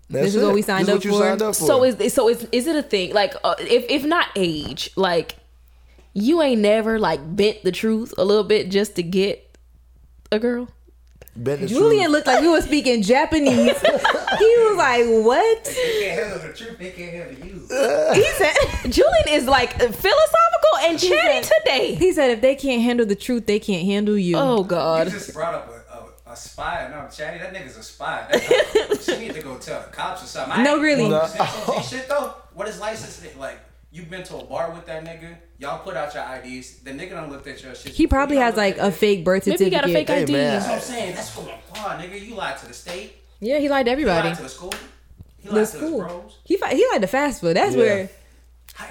That's 0.09 0.27
This 0.27 0.35
is 0.37 0.45
what 0.45 0.55
we 0.55 0.63
signed 0.63 0.87
this 0.87 0.97
up 0.97 1.05
what 1.05 1.13
for. 1.15 1.21
signed 1.21 1.43
up 1.43 1.57
for. 1.57 1.67
So 1.67 1.85
is 1.85 2.13
so 2.15 2.29
is 2.29 2.47
is 2.53 2.67
it 2.67 2.77
a 2.77 2.83
thing? 2.83 3.13
Like, 3.13 3.35
uh, 3.43 3.55
if 3.61 3.85
if 3.89 4.05
not 4.05 4.29
age, 4.37 4.91
like 4.97 5.37
you 6.13 6.41
ain't 6.43 6.61
never 6.61 6.99
like 6.99 7.21
bent 7.37 7.63
the 7.65 7.73
truth 7.73 8.15
a 8.17 8.25
little 8.25 8.45
bit 8.45 8.71
just 8.71 8.95
to 8.97 9.03
get 9.03 9.57
a 10.33 10.39
girl. 10.39 10.69
Bent 11.37 11.69
Julian 11.69 12.05
truth. 12.05 12.13
looked 12.13 12.27
like 12.27 12.41
we 12.41 12.49
were 12.49 12.61
speaking 12.63 13.03
Japanese. 13.03 13.53
he 13.81 13.93
was 13.93 14.77
like, 14.77 15.05
"What?" 15.25 15.65
They 15.65 16.01
can't 16.01 16.21
handle 16.21 16.49
the 16.49 16.55
truth. 16.55 16.79
They 16.79 16.91
can't 16.91 17.13
handle 17.13 17.47
you. 17.47 17.53
He 18.15 18.25
said. 18.33 18.55
Julian 18.91 19.29
is 19.29 19.47
like 19.47 19.73
philosophical 19.79 20.79
and 20.85 20.99
He 21.01 21.09
chatty 21.09 21.43
said- 21.43 21.53
today. 21.65 21.95
He 21.95 22.13
said, 22.13 22.31
"If 22.31 22.41
they 22.41 22.55
can't 22.55 22.83
handle 22.83 23.07
the 23.07 23.15
truth, 23.17 23.47
they 23.47 23.59
can't 23.59 23.85
handle 23.85 24.17
you." 24.17 24.37
Oh 24.37 24.63
God! 24.65 25.07
You 25.09 25.13
just 25.13 25.35
brought 25.35 25.55
up 25.55 25.69
a, 25.91 26.31
a, 26.31 26.33
a 26.33 26.37
spy. 26.37 26.89
No, 26.91 27.09
Chatty, 27.15 27.39
that 27.39 27.53
nigga's 27.55 27.77
a 27.77 27.83
spy. 27.83 28.27
That's, 28.31 29.05
she 29.05 29.19
need 29.19 29.35
to 29.35 29.43
go 29.43 29.57
tell 29.59 29.81
the 29.83 29.89
cops 29.89 30.23
or 30.23 30.27
something. 30.27 30.53
I 30.61 30.63
No, 30.63 30.81
really. 30.81 31.09
No. 31.09 31.27
shit 31.87 32.09
though. 32.09 32.35
What 32.55 32.67
is 32.69 32.81
license? 32.81 33.23
Like, 33.37 33.59
you've 33.93 34.09
been 34.09 34.23
to 34.25 34.37
a 34.37 34.45
bar 34.45 34.71
with 34.73 34.87
that 34.87 35.05
nigga. 35.05 35.37
Y'all 35.59 35.79
put 35.79 35.97
out 35.97 36.13
your 36.15 36.23
IDs. 36.23 36.81
The 36.81 36.91
nigga 36.91 37.11
done 37.11 37.31
looked 37.31 37.47
at 37.47 37.63
your 37.63 37.75
shit. 37.75 37.93
He 37.93 38.07
probably 38.07 38.37
has 38.37 38.57
like 38.57 38.77
a 38.79 38.93
fake 38.93 39.25
birth 39.25 39.45
certificate. 39.45 39.73
Maybe 39.73 39.75
he 39.75 39.81
got 39.83 39.85
a 39.85 39.93
fake 39.93 40.09
Hey, 40.09 40.23
ID. 40.23 40.33
man. 40.33 40.53
That's 40.53 40.67
what 40.67 40.75
I'm 40.75 40.81
saying. 40.81 41.15
That's 41.15 41.35
going 41.35 41.49
on, 41.49 42.01
nigga. 42.03 42.27
You 42.29 42.35
lied 42.35 42.59
to 42.59 42.67
the 42.67 42.75
state. 42.75 43.17
Yeah, 43.41 43.59
he 43.59 43.69
lied 43.69 43.87
to 43.87 43.91
You 43.91 43.93
everybody. 43.93 44.29
lied 44.29 44.37
to 44.37 44.43
the 44.43 44.49
school. 44.51 44.73
He 45.39 45.49
The 45.49 45.55
lied 45.55 45.67
to 45.67 45.73
his 45.79 45.87
school. 45.89 45.99
bros. 46.03 46.39
He 46.45 46.57
fi- 46.59 46.75
he 46.75 46.87
lied 46.93 47.01
to 47.01 47.07
fast 47.07 47.41
food. 47.41 47.57
That's 47.57 47.75
Yeah. 47.75 47.79
where 47.83 48.11
Hey, 48.79 48.87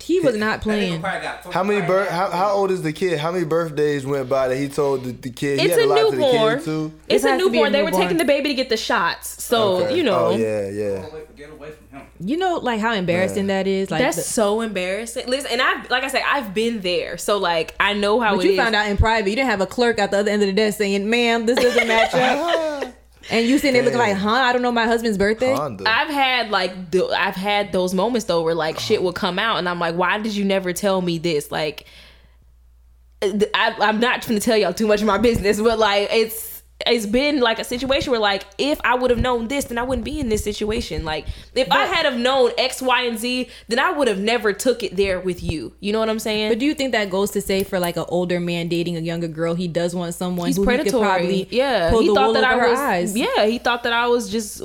he 0.00 0.20
was 0.20 0.36
not 0.36 0.60
playing. 0.60 1.02
How 1.02 1.62
many 1.62 1.86
birth? 1.86 2.08
How, 2.10 2.30
how 2.30 2.50
old 2.52 2.70
is 2.70 2.82
the 2.82 2.92
kid? 2.92 3.18
How 3.18 3.32
many 3.32 3.44
birthdays 3.44 4.04
went 4.06 4.28
by 4.28 4.48
that 4.48 4.56
he 4.56 4.68
told 4.68 5.04
the, 5.04 5.12
the 5.12 5.30
kid? 5.30 5.58
he 5.60 5.66
It's 5.66 5.74
had 5.74 5.80
to 5.80 5.86
a 5.86 5.88
lie 5.88 5.98
to 5.98 6.10
the 6.10 6.16
newborn. 6.16 6.56
kid 6.58 6.64
too. 6.64 6.92
It's 7.08 7.24
It 7.24 7.26
a 7.26 7.30
has 7.30 7.40
to 7.40 7.50
be 7.50 7.58
a 7.58 7.60
newborn. 7.60 7.72
They 7.72 7.82
were 7.82 7.90
taking 7.90 8.16
the 8.16 8.24
baby 8.24 8.48
to 8.50 8.54
get 8.54 8.68
the 8.68 8.76
shots. 8.76 9.42
So 9.44 9.84
Okay. 9.84 9.96
you 9.96 10.02
know. 10.02 10.26
Oh 10.26 10.36
yeah, 10.36 10.68
yeah. 10.68 11.06
Get 11.36 11.50
away, 11.50 11.72
from 11.72 11.98
him. 12.00 12.06
You 12.20 12.36
know, 12.36 12.56
like 12.58 12.80
how 12.80 12.92
embarrassing 12.94 13.48
that 13.48 13.66
is. 13.66 13.90
Like, 13.90 14.00
That's 14.02 14.16
the- 14.16 14.22
so 14.22 14.60
embarrassing. 14.60 15.26
Listen, 15.26 15.50
and 15.52 15.60
I 15.62 15.82
like 15.90 16.04
I 16.04 16.08
said, 16.08 16.22
I've 16.26 16.54
been 16.54 16.80
there, 16.80 17.18
so 17.18 17.38
like 17.38 17.74
I 17.80 17.92
know 17.94 18.20
how 18.20 18.36
but 18.36 18.44
it 18.44 18.48
you 18.48 18.52
is. 18.52 18.58
found 18.58 18.74
out 18.74 18.88
in 18.88 18.96
private. 18.96 19.28
You 19.30 19.36
didn't 19.36 19.50
have 19.50 19.60
a 19.60 19.66
clerk 19.66 19.98
at 19.98 20.10
the 20.10 20.18
other 20.18 20.30
end 20.30 20.42
of 20.42 20.46
the 20.46 20.52
desk 20.54 20.78
saying, 20.78 21.08
"Ma'am, 21.10 21.46
this 21.46 21.58
doesn't 21.58 21.86
match 21.88 22.14
up." 22.14 22.94
and 23.30 23.46
you 23.46 23.58
sitting 23.58 23.74
there 23.74 23.82
looking 23.82 23.98
like, 23.98 24.16
"Huh? 24.16 24.30
I 24.30 24.52
don't 24.52 24.62
know 24.62 24.72
my 24.72 24.86
husband's 24.86 25.18
birthday." 25.18 25.54
Honda. 25.54 25.84
I've 25.86 26.08
had 26.08 26.50
like 26.50 26.90
the, 26.90 27.06
I've 27.06 27.36
had 27.36 27.72
those 27.72 27.94
moments 27.94 28.26
though 28.26 28.42
where 28.42 28.54
like 28.54 28.78
shit 28.78 29.02
would 29.02 29.14
come 29.14 29.38
out, 29.38 29.58
and 29.58 29.68
I'm 29.68 29.78
like, 29.78 29.94
why 29.94 30.18
did 30.18 30.34
you 30.34 30.44
never 30.44 30.72
tell 30.72 31.00
me 31.00 31.18
this? 31.18 31.50
Like, 31.50 31.86
uh, 33.22 33.32
I, 33.54 33.76
I'm 33.80 34.00
not 34.00 34.22
trying 34.22 34.38
to 34.38 34.44
tell 34.44 34.56
y'all 34.56 34.74
too 34.74 34.86
much 34.86 35.00
of 35.00 35.06
my 35.06 35.18
business, 35.18 35.60
but 35.60 35.78
like 35.78 36.08
it's 36.10 36.53
it's 36.86 37.06
been 37.06 37.40
like 37.40 37.58
a 37.58 37.64
situation 37.64 38.10
where 38.10 38.20
like 38.20 38.44
if 38.58 38.80
I 38.84 38.94
would 38.94 39.10
have 39.10 39.20
known 39.20 39.48
this, 39.48 39.66
then 39.66 39.78
I 39.78 39.82
wouldn't 39.82 40.04
be 40.04 40.20
in 40.20 40.28
this 40.28 40.44
situation. 40.44 41.04
Like 41.04 41.26
if 41.54 41.70
I 41.70 41.86
had 41.86 42.04
have 42.04 42.18
known 42.18 42.52
X, 42.58 42.82
Y, 42.82 43.02
and 43.02 43.18
Z, 43.18 43.48
then 43.68 43.78
I 43.78 43.90
would 43.90 44.08
have 44.08 44.18
never 44.18 44.52
took 44.52 44.82
it 44.82 44.96
there 44.96 45.20
with 45.20 45.42
you. 45.42 45.72
You 45.80 45.92
know 45.92 45.98
what 46.00 46.08
I'm 46.08 46.18
saying? 46.18 46.50
But 46.50 46.58
do 46.58 46.66
you 46.66 46.74
think 46.74 46.92
that 46.92 47.10
goes 47.10 47.30
to 47.32 47.40
say 47.40 47.64
for 47.64 47.78
like 47.80 47.96
an 47.96 48.04
older 48.08 48.40
man 48.40 48.68
dating 48.68 48.96
a 48.96 49.00
younger 49.00 49.28
girl, 49.28 49.54
he 49.54 49.68
does 49.68 49.94
want 49.94 50.14
someone 50.14 50.46
He's 50.48 50.56
who 50.56 50.62
he 50.62 50.66
predatory. 50.66 50.90
could 50.92 51.00
probably 51.02 51.48
yeah, 51.50 51.90
pull 51.90 52.00
he 52.00 52.08
the 52.08 52.14
thought 52.14 52.24
wool 52.26 52.34
that 52.34 52.44
I 52.44 52.54
over 52.54 52.62
her 52.64 52.70
was. 52.70 52.78
eyes. 52.78 53.16
Yeah, 53.16 53.46
he 53.46 53.58
thought 53.58 53.82
that 53.84 53.92
I 53.92 54.06
was 54.08 54.30
just 54.30 54.62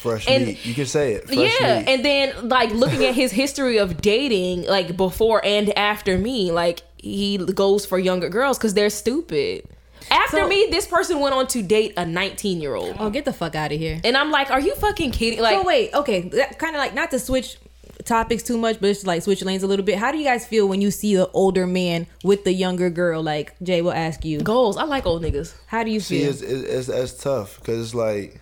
Fresh 0.00 0.28
And- 0.28 0.46
meat. 0.46 0.64
You 0.66 0.74
can 0.74 0.86
say 0.86 1.14
it. 1.14 1.24
Fresh 1.26 1.38
yeah, 1.60 1.78
meat. 1.78 1.88
and 1.88 2.04
then 2.04 2.48
like 2.48 2.70
looking 2.72 3.04
at 3.04 3.14
his 3.14 3.32
history 3.32 3.78
of 3.78 4.00
dating, 4.02 4.66
like 4.66 4.96
before 4.96 5.44
and 5.44 5.76
after 5.78 6.18
me, 6.18 6.52
like 6.52 6.82
he 6.98 7.38
goes 7.38 7.86
for 7.86 7.98
younger 7.98 8.28
girls 8.28 8.58
because 8.58 8.74
they're 8.74 8.90
stupid. 8.90 9.66
After 10.10 10.38
So- 10.38 10.48
me, 10.48 10.66
this 10.70 10.86
person 10.86 11.20
went 11.20 11.34
on 11.34 11.46
to 11.48 11.62
date 11.62 11.94
a 11.96 12.04
19 12.06 12.60
year 12.60 12.74
old, 12.74 12.96
Oh, 12.98 13.10
get 13.10 13.24
the 13.24 13.32
fuck 13.32 13.54
out 13.54 13.72
of 13.72 13.78
here. 13.78 14.00
and 14.04 14.16
I'm 14.16 14.30
like, 14.30 14.50
are 14.50 14.60
you 14.60 14.74
fucking 14.76 15.10
kidding? 15.12 15.40
Like, 15.40 15.56
so 15.56 15.62
wait, 15.64 15.92
okay, 15.94 16.22
kind 16.58 16.74
of 16.76 16.80
like 16.80 16.94
not 16.94 17.10
to 17.12 17.18
switch 17.18 17.56
topics 18.04 18.42
too 18.42 18.58
much, 18.58 18.80
but 18.80 18.88
just 18.88 19.06
like 19.06 19.22
switch 19.22 19.42
lanes 19.42 19.62
a 19.62 19.66
little 19.66 19.84
bit. 19.84 19.96
How 19.98 20.12
do 20.12 20.18
you 20.18 20.24
guys 20.24 20.46
feel 20.46 20.68
when 20.68 20.80
you 20.82 20.90
see 20.90 21.16
the 21.16 21.28
older 21.30 21.66
man 21.66 22.06
with 22.22 22.44
the 22.44 22.52
younger 22.52 22.90
girl? 22.90 23.22
Like 23.22 23.54
Jay 23.62 23.80
will 23.82 23.92
ask 23.92 24.24
you, 24.24 24.40
goals. 24.40 24.76
I 24.76 24.84
like 24.84 25.06
old 25.06 25.22
niggas. 25.22 25.54
how 25.66 25.84
do 25.84 25.90
you 25.90 26.00
See, 26.00 26.20
feel? 26.20 26.30
it's, 26.30 26.42
it's, 26.42 26.68
it's, 26.68 26.88
it's 26.88 27.14
tough 27.22 27.58
because 27.60 27.80
it's 27.82 27.94
like, 27.94 28.40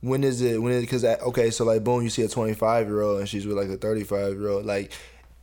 when 0.00 0.24
is 0.24 0.40
it? 0.40 0.60
When 0.60 0.72
it? 0.72 0.80
Because 0.80 1.04
okay, 1.04 1.50
so 1.50 1.64
like, 1.64 1.84
boom, 1.84 2.02
you 2.02 2.10
see 2.10 2.22
a 2.22 2.28
25 2.28 2.86
year 2.88 3.02
old 3.02 3.20
and 3.20 3.28
she's 3.28 3.46
with 3.46 3.56
like 3.56 3.68
a 3.68 3.76
35 3.76 4.32
year 4.38 4.48
old. 4.48 4.64
Like, 4.66 4.92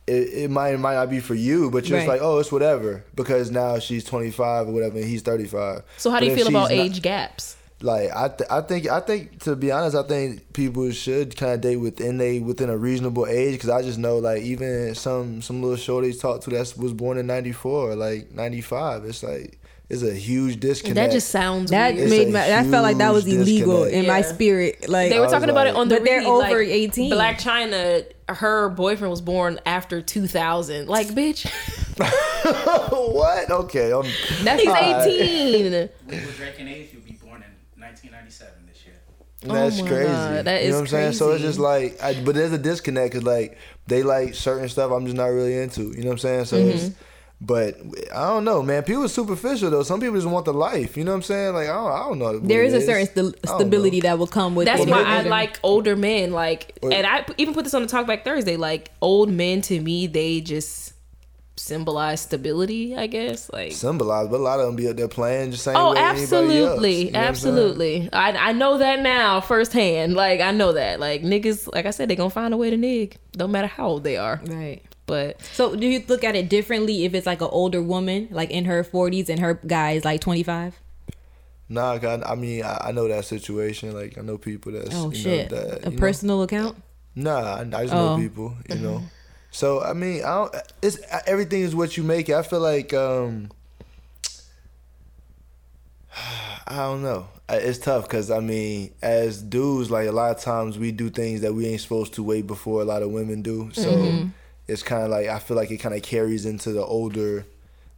it, 0.08 0.32
it 0.44 0.50
might 0.50 0.70
it 0.74 0.78
might 0.78 0.94
not 0.94 1.10
be 1.10 1.20
for 1.20 1.34
you, 1.34 1.70
but 1.70 1.88
you're 1.88 1.98
just 1.98 2.08
Right. 2.08 2.20
like, 2.20 2.22
oh, 2.22 2.38
it's 2.38 2.50
whatever 2.50 3.04
because 3.14 3.50
now 3.50 3.78
she's 3.78 4.04
25 4.04 4.68
or 4.68 4.72
whatever, 4.72 4.96
and 4.98 5.06
he's 5.06 5.22
35. 5.22 5.82
So 5.98 6.10
how 6.10 6.20
do 6.20 6.26
you 6.26 6.34
feel 6.34 6.48
about 6.48 6.70
not- 6.70 6.72
age 6.72 7.02
gaps? 7.02 7.56
like 7.80 8.10
I, 8.12 8.26
th- 8.26 8.50
I 8.50 8.60
think 8.62 8.88
I 8.88 8.98
think 8.98 9.40
to 9.44 9.54
be 9.54 9.70
honest, 9.70 9.94
I 9.94 10.02
think 10.02 10.52
people 10.52 10.90
should 10.90 11.36
kind 11.36 11.52
of 11.52 11.60
date 11.60 11.76
within 11.76 12.18
they 12.18 12.40
within 12.40 12.70
a 12.70 12.76
reasonable 12.76 13.26
age 13.28 13.52
because 13.54 13.70
I 13.70 13.82
just 13.82 13.98
know 14.00 14.18
like 14.18 14.42
even 14.42 14.96
some 14.96 15.40
some 15.42 15.62
little 15.62 15.76
shorties 15.76 16.20
talk 16.20 16.40
to 16.42 16.50
that 16.50 16.74
was 16.76 16.92
born 16.92 17.18
in 17.18 17.28
'94 17.28 17.94
like 17.94 18.32
'95. 18.32 19.04
It's 19.04 19.22
like 19.22 19.60
it's 19.88 20.02
a 20.02 20.12
huge 20.12 20.58
disconnect. 20.58 20.96
That 20.96 21.12
just 21.12 21.28
sounds 21.30 21.70
that 21.70 21.94
weird. 21.94 22.10
Made 22.10 22.28
a 22.28 22.32
my, 22.32 22.48
that 22.48 22.66
felt 22.66 22.82
like 22.82 22.98
that 22.98 23.12
was 23.12 23.26
illegal 23.28 23.84
disconnect. 23.84 23.94
in 23.94 24.06
my 24.08 24.22
spirit. 24.22 24.88
Like 24.88 25.10
They 25.10 25.20
were 25.20 25.26
talking 25.26 25.42
was 25.42 25.50
about 25.50 25.68
it 25.68 25.76
on 25.76 25.88
the 25.88 25.94
But 25.94 26.04
they're 26.04 26.22
over 26.26 26.58
like, 26.58 26.68
18. 26.68 27.12
Blac 27.12 27.40
Chyna, 27.40 28.04
her 28.28 28.68
boyfriend 28.68 29.10
was 29.10 29.20
born 29.20 29.58
after 29.66 30.00
2000. 30.02 30.88
Like, 30.88 31.08
bitch, 31.08 31.46
what? 33.12 33.50
Okay, 33.50 33.92
I'm, 33.92 34.02
that's 34.44 34.62
he's 34.62 34.68
Alright. 34.70 35.06
18. 35.06 35.72
With 36.06 36.36
Drake 36.36 36.54
and 36.58 36.68
Age, 36.68 36.90
you'll 36.92 37.02
be 37.02 37.12
born 37.12 37.42
in 37.42 37.80
1997 37.82 38.52
this 38.66 38.84
year. 38.86 38.94
that's 39.42 39.80
Oh 39.80 39.82
my 39.84 39.88
crazy. 39.88 40.06
God, 40.08 40.44
that 40.44 40.62
you 40.62 40.68
know 40.70 40.74
what 40.76 40.80
I'm 40.82 40.86
saying? 40.88 41.12
So 41.12 41.32
it's 41.32 41.42
just 41.42 41.58
like, 41.58 42.02
I, 42.02 42.20
but 42.22 42.34
there's 42.34 42.52
a 42.52 42.58
disconnect 42.58 43.12
because 43.14 43.26
like 43.26 43.58
they 43.86 44.02
like 44.02 44.34
certain 44.34 44.68
stuff 44.68 44.92
I'm 44.92 45.04
just 45.06 45.16
not 45.16 45.26
really 45.26 45.56
into. 45.58 45.92
You 45.92 46.02
know 46.02 46.06
what 46.08 46.12
I'm 46.12 46.18
saying? 46.18 46.44
So 46.46 46.56
Mm-hmm. 46.58 46.92
But 47.40 47.76
I 48.12 48.26
don't 48.26 48.44
know, 48.44 48.62
man. 48.64 48.82
People 48.82 49.04
are 49.04 49.08
superficial 49.08 49.70
though. 49.70 49.84
Some 49.84 50.00
people 50.00 50.16
just 50.16 50.26
want 50.26 50.44
the 50.44 50.52
life. 50.52 50.96
You 50.96 51.04
know 51.04 51.12
what 51.12 51.18
I'm 51.18 51.22
saying? 51.22 51.54
Like 51.54 51.68
I 51.68 51.72
don't, 51.74 51.92
I 51.92 51.98
don't 52.00 52.18
know. 52.18 52.38
There 52.40 52.64
is, 52.64 52.72
There 52.72 52.98
a 52.98 53.06
certain 53.06 53.32
sta- 53.36 53.54
stability 53.56 54.00
that 54.00 54.18
will 54.18 54.26
come 54.26 54.56
with. 54.56 54.66
That's 54.66 54.84
why 54.84 55.02
I 55.04 55.22
like 55.22 55.60
older 55.62 55.94
men. 55.94 56.32
Like, 56.32 56.76
Or- 56.82 56.92
and 56.92 57.06
I 57.06 57.24
even 57.36 57.54
put 57.54 57.62
this 57.62 57.74
on 57.74 57.82
the 57.82 57.88
Talk 57.88 58.08
Back 58.08 58.24
Thursday. 58.24 58.56
Like, 58.56 58.90
old 59.00 59.30
men 59.30 59.62
to 59.62 59.80
me, 59.80 60.08
they 60.08 60.40
just 60.40 60.94
symbolize 61.56 62.20
stability. 62.22 62.96
I 62.96 63.06
guess. 63.06 63.48
Like, 63.52 63.70
symbolize, 63.70 64.26
but 64.28 64.40
a 64.40 64.42
lot 64.42 64.58
of 64.58 64.66
them 64.66 64.74
be 64.74 64.88
up 64.88 64.96
there 64.96 65.06
playing 65.06 65.52
just 65.52 65.62
same 65.62 65.76
oh, 65.76 65.92
way 65.92 65.98
anybody 66.00 66.20
else. 66.22 66.32
absolutely, 66.32 66.96
You 67.06 67.10
know 67.12 67.18
what 67.20 67.28
I'm 67.28 67.34
saying? 67.36 67.54
absolutely. 67.54 68.08
I 68.12 68.32
I 68.48 68.52
know 68.52 68.78
that 68.78 69.00
now 69.00 69.40
firsthand. 69.40 70.14
Like, 70.14 70.40
I 70.40 70.50
know 70.50 70.72
that. 70.72 70.98
Like, 70.98 71.22
niggas, 71.22 71.72
like 71.72 71.86
I 71.86 71.90
said, 71.90 72.08
they 72.10 72.16
gonna 72.16 72.30
find 72.30 72.52
a 72.52 72.56
way 72.56 72.70
to 72.70 72.76
nig. 72.76 73.16
No 73.36 73.46
matter 73.46 73.68
how 73.68 73.86
old 73.86 74.02
they 74.02 74.16
are. 74.16 74.40
right. 74.46 74.82
But 75.08 75.42
So 75.42 75.74
do 75.74 75.86
you 75.88 76.04
look 76.06 76.22
at 76.22 76.36
it 76.36 76.48
differently 76.48 77.04
if 77.04 77.14
it's 77.14 77.26
like 77.26 77.40
an 77.40 77.48
older 77.50 77.82
woman, 77.82 78.28
like 78.30 78.50
in 78.50 78.66
her 78.66 78.84
40s, 78.84 79.28
and 79.28 79.40
her 79.40 79.54
guy 79.66 79.92
is 79.92 80.04
like 80.04 80.20
25? 80.20 80.78
Nah, 81.70 81.94
I, 81.94 82.22
I 82.32 82.34
mean, 82.34 82.62
I, 82.62 82.88
I 82.88 82.92
know 82.92 83.08
that 83.08 83.24
situation. 83.24 83.92
Like 83.92 84.16
I 84.18 84.20
know 84.20 84.38
people 84.38 84.70
that's 84.72 84.94
Oh 84.94 85.10
you 85.10 85.16
shit! 85.16 85.50
Know, 85.50 85.56
that, 85.58 85.80
a 85.86 85.90
you 85.90 85.96
know- 85.96 86.00
personal 86.00 86.42
account? 86.42 86.80
Nah, 87.14 87.40
I, 87.56 87.60
I 87.62 87.64
just 87.64 87.92
Oh. 87.94 88.16
know 88.16 88.22
people, 88.22 88.54
you 88.68 88.76
know. 88.76 89.02
So 89.50 89.82
I 89.82 89.94
mean, 89.94 90.22
I 90.24 90.34
don't. 90.34 90.54
It's 90.82 90.98
everything 91.26 91.62
is 91.62 91.74
what 91.74 91.96
you 91.96 92.02
make 92.02 92.28
it. 92.28 92.34
I 92.34 92.42
feel 92.42 92.60
like 92.60 92.92
um, 92.92 93.50
I 96.66 96.76
don't 96.76 97.02
know. 97.02 97.28
It's 97.48 97.78
tough 97.78 98.04
because 98.04 98.30
I 98.30 98.40
mean, 98.40 98.92
as 99.00 99.40
dudes, 99.40 99.90
like 99.90 100.06
a 100.06 100.12
lot 100.12 100.36
of 100.36 100.42
times 100.42 100.78
we 100.78 100.92
do 100.92 101.08
things 101.08 101.40
that 101.40 101.54
we 101.54 101.66
ain't 101.66 101.80
supposed 101.80 102.12
to 102.14 102.22
wait 102.22 102.46
before 102.46 102.82
a 102.82 102.84
lot 102.84 103.02
of 103.02 103.10
women 103.10 103.40
do. 103.40 103.70
So 103.72 104.28
it's 104.68 104.82
kind 104.82 105.02
of 105.02 105.10
like 105.10 105.26
I 105.28 105.38
feel 105.38 105.56
like 105.56 105.70
it 105.70 105.78
kind 105.78 105.94
of 105.94 106.02
carries 106.02 106.46
into 106.46 106.72
the 106.72 106.84
older. 106.84 107.46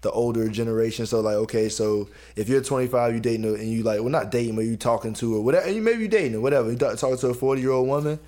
The 0.02 0.10
older 0.10 0.48
generation, 0.48 1.04
so 1.04 1.20
like, 1.20 1.34
okay, 1.34 1.68
so 1.68 2.08
if 2.34 2.48
you're 2.48 2.62
25, 2.62 3.12
you 3.12 3.20
dating, 3.20 3.44
and 3.44 3.68
you 3.68 3.82
like, 3.82 4.00
well, 4.00 4.08
not 4.08 4.30
dating, 4.30 4.56
but 4.56 4.64
you 4.64 4.78
talking 4.78 5.12
to 5.12 5.34
her, 5.34 5.40
whatever, 5.42 5.70
you 5.70 5.82
maybe 5.82 6.00
you 6.00 6.08
dating 6.08 6.36
or 6.36 6.40
whatever, 6.40 6.70
you 6.70 6.78
talking 6.78 7.18
to 7.18 7.28
a 7.28 7.34
40 7.34 7.60
year 7.60 7.72
old 7.72 7.86
woman, 7.86 8.18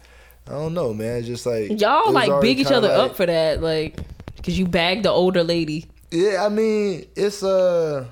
I 0.47 0.51
don't 0.51 0.75
know, 0.75 0.93
man. 0.93 1.17
It's 1.19 1.27
just 1.27 1.47
like 1.47 1.81
y'all 1.81 2.13
like 2.13 2.43
big 2.43 2.61
each 2.61 2.67
other 2.67 2.89
like- 2.89 3.11
up 3.11 3.17
for 3.17 3.25
that. 3.25 3.63
Like, 3.63 3.97
cause 4.43 4.59
you 4.59 4.67
bagged 4.67 5.05
the 5.05 5.11
older 5.11 5.43
lady. 5.43 5.87
Yeah, 6.11 6.45
I 6.45 6.51
mean, 6.51 7.07
it's 7.17 7.43
uh 7.43 8.05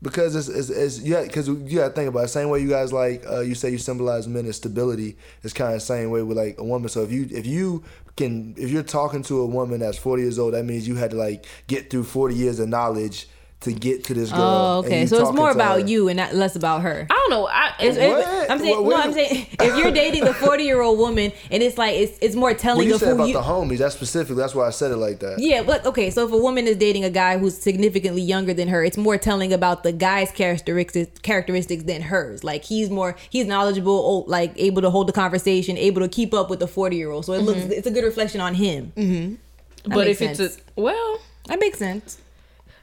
because 0.00 0.34
it's 0.34 0.48
it's, 0.48 0.68
it's 0.68 1.00
yeah 1.00 1.22
because 1.22 1.48
you 1.48 1.76
gotta 1.76 1.94
think 1.94 2.08
about 2.08 2.24
it. 2.24 2.28
Same 2.28 2.48
way 2.48 2.60
you 2.60 2.68
guys 2.68 2.92
like 2.92 3.24
uh, 3.28 3.40
you 3.40 3.54
say 3.54 3.70
you 3.70 3.78
symbolize 3.78 4.26
men 4.26 4.46
as 4.46 4.56
stability. 4.56 5.16
It's 5.42 5.52
kind 5.52 5.74
of 5.74 5.76
the 5.76 5.86
same 5.86 6.10
way 6.10 6.22
with 6.22 6.36
like 6.36 6.58
a 6.58 6.64
woman. 6.64 6.88
So 6.88 7.02
if 7.02 7.12
you 7.12 7.28
if 7.30 7.46
you 7.46 7.84
can 8.16 8.54
if 8.56 8.70
you're 8.70 8.82
talking 8.82 9.22
to 9.24 9.40
a 9.40 9.46
woman 9.46 9.80
that's 9.80 9.98
40 9.98 10.22
years 10.22 10.38
old, 10.38 10.54
that 10.54 10.64
means 10.64 10.86
you 10.86 10.96
had 10.96 11.10
to 11.10 11.16
like 11.16 11.46
get 11.66 11.90
through 11.90 12.04
40 12.04 12.34
years 12.34 12.58
of 12.58 12.68
knowledge 12.68 13.28
to 13.62 13.72
get 13.72 14.04
to 14.04 14.14
this 14.14 14.30
girl. 14.30 14.40
Oh, 14.40 14.78
okay. 14.84 15.06
So 15.06 15.20
it's 15.26 15.32
more 15.36 15.50
about 15.50 15.80
her. 15.82 15.86
you 15.86 16.08
and 16.08 16.16
not 16.16 16.34
less 16.34 16.56
about 16.56 16.82
her. 16.82 17.06
I 17.10 17.14
don't 17.14 17.30
know. 17.30 17.46
I 17.48 17.68
It's- 17.80 17.96
it's, 17.96 17.98
it's- 17.98 18.26
What? 18.26 18.50
I'm 18.50 18.58
saying, 18.58 18.84
What- 18.84 18.90
no, 18.96 19.02
I'm 19.02 19.12
saying, 19.12 19.46
if 19.60 19.76
you're 19.78 19.90
dating 20.02 20.24
the 20.24 20.34
40 20.34 20.64
year 20.64 20.80
old 20.80 20.98
woman 20.98 21.32
and 21.50 21.62
it's 21.62 21.78
like 21.78 21.94
it's 21.96 22.18
it's 22.20 22.34
more 22.34 22.50
Well, 22.50 22.58
telling 22.58 22.88
you 22.88 22.94
of 22.94 23.00
said 23.00 23.08
who 23.08 23.14
about 23.14 23.28
you. 23.28 23.34
the 23.34 23.40
homies. 23.42 23.78
That's 23.78 23.94
specific. 23.94 24.36
That's 24.36 24.54
why 24.54 24.66
I 24.66 24.70
said 24.70 24.90
it 24.90 24.96
like 24.96 25.20
that. 25.20 25.38
Yeah, 25.38 25.62
but 25.62 25.84
okay. 25.86 26.10
So 26.10 26.24
if 26.26 26.32
a 26.32 26.36
woman 26.36 26.66
is 26.66 26.76
dating 26.76 27.04
a 27.04 27.10
guy 27.10 27.38
who's 27.38 27.56
significantly 27.56 28.22
younger 28.22 28.52
than 28.54 28.68
her, 28.68 28.84
it's 28.84 28.96
more 28.96 29.16
telling 29.18 29.52
about 29.52 29.82
the 29.82 29.92
guy's 29.92 30.30
characteristics 30.30 31.18
characteristics 31.20 31.84
than 31.84 32.02
hers. 32.02 32.44
Like 32.44 32.64
he's 32.64 32.90
more 32.90 33.16
he's 33.30 33.46
knowledgeable, 33.46 33.92
o- 33.92 34.30
like 34.30 34.52
able 34.56 34.82
to 34.82 34.90
hold 34.90 35.08
the 35.08 35.12
conversation, 35.12 35.76
able 35.78 36.00
to 36.02 36.08
keep 36.08 36.34
up 36.34 36.50
with 36.50 36.58
the 36.60 36.68
40 36.68 36.96
year 36.96 37.10
old. 37.10 37.24
So 37.24 37.32
it 37.32 37.42
looks 37.42 37.60
it's 37.60 37.86
a 37.86 37.90
good 37.90 38.04
reflection 38.04 38.40
on 38.40 38.54
him. 38.54 38.92
Mm-hmm. 38.96 39.90
but 39.92 40.06
if 40.06 40.20
it's 40.22 40.40
a 40.40 40.50
well, 40.76 41.18
that 41.48 41.58
makes 41.58 41.78
sense. 41.78 42.18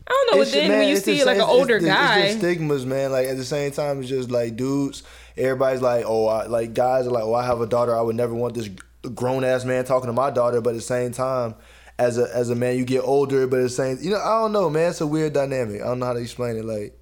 I 0.09 0.13
don't 0.27 0.35
know. 0.37 0.41
It's 0.41 0.51
But 0.51 0.53
then 0.55 0.61
just- 0.63 0.69
man, 0.69 0.79
when 0.79 0.87
you 0.89 0.95
it's 0.95 1.05
see 1.05 1.15
just- 1.15 1.25
like 1.27 1.37
an 1.37 1.43
older 1.43 1.75
it's, 1.77 1.85
guy, 1.85 2.19
it's 2.19 2.27
just 2.33 2.39
stigmas, 2.39 2.85
man. 2.85 3.11
Like 3.11 3.27
at 3.27 3.37
the 3.37 3.45
same 3.45 3.71
time, 3.71 3.99
it's 3.99 4.09
just 4.09 4.31
like 4.31 4.55
dudes. 4.55 5.03
Everybody's 5.37 5.81
like, 5.81 6.03
oh, 6.07 6.25
I, 6.27 6.47
like 6.47 6.73
guys 6.73 7.07
are 7.07 7.11
like, 7.11 7.23
oh, 7.23 7.33
I 7.35 7.45
have 7.45 7.61
a 7.61 7.67
daughter. 7.67 7.95
I 7.95 8.01
would 8.01 8.15
never 8.15 8.33
want 8.33 8.55
this 8.55 8.69
grown 9.15 9.43
ass 9.43 9.65
man 9.65 9.85
talking 9.85 10.07
to 10.07 10.13
my 10.13 10.31
daughter. 10.31 10.61
But 10.61 10.71
at 10.71 10.75
the 10.77 10.81
same 10.81 11.11
time, 11.11 11.55
as 11.97 12.17
a 12.17 12.27
as 12.35 12.49
a 12.49 12.55
man, 12.55 12.77
you 12.77 12.85
get 12.85 13.01
older. 13.01 13.45
But 13.47 13.57
at 13.59 13.63
the 13.63 13.69
same, 13.69 13.97
you 14.01 14.09
know, 14.09 14.17
I 14.19 14.41
don't 14.41 14.51
know, 14.51 14.69
man. 14.69 14.89
It's 14.89 15.01
a 15.01 15.07
weird 15.07 15.33
dynamic. 15.33 15.81
I 15.81 15.85
don't 15.85 15.99
know 15.99 16.07
how 16.07 16.13
to 16.13 16.19
explain 16.19 16.57
it. 16.57 16.65
Like, 16.65 16.97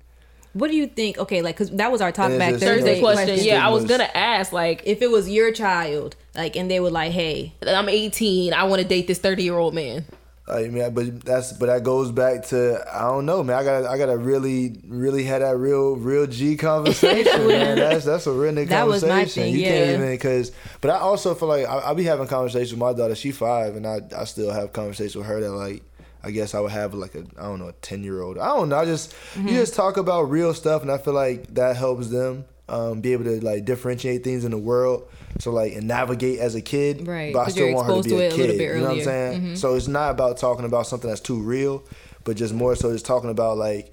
What 0.54 0.70
do 0.70 0.76
you 0.76 0.88
think? 0.88 1.18
Okay, 1.18 1.42
like 1.42 1.56
because 1.56 1.72
that 1.72 1.92
was 1.92 2.02
our 2.02 2.12
talk 2.12 2.30
back 2.38 2.52
Thursday, 2.54 2.66
Thursday 2.66 3.00
question. 3.00 3.26
question. 3.28 3.46
Yeah, 3.46 3.66
I 3.66 3.70
was 3.70 3.86
gonna 3.86 4.10
ask 4.14 4.52
like 4.52 4.82
If 4.86 5.02
it 5.02 5.10
was 5.10 5.30
your 5.30 5.52
child, 5.52 6.16
like, 6.36 6.56
and 6.56 6.70
they 6.70 6.80
were 6.80 6.90
like, 6.92 7.12
"Hey, 7.14 7.54
I'm 7.66 7.88
18. 7.90 8.54
I 8.54 8.64
want 8.66 8.82
to 8.82 8.88
date 8.88 9.08
this 9.08 9.20
30 9.20 9.44
year 9.44 9.58
old 9.58 9.74
man. 9.74 10.06
I 10.50 10.70
mean, 10.70 10.94
but 10.94 11.22
that's 11.26 11.52
but 11.54 11.66
that 11.66 11.84
goes 11.84 12.12
back 12.12 12.46
to 12.48 12.82
I 12.94 13.02
don't 13.02 13.26
know, 13.26 13.44
man. 13.44 13.58
I 13.58 13.64
got 13.64 13.86
I 13.86 13.98
got 13.98 14.06
to 14.06 14.18
really 14.18 14.80
really 14.88 15.24
had 15.24 15.42
that 15.42 15.58
real 15.58 15.96
real 15.98 16.26
G 16.26 16.56
conversation, 16.68 17.48
man. 17.48 17.78
That's 17.78 18.06
that's 18.06 18.28
a 18.28 18.32
real 18.32 18.54
nigga 18.54 18.70
That 18.70 18.88
was 18.88 19.04
conversation. 19.04 19.10
my 19.10 19.26
thing, 19.26 19.54
you 19.56 19.62
yeah. 19.62 19.70
can't 19.86 19.90
even 20.02 20.12
because. 20.12 20.52
But 20.80 20.92
I 20.92 21.00
also 21.00 21.36
feel 21.36 21.50
like 21.50 21.66
I, 21.68 21.90
I 21.90 21.94
be 21.94 22.04
having 22.04 22.28
conversations 22.28 22.72
with 22.72 22.80
my 22.80 22.94
daughter. 22.94 23.16
She 23.16 23.32
five, 23.32 23.76
and 23.76 23.86
I 23.86 24.00
I 24.16 24.24
still 24.24 24.52
have 24.52 24.72
conversations 24.74 25.16
with 25.16 25.26
her 25.26 25.40
that 25.42 25.52
like. 25.52 25.84
I 26.24 26.32
guess 26.32 26.56
I 26.56 26.60
would 26.60 26.72
have 26.72 26.94
like 26.94 27.16
a 27.16 27.20
I 27.38 27.44
don't 27.44 27.60
know 27.60 27.68
a 27.70 27.74
ten 27.74 28.04
year 28.04 28.22
old. 28.22 28.38
I 28.38 28.48
don't 28.48 28.70
know. 28.70 28.78
I 28.78 28.86
just 28.86 29.12
Mm-hmm. 29.36 29.48
you 29.50 29.54
just 29.56 29.76
talk 29.76 29.98
about 29.98 30.24
real 30.24 30.54
stuff, 30.54 30.82
and 30.82 30.92
I 30.92 30.98
feel 30.98 31.14
like 31.14 31.54
that 31.54 31.76
helps 31.78 32.08
them 32.10 32.44
um, 32.70 33.02
be 33.02 33.14
able 33.14 33.24
to 33.26 33.44
like 33.44 33.66
differentiate 33.66 34.24
things 34.24 34.44
in 34.46 34.52
the 34.52 34.58
world. 34.58 35.08
So 35.40 35.52
like 35.52 35.74
and 35.74 35.88
navigate 35.88 36.40
as 36.40 36.56
a 36.56 36.62
kid, 36.62 37.08
Right, 37.08 37.32
But 37.34 37.48
I 37.48 37.50
still 37.52 37.74
want 37.74 37.88
her 37.88 37.98
to 37.98 38.04
be 38.04 38.10
to 38.10 38.24
a 38.24 38.28
a 38.28 38.32
kid. 38.32 38.58
bit 38.58 38.76
you 38.76 38.82
know 38.82 38.88
what 38.90 38.98
I'm 38.98 39.04
saying? 39.04 39.42
Mhm. 39.42 39.58
So 39.58 39.76
it's 39.76 39.88
not 39.88 40.12
about 40.12 40.38
talking 40.38 40.66
about 40.66 40.88
something 40.88 41.08
that's 41.10 41.22
too 41.22 41.40
real, 41.42 41.84
but 42.24 42.36
just 42.38 42.54
more 42.54 42.76
so 42.76 42.92
just 42.92 43.06
talking 43.06 43.30
about 43.30 43.58
like 43.58 43.92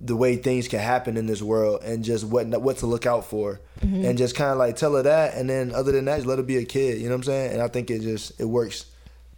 the 0.00 0.14
way 0.16 0.36
things 0.36 0.68
can 0.68 0.78
happen 0.78 1.16
in 1.16 1.26
this 1.26 1.42
world 1.42 1.82
and 1.82 2.04
just 2.04 2.24
what 2.24 2.46
what 2.62 2.78
to 2.78 2.86
look 2.86 3.04
out 3.06 3.24
for, 3.24 3.60
Mm-hmm. 3.84 4.04
and 4.06 4.16
just 4.16 4.34
kind 4.34 4.50
of 4.52 4.58
like 4.58 4.76
tell 4.76 4.94
her 4.94 5.02
that, 5.02 5.34
and 5.34 5.50
then 5.50 5.72
other 5.74 5.92
than 5.92 6.06
that, 6.06 6.16
just 6.16 6.26
let 6.26 6.38
her 6.38 6.44
be 6.44 6.56
a 6.56 6.64
kid. 6.64 6.98
You 6.98 7.04
know 7.04 7.10
what 7.10 7.16
I'm 7.16 7.22
saying? 7.24 7.52
And 7.52 7.60
I 7.62 7.68
think 7.68 7.90
it 7.90 8.00
just 8.00 8.40
it 8.40 8.46
works 8.46 8.86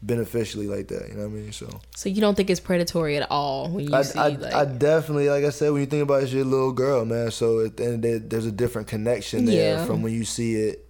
beneficially 0.02 0.66
like 0.66 0.88
that. 0.88 1.08
You 1.08 1.14
know 1.14 1.22
what 1.28 1.38
I 1.38 1.40
mean? 1.40 1.52
So 1.52 1.80
So 1.96 2.08
you 2.08 2.20
don't 2.20 2.34
think 2.36 2.50
it's 2.50 2.60
predatory 2.60 3.16
at 3.16 3.30
all 3.30 3.68
when 3.68 3.88
you 3.88 3.94
I, 3.94 4.02
see 4.02 4.18
I, 4.18 4.28
like 4.28 4.54
I 4.54 4.64
definitely 4.64 5.28
like 5.28 5.44
I 5.44 5.50
said 5.50 5.70
when 5.72 5.80
you 5.80 5.86
think 5.86 6.02
about 6.04 6.20
it, 6.20 6.24
it's 6.24 6.32
your 6.32 6.44
little 6.44 6.72
girl, 6.72 7.04
man. 7.04 7.30
So 7.30 7.60
at 7.66 7.76
the 7.76 7.84
end 7.84 7.94
of 7.96 8.02
the 8.02 8.18
day, 8.20 8.26
there's 8.26 8.46
a 8.46 8.52
different 8.52 8.88
connection 8.88 9.44
there 9.44 9.76
Yeah. 9.78 9.84
from 9.84 10.02
when 10.02 10.12
you 10.12 10.24
see 10.24 10.54
it. 10.54 10.87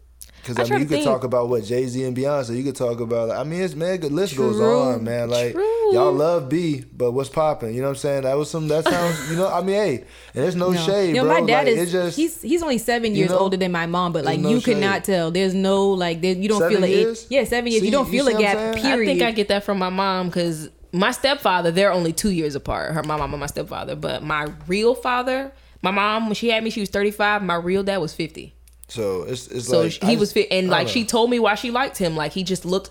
Because 0.48 0.70
I 0.70 0.74
I, 0.74 0.78
mean, 0.78 0.82
you 0.82 0.88
could 0.88 0.94
think- 0.96 1.04
talk 1.06 1.24
about 1.24 1.48
what 1.48 1.64
Jay 1.64 1.86
Z 1.86 2.02
and 2.04 2.16
Beyonce. 2.16 2.56
You 2.56 2.64
could 2.64 2.76
talk 2.76 3.00
about. 3.00 3.30
I 3.30 3.44
mean, 3.44 3.60
it's 3.62 3.74
man, 3.74 4.00
the 4.00 4.08
list 4.08 4.36
goes 4.36 4.60
on, 4.60 5.04
man. 5.04 5.28
Like 5.30 5.52
True. 5.52 5.92
y'all 5.94 6.12
love 6.12 6.48
B, 6.48 6.84
but 6.96 7.12
what's 7.12 7.28
popping? 7.28 7.74
You 7.74 7.80
know 7.82 7.88
what 7.88 7.90
I'm 7.90 7.96
saying? 7.96 8.22
That 8.22 8.36
was 8.36 8.50
some. 8.50 8.68
That 8.68 8.84
sounds. 8.84 9.30
You 9.30 9.36
know, 9.36 9.48
I 9.52 9.60
mean, 9.60 9.74
hey, 9.76 9.96
and 10.34 10.44
there's 10.44 10.56
no, 10.56 10.70
No. 10.70 10.80
shade, 10.80 11.08
You 11.08 11.14
know, 11.16 11.24
bro. 11.24 11.40
my 11.40 11.46
dad 11.46 11.66
like, 11.66 11.76
is 11.76 11.92
just 11.92 12.16
he's 12.16 12.40
he's 12.42 12.62
only 12.62 12.78
seven 12.78 13.12
you 13.12 13.18
years 13.18 13.30
know, 13.30 13.38
older 13.38 13.56
than 13.56 13.72
my 13.72 13.86
mom, 13.86 14.12
but 14.12 14.24
like 14.24 14.40
no 14.40 14.48
you 14.48 14.60
could 14.60 14.78
not 14.78 15.04
tell. 15.04 15.30
There's 15.30 15.54
no 15.54 15.88
like 15.90 16.20
there, 16.22 16.34
you 16.34 16.48
don't 16.48 16.60
Seven 16.60 16.76
feel 16.76 16.84
a 16.84 16.88
years? 16.88 17.26
yeah 17.28 17.44
seven 17.44 17.70
years. 17.70 17.80
See, 17.82 17.86
you 17.86 17.92
don't 17.92 18.08
feel 18.10 18.26
see 18.26 18.34
a 18.34 18.38
gap. 18.38 18.74
saying? 18.78 18.86
I 18.86 19.04
think 19.04 19.22
I 19.22 19.30
get 19.32 19.48
that 19.48 19.64
from 19.64 19.78
my 19.78 19.90
mom 19.90 20.28
because 20.28 20.68
my 20.92 21.10
stepfather, 21.10 21.70
they're 21.70 21.92
only 21.92 22.12
two 22.14 22.30
years 22.30 22.54
apart. 22.54 22.92
Her 22.94 23.02
my 23.02 23.16
mom 23.16 23.34
and 23.34 23.40
my 23.40 23.46
stepfather. 23.46 23.94
But 23.94 24.22
my 24.22 24.48
real 24.66 24.94
father, 24.94 25.52
my 25.82 25.90
mom, 25.90 26.26
when 26.26 26.34
she 26.34 26.48
had 26.48 26.64
me, 26.64 26.70
she 26.70 26.80
was 26.80 26.88
35. 26.88 27.42
My 27.42 27.56
real 27.56 27.82
dad 27.82 27.98
was 27.98 28.14
50. 28.14 28.54
So 28.88 29.22
it's 29.22 29.46
it's 29.48 29.68
So 29.68 29.82
like 29.82 29.92
he 29.92 30.14
I 30.14 30.16
was 30.16 30.32
fit, 30.32 30.48
and 30.50 30.68
like 30.68 30.88
she 30.88 31.04
told 31.04 31.30
me 31.30 31.38
why 31.38 31.54
she 31.54 31.70
liked 31.70 31.98
him. 31.98 32.16
Like 32.16 32.32
he 32.32 32.42
just 32.42 32.64
looked. 32.64 32.90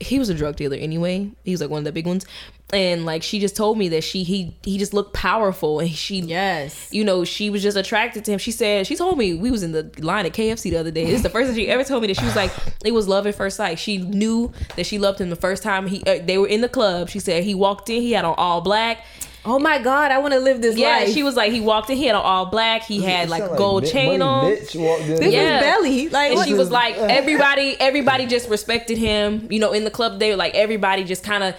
He 0.00 0.18
was 0.18 0.28
a 0.28 0.34
drug 0.34 0.56
dealer 0.56 0.76
anyway. 0.76 1.30
He 1.44 1.52
was 1.52 1.60
like 1.60 1.70
one 1.70 1.78
of 1.78 1.84
the 1.84 1.92
big 1.92 2.06
ones, 2.06 2.26
and 2.72 3.04
like 3.04 3.22
she 3.22 3.38
just 3.38 3.54
told 3.54 3.78
me 3.78 3.88
that 3.90 4.02
she 4.02 4.24
he 4.24 4.56
he 4.64 4.78
just 4.78 4.94
looked 4.94 5.12
powerful, 5.12 5.80
and 5.80 5.90
she 5.90 6.20
yes. 6.20 6.88
you 6.90 7.04
know, 7.04 7.24
she 7.24 7.50
was 7.50 7.62
just 7.62 7.76
attracted 7.76 8.24
to 8.24 8.32
him. 8.32 8.38
She 8.38 8.50
said, 8.50 8.86
she 8.86 8.96
told 8.96 9.18
me 9.18 9.34
we 9.34 9.50
was 9.50 9.62
in 9.62 9.72
the 9.72 9.90
line 9.98 10.26
at 10.26 10.32
KFC 10.32 10.70
the 10.70 10.78
other 10.78 10.90
day. 10.90 11.04
This 11.04 11.16
is 11.16 11.22
the 11.22 11.30
first 11.30 11.48
time 11.48 11.56
she 11.56 11.68
ever 11.68 11.84
told 11.84 12.02
me 12.02 12.08
that 12.08 12.16
she 12.18 12.24
was 12.24 12.34
like, 12.34 12.50
it 12.84 12.92
was 12.92 13.06
love 13.06 13.26
at 13.26 13.34
first 13.34 13.56
sight. 13.56 13.78
She 13.78 13.98
knew 13.98 14.50
that 14.76 14.86
she 14.86 14.98
loved 14.98 15.20
him 15.20 15.30
the 15.30 15.36
first 15.36 15.62
time 15.62 15.86
he 15.86 16.02
uh, 16.04 16.24
they 16.24 16.38
were 16.38 16.48
in 16.48 16.62
the 16.62 16.68
club. 16.68 17.10
She 17.10 17.20
said 17.20 17.44
he 17.44 17.54
walked 17.54 17.90
in, 17.90 18.00
he 18.00 18.12
had 18.12 18.24
on 18.24 18.34
all 18.38 18.62
black. 18.62 19.04
Oh 19.46 19.58
my 19.58 19.78
God, 19.78 20.10
I 20.10 20.18
want 20.18 20.32
to 20.32 20.40
live 20.40 20.62
this 20.62 20.72
life. 20.74 20.80
Yeah, 20.80 20.96
life. 21.00 21.12
she 21.12 21.22
was 21.22 21.36
like, 21.36 21.52
he 21.52 21.60
walked 21.60 21.90
in, 21.90 21.96
he 21.98 22.06
had 22.06 22.14
on 22.16 22.22
all 22.24 22.46
black. 22.46 22.82
He 22.82 23.02
had 23.02 23.28
like 23.28 23.42
a 23.42 23.54
gold 23.56 23.82
Mi- 23.82 23.90
chain 23.90 24.18
Money 24.20 24.22
on. 24.22 24.50
Mitch 24.50 24.74
walked 24.74 25.02
in 25.02 25.08
This 25.08 25.20
there. 25.20 25.30
Yeah. 25.30 25.58
is 25.58 25.62
belly. 25.64 26.08
Like 26.08 26.32
And 26.32 26.46
she 26.48 26.54
was 26.54 26.70
like, 26.70 26.96
everybody, 26.98 27.76
everybody 27.78 28.24
just 28.26 28.48
respected 28.48 28.96
him. 28.96 29.46
You 29.50 29.58
know, 29.60 29.72
in 29.72 29.84
the 29.84 29.90
club, 29.90 30.18
they 30.18 30.30
were 30.30 30.36
like, 30.36 30.54
everybody 30.54 31.04
just 31.04 31.24
kind 31.24 31.44
of. 31.44 31.54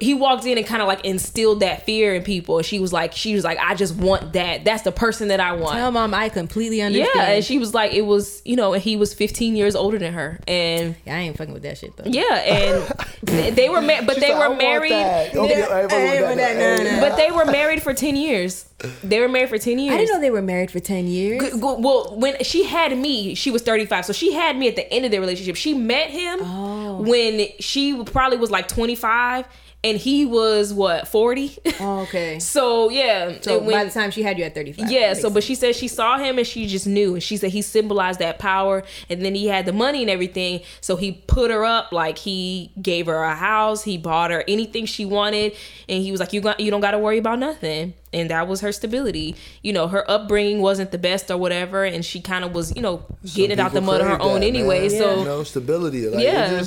He 0.00 0.14
walked 0.14 0.46
in 0.46 0.56
and 0.58 0.64
kind 0.66 0.80
of 0.80 0.86
like 0.86 1.04
instilled 1.04 1.58
that 1.60 1.84
fear 1.84 2.14
in 2.14 2.22
people. 2.22 2.58
And 2.58 2.64
she 2.64 2.78
was 2.78 2.92
like, 2.92 3.12
she 3.14 3.34
was 3.34 3.42
like, 3.42 3.58
I 3.58 3.74
just 3.74 3.96
want 3.96 4.34
that. 4.34 4.64
That's 4.64 4.82
the 4.84 4.92
person 4.92 5.26
that 5.28 5.40
I 5.40 5.52
want. 5.54 5.74
Tell 5.74 5.90
mom 5.90 6.14
I 6.14 6.28
completely 6.28 6.80
understand. 6.82 7.10
Yeah, 7.16 7.30
and 7.32 7.44
she 7.44 7.58
was 7.58 7.74
like, 7.74 7.92
it 7.92 8.02
was, 8.02 8.40
you 8.44 8.54
know, 8.54 8.74
and 8.74 8.82
he 8.82 8.96
was 8.96 9.12
15 9.12 9.56
years 9.56 9.74
older 9.74 9.98
than 9.98 10.12
her, 10.12 10.38
and 10.46 10.94
Yeah, 11.04 11.16
I 11.16 11.18
ain't 11.20 11.36
fucking 11.36 11.52
with 11.52 11.64
that 11.64 11.78
shit 11.78 11.96
though. 11.96 12.04
yeah, 12.06 12.22
and 12.22 12.94
they 13.56 13.68
were, 13.68 13.80
ma- 13.82 14.02
but 14.06 14.14
She 14.14 14.20
they 14.20 14.28
said, 14.28 14.36
"I 14.36 14.38
were 14.38 14.48
want 14.50 14.58
married, 14.62 14.92
that." 14.92 15.34
Okay, 15.34 15.62
I 15.64 15.80
ain't 15.80 15.90
fucking 15.90 16.28
with 16.28 16.36
that. 16.38 17.00
But 17.00 17.16
they 17.16 17.30
were 17.32 17.44
married 17.46 17.82
for 17.82 17.92
10 17.92 18.14
years. 18.14 18.66
They 19.02 19.18
were 19.18 19.28
married 19.28 19.48
for 19.48 19.58
10 19.58 19.80
years. 19.80 19.94
I 19.94 19.96
didn't 19.98 20.14
know 20.14 20.20
they 20.20 20.30
were 20.30 20.40
married 20.42 20.70
for 20.70 20.78
ten 20.78 21.08
years. 21.08 21.42
G- 21.42 21.50
g- 21.50 21.56
Well, 21.60 22.14
when 22.16 22.40
she 22.44 22.62
had 22.62 22.96
me, 22.96 23.34
she 23.34 23.50
was 23.50 23.62
35. 23.62 24.04
So 24.06 24.12
she 24.12 24.32
had 24.32 24.56
me 24.56 24.68
at 24.68 24.76
the 24.76 24.88
end 24.92 25.04
of 25.04 25.10
their 25.10 25.20
relationship. 25.20 25.56
She 25.56 25.74
met 25.74 26.10
him 26.10 26.38
Oh. 26.42 27.02
when 27.02 27.48
she 27.58 28.00
probably 28.04 28.38
was 28.38 28.52
like 28.52 28.68
25 28.68 29.46
and 29.84 29.96
he 29.96 30.26
was 30.26 30.74
what 30.74 31.06
forty. 31.08 31.56
Oh, 31.80 32.00
okay. 32.00 32.40
so 32.40 32.90
yeah, 32.90 33.38
So 33.40 33.58
and 33.58 33.66
when- 33.66 33.76
by 33.76 33.84
the 33.84 33.90
time 33.90 34.10
she 34.10 34.22
had 34.24 34.36
you 34.36 34.44
at 34.44 34.54
35. 34.54 34.90
yeah, 34.90 35.14
that 35.14 35.18
so 35.20 35.28
makes 35.28 35.34
but 35.34 35.44
she 35.44 35.54
said 35.54 35.76
she 35.76 35.86
saw 35.86 36.18
him 36.18 36.36
and 36.38 36.46
she 36.46 36.66
just 36.66 36.86
knew. 36.88 37.14
And 37.14 37.22
she 37.22 37.36
said 37.36 37.50
he 37.52 37.62
symbolized 37.62 38.18
that 38.18 38.40
power 38.40 38.82
and 39.08 39.24
then 39.24 39.36
he 39.36 39.46
had 39.46 39.64
the 39.66 39.72
money 39.72 40.00
and 40.02 40.10
everything. 40.10 40.62
So 40.80 40.96
he 40.96 41.12
put 41.12 41.52
her 41.52 41.64
up 41.64 41.92
like 41.92 42.18
he 42.18 42.72
gave 42.82 43.06
her 43.06 43.22
a 43.22 43.34
house, 43.36 43.84
he 43.84 43.96
bought 43.96 44.32
her 44.32 44.42
anything 44.48 44.86
she 44.86 45.04
wanted, 45.04 45.54
and 45.88 46.02
he 46.02 46.10
was 46.10 46.18
like, 46.18 46.32
You 46.32 46.40
got 46.40 46.58
you 46.58 46.70
don't 46.72 46.80
gotta 46.80 46.98
worry 46.98 47.18
about 47.18 47.38
nothing. 47.38 47.94
And 48.12 48.30
that 48.30 48.48
was 48.48 48.62
her 48.62 48.72
stability. 48.72 49.36
You 49.62 49.72
know, 49.74 49.86
her 49.86 50.10
upbringing 50.10 50.60
wasn't 50.60 50.90
the 50.90 50.98
best 50.98 51.30
or 51.30 51.36
whatever, 51.36 51.84
and 51.84 52.02
she 52.04 52.20
kind 52.22 52.42
of 52.44 52.54
was, 52.54 52.74
you 52.74 52.80
know, 52.82 53.04
getting 53.34 53.50
it 53.52 53.60
out 53.60 53.72
the 53.72 53.80
People 53.80 53.92
mud 53.92 54.00
on 54.00 54.08
her 54.08 54.16
crave 54.16 54.28
own 54.30 54.40
that, 54.40 54.46
anyway. 54.46 54.80
man. 54.88 54.90
So 54.98 55.18
you 55.20 55.24
know, 55.26 55.42
stability. 55.44 56.08
Like, 56.08 56.24
Yeah. 56.24 56.62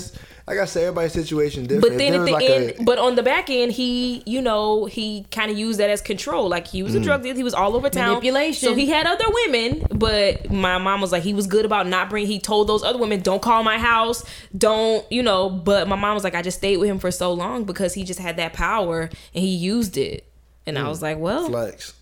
Yeah. 0.48 0.54
Just, 0.54 0.58
like 0.58 0.60
I 0.60 0.66
said, 0.66 0.84
everybody's 0.84 1.14
situation 1.14 1.64
different. 1.64 1.82
But 1.82 1.92
If 1.94 1.98
then 1.98 2.14
at 2.14 2.26
the 2.26 2.32
like 2.32 2.50
end, 2.50 2.74
a- 2.80 2.84
but 2.84 2.98
on 2.98 3.16
the 3.16 3.24
back 3.24 3.50
end, 3.50 3.72
he, 3.72 4.24
you 4.26 4.42
know, 4.42 4.86
he 4.86 5.26
kind 5.32 5.52
of 5.52 5.58
used 5.58 5.80
that 5.80 5.90
as 5.90 6.02
control. 6.02 6.50
Like 6.50 6.68
he 6.68 6.84
was 6.84 6.96
a 6.96 7.00
mm. 7.00 7.04
drug 7.04 7.24
dealer, 7.24 7.36
he 7.36 7.44
was 7.44 7.54
all 7.54 7.76
over 7.76 7.90
town. 7.90 8.10
Manipulation. 8.10 8.70
So 8.70 8.76
he 8.76 8.88
had 8.88 9.08
other 9.08 9.26
women, 9.46 9.88
but 9.92 10.52
my 10.52 10.78
mom 10.78 11.02
was 11.02 11.12
like, 11.12 11.24
he 11.24 11.34
was 11.34 11.48
good 11.48 11.66
about 11.66 11.88
not 11.88 12.10
bring. 12.10 12.28
He 12.28 12.40
told 12.40 12.68
those 12.68 12.84
other 12.84 13.00
women, 13.00 13.22
don't 13.22 13.42
call 13.42 13.64
my 13.64 13.78
house, 13.78 14.24
don't, 14.58 15.10
you 15.12 15.24
know. 15.24 15.50
But 15.50 15.88
my 15.88 15.96
mom 15.96 16.14
was 16.14 16.24
like, 16.24 16.36
I 16.36 16.42
just 16.42 16.58
stayed 16.58 16.78
with 16.78 16.90
him 16.90 17.00
for 17.00 17.12
so 17.12 17.34
long 17.34 17.64
because 17.64 17.94
he 17.94 18.04
just 18.04 18.20
had 18.20 18.38
that 18.38 18.54
power 18.54 19.02
and 19.04 19.44
he 19.44 19.56
used 19.56 19.98
it. 19.98 20.26
And 20.66 20.78
I 20.78 20.84
mm. 20.84 20.90
was 20.90 21.02
like, 21.02 21.18
well, 21.18 21.48
flex. 21.48 21.94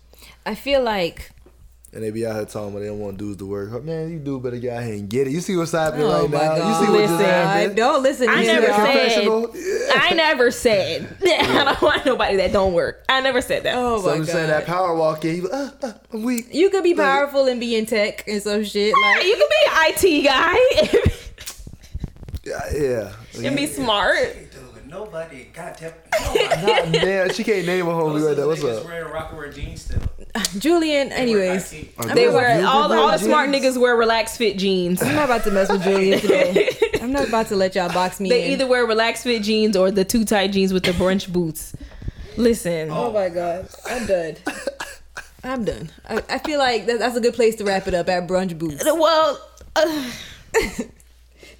I 0.46 0.54
feel 0.54 0.82
like 0.82 1.30
And 1.92 2.04
they 2.04 2.10
be 2.12 2.24
out 2.24 2.36
here 2.36 2.44
talking 2.44 2.68
about 2.70 2.78
they 2.80 2.86
don't 2.86 3.00
want 3.00 3.18
dudes 3.18 3.38
to 3.38 3.46
work. 3.46 3.82
Man, 3.82 4.12
you 4.12 4.20
do 4.20 4.38
better 4.38 4.58
get 4.58 4.76
out 4.76 4.84
here 4.84 4.94
and 4.94 5.08
get 5.10 5.26
it. 5.26 5.32
You 5.32 5.40
see 5.40 5.56
what's 5.56 5.72
happening 5.72 6.06
Oh 6.06 6.20
right 6.22 6.30
now. 6.30 6.38
God. 6.38 6.80
You 6.80 6.86
see 6.86 6.92
what 6.92 7.00
just 7.00 7.12
Listen, 7.14 7.26
happened. 7.26 7.76
don't 7.76 8.02
listen 8.04 8.26
to 8.28 8.32
I 8.32 8.42
never 8.44 8.66
said-. 8.68 9.90
I 9.96 10.14
never 10.14 10.50
said 10.52 11.16
I 11.26 11.64
don't 11.64 11.82
want 11.82 12.06
nobody 12.06 12.36
that 12.36 12.52
don't 12.52 12.74
work. 12.74 13.04
I 13.08 13.20
never 13.20 13.40
said 13.40 13.64
that. 13.64 13.74
Oh 13.76 13.98
So 14.00 14.06
my 14.06 14.12
I'm 14.12 14.18
god. 14.18 14.24
just 14.26 14.32
saying 14.36 14.46
that 14.50 14.66
power 14.66 14.94
walk 14.94 15.24
in. 15.24 15.34
You 15.34 15.48
uh, 15.50 15.70
uh, 15.82 15.92
I'm 16.12 16.22
weak. 16.22 16.46
you 16.54 16.70
could 16.70 16.84
be 16.84 16.94
powerful 16.94 17.46
and 17.46 17.58
be 17.58 17.74
in 17.74 17.86
tech 17.86 18.22
and 18.28 18.40
some 18.40 18.62
shit. 18.62 18.94
Like 18.94 19.24
You 19.24 19.34
could 19.34 19.48
be 19.50 20.12
an 20.12 20.20
IT 20.20 20.24
guy 20.24 21.10
Yeah, 22.44 22.60
yeah. 22.72 23.12
and 23.44 23.56
be 23.56 23.66
smart. 23.66 24.36
Ain't 24.90 25.10
dealing 25.12 25.12
with 25.12 25.12
nobody. 25.12 25.44
Goddamn. 25.52 25.92
Nobody. 26.20 26.66
God 26.66 26.92
damn, 26.92 27.32
she 27.32 27.44
can't 27.44 27.66
name 27.66 27.86
a 27.88 27.90
homie 27.92 28.26
right 28.26 28.36
there. 28.36 28.46
What's 28.46 28.62
Niggas 28.62 28.78
up? 28.80 28.84
wearing 28.84 29.08
Rocawear 29.12 29.54
jeans 29.54 29.82
still. 29.82 30.00
Julian. 30.60 31.12
Anyways, 31.12 31.72
IT. 31.72 31.94
Are 31.98 32.14
They 32.14 32.26
those 32.26 32.34
wear 32.34 32.66
all, 32.66 32.92
all 32.92 33.10
the 33.10 33.18
smart 33.18 33.50
niggas 33.50 33.78
wear 33.80 33.96
relaxed 33.96 34.38
fit 34.38 34.58
jeans. 34.58 35.02
I'm 35.02 35.14
not 35.14 35.24
about 35.26 35.44
to 35.44 35.50
mess 35.50 35.70
with 35.70 35.82
Julian 35.82 36.20
today. 36.20 36.68
I'm 37.02 37.12
not 37.12 37.28
about 37.28 37.48
to 37.48 37.56
let 37.56 37.74
y'all 37.74 37.92
box 37.92 38.20
me 38.20 38.28
They 38.28 38.46
in. 38.46 38.52
either 38.52 38.66
wear 38.66 38.84
relaxed 38.86 39.24
fit 39.24 39.42
jeans 39.42 39.76
or 39.76 39.90
the 39.90 40.04
too 40.04 40.24
tight 40.24 40.52
jeans 40.52 40.72
with 40.72 40.84
the 40.84 40.92
brunch 40.92 41.32
boots. 41.32 41.74
Listen, 42.36 42.90
Oh 42.90 43.10
my 43.12 43.28
god, 43.28 43.68
I'm 43.86 44.06
done. 44.06 44.36
I'm 45.42 45.64
done. 45.64 45.90
I, 46.08 46.22
I 46.28 46.38
feel 46.38 46.58
like 46.58 46.86
that, 46.86 46.98
that's 47.00 47.16
a 47.16 47.20
good 47.20 47.34
place 47.34 47.56
to 47.56 47.64
wrap 47.64 47.88
it 47.88 47.94
up 47.94 48.08
at 48.08 48.28
brunch 48.28 48.56
boots. 48.58 48.84
well, 48.84 49.40
uh, 49.74 50.10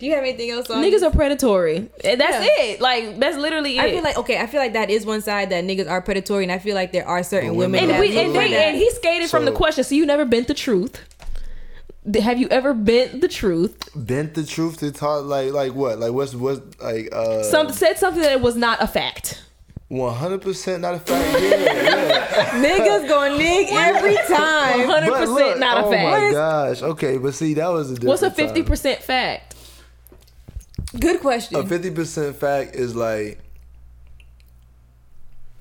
Do 0.00 0.06
you 0.06 0.14
have 0.14 0.24
anything 0.24 0.50
else 0.50 0.70
on? 0.70 0.82
niggas 0.82 1.02
are 1.02 1.10
predatory. 1.10 1.90
That's 2.02 2.18
Yeah. 2.20 2.46
it. 2.64 2.80
Like 2.80 3.20
that's 3.20 3.36
literally 3.36 3.76
it. 3.76 3.84
I 3.84 3.90
feel 3.90 4.02
like 4.02 4.16
okay. 4.16 4.38
I 4.40 4.46
feel 4.46 4.60
like 4.60 4.72
that 4.72 4.88
is 4.88 5.04
one 5.04 5.20
side 5.20 5.50
that 5.50 5.62
niggas 5.62 5.88
are 5.90 6.00
predatory, 6.00 6.42
and 6.42 6.50
I 6.50 6.58
feel 6.58 6.74
like 6.74 6.90
there 6.92 7.06
are 7.06 7.22
certain 7.22 7.54
women, 7.54 7.82
women 7.82 7.90
and 7.90 8.00
we 8.00 8.18
and, 8.18 8.34
they, 8.34 8.64
and 8.64 8.76
he 8.76 8.90
skated 8.92 9.28
from 9.28 9.44
the 9.44 9.52
question. 9.52 9.84
So 9.84 9.94
you 9.94 10.06
never 10.06 10.24
bent 10.24 10.48
the 10.48 10.54
truth. 10.54 11.00
Have 12.22 12.38
you 12.38 12.48
ever 12.48 12.72
bent 12.72 13.20
the 13.20 13.28
truth? 13.28 13.90
Bent 13.94 14.32
the 14.32 14.44
truth 14.44 14.78
to 14.78 14.90
talk 14.90 15.26
like 15.26 15.52
like 15.52 15.74
what? 15.74 15.98
Like 15.98 16.12
what's 16.12 16.34
what's 16.34 16.60
like 16.80 17.10
uh 17.12 17.42
Some 17.42 17.70
said 17.70 17.98
something 17.98 18.22
that 18.22 18.40
was 18.40 18.56
not 18.56 18.82
a 18.82 18.86
fact. 18.86 19.42
one 19.88 20.14
hundred 20.14 20.40
percent 20.40 20.80
not 20.80 20.94
a 20.94 20.98
fact. 20.98 21.42
Yeah, 21.42 21.48
yeah. 21.50 22.46
niggas 22.64 23.06
gonna 23.06 23.36
nig 23.36 23.68
every 23.70 24.16
time. 24.34 24.88
Hundred 24.88 25.12
percent 25.12 25.60
not 25.60 25.76
a 25.76 25.86
oh 25.86 25.90
fact. 25.90 26.06
Oh 26.06 26.26
my 26.26 26.32
gosh. 26.32 26.82
Okay, 26.82 27.18
but 27.18 27.34
see 27.34 27.52
that 27.52 27.68
was 27.68 27.90
a 27.90 27.94
different 27.96 28.08
What's 28.08 28.22
a 28.22 28.30
fifty 28.30 28.62
percent 28.62 29.02
fact? 29.02 29.56
Good 30.98 31.20
question. 31.20 31.58
A 31.60 31.66
fifty 31.66 31.90
percent 31.90 32.36
fact 32.36 32.74
is 32.74 32.96
like 32.96 33.38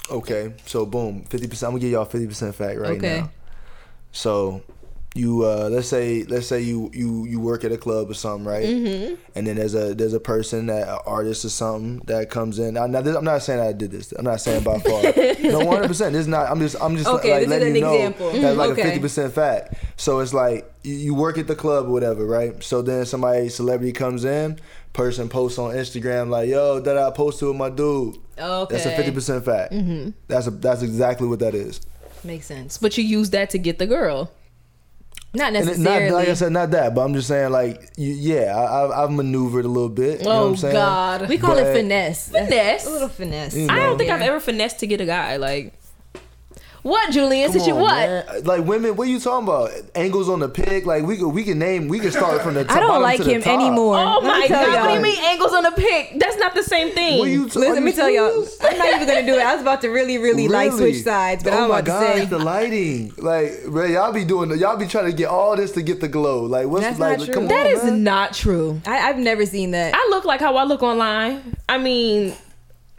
okay, 0.10 0.54
so 0.66 0.86
boom, 0.86 1.24
fifty 1.26 1.48
percent. 1.48 1.68
I'm 1.70 1.74
gonna 1.74 1.82
give 1.82 1.92
y'all 1.92 2.06
fifty 2.06 2.28
percent 2.28 2.56
fact 2.56 2.80
right 2.80 2.98
Okay. 2.98 3.20
now. 3.22 3.32
So 4.12 4.64
you 5.16 5.44
uh 5.44 5.68
let's 5.72 5.88
say 5.88 6.24
let's 6.26 6.46
say 6.46 6.62
you 6.62 6.90
you 6.94 7.26
you 7.26 7.40
work 7.40 7.64
at 7.64 7.72
a 7.72 7.78
club 7.78 8.12
or 8.12 8.14
something 8.14 8.46
right 8.46 8.64
Mm-hmm. 8.68 9.16
and 9.34 9.48
then 9.48 9.56
there's 9.56 9.74
a 9.74 9.96
there's 9.96 10.14
a 10.14 10.20
person 10.20 10.68
that 10.68 10.88
an 10.88 11.00
artist 11.04 11.44
or 11.44 11.50
something 11.50 11.98
that 12.06 12.30
comes 12.30 12.60
in 12.60 12.76
now, 12.76 12.86
now 12.86 13.02
this, 13.02 13.16
i'm 13.16 13.24
not 13.26 13.42
saying 13.42 13.60
i 13.60 13.72
did 13.74 13.90
this 13.90 14.12
i'm 14.12 14.24
not 14.24 14.40
saying 14.40 14.64
by 14.64 14.78
far 14.80 15.02
no 15.02 15.12
100% 15.12 15.88
this 15.90 16.00
is 16.14 16.28
not 16.28 16.48
i'm 16.52 16.60
just 16.60 16.76
i'm 16.80 16.96
just 16.96 17.10
Okay, 17.10 17.32
like 17.40 17.48
letting 17.48 17.70
an 17.70 17.76
you 17.76 17.82
know 17.82 17.94
example. 17.96 18.32
that's 18.34 18.56
like 18.56 18.70
Okay. 18.70 18.96
a 18.96 19.00
50% 19.00 19.32
fact 19.32 19.74
so 19.98 20.20
it's 20.20 20.32
like 20.34 20.72
you, 20.84 20.94
you 20.94 21.16
work 21.16 21.40
at 21.40 21.48
the 21.48 21.56
club 21.56 21.88
or 21.88 21.92
whatever 21.92 22.24
right 22.28 22.64
so 22.64 22.84
then 22.84 23.04
somebody 23.04 23.50
celebrity 23.50 23.92
comes 23.92 24.24
in 24.26 24.60
person 24.94 25.30
posts 25.30 25.58
on 25.60 25.72
instagram 25.76 26.30
like 26.30 26.50
yo 26.50 26.80
that 26.80 26.98
i 26.98 27.10
posted 27.12 27.48
with 27.48 27.58
my 27.58 27.70
dude 27.70 28.16
Okay. 28.38 28.78
that's 28.78 28.86
a 28.86 29.12
50% 29.12 29.44
fact 29.46 29.74
mm-hmm. 29.74 30.10
that's 30.28 30.48
a 30.48 30.52
that's 30.52 30.82
exactly 30.82 31.28
what 31.28 31.40
that 31.40 31.54
is 31.56 31.82
Makes 32.22 32.48
sense. 32.48 32.78
But 32.78 32.98
you 32.98 33.04
use 33.06 33.30
that 33.30 33.50
to 33.52 33.58
get 33.58 33.80
the 33.80 33.88
girl. 33.88 34.30
Not 35.34 35.54
And 35.56 35.66
necessarily. 35.66 36.10
not 36.10 36.16
like 36.18 36.28
I 36.28 36.34
said, 36.34 36.52
not 36.52 36.72
that, 36.72 36.94
but 36.94 37.02
I'm 37.02 37.14
just 37.14 37.30
saying, 37.30 37.52
like, 37.52 37.92
you, 37.96 38.12
yeah, 38.14 38.58
I, 38.58 38.84
I've, 38.84 38.92
I've 38.92 39.12
maneuvered 39.12 39.64
a 39.64 39.70
little 39.70 39.88
bit. 39.88 40.20
You 40.20 40.26
know 40.26 40.30
what 40.32 40.36
Oh 40.44 40.48
I'm 40.50 40.58
saying? 40.58 40.74
God. 40.74 41.30
we 41.30 41.38
call 41.38 41.56
But- 41.56 41.68
it 41.68 41.74
finesse. 41.74 42.30
Finesse. 42.30 42.86
A 42.88 42.90
little 42.90 43.08
finesse. 43.08 43.56
You 43.56 43.68
I 43.70 43.80
don't 43.80 43.98
think 43.98 44.10
I've 44.12 44.22
ever 44.22 44.42
finessed 44.42 44.80
to 44.80 44.88
get 44.88 45.00
a 45.00 45.06
guy. 45.06 45.38
Like, 45.38 45.74
what, 46.84 47.12
Julian? 47.12 47.48
Come 47.48 47.54
Since 47.54 47.68
you 47.68 47.76
on, 47.76 47.82
what? 47.82 47.96
man. 47.96 48.44
Like 48.44 48.66
women, 48.66 48.96
what 48.96 49.08
are 49.08 49.12
you 49.12 49.20
talking 49.20 49.48
about? 49.48 49.72
Angles 49.96 50.30
on 50.30 50.40
the 50.40 50.50
pig? 50.50 50.86
Like 50.86 51.04
we 51.04 51.18
could 51.18 51.30
we 51.30 51.44
can 51.44 51.60
name 51.60 51.88
we 51.88 52.00
can 52.00 52.12
start 52.12 52.42
from 52.42 52.54
the 52.54 52.64
top. 52.66 52.78
I 52.78 52.80
don't 52.80 53.02
like 53.02 53.18
to 53.18 53.24
the 53.24 53.32
him 53.32 53.44
anymore. 53.44 53.98
Oh 53.98 54.20
Let 54.22 54.24
me 54.24 54.28
my 54.42 54.48
tell 54.48 54.66
god! 54.66 54.80
What 54.82 54.88
do 54.90 54.94
you 54.96 55.02
mean 55.02 55.24
angles 55.26 55.54
on 55.54 55.64
the 55.64 55.72
pic? 55.72 56.20
That's 56.20 56.38
not 56.38 56.56
the 56.56 56.64
same 56.64 56.92
thing. 56.94 57.20
What 57.20 57.28
are 57.28 57.32
you? 57.32 57.46
Listen, 57.46 57.64
are 57.64 57.74
let 57.74 57.84
me 57.84 57.92
you 57.92 57.96
tell 57.96 58.10
y'all. 58.10 58.46
I'm 58.62 58.78
not 58.78 58.88
even 58.96 59.08
gonna 59.08 59.26
do 59.26 59.34
it. 59.36 59.42
I 59.42 59.54
was 59.54 59.62
about 59.62 59.82
to 59.82 59.90
really, 59.90 60.18
really, 60.18 60.48
like 60.48 60.72
switch 60.72 61.04
sides, 61.04 61.44
but 61.44 61.54
oh 61.54 61.64
I'm 61.64 61.70
my 61.70 61.80
about 61.80 61.86
god, 61.86 62.14
to 62.14 62.20
say 62.20 62.26
the 62.26 62.40
lighting, 62.40 63.14
like, 63.18 63.66
bro, 63.68 63.86
y'all 63.86 64.14
be 64.14 64.26
doing, 64.26 64.58
y'all 64.60 64.78
be 64.78 64.88
trying 64.88 65.06
to 65.06 65.14
get 65.14 65.28
all 65.28 65.56
this 65.56 65.72
to 65.74 65.82
get 65.82 66.00
the 66.02 66.08
glow. 66.08 66.44
Like, 66.46 66.68
what's 66.68 66.84
That's 66.84 67.00
like? 67.00 67.18
not 67.20 67.26
true. 67.26 67.34
Come 67.34 67.48
that 67.48 67.66
on, 67.66 67.72
is 67.74 67.92
not 67.92 68.34
true. 68.34 68.82
I, 68.86 69.10
I've 69.10 69.18
never 69.18 69.46
seen 69.46 69.72
that. 69.72 69.94
I 69.96 70.08
look 70.10 70.26
like 70.26 70.40
how 70.40 70.56
I 70.56 70.64
look 70.64 70.82
online. 70.84 71.56
I 71.68 71.78
mean, 71.78 72.34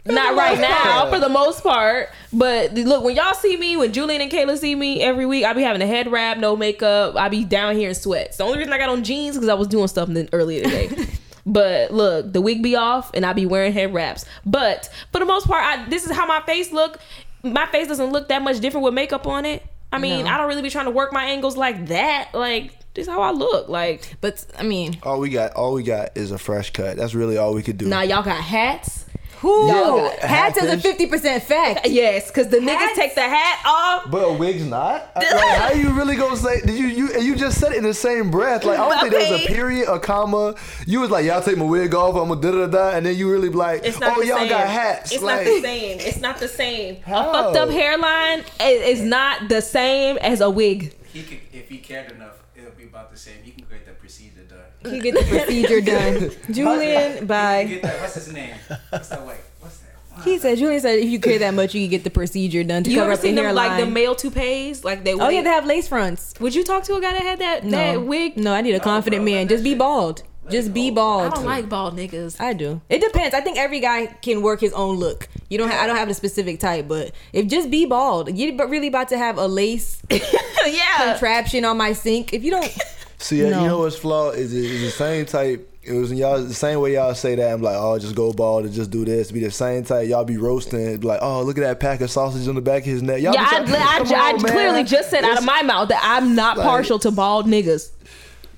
not 0.05 0.35
right 0.35 0.59
now 0.59 1.09
for 1.09 1.19
the 1.19 1.29
most 1.29 1.63
part. 1.63 2.09
But 2.33 2.73
look, 2.73 3.03
when 3.03 3.15
y'all 3.15 3.33
see 3.33 3.57
me, 3.57 3.77
when 3.77 3.93
Julian 3.93 4.21
and 4.21 4.31
Kayla 4.31 4.57
see 4.57 4.73
me 4.75 5.01
every 5.01 5.25
week, 5.25 5.43
I 5.45 5.53
be 5.53 5.61
having 5.61 5.81
a 5.81 5.87
head 5.87 6.11
wrap, 6.11 6.37
no 6.37 6.55
makeup. 6.55 7.15
I 7.15 7.29
be 7.29 7.43
down 7.43 7.75
here 7.75 7.89
in 7.89 7.95
sweats. 7.95 8.37
The 8.37 8.43
only 8.43 8.57
reason 8.57 8.73
I 8.73 8.77
got 8.77 8.89
on 8.89 9.03
jeans 9.03 9.35
because 9.35 9.49
I 9.49 9.53
was 9.53 9.67
doing 9.67 9.87
something 9.87 10.27
earlier 10.33 10.63
today. 10.63 11.07
but 11.45 11.91
look, 11.91 12.31
the 12.33 12.41
wig 12.41 12.63
be 12.63 12.75
off 12.75 13.11
and 13.13 13.25
I 13.25 13.33
be 13.33 13.45
wearing 13.45 13.73
head 13.73 13.93
wraps. 13.93 14.25
But 14.45 14.89
for 15.11 15.19
the 15.19 15.25
most 15.25 15.47
part, 15.47 15.63
I, 15.63 15.89
this 15.89 16.05
is 16.05 16.11
how 16.15 16.25
my 16.25 16.41
face 16.41 16.71
look. 16.71 16.99
My 17.43 17.65
face 17.67 17.87
doesn't 17.87 18.11
look 18.11 18.29
that 18.29 18.41
much 18.43 18.59
different 18.59 18.85
with 18.85 18.93
makeup 18.93 19.25
on 19.27 19.45
it. 19.45 19.63
I 19.91 19.97
mean, 19.97 20.25
No. 20.25 20.31
I 20.31 20.37
don't 20.37 20.47
really 20.47 20.61
be 20.61 20.69
trying 20.69 20.85
to 20.85 20.91
work 20.91 21.11
my 21.11 21.25
angles 21.25 21.57
like 21.57 21.87
that. 21.87 22.29
Like 22.33 22.71
this 22.93 23.07
is 23.07 23.11
how 23.11 23.21
I 23.21 23.31
look. 23.31 23.67
Like 23.67 24.15
but 24.21 24.45
I 24.57 24.63
mean, 24.63 24.97
All 25.03 25.19
we 25.19 25.29
got, 25.29 25.53
all 25.53 25.73
we 25.73 25.83
got 25.83 26.15
is 26.15 26.31
a 26.31 26.37
fresh 26.37 26.71
cut. 26.71 26.95
That's 26.97 27.13
really 27.13 27.37
all 27.37 27.53
we 27.53 27.61
could 27.61 27.77
do. 27.77 27.87
now 27.87 28.01
y'all 28.01 28.23
got 28.23 28.37
hats. 28.41 29.00
Who 29.41 29.67
Yeah, 29.67 30.25
hats 30.25 30.57
is 30.57 30.71
a 30.71 30.77
fifty 30.77 31.07
percent 31.07 31.43
fact. 31.43 31.87
Yes, 31.87 32.27
because 32.27 32.47
the 32.49 32.57
niggas 32.57 32.77
Hats? 32.77 32.95
take 32.95 33.15
the 33.15 33.21
hat 33.21 33.59
off. 33.65 34.11
But 34.11 34.23
a 34.23 34.33
wig's 34.33 34.65
not. 34.65 35.09
Like, 35.15 35.57
how 35.57 35.71
you 35.71 35.89
really 35.91 36.15
gonna 36.15 36.35
say? 36.37 36.61
Did 36.61 36.77
you 36.77 36.87
you 36.87 37.19
you 37.19 37.35
just 37.35 37.59
said 37.59 37.71
it 37.71 37.77
in 37.77 37.83
the 37.83 37.93
same 37.93 38.29
breath? 38.29 38.63
Like 38.63 38.77
I 38.79 38.87
don't 38.89 38.99
think 38.99 39.13
there 39.13 39.31
was 39.31 39.43
a 39.43 39.47
period, 39.47 39.87
a 39.87 39.99
comma. 39.99 40.55
You 40.85 40.99
was 40.99 41.09
like, 41.09 41.25
y'all 41.25 41.41
take 41.41 41.57
my 41.57 41.65
wig 41.65 41.95
off. 41.95 42.15
I'm 42.15 42.27
gonna 42.29 42.41
da 42.41 42.51
da 42.51 42.67
da, 42.67 42.97
and 42.97 43.05
then 43.05 43.15
you 43.15 43.31
really 43.31 43.49
be 43.49 43.55
like, 43.55 43.81
oh 43.85 44.21
y'all 44.21 44.37
same. 44.39 44.49
got 44.49 44.67
hats. 44.67 45.11
It's 45.11 45.23
like, 45.23 45.45
not 45.45 45.45
the 45.45 45.61
same. 45.61 45.99
It's 45.99 46.19
not 46.19 46.37
the 46.39 46.47
same. 46.47 47.01
How? 47.01 47.29
A 47.29 47.33
fucked 47.33 47.57
up 47.57 47.69
hairline 47.69 48.39
is, 48.61 48.99
is 48.99 49.01
not 49.01 49.49
the 49.49 49.61
same 49.61 50.17
as 50.17 50.41
a 50.41 50.49
wig. 50.49 50.93
He 51.13 51.23
could, 51.23 51.39
if 51.51 51.67
he 51.69 51.77
cared 51.79 52.11
enough, 52.11 52.43
it'll 52.55 52.71
be 52.71 52.83
about 52.83 53.11
the 53.11 53.17
same. 53.17 53.35
You 53.43 53.51
can 53.53 53.63
create 53.65 53.85
that 53.85 53.99
procedure 53.99 54.40
done. 54.83 54.93
You 54.95 55.01
get 55.01 55.15
the 55.15 55.23
procedure 55.25 55.81
done. 55.91 56.31
Julian, 56.51 57.17
You 57.19 57.25
bye. 57.25 57.79
What's 57.99 58.15
his 58.15 58.31
name? 58.33 58.55
What's 58.89 59.09
that? 59.09 59.25
Wait, 59.25 59.37
what's 59.59 59.77
that? 59.79 60.23
He 60.23 60.37
said. 60.37 60.57
Julian 60.57 60.79
said 60.81 60.99
if 60.99 61.09
you 61.09 61.19
care 61.19 61.39
that 61.39 61.53
much, 61.53 61.73
you 61.73 61.81
can 61.81 61.89
get 61.89 62.03
the 62.03 62.09
procedure 62.09 62.63
done 62.63 62.83
to 62.83 62.89
You 62.89 62.97
cover 62.97 63.05
ever 63.11 63.13
up 63.13 63.19
the 63.19 63.27
seen 63.27 63.35
them 63.35 63.45
hairline. 63.45 63.69
like 63.69 63.79
the 63.79 63.89
male 63.89 64.15
toupees? 64.15 64.83
Like 64.83 65.03
they. 65.03 65.13
oh 65.13 65.29
yeah, 65.29 65.41
they 65.41 65.49
have 65.49 65.65
lace 65.65 65.87
fronts. 65.87 66.33
Would 66.39 66.53
you 66.55 66.63
talk 66.63 66.83
to 66.83 66.95
a 66.95 67.01
guy 67.01 67.13
that 67.13 67.21
had 67.21 67.39
that 67.39 67.63
No 67.63 67.71
that 67.71 68.01
wig? 68.03 68.37
No, 68.37 68.53
I 68.53 68.61
need 68.61 68.75
a 68.75 68.79
confident 68.79 69.23
bro, 69.23 69.31
man. 69.33 69.47
Just 69.47 69.63
be 69.63 69.71
shit- 69.71 69.79
bald. 69.79 70.23
let 70.43 70.51
Just 70.51 70.73
be 70.73 70.89
bald. 70.91 71.31
I 71.31 71.35
don't 71.35 71.45
like 71.45 71.69
bald 71.69 71.95
niggas. 71.95 72.41
I 72.41 72.53
do. 72.53 72.81
It 72.89 72.99
depends. 72.99 73.33
I 73.35 73.41
think 73.41 73.57
every 73.57 73.79
guy 73.79 74.07
can 74.07 74.41
work 74.41 74.59
his 74.59 74.73
own 74.73 74.97
look. 74.97 75.29
You 75.49 75.57
don't. 75.57 75.69
Ha- 75.69 75.81
I 75.81 75.87
don't 75.87 75.95
have 75.97 76.09
a 76.09 76.13
specific 76.13 76.59
type, 76.59 76.87
but 76.87 77.11
if 77.31 77.47
just 77.47 77.69
be 77.71 77.85
bald, 77.85 78.35
you're 78.37 78.53
but 78.57 78.69
really 78.69 78.87
about 78.87 79.07
to 79.09 79.17
have 79.17 79.37
a 79.37 79.47
lace 79.47 80.01
yeah. 80.11 80.97
contraption 80.97 81.63
on 81.63 81.77
my 81.77 81.93
sink. 81.93 82.33
If 82.33 82.43
you 82.43 82.51
don't, 82.51 82.65
See, 83.21 83.37
you 83.37 83.49
No. 83.49 83.65
know 83.65 83.79
what's 83.79 83.95
flawed 83.95 84.35
is 84.35 84.53
it, 84.53 84.59
it's 84.65 84.81
the 84.83 84.89
same 84.91 85.25
type. 85.25 85.67
It 85.83 85.93
was 85.93 86.11
y'all 86.13 86.41
the 86.43 86.53
same 86.53 86.79
way 86.79 86.93
y'all 86.93 87.15
say 87.15 87.33
that. 87.35 87.53
I'm 87.53 87.61
like, 87.61 87.75
oh, 87.77 87.97
just 87.97 88.13
go 88.15 88.31
bald 88.33 88.65
and 88.65 88.73
just 88.73 88.91
do 88.91 89.03
this. 89.05 89.31
Be 89.31 89.39
the 89.39 89.49
same 89.51 89.83
type. 89.83 90.07
Y'all 90.07 90.23
be 90.25 90.37
roasting. 90.37 90.97
Be 90.99 91.07
like, 91.07 91.19
oh, 91.23 91.41
look 91.43 91.57
at 91.57 91.61
that 91.61 91.79
pack 91.79 92.01
of 92.01 92.11
sausage 92.11 92.47
on 92.47 92.53
the 92.55 92.61
back 92.61 92.81
of 92.83 92.87
his 92.87 93.01
neck. 93.01 93.21
Y'all 93.21 93.33
Yeah, 93.33 93.63
be 93.63 93.73
I, 93.73 93.99
trying- 94.03 94.13
I, 94.13 94.29
I 94.29 94.33
on, 94.33 94.41
man. 94.43 94.51
clearly 94.51 94.83
just 94.83 95.09
said 95.09 95.23
out 95.23 95.37
of 95.39 95.43
my 95.45 95.61
mouth 95.63 95.89
that 95.89 96.01
I'm 96.03 96.35
not 96.35 96.57
like- 96.57 96.67
partial 96.67 96.99
to 96.99 97.11
bald 97.11 97.47
niggas. 97.47 97.89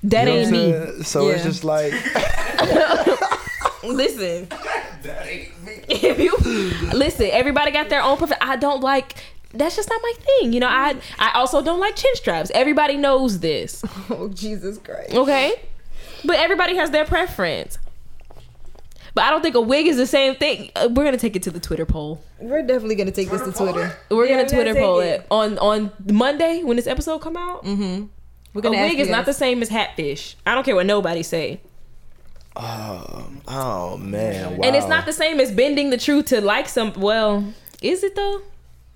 That 0.04 0.26
you 0.28 0.34
know 0.34 0.38
ain't 0.40 0.50
me. 0.50 0.58
saying? 0.72 1.02
So 1.04 1.28
it's 1.28 1.44
just 1.44 1.64
like, 1.64 1.92
Listen, 3.84 4.46
That 5.02 5.26
ain't 5.26 5.62
me. 5.64 5.72
if 5.88 6.18
you 6.18 6.34
listen, 6.96 7.28
everybody 7.30 7.70
got 7.70 7.90
their 7.90 8.02
own 8.02 8.16
preference. 8.16 8.40
I 8.42 8.56
don't 8.56 8.80
like. 8.82 9.14
That's 9.54 9.76
just 9.76 9.88
not 9.88 10.00
my 10.02 10.12
thing. 10.20 10.52
You 10.52 10.60
know, 10.60 10.66
I 10.68 10.96
I 11.18 11.30
also 11.34 11.62
don't 11.62 11.80
like 11.80 11.96
chin 11.96 12.10
straps. 12.14 12.50
Everybody 12.54 12.96
knows 12.96 13.38
this. 13.40 13.82
Oh 14.10 14.28
Jesus 14.28 14.78
Christ. 14.78 15.14
Okay, 15.14 15.54
but 16.24 16.36
everybody 16.36 16.76
has 16.76 16.90
their 16.90 17.04
preference. 17.04 17.78
But 19.14 19.22
I 19.24 19.30
don't 19.30 19.42
think 19.42 19.54
a 19.54 19.60
wig 19.60 19.86
is 19.86 19.96
the 19.96 20.08
same 20.08 20.34
thing. 20.34 20.70
Uh, 20.74 20.88
we're 20.90 21.04
gonna 21.04 21.16
take 21.16 21.36
it 21.36 21.42
to 21.44 21.50
the 21.52 21.60
Twitter 21.60 21.86
poll. 21.86 22.20
We're 22.40 22.62
definitely 22.62 22.96
gonna 22.96 23.12
take 23.12 23.30
this 23.30 23.42
to 23.42 23.52
Twitter. 23.52 23.96
We're 24.10 24.24
Yeah, 24.24 24.30
gonna 24.32 24.42
we 24.42 24.48
Twitter 24.48 24.72
take 24.74 24.82
poll 24.82 24.98
it. 25.00 25.06
it 25.20 25.26
on 25.30 25.56
on 25.58 25.92
Monday 26.12 26.62
when 26.64 26.76
this 26.76 26.88
episode 26.88 27.20
come 27.20 27.36
out. 27.36 27.64
Mhm. 27.64 28.08
We're 28.52 28.58
A 28.58 28.62
gonna 28.62 28.76
ask 28.78 28.88
wig 28.90 28.98
you 28.98 29.04
is 29.04 29.10
not 29.10 29.24
the 29.26 29.32
same 29.32 29.62
as 29.62 29.68
hatfish. 29.68 30.36
I 30.44 30.54
don't 30.54 30.64
care 30.64 30.74
what 30.74 30.86
nobody 30.86 31.22
say. 31.22 31.60
oh 32.56 33.96
man, 34.00 34.56
wow. 34.56 34.64
And 34.66 34.76
it's 34.76 34.86
not 34.88 35.06
the 35.06 35.12
same 35.12 35.40
as 35.40 35.50
bending 35.52 35.90
the 35.90 35.96
truth 35.98 36.26
to 36.26 36.40
like 36.40 36.68
some. 36.68 36.92
Well, 36.94 37.44
is 37.82 38.02
it 38.04 38.14
though? 38.16 38.42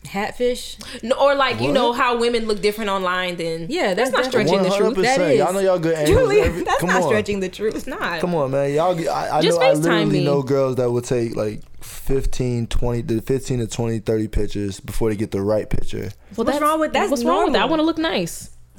Hatfish. 0.07 0.79
No, 1.03 1.17
or 1.17 1.35
like 1.35 1.61
you 1.61 1.73
know 1.73 1.93
how 1.93 2.19
women 2.19 2.47
look 2.47 2.61
different 2.63 2.91
online. 2.91 3.37
Then 3.37 3.67
Yeah, 3.69 3.95
that's, 3.95 4.11
that's 4.11 4.27
not 4.27 4.33
definitely- 4.33 4.49
stretching 4.71 4.71
the 4.89 4.95
truth. 4.95 5.05
That 5.05 5.21
is. 5.33 5.39
Y'all 5.39 5.53
know 5.53 5.59
y'all 5.61 5.79
good 5.79 5.95
angles. 5.95 6.17
Julie, 6.19 6.41
every- 6.41 6.63
that's 6.65 6.81
come 6.81 6.89
not 6.91 7.03
on. 7.03 7.09
stretching 7.09 7.41
the 7.41 7.49
truth. 7.49 7.75
It's 7.75 7.87
not. 7.87 8.21
Come 8.21 8.35
on, 8.35 8.51
man. 8.51 8.73
Y'all, 8.75 8.97
I, 9.11 9.39
I 9.39 9.43
Just 9.43 9.61
know, 9.61 9.67
I 9.67 9.73
FaceTime 9.75 9.83
literally 9.83 10.19
me. 10.21 10.25
know 10.25 10.43
girls 10.43 10.77
that 10.77 10.91
will 10.91 11.03
take 11.03 11.37
like 11.37 11.61
15, 11.83 12.67
20, 12.69 13.03
the 13.03 13.23
15 13.23 13.59
to 13.59 13.67
20, 13.67 13.99
30 14.01 14.29
pictures 14.29 14.81
before 14.81 15.11
they 15.11 15.17
get 15.17 15.31
the 15.31 15.41
right 15.43 15.69
picture. 15.69 16.11
Well, 16.37 16.47
What's 16.47 16.61
wrong 16.61 16.81
with- 16.81 16.93
that's 16.93 17.11
What's 17.11 17.25
wrong 17.25 17.45
with 17.45 17.53
that? 17.55 17.63
I 17.63 17.67
want 17.67 17.81
to 17.81 17.85
look 17.85 17.99
nice. 17.99 18.51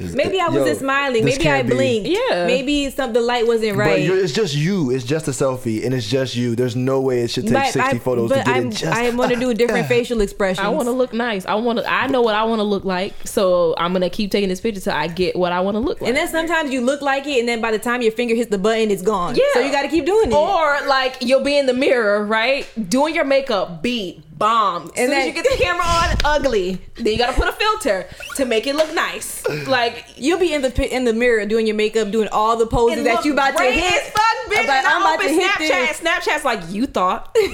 Maybe 0.00 0.40
I 0.40 0.48
wasn't 0.48 0.66
Yo, 0.66 0.74
smiling. 0.74 1.24
Maybe 1.24 1.40
I 1.40 1.42
can't 1.42 1.68
be- 1.68 1.74
blinked. 1.74 2.08
Yeah. 2.08 2.46
Maybe 2.46 2.90
some 2.90 3.12
the 3.12 3.20
light 3.20 3.46
wasn't 3.46 3.76
right. 3.76 4.02
you're, 4.02 4.18
it's 4.18 4.32
just 4.32 4.54
you. 4.54 4.90
It's 4.90 5.04
just 5.04 5.28
a 5.28 5.32
selfie, 5.32 5.84
and 5.84 5.94
it's 5.94 6.08
just 6.08 6.34
you. 6.36 6.54
There's 6.56 6.76
no 6.76 7.00
way 7.00 7.20
it 7.20 7.30
should 7.30 7.44
take 7.44 7.54
But 7.54 7.72
60 7.72 7.80
I, 7.80 7.98
photos 7.98 8.28
but 8.30 8.38
to 8.38 8.44
get 8.44 8.56
I'm, 8.56 8.68
it 8.68 8.70
just. 8.70 8.84
I 8.84 9.10
want 9.10 9.32
to 9.32 9.38
do 9.38 9.50
a 9.50 9.54
different 9.54 9.86
facial 9.94 10.20
expressions. 10.20 10.64
I 10.64 10.68
want 10.68 10.86
to 10.86 10.92
look 10.92 11.12
nice. 11.12 11.46
I 11.46 11.54
want 11.54 11.78
to. 11.78 11.90
I 11.90 12.06
know 12.06 12.22
what 12.22 12.34
I 12.34 12.44
want 12.44 12.60
to 12.60 12.64
look 12.64 12.84
like. 12.84 13.14
So 13.24 13.74
I'm 13.78 13.92
gonna 13.92 14.10
keep 14.10 14.30
taking 14.30 14.48
this 14.48 14.60
picture 14.60 14.80
till 14.80 14.92
I 14.92 15.08
get 15.08 15.36
what 15.36 15.52
I 15.52 15.60
want 15.60 15.76
to 15.76 15.80
look 15.80 16.00
like. 16.00 16.08
And 16.08 16.16
then 16.16 16.28
sometimes 16.28 16.72
you 16.72 16.80
look 16.80 17.02
like 17.02 17.26
it, 17.26 17.38
and 17.40 17.48
then 17.48 17.60
by 17.60 17.70
the 17.70 17.78
time 17.78 18.02
your 18.02 18.12
finger 18.12 18.34
hits 18.34 18.50
the 18.50 18.58
button, 18.58 18.90
it's 18.90 19.02
gone. 19.02 19.34
Yeah. 19.34 19.42
So 19.54 19.60
you 19.60 19.70
got 19.72 19.82
to 19.82 19.88
keep 19.88 20.06
doing 20.06 20.30
it. 20.30 20.34
Or 20.34 20.78
like 20.86 21.18
you'll 21.20 21.44
be 21.44 21.56
in 21.58 21.66
the 21.66 21.74
mirror, 21.74 22.24
right? 22.24 22.66
Doing 22.88 23.14
your 23.14 23.24
makeup, 23.24 23.82
beat, 23.82 24.22
bomb. 24.38 24.84
As 24.84 24.94
soon 24.96 25.04
And 25.04 25.12
as 25.12 25.26
you 25.26 25.32
get 25.32 25.44
the 25.44 25.62
camera 25.62 25.84
on, 25.84 26.16
ugly. 26.24 26.78
Then 26.96 27.06
you 27.06 27.18
gotta 27.18 27.32
put 27.32 27.48
a 27.48 27.52
filter 27.52 28.06
to 28.36 28.44
make 28.44 28.66
it 28.66 28.74
look 28.74 28.92
nice. 28.94 29.46
Like 29.66 30.04
You'll 30.16 30.38
be 30.38 30.52
in 30.52 30.62
the 30.62 30.94
in 30.94 31.04
the 31.04 31.12
mirror 31.12 31.44
doing 31.46 31.66
your 31.66 31.76
makeup, 31.76 32.10
doing 32.10 32.28
all 32.32 32.56
the 32.56 32.66
poses 32.66 33.04
that 33.04 33.24
you 33.24 33.32
about 33.32 33.56
to 33.56 33.62
hit. 33.64 33.92
as 33.92 34.10
fuck, 34.10 34.22
bitch. 34.48 34.58
I'm 34.58 34.70
and 34.70 34.86
I'm 34.86 35.02
about 35.02 35.20
to 35.20 35.26
open 35.26 35.40
hit 35.40 35.58
this. 35.58 36.00
Snapchat's 36.00 36.44
like 36.44 36.60
you 36.70 36.86
thought. 36.86 37.36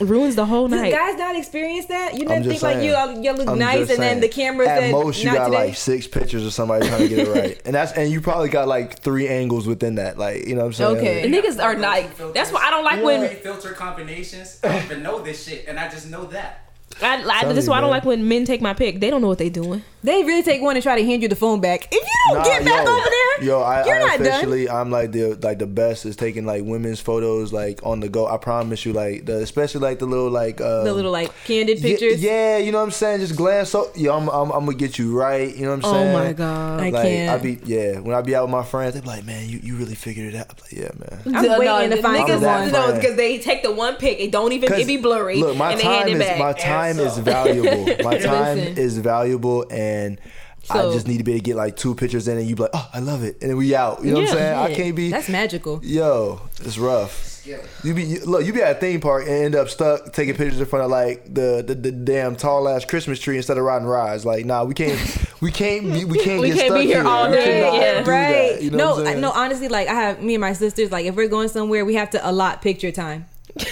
Ruins 0.00 0.34
the 0.34 0.44
whole 0.44 0.66
Do 0.68 0.76
night. 0.76 0.92
guys 0.92 1.16
not 1.16 1.36
experience 1.36 1.86
that? 1.86 2.14
You 2.14 2.22
I'm 2.22 2.28
never 2.28 2.44
just 2.50 2.60
think 2.60 2.62
like 2.62 2.84
you 2.84 2.90
you 3.22 3.32
look 3.32 3.48
I'm 3.48 3.58
nice, 3.58 3.90
and 3.90 3.98
then 3.98 4.20
the 4.20 4.28
camera 4.28 4.68
At 4.68 4.80
said 4.80 4.92
most, 4.92 5.20
you 5.20 5.26
not 5.26 5.36
got 5.36 5.44
today. 5.46 5.66
like 5.66 5.76
six 5.76 6.06
pictures 6.06 6.44
of 6.44 6.52
somebody 6.52 6.88
trying 6.88 7.02
to 7.02 7.08
get 7.08 7.18
it 7.20 7.28
right, 7.28 7.62
and 7.66 7.74
that's 7.74 7.92
and 7.92 8.10
you 8.10 8.20
probably 8.20 8.48
got 8.48 8.66
like 8.66 8.98
three 8.98 9.28
angles 9.28 9.66
within 9.66 9.94
that. 9.96 10.18
Like 10.18 10.46
you 10.46 10.54
know 10.56 10.62
what 10.62 10.66
I'm 10.66 10.72
saying? 10.72 10.96
Okay. 10.96 11.22
And 11.24 11.32
niggas 11.34 11.62
are 11.62 11.76
like. 11.78 12.16
That's 12.34 12.50
why 12.50 12.62
I 12.64 12.70
don't 12.70 12.84
like 12.84 13.02
when 13.02 13.28
Three 13.28 13.36
filter 13.36 13.72
combinations. 13.72 14.58
I 14.64 14.68
don't 14.68 14.84
even 14.84 15.02
know 15.02 15.20
this 15.22 15.46
shit, 15.46 15.66
and 15.68 15.78
I 15.78 15.88
just 15.88 16.08
know 16.10 16.24
that. 16.26 16.63
I, 17.02 17.22
I, 17.28 17.44
this 17.46 17.58
is 17.58 17.64
you, 17.66 17.70
why 17.70 17.78
I 17.78 17.80
don't 17.80 17.90
like 17.90 18.04
when 18.04 18.28
men 18.28 18.44
take 18.44 18.60
my 18.60 18.72
pic. 18.74 19.00
They 19.00 19.10
don't 19.10 19.20
know 19.22 19.28
what 19.28 19.38
they're 19.38 19.50
doing. 19.50 19.82
They 20.02 20.22
really 20.22 20.42
take 20.42 20.60
one 20.60 20.76
and 20.76 20.82
try 20.82 20.98
to 21.00 21.04
hand 21.04 21.22
you 21.22 21.28
the 21.28 21.34
phone 21.36 21.60
back. 21.60 21.88
If 21.90 21.94
you 21.94 22.00
don't 22.28 22.38
Nah, 22.38 22.44
get 22.44 22.64
back 22.64 22.84
yo, 22.86 22.92
over 22.92 23.08
there, 23.08 23.44
Yo, 23.44 23.60
I, 23.62 23.84
you're 23.86 23.96
I 23.96 23.98
not 24.00 24.18
done. 24.18 24.26
officially, 24.26 24.68
I'm 24.68 24.90
like 24.90 25.12
the 25.12 25.34
like 25.42 25.58
the 25.58 25.66
best 25.66 26.04
is 26.04 26.14
taking 26.14 26.44
like 26.44 26.62
women's 26.62 27.00
photos 27.00 27.52
like 27.54 27.80
on 27.84 28.00
the 28.00 28.08
go. 28.10 28.26
I 28.26 28.36
promise 28.36 28.84
you, 28.84 28.92
like 28.92 29.24
the 29.24 29.38
especially 29.38 29.80
like 29.80 29.98
the 29.98 30.04
little 30.06 30.30
like 30.30 30.60
uh, 30.60 30.84
The 30.84 30.92
little 30.92 31.10
like 31.10 31.32
candid 31.44 31.78
yeah- 31.80 31.88
pictures. 31.90 32.22
Yeah, 32.22 32.58
you 32.58 32.70
know 32.70 32.78
what 32.78 32.84
I'm 32.84 32.90
saying. 32.90 33.20
Just 33.20 33.34
glance. 33.34 33.70
So 33.70 33.90
yo, 33.96 34.14
I'm, 34.14 34.28
I'm 34.28 34.50
I'm 34.52 34.66
gonna 34.66 34.76
get 34.76 34.98
you 34.98 35.16
right. 35.18 35.54
You 35.56 35.62
know 35.64 35.76
what 35.76 35.84
I'm 35.86 35.92
saying. 35.94 36.08
Oh 36.14 36.18
my 36.24 36.32
god. 36.34 36.80
I 36.80 36.90
like 36.90 37.02
can't. 37.02 37.30
I 37.30 37.42
be 37.42 37.58
yeah. 37.64 37.98
When 37.98 38.14
I 38.14 38.20
be 38.20 38.34
out 38.36 38.44
with 38.44 38.50
my 38.52 38.62
friends, 38.62 38.94
they 38.94 39.00
be 39.00 39.06
like, 39.06 39.24
man, 39.24 39.48
you, 39.48 39.58
you 39.62 39.76
really 39.76 39.94
figured 39.94 40.34
it 40.34 40.36
out. 40.38 40.50
I'm 40.50 40.56
like, 40.60 40.72
yeah, 40.72 40.90
man. 40.98 41.34
I'm 41.34 41.58
waiting 41.58 41.96
to 41.96 42.02
find 42.02 42.28
niggas, 42.28 42.40
someone. 42.40 42.72
no, 42.72 42.92
because 42.94 43.16
they 43.16 43.38
take 43.38 43.62
the 43.62 43.72
one 43.72 43.96
pic, 43.96 44.20
it 44.20 44.30
don't 44.30 44.52
even 44.52 44.70
it 44.70 44.86
be 44.86 44.98
blurry, 44.98 45.40
Look, 45.40 45.56
my 45.56 45.72
and 45.72 45.80
they 45.80 45.84
hand 45.84 46.08
time 46.08 46.16
it 46.16 46.20
is 46.20 46.28
back. 46.28 46.38
my 46.38 46.52
time 46.52 46.83
is 46.90 47.14
so- 47.14 47.22
valuable. 47.22 47.84
My 48.04 48.18
time 48.18 48.58
Listen. 48.58 48.78
is 48.78 48.98
valuable, 48.98 49.66
and 49.70 50.20
I 50.70 50.82
just 50.92 51.06
need 51.06 51.18
to 51.18 51.24
be 51.24 51.32
able 51.32 51.40
to 51.40 51.44
get 51.44 51.56
like 51.56 51.76
two 51.76 51.94
pictures 51.94 52.26
in, 52.28 52.38
and 52.38 52.46
you 52.46 52.56
be 52.56 52.62
like, 52.62 52.70
oh, 52.74 52.88
I 52.92 53.00
love 53.00 53.22
it, 53.22 53.38
and 53.42 53.50
then 53.50 53.56
we 53.56 53.74
out. 53.74 54.02
You 54.04 54.12
know 54.12 54.20
what 54.20 54.30
I'm 54.30 54.36
Yeah, 54.36 54.64
saying? 54.66 54.72
I 54.72 54.74
can't 54.74 54.96
be. 54.96 55.10
That's 55.10 55.28
magical. 55.28 55.80
Yo, 55.82 56.40
it's 56.60 56.78
rough. 56.78 57.32
You 57.82 57.92
be 57.92 58.02
you, 58.04 58.24
look, 58.24 58.42
you 58.46 58.54
be 58.54 58.62
at 58.62 58.78
a 58.78 58.80
theme 58.80 59.02
park 59.02 59.24
and 59.24 59.32
end 59.32 59.54
up 59.54 59.68
stuck 59.68 60.14
taking 60.14 60.34
pictures 60.34 60.58
in 60.60 60.64
front 60.64 60.86
of 60.86 60.90
like 60.90 61.26
the 61.26 61.62
the, 61.66 61.74
the 61.74 61.92
damn 61.92 62.36
tall 62.36 62.66
ass 62.66 62.86
Christmas 62.86 63.20
tree 63.20 63.36
instead 63.36 63.58
of 63.58 63.64
riding 63.64 63.86
rides. 63.86 64.24
Like, 64.24 64.46
nah, 64.46 64.64
we 64.64 64.72
can't, 64.72 64.98
we 65.42 65.52
can't, 65.52 65.92
be, 65.92 66.06
we 66.06 66.18
can't 66.18 66.40
We 66.40 66.48
get 66.48 66.56
can't 66.56 66.68
stuck 66.70 66.80
be 66.80 66.86
here 66.86 67.06
all 67.06 67.30
day, 67.30 67.60
cannot 67.60 67.74
yeah. 67.74 67.96
right. 67.98 68.52
that, 68.54 68.62
you 68.62 68.70
know 68.70 68.78
no, 68.78 68.94
what 68.96 69.06
I'm 69.06 69.18
I, 69.18 69.20
no. 69.20 69.30
Honestly, 69.30 69.68
like 69.68 69.88
I 69.88 69.92
have 69.92 70.22
me 70.22 70.36
and 70.36 70.40
my 70.40 70.54
sisters. 70.54 70.90
Like 70.90 71.04
if 71.04 71.16
we're 71.16 71.28
going 71.28 71.48
somewhere, 71.48 71.84
we 71.84 71.96
have 71.96 72.08
to 72.12 72.30
allot 72.30 72.62
picture 72.62 72.90
time. 72.90 73.26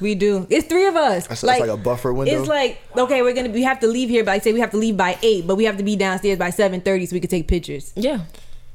we 0.00 0.14
do. 0.14 0.46
It's 0.50 0.66
three 0.66 0.86
of 0.86 0.96
us. 0.96 1.24
That's- 1.24 1.40
that's 1.42 1.60
like 1.60 1.68
a 1.70 1.76
buffer 1.76 2.12
window? 2.12 2.38
It's 2.38 2.48
like 2.48 2.78
okay, 2.96 3.22
we're 3.22 3.32
gonna 3.34 3.50
we 3.50 3.62
have 3.62 3.80
to 3.80 3.86
leave 3.86 4.08
here. 4.08 4.24
But 4.24 4.32
I 4.32 4.38
say 4.38 4.52
we 4.52 4.60
have 4.60 4.70
to 4.70 4.76
leave 4.78 4.96
by 4.96 5.18
eight, 5.22 5.46
but 5.46 5.56
we 5.56 5.64
have 5.64 5.76
to 5.78 5.82
be 5.82 5.96
downstairs 5.96 6.38
by 6.38 6.50
seven 6.50 6.80
thirty 6.80 7.06
so 7.06 7.14
we 7.14 7.20
can 7.20 7.30
take 7.30 7.48
pictures. 7.48 7.92
yeah, 7.96 8.20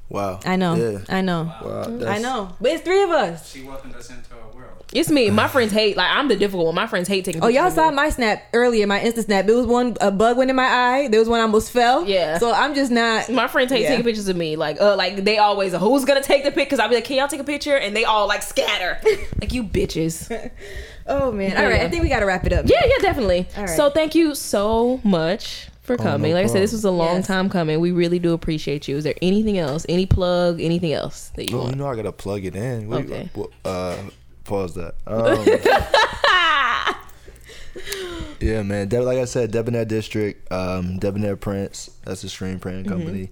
Wow. 0.09 0.39
I 0.45 0.55
know. 0.55 0.75
Yeah. 0.75 0.99
I 1.09 1.21
know. 1.21 1.43
Wow, 1.63 2.07
I 2.07 2.19
know. 2.19 2.55
But 2.61 2.71
it's 2.71 2.83
three 2.83 3.01
of 3.03 3.09
us. 3.09 3.51
She 3.51 3.63
welcomed 3.63 3.95
us 3.95 4.09
into 4.11 4.21
a 4.35 4.55
world. 4.55 4.83
it's 4.93 5.09
me. 5.09 5.31
My 5.31 5.47
friends 5.47 5.71
hate. 5.73 5.97
Like 5.97 6.09
I'm 6.11 6.27
the 6.27 6.35
difficult 6.35 6.67
one. 6.67 6.75
My 6.75 6.85
friends 6.85 7.07
hate 7.07 7.25
taking. 7.25 7.43
Oh, 7.43 7.47
y'all 7.47 7.71
saw 7.71 7.89
me. 7.89 7.95
my 7.95 8.09
snap 8.09 8.43
earlier, 8.53 8.85
my 8.85 8.99
Insta 8.99 9.23
snap. 9.25 9.47
There 9.47 9.55
was 9.55 9.65
one 9.65 9.97
a 9.99 10.11
bug 10.11 10.37
went 10.37 10.51
in 10.51 10.55
my 10.55 10.67
eye. 10.67 11.07
There 11.07 11.19
was 11.19 11.27
one 11.27 11.39
I 11.39 11.43
almost 11.43 11.71
fell. 11.71 12.05
Yeah. 12.05 12.37
So 12.37 12.51
I'm 12.53 12.75
just 12.75 12.91
not. 12.91 13.29
My 13.29 13.47
friends 13.47 13.71
hate 13.71 13.81
Yeah. 13.81 13.89
taking 13.89 14.03
pictures 14.05 14.27
of 14.27 14.35
me. 14.37 14.55
Like, 14.55 14.79
uh, 14.79 14.95
like 14.95 15.23
they 15.23 15.39
always, 15.39 15.73
who's 15.73 16.05
gonna 16.05 16.21
take 16.21 16.43
the 16.43 16.51
pic? 16.51 16.67
Because 16.67 16.79
I'll 16.79 16.87
be 16.89 16.95
like, 16.95 17.05
can 17.05 17.17
y'all 17.17 17.27
take 17.27 17.39
a 17.41 17.43
picture? 17.43 17.75
And 17.75 17.95
they 17.95 18.05
all 18.05 18.27
like 18.27 18.43
scatter, 18.43 18.99
like 19.41 19.51
you 19.53 19.63
bitches. 19.63 20.29
Oh 21.07 21.31
man. 21.31 21.55
All 21.57 21.63
right. 21.63 21.79
Yeah. 21.81 21.85
I 21.85 21.89
think 21.89 22.03
we 22.03 22.09
gotta 22.09 22.25
wrap 22.25 22.45
it 22.45 22.53
up. 22.53 22.65
Yeah, 22.67 22.81
yeah, 22.85 22.97
definitely. 23.01 23.47
All 23.55 23.65
right. 23.65 23.69
So 23.75 23.89
thank 23.89 24.15
you 24.15 24.33
so 24.35 24.99
much 25.03 25.67
for 25.83 25.97
coming. 25.97 26.33
like 26.33 26.45
I 26.45 26.47
said, 26.47 26.63
this 26.63 26.71
was 26.71 26.83
a 26.83 26.89
long 26.91 27.17
Yes. 27.17 27.27
time 27.27 27.47
coming. 27.49 27.79
We 27.79 27.91
really 27.91 28.17
do 28.17 28.33
appreciate 28.33 28.87
you. 28.87 28.97
Is 28.97 29.03
there 29.03 29.13
anything 29.21 29.57
else? 29.59 29.85
Any 29.87 30.07
plug? 30.07 30.59
Anything 30.59 30.93
else 30.93 31.29
that 31.35 31.49
you 31.51 31.59
Oh, 31.59 31.69
you 31.69 31.75
know 31.75 31.85
I 31.87 31.95
gotta 31.95 32.11
plug 32.11 32.43
it 32.43 32.55
in. 32.55 32.89
What 32.89 33.05
do 33.05 33.13
you- 33.13 33.19
Okay. 33.37 33.49
uh, 33.65 33.97
pause 34.45 34.73
that. 34.75 34.95
Um, 35.07 35.45
yeah, 38.39 38.63
man. 38.63 38.87
De- 38.87 39.01
like 39.01 39.17
I 39.17 39.25
said, 39.25 39.51
Debonair 39.51 39.85
District, 39.85 40.51
um, 40.51 40.97
Debonair 40.99 41.35
Prints. 41.35 41.91
That's 42.05 42.23
a 42.23 42.29
screen 42.29 42.59
printing 42.59 42.85
company. 42.85 43.29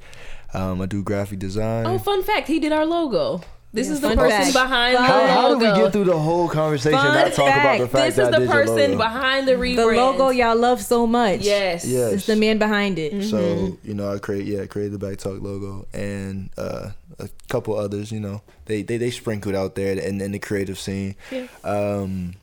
Um, 0.54 0.82
I 0.82 0.86
do 0.86 1.02
graphic 1.02 1.40
design. 1.40 1.86
Oh, 1.86 1.98
fun 1.98 2.24
fact, 2.24 2.48
he 2.48 2.60
did 2.60 2.72
our 2.72 2.86
logo. 2.86 3.42
This 3.74 3.90
is 3.90 4.02
the 4.02 4.10
person 4.16 4.30
fact. 4.30 4.54
behind 4.54 4.98
Fun- 4.98 5.08
the 5.08 5.12
how, 5.14 5.28
how 5.28 5.50
did 5.50 5.58
we 5.58 5.68
logo. 5.68 5.84
get 5.84 5.94
through 5.94 6.04
the 6.04 6.18
whole 6.20 6.48
conversation 6.48 7.00
and 7.00 7.08
Fun 7.08 7.16
not 7.16 7.34
talk 7.34 7.50
about 7.56 7.80
the 7.80 7.88
fact, 7.88 7.92
fact 7.92 8.16
this 8.16 8.28
is 8.28 8.34
I 8.36 8.40
the 8.40 8.46
person 8.48 8.76
logo? 8.92 8.98
behind 8.98 9.48
the 9.48 9.54
rebrand. 9.54 9.76
The 9.78 9.86
logo 9.86 10.30
y'all 10.30 10.56
love 10.56 10.80
so 10.82 11.08
much. 11.08 11.42
Yes. 11.42 11.84
Yes. 11.84 12.14
It's 12.14 12.26
the 12.28 12.36
man 12.36 12.60
behind 12.60 13.00
it. 13.00 13.14
Mm-hmm. 13.14 13.24
So 13.24 13.78
you 13.84 13.96
know, 13.96 14.14
I 14.14 14.20
create 14.20 14.46
yeah, 14.46 14.66
created 14.68 14.94
the 14.94 15.00
Back 15.00 15.18
Talk 15.18 15.42
logo 15.42 15.88
and 15.92 16.52
uh, 16.58 16.92
a 17.18 17.30
couple 17.50 17.76
others. 17.76 18.12
You 18.12 18.20
know, 18.20 18.42
they 18.66 18.84
they, 18.84 18.98
they 18.98 19.10
sprinkled 19.10 19.56
out 19.56 19.74
there 19.74 19.98
in, 19.98 20.22
in 20.22 20.32
the 20.34 20.40
creative 20.40 20.78
scene. 20.78 21.16
Yeah. 21.32 21.48
Um, 21.64 22.36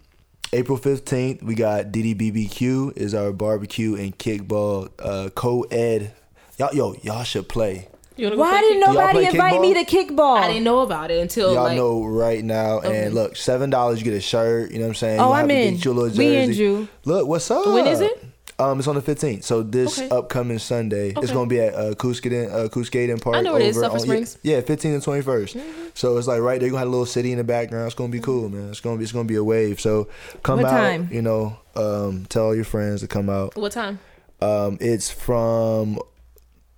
April 0.52 0.78
fifteenth, 0.78 1.44
we 1.44 1.54
got 1.54 1.86
DDBBQ 1.92 2.96
is 2.96 3.14
our 3.14 3.30
barbecue 3.32 3.94
and 3.94 4.18
kickball 4.18 4.90
uh, 4.98 5.30
co-ed. 5.32 6.12
Y'all, 6.58 6.74
yo, 6.74 6.94
y'all 7.02 7.22
should 7.22 7.48
play. 7.48 7.86
You 8.20 8.26
wanna 8.26 8.36
Why 8.38 8.60
didn't 8.60 8.80
nobody 8.80 9.24
invite 9.26 9.54
kickball? 9.54 9.60
me 9.62 9.74
to 9.74 9.84
kickball? 9.84 10.36
I 10.38 10.46
didn't 10.48 10.64
know 10.64 10.80
about 10.80 11.10
it 11.10 11.20
until 11.20 11.54
Y'all 11.54 11.64
like 11.64 11.76
know 11.76 12.04
right 12.04 12.44
now. 12.44 12.78
Okay. 12.78 13.06
And 13.06 13.14
look, 13.14 13.36
seven 13.36 13.70
dollars 13.70 13.98
you 14.00 14.04
get 14.04 14.14
a 14.14 14.20
shirt. 14.20 14.70
You 14.70 14.78
know 14.78 14.84
what 14.84 14.88
I'm 14.90 14.94
saying? 14.94 15.20
Oh, 15.20 15.28
You 15.28 15.32
I'm 15.34 15.50
in. 15.50 15.74
Get 15.76 15.84
your 15.84 15.94
little 15.94 16.16
We 16.18 16.36
in, 16.36 16.48
jersey. 16.50 16.58
Drew. 16.64 16.88
Look, 17.04 17.26
what's 17.26 17.50
up? 17.50 17.66
When 17.66 17.86
is 17.86 18.00
it? 18.00 18.24
Um, 18.58 18.78
it's 18.78 18.86
on 18.88 18.94
the 18.94 19.00
15th. 19.00 19.42
So 19.44 19.62
this 19.62 19.98
Okay. 19.98 20.10
upcoming 20.10 20.58
Sunday, 20.58 21.14
it's 21.16 21.32
gonna 21.32 21.48
be 21.48 21.60
at 21.60 21.72
uh, 21.74 21.94
Cuscaden, 21.94 22.52
uh, 22.52 22.68
Cuscaden 22.68 23.18
Park. 23.22 23.36
I 23.36 23.40
know 23.40 23.54
where 23.54 23.62
it 23.62 23.68
is, 23.68 23.78
over 23.78 23.94
on- 23.94 24.00
Springs. 24.00 24.36
Yeah, 24.42 24.56
yeah 24.56 24.60
15th 24.60 24.84
and 24.96 25.02
21st. 25.02 25.56
Mm-hmm. 25.56 25.70
So 25.94 26.18
it's 26.18 26.26
like 26.26 26.42
right 26.42 26.60
there. 26.60 26.66
You 26.66 26.72
gonna 26.72 26.80
have 26.80 26.88
a 26.88 26.90
little 26.90 27.06
city 27.06 27.32
in 27.32 27.38
the 27.38 27.44
background. 27.44 27.86
It's 27.86 27.94
gonna 27.94 28.10
be 28.12 28.20
cool, 28.20 28.50
man. 28.50 28.68
It's 28.68 28.80
gonna 28.80 28.98
be 28.98 29.04
it's 29.04 29.12
gonna 29.12 29.24
be 29.24 29.36
a 29.36 29.42
wave. 29.44 29.80
So 29.80 30.08
come 30.42 30.58
What 30.60 30.66
out. 30.66 30.76
time? 30.76 31.08
You 31.10 31.22
know, 31.22 31.56
um, 31.74 32.26
tell 32.28 32.44
all 32.46 32.54
your 32.54 32.64
friends 32.66 33.00
to 33.00 33.06
come 33.08 33.30
out. 33.30 33.56
what 33.56 33.72
time? 33.72 33.98
Um, 34.42 34.76
it's 34.78 35.10
from 35.10 35.98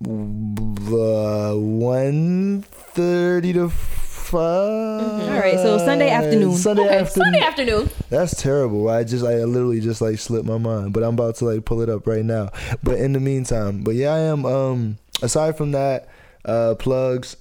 uh, 0.09 1.55
one 1.57 2.62
thirty 2.62 3.53
to 3.53 3.68
five. 3.68 4.42
All 4.42 5.38
right, 5.38 5.57
so 5.57 5.78
Sunday 5.78 6.11
afternoon. 6.11 6.55
Sunday 6.55 6.84
Okay, 6.86 6.98
afternoon. 6.98 7.24
Sunday 7.24 7.40
afternoon. 7.40 7.90
That's 8.09 8.40
terrible. 8.40 8.88
I 8.88 9.05
just 9.05 9.24
I 9.24 9.44
literally 9.44 9.80
just 9.80 10.00
like 10.00 10.18
slipped 10.18 10.46
my 10.46 10.59
mind, 10.59 10.92
but 10.92 11.03
I'm 11.03 11.14
about 11.14 11.36
to 11.36 11.44
like 11.44 11.64
pull 11.64 11.82
it 11.82 11.88
up 11.88 12.07
right 12.07 12.24
now. 12.24 12.50
But 12.82 12.98
in 12.98 13.12
the 13.12 13.20
meantime, 13.20 13.82
but 13.82 13.94
yeah, 13.94 14.12
I 14.12 14.18
am. 14.20 14.44
Um, 14.46 14.98
aside 15.22 15.57
from 15.57 15.72
that, 15.72 16.09
uh, 16.44 16.74
plugs, 16.78 17.36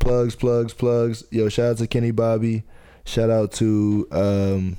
plugs, 0.00 0.34
plugs, 0.34 0.72
plugs. 0.72 1.24
Yo, 1.30 1.48
shout 1.48 1.72
out 1.72 1.78
to 1.78 1.86
Kenny 1.86 2.10
Bobby. 2.10 2.62
Shout 3.04 3.30
out 3.30 3.52
to 3.52 4.08
um, 4.10 4.76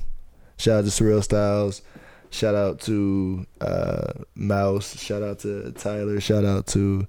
shout 0.58 0.78
out 0.80 0.84
to 0.84 0.90
Surreal 0.90 1.22
Styles. 1.22 1.82
Shout 2.30 2.54
out 2.54 2.80
to 2.82 3.46
uh, 3.60 4.12
Mouse. 4.34 4.98
Shout 4.98 5.22
out 5.22 5.38
to 5.40 5.70
Tyler. 5.72 6.18
Shout 6.20 6.44
out 6.44 6.66
to 6.68 7.06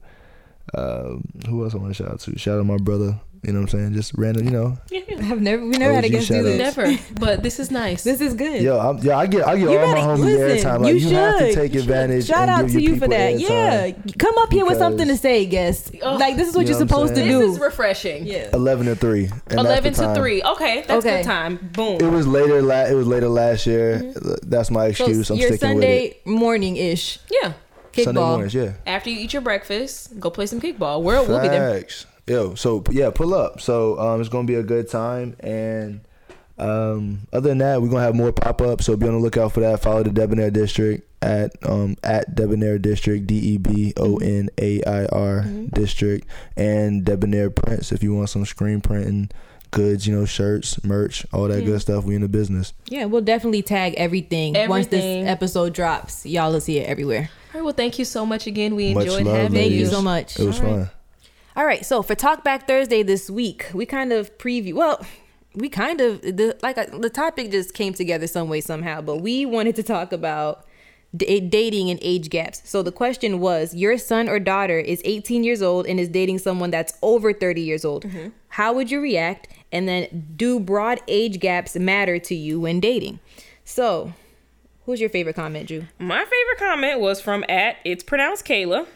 um, 0.75 1.23
who 1.47 1.63
else 1.63 1.73
I 1.73 1.77
want 1.77 1.95
to 1.95 2.03
shout 2.03 2.11
out 2.13 2.19
to? 2.21 2.37
Shout 2.39 2.59
out 2.59 2.65
my 2.65 2.77
brother. 2.77 3.19
You 3.45 3.51
know 3.51 3.59
what 3.59 3.73
I'm 3.73 3.79
saying? 3.79 3.93
Just 3.93 4.13
random. 4.15 4.45
You 4.45 4.51
know, 4.51 4.77
I've 5.29 5.41
never, 5.41 5.61
we 5.65 5.71
never 5.77 5.93
had 5.93 6.05
a 6.05 6.09
guest 6.09 6.29
do 6.29 6.35
shout-outs. 6.35 6.75
this. 6.75 6.77
Never. 6.77 6.97
But 7.19 7.43
this 7.43 7.59
is 7.59 7.71
nice. 7.71 8.01
This 8.01 8.21
is 8.21 8.35
good. 8.35 8.61
Yo, 8.61 8.79
I'm, 8.79 8.99
yeah, 8.99 9.17
I 9.17 9.27
get, 9.27 9.45
I 9.45 9.57
get 9.57 9.69
You 9.69 9.77
all 9.79 9.85
my 9.87 9.93
better- 9.95 10.07
homies 10.07 10.23
listen, 10.23 10.69
airtime. 10.71 10.79
Like 10.79 10.95
you, 10.95 11.09
have 11.09 11.39
to 11.39 11.53
take 11.53 11.75
advantage. 11.75 12.25
Shout 12.27 12.47
out 12.47 12.69
to 12.69 12.81
you 12.81 12.95
for 12.95 13.09
that. 13.09 13.37
Yeah, 13.37 13.91
come 14.17 14.33
up 14.37 14.49
here 14.53 14.65
with 14.65 14.77
something 14.77 15.05
to 15.09 15.17
say, 15.17 15.45
guest. 15.45 15.93
Ugh. 16.01 16.17
Like 16.21 16.37
this 16.37 16.47
is 16.47 16.55
what 16.55 16.61
You 16.67 16.69
you're 16.69 16.79
know 16.79 16.85
what 16.85 16.89
supposed 16.89 17.15
to 17.15 17.19
saying? 17.19 17.31
this 17.37 17.47
do. 17.47 17.51
is 17.51 17.59
refreshing. 17.59 18.25
yeah. 18.25 18.49
Eleven 18.53 18.85
to 18.85 18.95
three. 18.95 19.29
and 19.47 19.59
Eleven 19.59 19.93
to 19.95 20.15
three. 20.15 20.41
Okay, 20.41 20.85
that's 20.87 21.05
Okay. 21.05 21.17
good 21.17 21.25
time. 21.25 21.57
Boom. 21.73 21.97
It 21.99 22.09
was 22.09 22.25
later. 22.25 22.61
La- 22.61 22.85
it 22.85 22.93
was 22.95 23.07
later 23.07 23.27
last 23.27 23.67
year. 23.67 23.99
Mm-hmm. 24.01 24.49
That's 24.49 24.71
my 24.71 24.93
So 24.93 25.03
excuse. 25.03 25.29
I'm 25.29 25.35
your 25.35 25.49
sticking 25.49 25.75
with 25.75 25.83
it. 25.83 26.21
Sunday 26.23 26.37
morning 26.39 26.77
ish 26.77 27.19
yeah. 27.29 27.51
Sunday 27.95 28.19
kickball. 28.21 28.27
mornings, 28.29 28.53
yeah. 28.53 28.73
After 28.85 29.09
you 29.09 29.19
eat 29.19 29.33
your 29.33 29.41
breakfast, 29.41 30.19
go 30.19 30.29
play 30.29 30.45
some 30.45 30.59
kickball. 30.61 31.01
We're, 31.03 31.21
we'll 31.23 31.41
be 31.41 31.47
there. 31.47 31.79
Facts. 31.79 32.05
Yo, 32.27 32.55
so 32.55 32.83
yeah, 32.91 33.09
pull 33.09 33.33
up. 33.33 33.59
So 33.61 33.99
um, 33.99 34.19
it's 34.21 34.29
gonna 34.29 34.47
be 34.47 34.55
a 34.55 34.63
good 34.63 34.89
time, 34.89 35.35
and 35.41 36.01
um, 36.57 37.27
other 37.33 37.49
than 37.49 37.57
that, 37.59 37.81
we're 37.81 37.89
gonna 37.89 38.03
have 38.03 38.15
more 38.15 38.31
pop 38.31 38.61
ups. 38.61 38.85
So 38.85 38.95
be 38.95 39.07
on 39.07 39.13
the 39.13 39.19
lookout 39.19 39.51
for 39.53 39.59
that. 39.59 39.81
Follow 39.81 40.03
the 40.03 40.11
Debonair 40.11 40.51
District 40.51 41.07
at 41.21 41.51
um 41.67 41.95
at 42.03 42.35
Debonair 42.35 42.77
District 42.79 43.25
D 43.27 43.35
E 43.35 43.57
B 43.57 43.93
O 43.97 44.17
N 44.17 44.49
A 44.59 44.83
I 44.83 45.05
R 45.05 45.41
Mm-hmm. 45.43 45.67
District 45.67 46.27
and 46.57 47.03
Debonair 47.05 47.49
Prints 47.49 47.91
if 47.91 48.03
you 48.03 48.13
want 48.13 48.29
some 48.29 48.45
screen 48.45 48.81
printing 48.81 49.29
goods, 49.71 50.05
you 50.05 50.15
know, 50.15 50.25
shirts, 50.25 50.83
merch, 50.83 51.25
all 51.33 51.47
that 51.47 51.65
good 51.65 51.81
stuff. 51.81 52.03
We 52.03 52.15
in 52.15 52.21
the 52.21 52.27
business. 52.29 52.73
Yeah, 52.87 53.05
we'll 53.05 53.21
definitely 53.21 53.63
tag 53.63 53.95
everything, 53.97 54.53
once 54.69 54.87
this 54.87 55.27
episode 55.27 55.73
drops. 55.73 56.25
Y'all 56.25 56.51
will 56.51 56.61
see 56.61 56.77
it 56.77 56.87
everywhere. 56.87 57.29
All 57.53 57.59
right. 57.59 57.63
Well, 57.65 57.73
thank 57.73 57.99
you 57.99 58.05
so 58.05 58.25
much 58.25 58.47
again. 58.47 58.75
We 58.75 58.93
Much 58.93 59.05
enjoyed 59.05 59.25
love, 59.25 59.35
having 59.35 59.53
Thank 59.53 59.71
you. 59.71 59.79
you 59.79 59.85
so 59.87 60.01
much. 60.01 60.39
It 60.39 60.45
was 60.45 60.59
All 60.59 60.65
right. 60.65 60.71
fun. 60.87 60.89
All 61.55 61.65
right, 61.65 61.85
so 61.85 62.01
for 62.01 62.15
Talk 62.15 62.43
Back 62.43 62.65
Thursday 62.67 63.03
this 63.03 63.29
week, 63.29 63.69
we 63.75 63.85
kind 63.85 64.11
of 64.11 64.35
preview. 64.39 64.73
Well, 64.73 65.05
we 65.53 65.69
kind 65.69 66.01
of 66.01 66.19
the 66.23 66.57
like 66.63 66.79
uh, 66.79 66.87
the 66.97 67.11
topic 67.11 67.51
just 67.51 67.75
came 67.75 67.93
together 67.93 68.25
some 68.25 68.49
way 68.49 68.59
somehow, 68.59 69.01
but 69.01 69.17
we 69.17 69.45
wanted 69.45 69.75
to 69.75 69.83
talk 69.83 70.11
about 70.11 70.65
d- 71.15 71.39
dating 71.41 71.91
and 71.91 71.99
age 72.01 72.31
gaps. 72.31 72.63
So 72.65 72.81
the 72.81 72.91
question 72.91 73.39
was, 73.39 73.75
your 73.75 73.99
son 73.99 74.27
or 74.27 74.39
daughter 74.39 74.79
is 74.79 74.99
18 75.05 75.43
years 75.43 75.61
old 75.61 75.85
and 75.85 75.99
is 75.99 76.09
dating 76.09 76.39
someone 76.39 76.71
that's 76.71 76.97
over 77.03 77.31
30 77.33 77.61
years 77.61 77.85
old. 77.85 78.03
How 78.47 78.73
would 78.73 78.89
you 78.89 78.99
react? 78.99 79.47
And 79.71 79.87
then, 79.87 80.33
do 80.35 80.59
broad 80.59 81.01
age 81.07 81.39
gaps 81.39 81.75
matter 81.75 82.17
to 82.17 82.33
you 82.33 82.59
when 82.61 82.79
dating? 82.79 83.19
So, 83.63 84.11
who's 84.85 84.99
your 84.99 85.09
favorite 85.09 85.35
comment, 85.35 85.67
Drew? 85.67 85.85
My 85.99 86.19
favorite 86.23 86.59
comment 86.59 86.99
was 86.99 87.21
from 87.21 87.43
at 87.49 87.77
it's 87.83 88.03
pronounced 88.03 88.45
Kayla, 88.45 88.87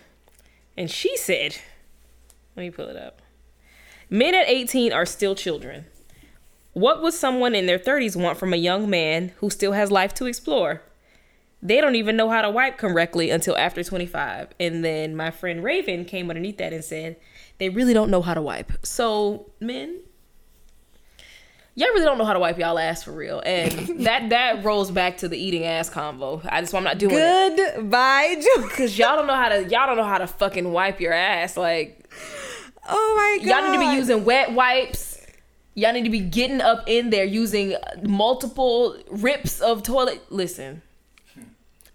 and 0.76 0.90
she 0.92 1.16
said, 1.18 1.58
"Let 2.56 2.64
me 2.64 2.72
pull 2.72 2.88
it 2.88 2.98
up. 2.98 3.22
Men 4.10 4.36
at 4.36 4.48
18 4.48 4.94
are 4.94 5.06
still 5.06 5.36
children. 5.36 5.86
What 6.74 7.02
would 7.02 7.14
someone 7.14 7.56
in 7.56 7.66
their 7.66 7.80
30s 7.80 8.16
want 8.16 8.38
from 8.38 8.54
a 8.54 8.58
young 8.58 8.90
man 8.90 9.34
who 9.38 9.50
still 9.50 9.72
has 9.72 9.92
life 9.92 10.14
to 10.16 10.26
explore? 10.28 10.84
They 11.62 11.82
don't 11.82 11.96
even 11.96 12.16
know 12.16 12.30
how 12.30 12.44
to 12.44 12.52
wipe 12.52 12.78
correctly 12.78 13.32
until 13.32 13.58
after 13.58 13.84
25." 13.84 14.50
And 14.60 14.86
then 14.86 15.16
my 15.16 15.32
friend 15.32 15.64
Raven 15.64 16.06
came 16.06 16.30
underneath 16.30 16.58
that 16.58 16.74
and 16.74 16.86
said, 16.86 17.16
"They 17.58 17.70
really 17.70 17.94
don't 17.94 18.12
know 18.12 18.22
how 18.22 18.36
to 18.36 18.42
wipe." 18.42 18.72
So 18.86 19.52
men. 19.60 20.02
Y'all 21.78 21.90
really 21.90 22.06
don't 22.06 22.18
know 22.18 22.26
how 22.26 22.34
to 22.34 22.40
wipe 22.40 22.58
y'all 22.58 22.80
ass 22.80 23.04
for 23.04 23.12
real, 23.12 23.40
and 23.46 23.72
that 24.06 24.30
that 24.30 24.64
rolls 24.64 24.90
back 24.90 25.18
to 25.20 25.28
the 25.28 25.38
eating 25.38 25.64
ass 25.64 25.92
convo. 25.92 26.44
I 26.52 26.62
just 26.62 26.74
I'm 26.74 26.84
not 26.84 26.98
doing 26.98 27.14
it. 27.16 27.76
Goodbye. 27.76 28.42
Cause 28.76 28.98
y'all 28.98 29.16
don't 29.16 29.28
know 29.28 29.36
how 29.36 29.50
to 29.50 29.62
y'all 29.62 29.86
don't 29.86 29.96
know 29.96 30.04
how 30.04 30.18
to 30.18 30.26
fucking 30.26 30.72
wipe 30.72 31.00
your 31.00 31.14
ass. 31.14 31.56
Like 31.56 32.10
Oh 32.90 33.14
my 33.16 33.46
god. 33.46 33.62
y'all 33.62 33.72
need 33.72 33.78
to 33.78 33.92
be 33.92 33.96
using 33.96 34.26
wet 34.26 34.54
wipes. 34.54 35.24
Y'all 35.76 35.94
need 35.94 36.06
to 36.06 36.10
be 36.10 36.22
getting 36.22 36.62
up 36.62 36.84
in 36.88 37.12
there 37.12 37.26
using 37.26 37.76
multiple 38.02 38.98
rips 39.12 39.62
of 39.62 39.84
toilet. 39.84 40.20
Listen, 40.32 40.82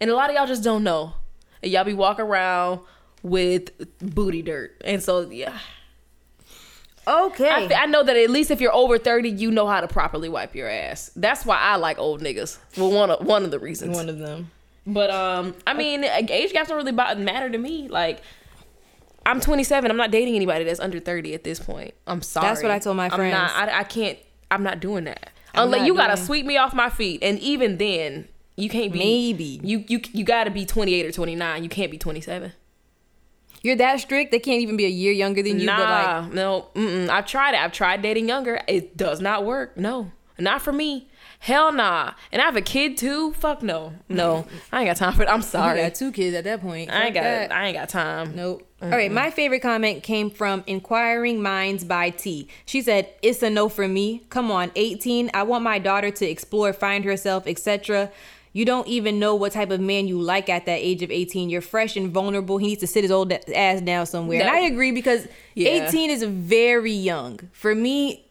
and 0.00 0.10
a 0.10 0.14
lot 0.14 0.30
of 0.30 0.36
y'all 0.36 0.46
just 0.46 0.62
don't 0.62 0.84
know. 0.84 1.14
And 1.60 1.72
y'all 1.72 1.82
be 1.82 1.92
walking 1.92 2.24
around 2.24 2.82
with 3.24 3.70
booty 3.98 4.42
dirt, 4.42 4.80
and 4.84 5.02
so 5.02 5.28
yeah. 5.28 5.58
Okay. 7.06 7.50
I, 7.50 7.68
fe- 7.68 7.74
I 7.74 7.86
know 7.86 8.02
that 8.02 8.16
at 8.16 8.30
least 8.30 8.50
if 8.50 8.60
you're 8.60 8.74
over 8.74 8.96
30, 8.98 9.28
you 9.30 9.50
know 9.50 9.66
how 9.66 9.80
to 9.80 9.88
properly 9.88 10.28
wipe 10.28 10.54
your 10.54 10.68
ass. 10.68 11.10
That's 11.16 11.44
why 11.44 11.56
I 11.58 11.76
like 11.76 11.98
old 11.98 12.20
niggas. 12.22 12.58
Well, 12.76 12.92
one 12.92 13.10
of 13.10 13.26
one 13.26 13.44
of 13.44 13.50
the 13.50 13.58
reasons. 13.58 13.96
One 13.96 14.08
of 14.08 14.18
them. 14.18 14.50
But 14.86 15.10
um, 15.10 15.54
I 15.66 15.74
mean, 15.74 16.04
age 16.04 16.52
gaps 16.52 16.68
don't 16.68 16.76
really 16.76 16.92
matter 16.92 17.50
to 17.50 17.58
me. 17.58 17.88
Like, 17.88 18.20
I'm 19.26 19.40
27. 19.40 19.90
I'm 19.90 19.96
not 19.96 20.10
dating 20.10 20.34
anybody 20.36 20.64
that's 20.64 20.80
under 20.80 20.98
30 21.00 21.34
at 21.34 21.44
this 21.44 21.60
point. 21.60 21.94
I'm 22.06 22.22
sorry. 22.22 22.46
That's 22.48 22.62
what 22.62 22.72
I 22.72 22.78
told 22.78 22.96
my 22.96 23.04
I'm 23.06 23.10
friends. 23.12 23.32
not. 23.34 23.50
I, 23.68 23.80
I 23.80 23.84
can't. 23.84 24.18
I'm 24.50 24.62
not 24.62 24.80
doing 24.80 25.04
that. 25.04 25.30
I'm 25.54 25.64
Unless 25.66 25.86
you 25.86 25.94
gotta 25.94 26.14
doing- 26.16 26.26
sweep 26.26 26.46
me 26.46 26.56
off 26.56 26.72
my 26.74 26.88
feet, 26.90 27.22
and 27.22 27.38
even 27.40 27.78
then, 27.78 28.26
you 28.56 28.68
can't 28.68 28.92
be. 28.92 28.98
Maybe. 28.98 29.60
you 29.62 29.84
you 29.88 30.00
you 30.12 30.24
gotta 30.24 30.50
be 30.50 30.64
28 30.66 31.06
or 31.06 31.12
29. 31.12 31.62
You 31.62 31.68
can't 31.68 31.90
be 31.90 31.98
27. 31.98 32.52
You're 33.62 33.76
that 33.76 34.00
strict. 34.00 34.30
They 34.32 34.38
can't 34.38 34.60
even 34.60 34.76
be 34.76 34.84
a 34.86 34.88
year 34.88 35.12
younger 35.12 35.42
than 35.42 35.60
you. 35.60 35.66
nah, 35.66 35.76
But 35.76 35.88
like, 36.24 36.34
no. 36.34 36.66
Mm-mm. 36.74 37.08
I've 37.08 37.26
tried 37.26 37.54
it. 37.54 37.60
I've 37.60 37.72
tried 37.72 38.02
dating 38.02 38.28
younger. 38.28 38.60
It 38.66 38.96
does 38.96 39.20
not 39.20 39.44
work. 39.44 39.76
No, 39.76 40.10
not 40.38 40.62
for 40.62 40.72
me. 40.72 41.08
Hell 41.38 41.72
nah. 41.72 42.12
And 42.30 42.40
I 42.40 42.44
have 42.44 42.56
a 42.56 42.60
kid 42.60 42.96
too. 42.96 43.32
Fuck 43.32 43.62
no. 43.64 43.94
No, 44.08 44.46
I 44.70 44.80
ain't 44.82 44.88
got 44.88 44.96
time 44.96 45.12
for 45.12 45.22
it. 45.24 45.28
I'm 45.28 45.42
sorry. 45.42 45.80
got 45.82 45.94
two 45.96 46.12
kids 46.12 46.36
at 46.36 46.44
that 46.44 46.60
point. 46.60 46.88
I 46.90 47.06
ain't 47.06 47.14
Fuck 47.14 47.14
got. 47.14 47.22
that. 47.22 47.52
I 47.52 47.66
ain't 47.66 47.76
got 47.76 47.88
time. 47.88 48.36
Nope. 48.36 48.68
All 48.80 48.88
right, 48.88 49.10
my 49.12 49.30
favorite 49.30 49.60
comment 49.62 50.02
came 50.02 50.28
from 50.28 50.64
Inquiring 50.66 51.40
Minds 51.40 51.84
by 51.84 52.10
T. 52.10 52.48
She 52.66 52.82
said, 52.82 53.08
"It's 53.22 53.40
a 53.42 53.48
no 53.50 53.68
for 53.68 53.86
me. 53.86 54.22
Come 54.28 54.50
on, 54.50 54.72
18. 54.74 55.30
I 55.34 55.44
want 55.44 55.62
my 55.62 55.78
daughter 55.78 56.10
to 56.10 56.28
explore, 56.28 56.72
find 56.72 57.04
herself, 57.04 57.46
etc. 57.46 58.10
You 58.52 58.64
don't 58.64 58.86
even 58.86 59.18
know 59.18 59.34
what 59.34 59.52
type 59.52 59.70
of 59.70 59.80
man 59.80 60.08
you 60.08 60.20
like 60.20 60.48
at 60.48 60.66
that 60.66 60.78
age 60.80 61.02
of 61.02 61.10
18. 61.10 61.48
You're 61.48 61.60
fresh 61.60 61.96
and 61.96 62.10
vulnerable. 62.10 62.58
He 62.58 62.66
needs 62.66 62.80
to 62.80 62.86
sit 62.86 63.02
his 63.02 63.10
old 63.10 63.32
ass 63.32 63.80
down 63.80 64.06
somewhere." 64.06 64.40
And 64.40 64.50
I 64.50 64.60
agree 64.60 64.92
because 64.92 65.26
Yeah. 65.54 65.88
18 65.88 66.10
is 66.10 66.22
very 66.22 66.92
young. 66.92 67.40
For 67.52 67.74
me, 67.74 68.26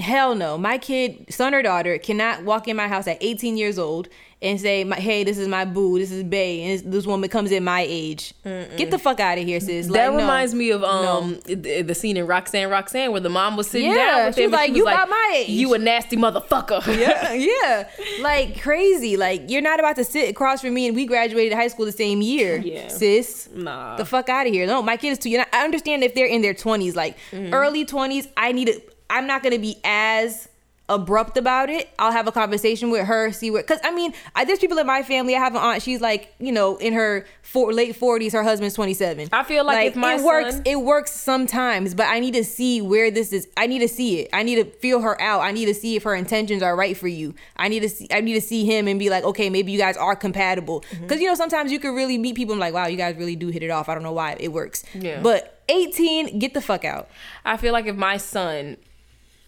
hell 0.00 0.34
no. 0.34 0.58
My 0.58 0.78
kid, 0.78 1.26
son 1.32 1.54
or 1.54 1.62
daughter, 1.62 1.98
cannot 1.98 2.44
walk 2.44 2.68
in 2.68 2.76
my 2.76 2.88
house 2.88 3.06
at 3.06 3.18
18 3.20 3.56
years 3.56 3.78
old 3.78 4.08
and 4.42 4.58
say, 4.58 4.88
"Hey, 4.92 5.22
this 5.22 5.36
is 5.36 5.48
my 5.48 5.66
boo. 5.66 5.98
This 5.98 6.10
is 6.10 6.24
Bay, 6.24 6.62
and 6.62 6.72
this, 6.72 6.82
this 6.86 7.06
woman 7.06 7.28
comes 7.28 7.52
in 7.52 7.62
my 7.62 7.84
age." 7.86 8.32
Get 8.42 8.90
the 8.90 8.98
fuck 8.98 9.20
out 9.20 9.36
of 9.36 9.44
here, 9.44 9.60
sis. 9.60 9.86
That 9.88 9.92
Like, 9.92 10.12
no. 10.12 10.16
reminds 10.16 10.54
me 10.54 10.70
of 10.70 10.80
No. 10.80 10.88
um 10.88 11.40
the, 11.44 11.82
the 11.82 11.94
scene 11.94 12.16
in 12.16 12.26
Roxanne 12.26 12.70
Roxanne 12.70 13.12
where 13.12 13.20
the 13.20 13.28
mom 13.28 13.56
was 13.58 13.68
sitting 13.68 13.90
Yeah, 13.90 13.96
down 13.96 14.26
with 14.28 14.36
she 14.36 14.44
him 14.44 14.50
was 14.50 14.58
like, 14.58 14.74
"You 14.74 14.82
about 14.84 15.10
my 15.10 15.32
age." 15.36 15.50
You 15.50 15.74
a 15.74 15.78
nasty 15.78 16.16
motherfucker. 16.16 16.86
yeah, 16.98 17.32
yeah, 17.34 17.88
like 18.22 18.62
crazy. 18.62 19.18
Like 19.18 19.50
you're 19.50 19.60
not 19.60 19.78
about 19.78 19.96
to 19.96 20.04
sit 20.04 20.30
across 20.30 20.62
from 20.62 20.72
me, 20.72 20.86
and 20.86 20.96
we 20.96 21.04
graduated 21.04 21.52
high 21.52 21.68
school 21.68 21.84
the 21.84 21.92
same 21.92 22.22
year, 22.22 22.56
Yeah. 22.64 22.88
sis. 22.88 23.48
Nah. 23.54 23.96
the 23.96 24.06
fuck 24.06 24.30
out 24.30 24.46
of 24.46 24.52
here. 24.54 24.66
No, 24.66 24.80
my 24.82 24.96
kid 24.96 25.10
is 25.10 25.18
too 25.18 25.28
young. 25.28 25.44
I 25.52 25.64
understand 25.64 26.02
if 26.02 26.14
they're 26.14 26.24
in 26.26 26.40
their 26.40 26.54
20s, 26.54 26.94
like 26.96 27.18
Mm-hmm. 27.32 27.52
early 27.52 27.84
20s. 27.84 28.26
I 28.38 28.52
need 28.52 28.68
to. 28.68 28.80
I'm 29.10 29.26
not 29.26 29.42
gonna 29.42 29.58
be 29.58 29.78
as 29.84 30.48
abrupt 30.90 31.36
about 31.36 31.70
it. 31.70 31.88
I'll 31.98 32.12
have 32.12 32.26
a 32.26 32.32
conversation 32.32 32.90
with 32.90 33.06
her, 33.06 33.30
see 33.30 33.50
what. 33.50 33.66
Because 33.66 33.80
I 33.84 33.92
mean, 33.92 34.12
I, 34.34 34.44
there's 34.44 34.58
people 34.58 34.76
in 34.76 34.86
my 34.86 35.02
family. 35.02 35.36
I 35.36 35.38
have 35.38 35.54
an 35.54 35.60
aunt. 35.62 35.82
She's 35.82 36.00
like, 36.00 36.34
you 36.38 36.52
know, 36.52 36.76
in 36.76 36.92
her 36.92 37.24
four, 37.42 37.72
late 37.72 37.98
40s. 37.98 38.32
Her 38.32 38.42
husband's 38.42 38.74
27. 38.74 39.28
I 39.32 39.44
feel 39.44 39.64
like 39.64 39.86
if 39.86 39.96
my 39.96 40.16
it 40.16 40.22
works, 40.22 40.60
it 40.66 40.80
works 40.80 41.12
sometimes. 41.12 41.94
But 41.94 42.08
I 42.08 42.18
need 42.18 42.34
to 42.34 42.44
see 42.44 42.82
where 42.82 43.10
this 43.10 43.32
is. 43.32 43.48
I 43.56 43.68
need 43.68 43.78
to 43.78 43.88
see 43.88 44.20
it. 44.20 44.30
I 44.32 44.42
need 44.42 44.56
to 44.56 44.64
feel 44.64 45.00
her 45.00 45.18
out. 45.22 45.40
I 45.40 45.52
need 45.52 45.66
to 45.66 45.74
see 45.74 45.96
if 45.96 46.02
her 46.02 46.14
intentions 46.14 46.62
are 46.62 46.76
right 46.76 46.96
for 46.96 47.08
you. 47.08 47.34
I 47.56 47.68
need 47.68 47.80
to 47.80 47.88
see. 47.88 48.08
I 48.10 48.20
need 48.20 48.34
to 48.34 48.40
see 48.40 48.66
him 48.66 48.88
and 48.88 48.98
be 48.98 49.08
like, 49.08 49.24
okay, 49.24 49.48
maybe 49.48 49.70
you 49.70 49.78
guys 49.78 49.96
are 49.96 50.16
compatible. 50.16 50.80
Mm-hmm. 50.80 51.02
Because 51.02 51.20
you 51.20 51.28
know, 51.28 51.36
sometimes 51.36 51.70
you 51.70 51.78
can 51.78 51.94
really 51.94 52.18
meet 52.18 52.34
people 52.34 52.52
and 52.52 52.60
like, 52.60 52.74
wow, 52.74 52.88
you 52.88 52.96
guys 52.96 53.16
really 53.16 53.36
do 53.36 53.48
hit 53.48 53.62
it 53.62 53.70
off. 53.70 53.88
I 53.88 53.94
don't 53.94 54.02
know 54.02 54.12
why 54.12 54.36
it 54.40 54.48
works. 54.48 54.82
Yeah. 54.92 55.20
But 55.22 55.62
18, 55.68 56.40
get 56.40 56.52
the 56.52 56.60
fuck 56.60 56.84
out. 56.84 57.08
I 57.44 57.56
feel 57.56 57.72
like 57.72 57.86
if 57.86 57.94
my 57.94 58.16
son 58.16 58.76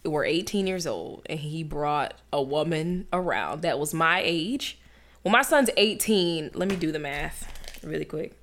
were 0.05 0.25
18 0.25 0.67
years 0.67 0.85
old 0.85 1.21
and 1.27 1.39
he 1.39 1.63
brought 1.63 2.15
a 2.31 2.41
woman 2.41 3.07
around 3.13 3.61
that 3.61 3.79
was 3.79 3.93
my 3.93 4.21
age, 4.23 4.77
well, 5.23 5.31
my 5.31 5.41
son's 5.43 5.69
18. 5.77 6.51
Let 6.53 6.67
me 6.69 6.75
do 6.75 6.91
the 6.91 6.99
math 6.99 7.47
really 7.83 8.05
quick. 8.05 8.33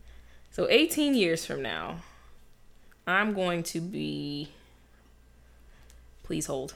So 0.51 0.67
18 0.71 1.15
years 1.15 1.45
from 1.45 1.63
now, 1.63 1.97
I'm 3.07 3.35
going 3.35 3.63
to 3.65 3.81
be. 3.81 4.49
Please 6.23 6.47
hold. 6.47 6.75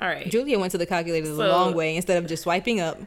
All 0.00 0.08
right. 0.08 0.30
Julia 0.30 0.58
went 0.58 0.72
to 0.72 0.78
the 0.78 0.86
calculator 0.86 1.28
the 1.28 1.36
So- 1.36 1.48
long 1.48 1.74
way 1.74 1.96
instead 1.96 2.22
of 2.22 2.28
just 2.28 2.42
swiping 2.42 2.80
up. 2.80 2.98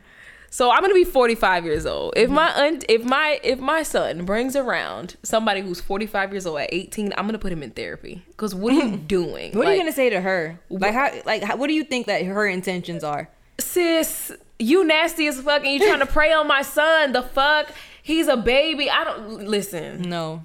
So 0.54 0.70
I'm 0.70 0.82
gonna 0.82 0.94
be 0.94 1.04
45 1.04 1.66
years 1.66 1.88
old. 1.88 2.14
Mm-hmm. 2.14 2.26
If 2.26 2.30
my 2.30 2.56
un- 2.56 2.82
if 2.88 3.04
my 3.04 3.40
if 3.44 3.60
my 3.60 3.82
son 3.82 4.24
brings 4.24 4.56
around 4.56 5.16
somebody 5.24 5.62
who's 5.62 5.82
45 5.82 6.32
years 6.32 6.46
old 6.46 6.60
at 6.60 6.70
18, 6.72 7.12
I'm 7.18 7.26
gonna 7.26 7.40
put 7.40 7.52
him 7.52 7.64
in 7.64 7.72
therapy. 7.72 8.24
Cause 8.38 8.54
what 8.54 8.72
are 8.72 8.86
you 8.86 8.98
doing? 9.18 9.58
What 9.58 9.66
are 9.66 9.72
you 9.74 9.80
gonna 9.80 9.92
say 9.92 10.12
to 10.12 10.22
her? 10.22 10.60
Like 10.70 10.94
how? 10.94 11.10
Like 11.26 11.42
how, 11.42 11.56
what 11.58 11.70
do 11.70 11.74
you 11.74 11.84
think 11.84 12.06
that 12.06 12.24
her 12.24 12.46
intentions 12.46 13.04
are? 13.04 13.30
sis? 13.60 14.32
You 14.60 14.84
nasty 14.84 15.26
as 15.26 15.42
fuck, 15.42 15.64
and 15.64 15.74
you 15.74 15.80
trying 15.80 16.00
to 16.06 16.06
prey 16.06 16.32
on 16.32 16.48
my 16.48 16.62
son? 16.62 17.14
The 17.14 17.24
fuck? 17.24 17.72
He's 18.04 18.28
a 18.28 18.38
baby. 18.38 18.92
I 18.92 19.06
don't 19.06 19.48
listen. 19.48 20.04
No, 20.04 20.44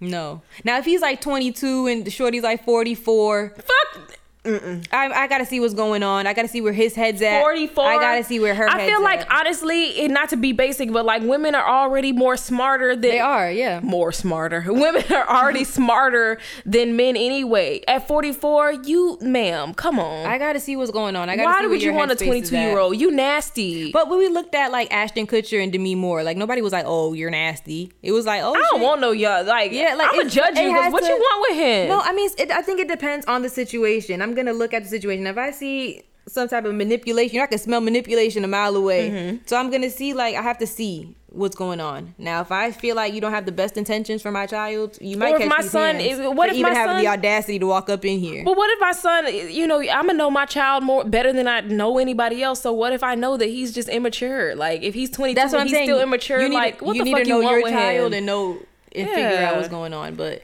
no. 0.00 0.40
Now 0.64 0.78
if 0.78 0.86
he's 0.86 1.02
like 1.02 1.20
22 1.20 1.88
and 1.88 2.06
the 2.06 2.10
shorty's 2.10 2.42
like 2.42 2.64
44, 2.64 3.54
Fuck. 3.56 4.18
I, 4.44 4.80
I 4.92 5.26
gotta 5.28 5.46
see 5.46 5.60
what's 5.60 5.74
going 5.74 6.02
on. 6.02 6.26
I 6.26 6.32
gotta 6.34 6.48
see 6.48 6.60
where 6.60 6.72
his 6.72 6.94
head's 6.96 7.22
at. 7.22 7.40
44. 7.42 7.84
I 7.84 7.94
gotta 7.96 8.24
see 8.24 8.40
where 8.40 8.54
her. 8.54 8.68
I 8.68 8.86
feel 8.88 9.00
like 9.02 9.20
at. 9.20 9.30
honestly, 9.30 10.00
and 10.04 10.12
not 10.12 10.30
to 10.30 10.36
be 10.36 10.52
basic, 10.52 10.92
but 10.92 11.04
like 11.04 11.22
women 11.22 11.54
are 11.54 11.64
already 11.68 12.10
more 12.12 12.36
smarter 12.36 12.90
than 12.96 13.00
they 13.02 13.20
are. 13.20 13.50
Yeah. 13.50 13.78
more 13.82 14.10
smarter. 14.10 14.64
Women 14.66 15.04
are 15.12 15.28
already 15.28 15.62
smarter 15.78 16.38
than 16.66 16.96
men 16.96 17.16
anyway. 17.16 17.82
At 17.86 18.08
44, 18.08 18.72
you, 18.84 19.16
ma'am, 19.20 19.74
come 19.74 20.00
on. 20.00 20.26
I 20.26 20.38
gotta 20.38 20.58
see 20.58 20.74
what's 20.74 20.90
going 20.90 21.14
on. 21.14 21.28
I 21.28 21.36
gotta 21.36 21.46
Why 21.48 21.60
see 21.60 21.66
would 21.68 21.82
you 21.82 21.92
want 21.92 22.10
a 22.10 22.16
22 22.16 22.56
year 22.56 22.78
old? 22.78 22.96
You 23.00 23.12
nasty. 23.12 23.92
But 23.92 24.08
when 24.08 24.18
we 24.18 24.26
looked 24.28 24.54
at 24.56 24.72
like 24.72 24.92
Ashton 24.92 25.26
Kutcher 25.28 25.62
and 25.62 25.70
Demi 25.72 25.94
Moore, 25.94 26.24
like 26.24 26.36
nobody 26.36 26.62
was 26.62 26.72
like, 26.72 26.84
"Oh, 26.86 27.12
you're 27.12 27.30
nasty." 27.30 27.92
It 28.02 28.10
was 28.10 28.26
like, 28.26 28.42
"Oh, 28.42 28.54
I 28.54 28.60
don't 28.72 28.80
want 28.80 29.00
no 29.00 29.12
y'all." 29.12 29.44
Like, 29.44 29.70
Yeah, 29.72 29.94
like 29.94 30.08
I'm 30.08 30.16
gonna 30.16 30.26
it- 30.26 30.32
judge 30.32 30.58
you. 30.58 30.72
What 30.72 31.00
to- 31.02 31.06
you 31.08 31.14
want 31.16 31.46
with 31.50 31.58
him? 31.58 31.88
No, 31.88 32.00
I 32.00 32.12
mean, 32.12 32.28
it, 32.38 32.50
I 32.50 32.60
think 32.62 32.80
it 32.80 32.88
depends 32.88 33.24
on 33.26 33.42
the 33.42 33.48
situation. 33.48 34.20
I'm 34.20 34.31
gonna 34.34 34.52
look 34.52 34.72
at 34.74 34.82
the 34.84 34.88
situation. 34.88 35.26
If 35.26 35.38
I 35.38 35.50
see 35.50 36.02
some 36.28 36.46
type 36.48 36.64
of 36.64 36.74
manipulation, 36.74 37.40
I 37.40 37.46
can 37.46 37.58
smell 37.58 37.80
manipulation 37.80 38.44
a 38.44 38.48
mile 38.48 38.76
away. 38.76 39.10
Mm-hmm. 39.10 39.36
So 39.46 39.56
I'm 39.56 39.70
gonna 39.70 39.90
see, 39.90 40.12
like, 40.14 40.34
I 40.36 40.42
have 40.42 40.58
to 40.58 40.66
see 40.66 41.16
what's 41.26 41.56
going 41.56 41.80
on. 41.80 42.14
Now, 42.18 42.42
if 42.42 42.52
I 42.52 42.70
feel 42.72 42.94
like 42.94 43.14
you 43.14 43.20
don't 43.20 43.32
have 43.32 43.46
the 43.46 43.52
best 43.52 43.76
intentions 43.78 44.20
for 44.22 44.30
my 44.30 44.46
child, 44.46 44.98
you 45.00 45.16
might 45.16 45.32
Or 45.32 45.36
if 45.36 45.42
catch 45.48 45.48
my 45.48 45.62
son- 45.64 45.96
if- 45.96 46.18
what 46.36 46.50
if 46.50 46.56
even 46.56 46.72
my 46.74 46.78
having 46.78 46.98
the 47.02 47.08
audacity 47.08 47.58
to 47.58 47.66
walk 47.66 47.88
up 47.88 48.04
in 48.04 48.18
here. 48.20 48.44
But 48.44 48.56
what 48.56 48.70
if 48.70 48.80
my 48.80 48.92
son, 48.92 49.26
you 49.50 49.66
know, 49.66 49.80
I'm 49.80 50.06
gonna 50.06 50.12
know 50.14 50.30
my 50.30 50.44
child 50.44 50.84
more 50.84 51.04
better 51.04 51.32
than 51.32 51.48
I 51.48 51.62
know 51.62 51.98
anybody 51.98 52.42
else. 52.42 52.60
So 52.60 52.72
what 52.72 52.92
if 52.92 53.02
I 53.02 53.14
know 53.14 53.36
that 53.38 53.46
he's 53.46 53.72
just 53.72 53.88
immature? 53.88 54.54
Like 54.54 54.82
if 54.82 54.92
he's 54.94 55.10
22, 55.10 55.34
That's 55.34 55.52
what 55.52 55.62
I'm 55.62 55.66
he's 55.68 55.74
saying. 55.74 55.88
still 55.88 56.00
immature. 56.00 56.40
You 56.42 56.50
need 56.50 56.54
like 56.54 56.78
to, 56.78 56.84
what 56.84 56.96
you 56.96 57.00
the 57.02 57.04
need 57.06 57.12
fuck 57.16 57.22
to 57.24 57.28
know 57.30 57.38
you 57.38 57.44
want 57.44 57.54
your 57.56 57.62
with 57.64 57.72
child 57.72 58.06
him? 58.12 58.18
and 58.18 58.26
know 58.26 58.58
and 58.94 59.08
figure 59.08 59.38
out 59.38 59.56
what's 59.56 59.68
going 59.68 59.94
on. 59.94 60.14
But 60.16 60.42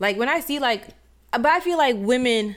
like 0.00 0.16
when 0.16 0.30
I 0.30 0.40
see 0.40 0.58
like, 0.58 0.88
but 1.32 1.46
I 1.46 1.60
feel 1.60 1.76
like 1.76 1.96
women 1.98 2.56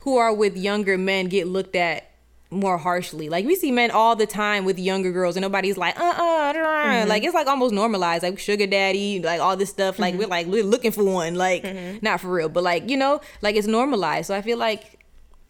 who 0.00 0.16
are 0.16 0.32
with 0.34 0.56
younger 0.56 0.96
men 0.98 1.26
get 1.26 1.46
looked 1.46 1.76
at 1.76 2.06
more 2.50 2.78
harshly. 2.78 3.28
Like 3.28 3.46
we 3.46 3.54
see 3.54 3.70
men 3.70 3.90
all 3.92 4.16
the 4.16 4.26
time 4.26 4.64
with 4.64 4.78
younger 4.78 5.12
girls, 5.12 5.36
and 5.36 5.42
nobody's 5.42 5.76
like, 5.76 5.98
uh, 5.98 6.04
uh, 6.04 6.52
Mm-hmm. 6.52 7.08
like 7.08 7.22
it's 7.22 7.34
like 7.34 7.46
almost 7.46 7.72
normalized, 7.74 8.22
like 8.22 8.38
sugar 8.38 8.66
daddy, 8.66 9.20
like 9.20 9.40
all 9.40 9.56
this 9.56 9.70
stuff. 9.70 9.98
Like 9.98 10.14
Mm-hmm. 10.14 10.22
we're 10.22 10.28
like 10.28 10.46
we're 10.46 10.64
looking 10.64 10.90
for 10.92 11.04
one, 11.04 11.34
like 11.36 11.64
not 12.02 12.20
for 12.20 12.28
real, 12.32 12.48
but 12.48 12.62
like 12.64 12.88
you 12.90 12.96
know, 12.96 13.20
like 13.42 13.54
it's 13.56 13.66
normalized. 13.68 14.26
So 14.28 14.34
I 14.34 14.42
feel 14.42 14.58
like 14.58 14.98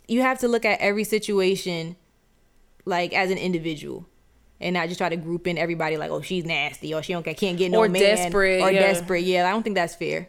you 0.08 0.22
have 0.22 0.38
to 0.40 0.48
look 0.48 0.64
at 0.64 0.80
every 0.80 1.04
situation 1.04 1.96
like 2.84 3.12
as 3.14 3.30
an 3.30 3.38
individual 3.38 4.06
and 4.60 4.74
not 4.74 4.88
just 4.88 4.98
try 4.98 5.08
to 5.08 5.16
group 5.16 5.46
in 5.46 5.56
everybody 5.56 5.96
like 5.96 6.10
oh 6.10 6.20
she's 6.22 6.44
nasty 6.44 6.92
or 6.92 7.02
she 7.02 7.12
don't 7.12 7.22
can't 7.24 7.56
get 7.58 7.70
no 7.70 7.78
Or 7.78 7.88
man 7.88 8.02
desperate, 8.02 8.60
or 8.62 8.70
yeah. 8.70 8.80
desperate 8.80 9.22
yeah 9.24 9.46
i 9.46 9.50
don't 9.50 9.62
think 9.62 9.76
that's 9.76 9.94
fair 9.94 10.28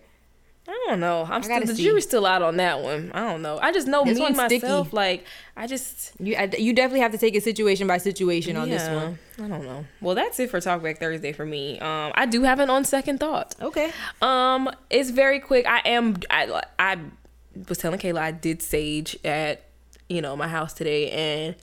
I 0.71 0.85
don't 0.87 0.99
know. 1.01 1.27
I'm 1.29 1.43
still, 1.43 1.59
the 1.59 1.75
see. 1.75 1.83
jury's 1.83 2.05
still 2.05 2.25
out 2.25 2.41
on 2.41 2.55
that 2.57 2.79
one. 2.81 3.11
I 3.13 3.29
don't 3.29 3.41
know. 3.41 3.59
I 3.61 3.73
just 3.73 3.87
know 3.87 4.05
This 4.05 4.15
me 4.15 4.21
one's 4.21 4.37
sticky. 4.37 4.61
myself. 4.65 4.93
Like 4.93 5.25
I 5.57 5.67
just 5.67 6.13
you 6.19 6.35
I, 6.35 6.49
you 6.57 6.73
definitely 6.73 7.01
have 7.01 7.11
to 7.11 7.17
take 7.17 7.35
it 7.35 7.43
situation 7.43 7.87
by 7.87 7.97
situation 7.97 8.55
on 8.55 8.69
this 8.69 8.87
one 8.87 9.19
I 9.37 9.47
don't 9.49 9.65
know. 9.65 9.85
Well, 9.99 10.15
that's 10.15 10.39
it 10.39 10.49
for 10.49 10.59
Talkback 10.59 10.97
Thursday 10.97 11.33
for 11.33 11.45
me. 11.45 11.77
Um, 11.79 12.13
I 12.15 12.25
do 12.25 12.43
have 12.43 12.59
an 12.59 12.69
on 12.69 12.85
second 12.85 13.19
thought. 13.19 13.53
okay 13.61 13.91
Um, 14.21 14.69
it's 14.89 15.09
very 15.09 15.39
quick. 15.39 15.65
I 15.67 15.79
am. 15.79 16.15
I 16.29 16.61
I 16.79 16.97
was 17.67 17.77
telling 17.77 17.99
Kayla 17.99 18.19
I 18.19 18.31
did 18.31 18.61
sage 18.61 19.17
at 19.25 19.63
you 20.07 20.21
know 20.21 20.35
my 20.37 20.47
house 20.47 20.73
today, 20.73 21.11
and 21.11 21.55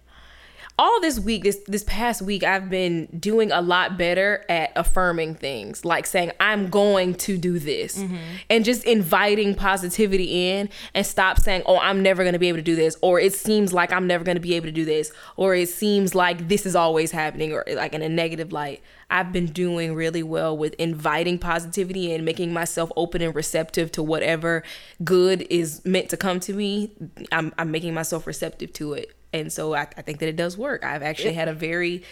all 0.78 1.00
this 1.00 1.18
week, 1.18 1.42
this 1.42 1.58
this 1.66 1.82
past 1.84 2.22
week, 2.22 2.44
I've 2.44 2.70
been 2.70 3.06
doing 3.18 3.50
a 3.50 3.60
lot 3.60 3.98
better 3.98 4.44
at 4.48 4.70
affirming 4.76 5.34
things, 5.34 5.84
like 5.84 6.06
saying 6.06 6.30
I'm 6.38 6.68
going 6.68 7.14
to 7.16 7.36
do 7.36 7.58
this, 7.58 7.98
mm-hmm. 7.98 8.16
and 8.48 8.64
just 8.64 8.84
inviting 8.84 9.56
positivity 9.56 10.50
in, 10.50 10.68
and 10.94 11.04
stop 11.04 11.40
saying, 11.40 11.62
"Oh, 11.66 11.78
I'm 11.78 12.02
never 12.02 12.22
going 12.22 12.34
to 12.34 12.38
be 12.38 12.48
able 12.48 12.58
to 12.58 12.62
do 12.62 12.76
this," 12.76 12.96
or 13.02 13.18
"It 13.18 13.34
seems 13.34 13.72
like 13.72 13.92
I'm 13.92 14.06
never 14.06 14.22
going 14.22 14.36
to 14.36 14.40
be 14.40 14.54
able 14.54 14.66
to 14.66 14.72
do 14.72 14.84
this," 14.84 15.10
or 15.36 15.54
"It 15.54 15.68
seems 15.68 16.14
like 16.14 16.46
this 16.46 16.64
is 16.64 16.76
always 16.76 17.10
happening," 17.10 17.52
or 17.52 17.64
like 17.74 17.92
in 17.92 18.02
a 18.02 18.08
negative 18.08 18.52
light. 18.52 18.80
I've 19.10 19.32
been 19.32 19.46
doing 19.46 19.94
really 19.94 20.22
well 20.22 20.56
with 20.56 20.74
inviting 20.74 21.38
positivity 21.38 22.12
and 22.14 22.24
making 22.24 22.52
myself 22.52 22.92
open 22.94 23.22
and 23.22 23.34
receptive 23.34 23.90
to 23.92 24.02
whatever 24.02 24.62
good 25.02 25.46
is 25.48 25.82
meant 25.84 26.10
to 26.10 26.16
come 26.16 26.40
to 26.40 26.52
me. 26.52 26.92
I'm, 27.32 27.54
I'm 27.56 27.70
making 27.70 27.94
myself 27.94 28.26
receptive 28.26 28.72
to 28.74 28.92
it. 28.92 29.17
And 29.32 29.52
so 29.52 29.74
I, 29.74 29.82
I 29.96 30.02
think 30.02 30.20
that 30.20 30.28
it 30.28 30.36
does 30.36 30.56
work. 30.56 30.84
I've 30.84 31.02
actually 31.02 31.34
had 31.34 31.48
a 31.48 31.54
very 31.54 32.02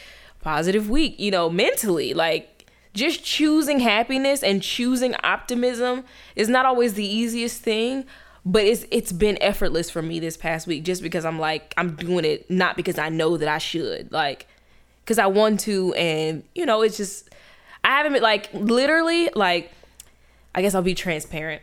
positive 0.40 0.88
week, 0.90 1.18
you 1.18 1.30
know, 1.30 1.48
mentally. 1.48 2.14
Like 2.14 2.70
just 2.92 3.24
choosing 3.24 3.80
happiness 3.80 4.42
and 4.42 4.62
choosing 4.62 5.14
optimism 5.22 6.04
is 6.34 6.48
not 6.48 6.66
always 6.66 6.94
the 6.94 7.06
easiest 7.06 7.62
thing, 7.62 8.04
but 8.44 8.64
it's 8.64 8.86
it's 8.90 9.12
been 9.12 9.38
effortless 9.40 9.90
for 9.90 10.02
me 10.02 10.20
this 10.20 10.36
past 10.36 10.66
week 10.66 10.84
just 10.84 11.02
because 11.02 11.24
I'm 11.24 11.38
like 11.38 11.74
I'm 11.76 11.96
doing 11.96 12.24
it 12.24 12.50
not 12.50 12.76
because 12.76 12.98
I 12.98 13.08
know 13.08 13.36
that 13.36 13.48
I 13.48 13.58
should. 13.58 14.12
Like 14.12 14.46
because 15.04 15.18
I 15.18 15.26
want 15.26 15.60
to, 15.60 15.94
and 15.94 16.42
you 16.54 16.66
know, 16.66 16.82
it's 16.82 16.96
just 16.96 17.28
I 17.84 17.90
haven't 17.90 18.14
been 18.14 18.22
like 18.22 18.48
literally 18.52 19.30
like 19.34 19.70
I 20.54 20.62
guess 20.62 20.74
I'll 20.74 20.82
be 20.82 20.94
transparent. 20.94 21.62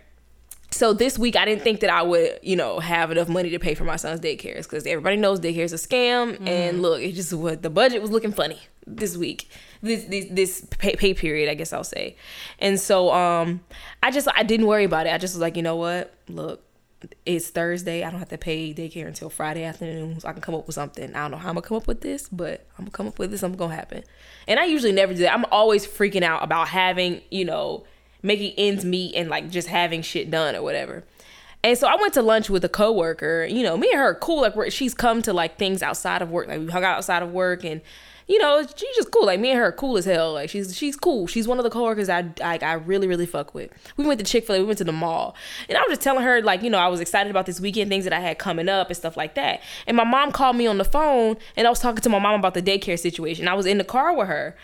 So 0.74 0.92
this 0.92 1.20
week 1.20 1.36
I 1.36 1.46
didn't 1.46 1.62
think 1.62 1.82
that 1.82 1.92
I 1.92 2.02
would, 2.02 2.40
you 2.42 2.56
know, 2.56 2.80
have 2.80 3.12
enough 3.12 3.30
money 3.30 3.52
to 3.52 3.60
pay 3.60 3.76
for 3.76 3.84
my 3.84 3.96
son's 3.96 4.20
daycares 4.20 4.64
because 4.64 4.88
everybody 4.88 5.18
knows 5.18 5.40
daycare 5.40 5.64
is 5.64 5.74
a 5.74 5.76
scam. 5.76 6.46
And 6.48 6.82
look, 6.82 7.02
it 7.02 7.14
just 7.14 7.32
what 7.32 7.62
the 7.62 7.70
budget 7.70 8.02
was 8.02 8.10
looking 8.10 8.32
funny 8.32 8.60
this 8.88 9.16
week, 9.16 9.50
this 9.82 10.06
this 10.06 10.26
this 10.32 10.68
pay, 10.80 10.96
pay 10.96 11.14
period, 11.14 11.50
I 11.50 11.54
guess 11.54 11.74
I'll 11.74 11.84
say. 11.84 12.16
And 12.60 12.80
so 12.80 13.12
um, 13.14 13.62
I 14.02 14.10
just 14.10 14.28
I 14.36 14.44
didn't 14.44 14.66
worry 14.66 14.84
about 14.84 15.06
it. 15.06 15.14
I 15.14 15.20
just 15.20 15.36
was 15.36 15.42
like, 15.42 15.56
you 15.56 15.64
know 15.64 15.76
what, 15.76 16.14
look, 16.28 16.64
it's 17.26 17.50
Thursday. 17.50 18.04
I 18.04 18.10
don't 18.10 18.20
have 18.20 18.30
to 18.30 18.38
pay 18.38 18.74
daycare 18.74 19.08
until 19.08 19.30
Friday 19.30 19.64
afternoon, 19.64 20.20
so 20.20 20.28
I 20.28 20.34
can 20.34 20.42
come 20.42 20.56
up 20.56 20.66
with 20.66 20.74
something. 20.74 21.14
I 21.16 21.20
don't 21.20 21.32
know 21.32 21.38
how 21.38 21.50
I'm 21.50 21.56
gonna 21.56 21.68
come 21.68 21.78
up 21.78 21.88
with 21.88 22.02
this, 22.02 22.30
but 22.30 22.66
I'm 22.78 22.86
gonna 22.86 22.92
come 22.92 23.08
up 23.08 23.20
with 23.20 23.30
this. 23.30 23.44
I'm 23.44 23.56
gonna 23.56 23.76
happen. 23.76 24.04
And 24.48 24.60
I 24.60 24.66
usually 24.66 24.92
never 24.92 25.14
do 25.14 25.20
that. 25.22 25.34
I'm 25.34 25.46
always 25.52 25.86
freaking 25.86 26.24
out 26.24 26.44
about 26.44 26.70
having, 26.70 27.22
you 27.30 27.46
know, 27.46 27.86
making 28.24 28.54
ends 28.58 28.84
meet 28.84 29.14
and 29.16 29.30
like 29.30 29.52
just 29.52 29.68
having 29.68 30.02
shit 30.02 30.32
done 30.32 30.56
or 30.56 30.64
whatever. 30.64 31.04
And 31.64 31.78
so 31.78 31.88
I 31.88 31.96
went 31.96 32.14
to 32.16 32.22
lunch 32.22 32.50
with 32.50 32.66
a 32.66 32.70
coworker. 32.70 33.46
You 33.46 33.64
know, 33.64 33.78
me 33.78 33.90
and 33.90 34.00
her 34.00 34.10
are 34.10 34.16
cool. 34.16 34.42
Like 34.42 34.72
she's 34.72 34.94
come 34.94 35.22
to 35.22 35.32
like 35.34 35.58
things 35.58 35.82
outside 35.82 36.22
of 36.22 36.30
work. 36.30 36.48
Like 36.48 36.60
we 36.60 36.68
hung 36.68 36.84
out 36.84 36.98
outside 36.98 37.24
of 37.24 37.32
work, 37.32 37.64
and 37.64 37.82
you 38.28 38.38
know, 38.38 38.62
she's 38.76 38.96
just 38.98 39.12
cool. 39.12 39.26
Like 39.26 39.40
me 39.40 39.52
and 39.52 39.60
her 39.60 39.68
are 39.68 39.72
cool 39.72 39.96
as 39.96 40.04
hell. 40.04 40.34
Like 40.34 40.50
she's 40.50 40.76
she's 40.76 40.98
cool. 40.98 41.26
She's 41.26 41.48
one 41.48 41.60
of 41.60 41.64
the 41.64 41.70
coworkers 41.70 42.10
I 42.10 42.30
I, 42.44 42.60
I 42.62 42.74
really 42.74 43.08
really 43.08 43.26
fuck 43.26 43.54
with. 43.54 43.72
We 43.96 44.06
went 44.06 44.20
to 44.20 44.26
Chick 44.26 44.46
Fil 44.46 44.58
A. 44.58 44.60
We 44.60 44.66
went 44.66 44.78
to 44.80 44.84
the 44.84 44.92
mall, 44.92 45.36
and 45.70 45.78
I 45.78 45.82
was 45.82 45.92
just 45.92 46.02
telling 46.02 46.24
her 46.24 46.42
like 46.42 46.64
you 46.64 46.70
know 46.70 46.80
I 46.80 46.88
was 46.88 47.00
excited 47.00 47.30
about 47.30 47.46
this 47.46 47.62
weekend 47.62 47.90
things 47.90 48.04
that 48.04 48.14
I 48.14 48.20
had 48.20 48.40
coming 48.40 48.68
up 48.68 48.88
and 48.88 48.98
stuff 48.98 49.16
like 49.16 49.36
that. 49.36 49.62
And 49.88 49.96
my 49.96 50.04
mom 50.04 50.34
called 50.34 50.58
me 50.58 50.68
on 50.68 50.78
the 50.78 50.86
phone, 50.86 51.38
and 51.56 51.66
I 51.66 51.70
was 51.70 51.80
talking 51.80 52.02
to 52.02 52.10
my 52.10 52.20
mom 52.20 52.38
about 52.38 52.56
the 52.56 52.62
daycare 52.62 53.00
situation. 53.00 53.48
I 53.48 53.54
was 53.54 53.66
in 53.66 53.78
the 53.78 53.86
car 53.86 54.14
with 54.14 54.28
her, 54.28 54.58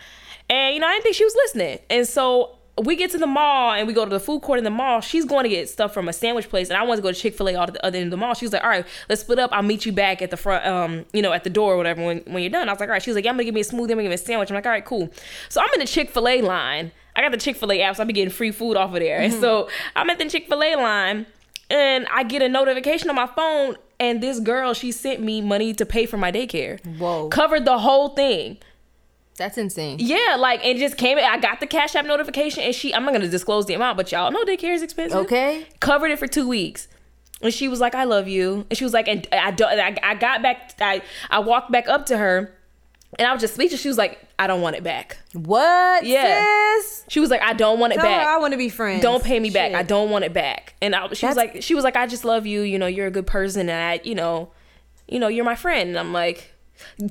and 0.50 0.74
you 0.74 0.80
know 0.80 0.86
I 0.86 0.92
didn't 0.92 1.04
think 1.04 1.16
she 1.16 1.24
was 1.24 1.34
listening. 1.34 1.78
And 1.88 2.06
so 2.06 2.58
we 2.78 2.96
get 2.96 3.10
to 3.10 3.18
the 3.18 3.26
mall 3.26 3.72
and 3.72 3.86
we 3.86 3.92
go 3.92 4.04
to 4.04 4.10
the 4.10 4.20
food 4.20 4.42
court 4.42 4.58
in 4.58 4.64
the 4.64 4.70
mall. 4.70 5.00
She's 5.00 5.24
going 5.24 5.44
to 5.44 5.48
get 5.48 5.68
stuff 5.68 5.92
from 5.92 6.08
a 6.08 6.12
sandwich 6.12 6.48
place, 6.48 6.70
and 6.70 6.78
I 6.78 6.82
want 6.82 6.98
to 6.98 7.02
go 7.02 7.12
to 7.12 7.18
Chick 7.18 7.34
Fil 7.34 7.48
A 7.50 7.54
all 7.54 7.66
the 7.66 7.84
other 7.84 7.98
end 7.98 8.06
of 8.06 8.10
the 8.10 8.16
mall. 8.16 8.34
She 8.34 8.44
was 8.44 8.52
like, 8.52 8.62
"All 8.62 8.70
right, 8.70 8.86
let's 9.08 9.20
split 9.20 9.38
up. 9.38 9.50
I'll 9.52 9.62
meet 9.62 9.84
you 9.84 9.92
back 9.92 10.22
at 10.22 10.30
the 10.30 10.36
front, 10.36 10.64
um, 10.66 11.04
you 11.12 11.22
know, 11.22 11.32
at 11.32 11.44
the 11.44 11.50
door 11.50 11.74
or 11.74 11.76
whatever 11.76 12.04
when, 12.04 12.18
when 12.20 12.42
you're 12.42 12.50
done." 12.50 12.68
I 12.68 12.72
was 12.72 12.80
like, 12.80 12.88
"All 12.88 12.92
right." 12.94 13.02
She 13.02 13.10
was 13.10 13.16
like, 13.16 13.24
yeah, 13.24 13.30
"I'm 13.30 13.36
gonna 13.36 13.44
give 13.44 13.54
me 13.54 13.60
a 13.60 13.64
smoothie. 13.64 13.82
I'm 13.82 13.88
gonna 13.88 14.02
give 14.02 14.10
me 14.10 14.14
a 14.14 14.18
sandwich." 14.18 14.50
I'm 14.50 14.54
like, 14.54 14.66
"All 14.66 14.72
right, 14.72 14.84
cool." 14.84 15.10
So 15.48 15.60
I'm 15.60 15.68
in 15.74 15.80
the 15.80 15.86
Chick 15.86 16.10
Fil 16.10 16.28
A 16.28 16.42
line. 16.42 16.92
I 17.16 17.22
got 17.22 17.32
the 17.32 17.38
Chick 17.38 17.56
Fil 17.56 17.72
A 17.72 17.82
app, 17.82 17.96
so 17.96 18.02
I 18.02 18.06
be 18.06 18.12
getting 18.12 18.32
free 18.32 18.52
food 18.52 18.76
off 18.76 18.94
of 18.94 19.00
there. 19.00 19.18
And 19.20 19.32
so 19.40 19.68
I'm 19.96 20.08
at 20.10 20.18
the 20.18 20.28
Chick 20.28 20.48
Fil 20.48 20.62
A 20.62 20.76
line, 20.76 21.26
and 21.68 22.06
I 22.12 22.22
get 22.22 22.40
a 22.42 22.48
notification 22.48 23.10
on 23.10 23.16
my 23.16 23.26
phone, 23.26 23.76
and 23.98 24.22
this 24.22 24.40
girl 24.40 24.74
she 24.74 24.92
sent 24.92 25.20
me 25.20 25.40
money 25.40 25.74
to 25.74 25.84
pay 25.84 26.06
for 26.06 26.16
my 26.16 26.32
daycare. 26.32 26.84
Whoa. 26.98 27.28
Covered 27.28 27.64
the 27.64 27.78
whole 27.78 28.10
thing. 28.10 28.58
That's 29.40 29.58
insane 29.58 29.96
Yeah, 29.98 30.36
like 30.38 30.64
it 30.64 30.76
just 30.76 30.96
came. 30.96 31.18
I 31.18 31.38
got 31.38 31.58
the 31.60 31.66
Cash 31.66 31.96
App 31.96 32.04
notification, 32.06 32.62
and 32.62 32.74
she. 32.74 32.94
I'm 32.94 33.04
not 33.04 33.12
gonna 33.12 33.28
disclose 33.28 33.66
the 33.66 33.74
amount, 33.74 33.96
but 33.96 34.12
y'all 34.12 34.30
know 34.30 34.44
daycare 34.44 34.74
is 34.74 34.82
expensive. 34.82 35.18
Okay. 35.20 35.66
Covered 35.80 36.12
it 36.12 36.18
for 36.18 36.26
two 36.26 36.46
weeks, 36.46 36.86
and 37.42 37.52
she 37.52 37.66
was 37.66 37.80
like, 37.80 37.94
"I 37.94 38.04
love 38.04 38.28
you," 38.28 38.66
and 38.70 38.78
she 38.78 38.84
was 38.84 38.92
like, 38.92 39.08
"And 39.08 39.26
I 39.32 39.50
don't." 39.50 39.70
I, 39.80 39.96
I 40.02 40.14
got 40.14 40.42
back. 40.42 40.74
I 40.80 41.02
I 41.30 41.40
walked 41.40 41.72
back 41.72 41.88
up 41.88 42.06
to 42.06 42.18
her, 42.18 42.54
and 43.18 43.26
I 43.26 43.32
was 43.32 43.40
just 43.40 43.54
speechless. 43.54 43.80
She 43.80 43.88
was 43.88 43.98
like, 43.98 44.18
I 44.38 44.46
don't 44.46 44.62
want 44.62 44.76
it 44.76 44.82
back. 44.82 45.18
What? 45.34 46.04
Yeah. 46.04 46.44
Sis? 46.78 47.04
She 47.08 47.20
was 47.20 47.28
like, 47.28 47.42
I 47.42 47.52
don't 47.52 47.78
want 47.78 47.92
it 47.92 47.96
Tell 47.96 48.06
back. 48.06 48.26
I 48.26 48.38
want 48.38 48.52
to 48.52 48.58
be 48.58 48.70
friends. 48.70 49.02
don't 49.02 49.22
pay 49.22 49.38
me 49.38 49.50
back. 49.50 49.74
I 49.74 49.82
don't 49.82 50.10
want 50.10 50.24
it 50.24 50.32
back. 50.32 50.74
And 50.80 50.94
I, 50.94 51.08
she 51.12 51.26
was 51.26 51.36
like, 51.36 51.62
she 51.62 51.74
was 51.74 51.84
like, 51.84 51.96
I 51.96 52.06
just 52.06 52.24
love 52.24 52.46
you. 52.46 52.62
You 52.62 52.78
know, 52.78 52.86
you're 52.86 53.06
a 53.06 53.10
good 53.10 53.26
person, 53.26 53.68
and 53.68 53.72
I, 53.72 54.00
you 54.02 54.14
know, 54.14 54.50
you 55.08 55.18
know, 55.18 55.28
you're 55.28 55.44
my 55.44 55.56
friend. 55.56 55.90
And 55.90 55.98
I'm 55.98 56.14
like, 56.14 56.54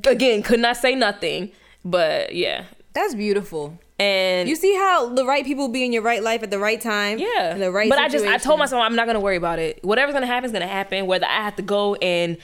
again, 0.05 0.41
could 0.41 0.59
not 0.59 0.77
say 0.77 0.95
nothing, 0.95 1.51
but 1.85 2.35
yeah. 2.35 2.65
That's 2.93 3.13
beautiful. 3.15 3.77
And 3.99 4.47
You 4.47 4.55
see 4.55 4.73
how 4.75 5.13
the 5.13 5.25
right 5.25 5.45
people 5.45 5.67
be 5.67 5.83
in 5.83 5.91
your 5.91 6.01
right 6.01 6.23
life 6.23 6.41
at 6.41 6.51
the 6.51 6.59
right 6.59 6.79
time. 6.79 7.19
yeah, 7.19 7.53
the 7.55 7.71
right. 7.71 7.89
But 7.89 7.99
I 7.99 8.07
just, 8.07 8.25
I 8.25 8.37
told 8.37 8.57
myself 8.59 8.81
I'm 8.81 8.95
not 8.95 9.07
gonna 9.07 9.19
worry 9.19 9.35
about 9.35 9.59
it. 9.59 9.83
Whatever's 9.83 10.13
gonna 10.13 10.25
happen 10.25 10.45
is 10.45 10.51
gonna 10.51 10.67
happen. 10.67 11.05
Whether 11.05 11.25
I 11.25 11.43
have 11.43 11.55
to 11.57 11.61
go 11.61 11.95
and 11.95 12.37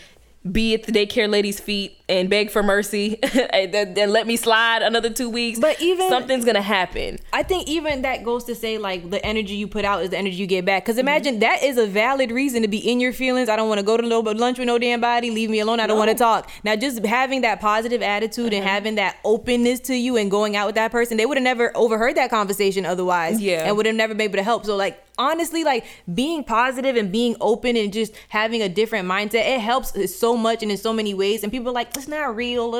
be 0.50 0.74
at 0.76 0.84
the 0.84 0.92
daycare 0.92 1.28
lady's 1.30 1.60
feet 1.60 1.98
and 2.08 2.30
beg 2.30 2.52
for 2.52 2.62
mercy 2.62 3.18
and 3.52 3.74
then 3.74 4.12
let 4.12 4.28
me 4.28 4.36
slide 4.38 4.84
another 4.84 5.10
two 5.10 5.28
weeks. 5.30 5.58
But 5.60 5.82
even- 5.82 6.08
something's 6.10 6.46
gonna 6.46 6.62
happen. 6.62 7.18
I 7.34 7.42
think 7.42 7.68
even 7.68 8.04
that 8.04 8.24
goes 8.24 8.44
to 8.44 8.54
say 8.56 8.78
like 8.78 9.10
the 9.10 9.26
energy 9.26 9.56
you 9.56 9.68
put 9.68 9.86
out 9.86 10.04
is 10.04 10.12
the 10.12 10.18
energy 10.20 10.36
you 10.36 10.46
get 10.46 10.64
back. 10.64 10.84
Mm-hmm. 10.84 10.86
Because 10.86 10.98
imagine 11.00 11.40
that 11.40 11.64
is 11.64 11.78
a 11.80 11.88
valid 11.88 12.30
reason 12.32 12.62
to 12.62 12.68
be 12.68 12.78
in 12.78 13.00
your 13.00 13.12
feelings. 13.12 13.50
I 13.50 13.56
don't 13.56 13.68
want 13.70 13.80
to 13.80 13.86
go 13.86 13.98
to 13.98 14.06
no 14.08 14.20
lunch 14.20 14.60
with 14.60 14.68
no 14.68 14.78
damn 14.78 15.02
body. 15.02 15.32
Leave 15.32 15.50
me 15.50 15.60
alone. 15.62 15.80
I 15.80 15.88
don't 15.88 15.98
want 15.98 16.12
to 16.12 16.16
talk. 16.18 16.52
Now 16.64 16.76
just 16.76 17.04
having 17.06 17.42
that 17.42 17.60
positive 17.60 18.02
attitude 18.04 18.36
Mm-hmm. 18.36 18.54
and 18.56 18.64
having 18.66 18.96
that 18.96 19.18
openness 19.24 19.80
to 19.82 19.96
you 19.96 20.18
and 20.18 20.30
going 20.30 20.56
out 20.56 20.68
with 20.68 20.76
that 20.76 20.92
person, 20.92 21.18
they 21.18 21.26
would 21.26 21.38
have 21.38 21.44
never 21.44 21.72
overheard 21.76 22.16
that 22.18 22.30
conversation 22.30 22.86
otherwise. 22.86 23.42
Yeah. 23.42 23.66
and 23.66 23.76
would 23.78 23.86
have 23.88 23.96
never 23.96 24.14
been 24.14 24.22
able 24.26 24.36
to 24.38 24.44
help. 24.44 24.66
So 24.66 24.76
like 24.76 25.02
honestly, 25.18 25.64
like 25.64 25.86
being 26.14 26.44
positive 26.44 26.96
and 26.96 27.12
being 27.12 27.36
open 27.42 27.76
and 27.78 27.92
just 27.94 28.14
having 28.30 28.62
a 28.62 28.70
different 28.70 29.08
mindset, 29.08 29.46
it 29.48 29.60
helps 29.60 30.16
so 30.16 30.36
much 30.38 30.62
and 30.64 30.72
in 30.72 30.78
so 30.78 30.92
many 30.94 31.14
ways. 31.14 31.44
And 31.44 31.52
people 31.52 31.70
are 31.70 31.74
like, 31.74 31.96
it's 31.96 32.08
not 32.08 32.36
real. 32.36 32.74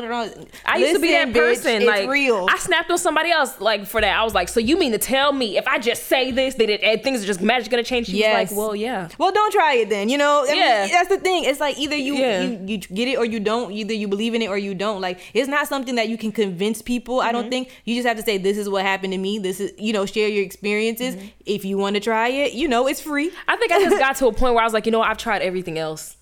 I 0.66 0.78
used 0.78 0.96
to 0.96 1.00
be 1.00 1.12
that 1.12 1.30
Listen, 1.30 1.34
bitch, 1.34 1.34
person. 1.34 1.76
It's 1.78 1.86
like 1.86 2.10
real. 2.10 2.48
I 2.50 2.58
snapped 2.58 2.92
on 2.92 2.98
somebody 2.98 3.32
else 3.32 3.60
like 3.62 3.86
for 3.86 4.02
that. 4.02 4.18
I 4.20 4.24
was 4.24 4.34
like, 4.34 4.50
so 4.50 4.60
you 4.60 4.78
mean 4.78 4.92
to 4.92 4.98
tell 4.98 5.32
me 5.32 5.58
if 5.58 5.68
I 5.68 5.80
just 5.80 6.04
say 6.06 6.32
this 6.32 6.56
that 6.56 6.70
it, 6.70 6.82
and 6.84 7.02
things 7.04 7.24
are 7.24 7.26
just 7.28 7.42
magically 7.42 7.72
gonna 7.72 7.84
change? 7.84 8.08
She 8.08 8.20
Yes. 8.20 8.50
was 8.50 8.52
like, 8.52 8.58
well, 8.68 8.76
yeah. 8.76 9.08
Well, 9.18 9.32
don't 9.32 9.52
try 9.52 9.76
it 9.76 9.90
then. 9.90 10.10
You 10.10 10.18
know, 10.18 10.44
I 10.48 10.52
mean, 10.52 10.58
Yeah. 10.62 10.88
that's 10.88 11.10
the 11.10 11.18
thing. 11.18 11.46
It's 11.46 11.60
like 11.60 11.78
either 11.78 11.96
you, 11.96 12.16
Yeah. 12.16 12.42
you 12.42 12.60
you 12.66 12.78
get 12.80 13.08
it 13.08 13.18
or 13.18 13.26
you 13.26 13.40
don't. 13.40 13.72
Either 13.72 13.94
you 13.94 14.08
believe 14.08 14.34
in 14.34 14.42
it 14.42 14.48
or 14.50 14.58
you 14.58 14.76
don't. 14.76 15.02
Like 15.02 15.20
it's 15.34 15.48
not 15.48 15.68
something 15.68 15.96
that 15.96 16.10
you 16.10 16.18
can 16.18 16.32
convince 16.32 16.82
people. 16.82 17.22
I 17.22 17.26
Mm-hmm. 17.28 17.34
don't 17.42 17.50
think 17.50 17.70
you 17.86 17.96
just 17.96 18.08
have 18.08 18.18
to 18.18 18.24
say 18.24 18.38
this 18.38 18.58
is 18.58 18.70
what 18.70 18.84
happened 18.84 19.14
to 19.14 19.18
me. 19.20 19.40
This 19.40 19.60
is 19.60 19.72
you 19.78 19.94
know 19.94 20.06
share 20.06 20.28
your 20.30 20.44
experiences. 20.44 21.16
Mm-hmm. 21.16 21.28
If 21.46 21.66
you 21.66 21.78
want 21.78 21.96
to 21.96 22.00
try 22.00 22.25
it, 22.30 22.54
you 22.54 22.68
know 22.68 22.88
it's 22.88 23.02
free. 23.02 23.32
I 23.48 23.56
think 23.58 23.72
I 23.72 23.80
just 23.84 23.98
got 24.00 24.16
to 24.18 24.28
a 24.28 24.34
point 24.42 24.54
where 24.54 24.62
I 24.64 24.66
was 24.66 24.74
like, 24.74 24.86
you 24.86 24.92
know. 24.92 25.02
I've 25.02 25.18
tried 25.18 25.42
everything 25.42 25.78
else. 25.78 26.18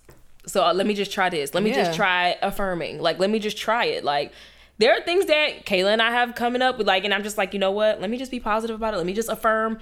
So 0.45 0.63
uh, 0.63 0.73
let 0.73 0.85
me 0.85 0.93
just 0.93 1.11
try 1.11 1.29
this. 1.29 1.53
Let 1.53 1.63
me 1.63 1.69
Yeah. 1.69 1.83
just 1.85 1.95
try 1.95 2.37
affirming. 2.41 2.99
Like, 2.99 3.17
let 3.19 3.29
me 3.29 3.39
just 3.39 3.57
try 3.57 3.85
it. 3.85 4.03
Like, 4.03 4.31
there 4.77 4.91
are 4.97 5.01
things 5.01 5.25
that 5.27 5.65
Kayla 5.65 5.93
and 5.93 6.01
I 6.01 6.11
have 6.11 6.35
coming 6.35 6.61
up 6.61 6.77
with, 6.77 6.87
like, 6.87 7.05
and 7.05 7.13
I'm 7.13 7.23
just 7.23 7.37
like, 7.37 7.53
you 7.53 7.59
know 7.59 7.71
what? 7.71 8.01
Let 8.01 8.09
me 8.09 8.17
just 8.17 8.31
be 8.31 8.39
positive 8.39 8.75
about 8.75 8.93
it. 8.93 8.97
Let 8.97 9.05
me 9.05 9.13
just 9.13 9.29
affirm. 9.29 9.79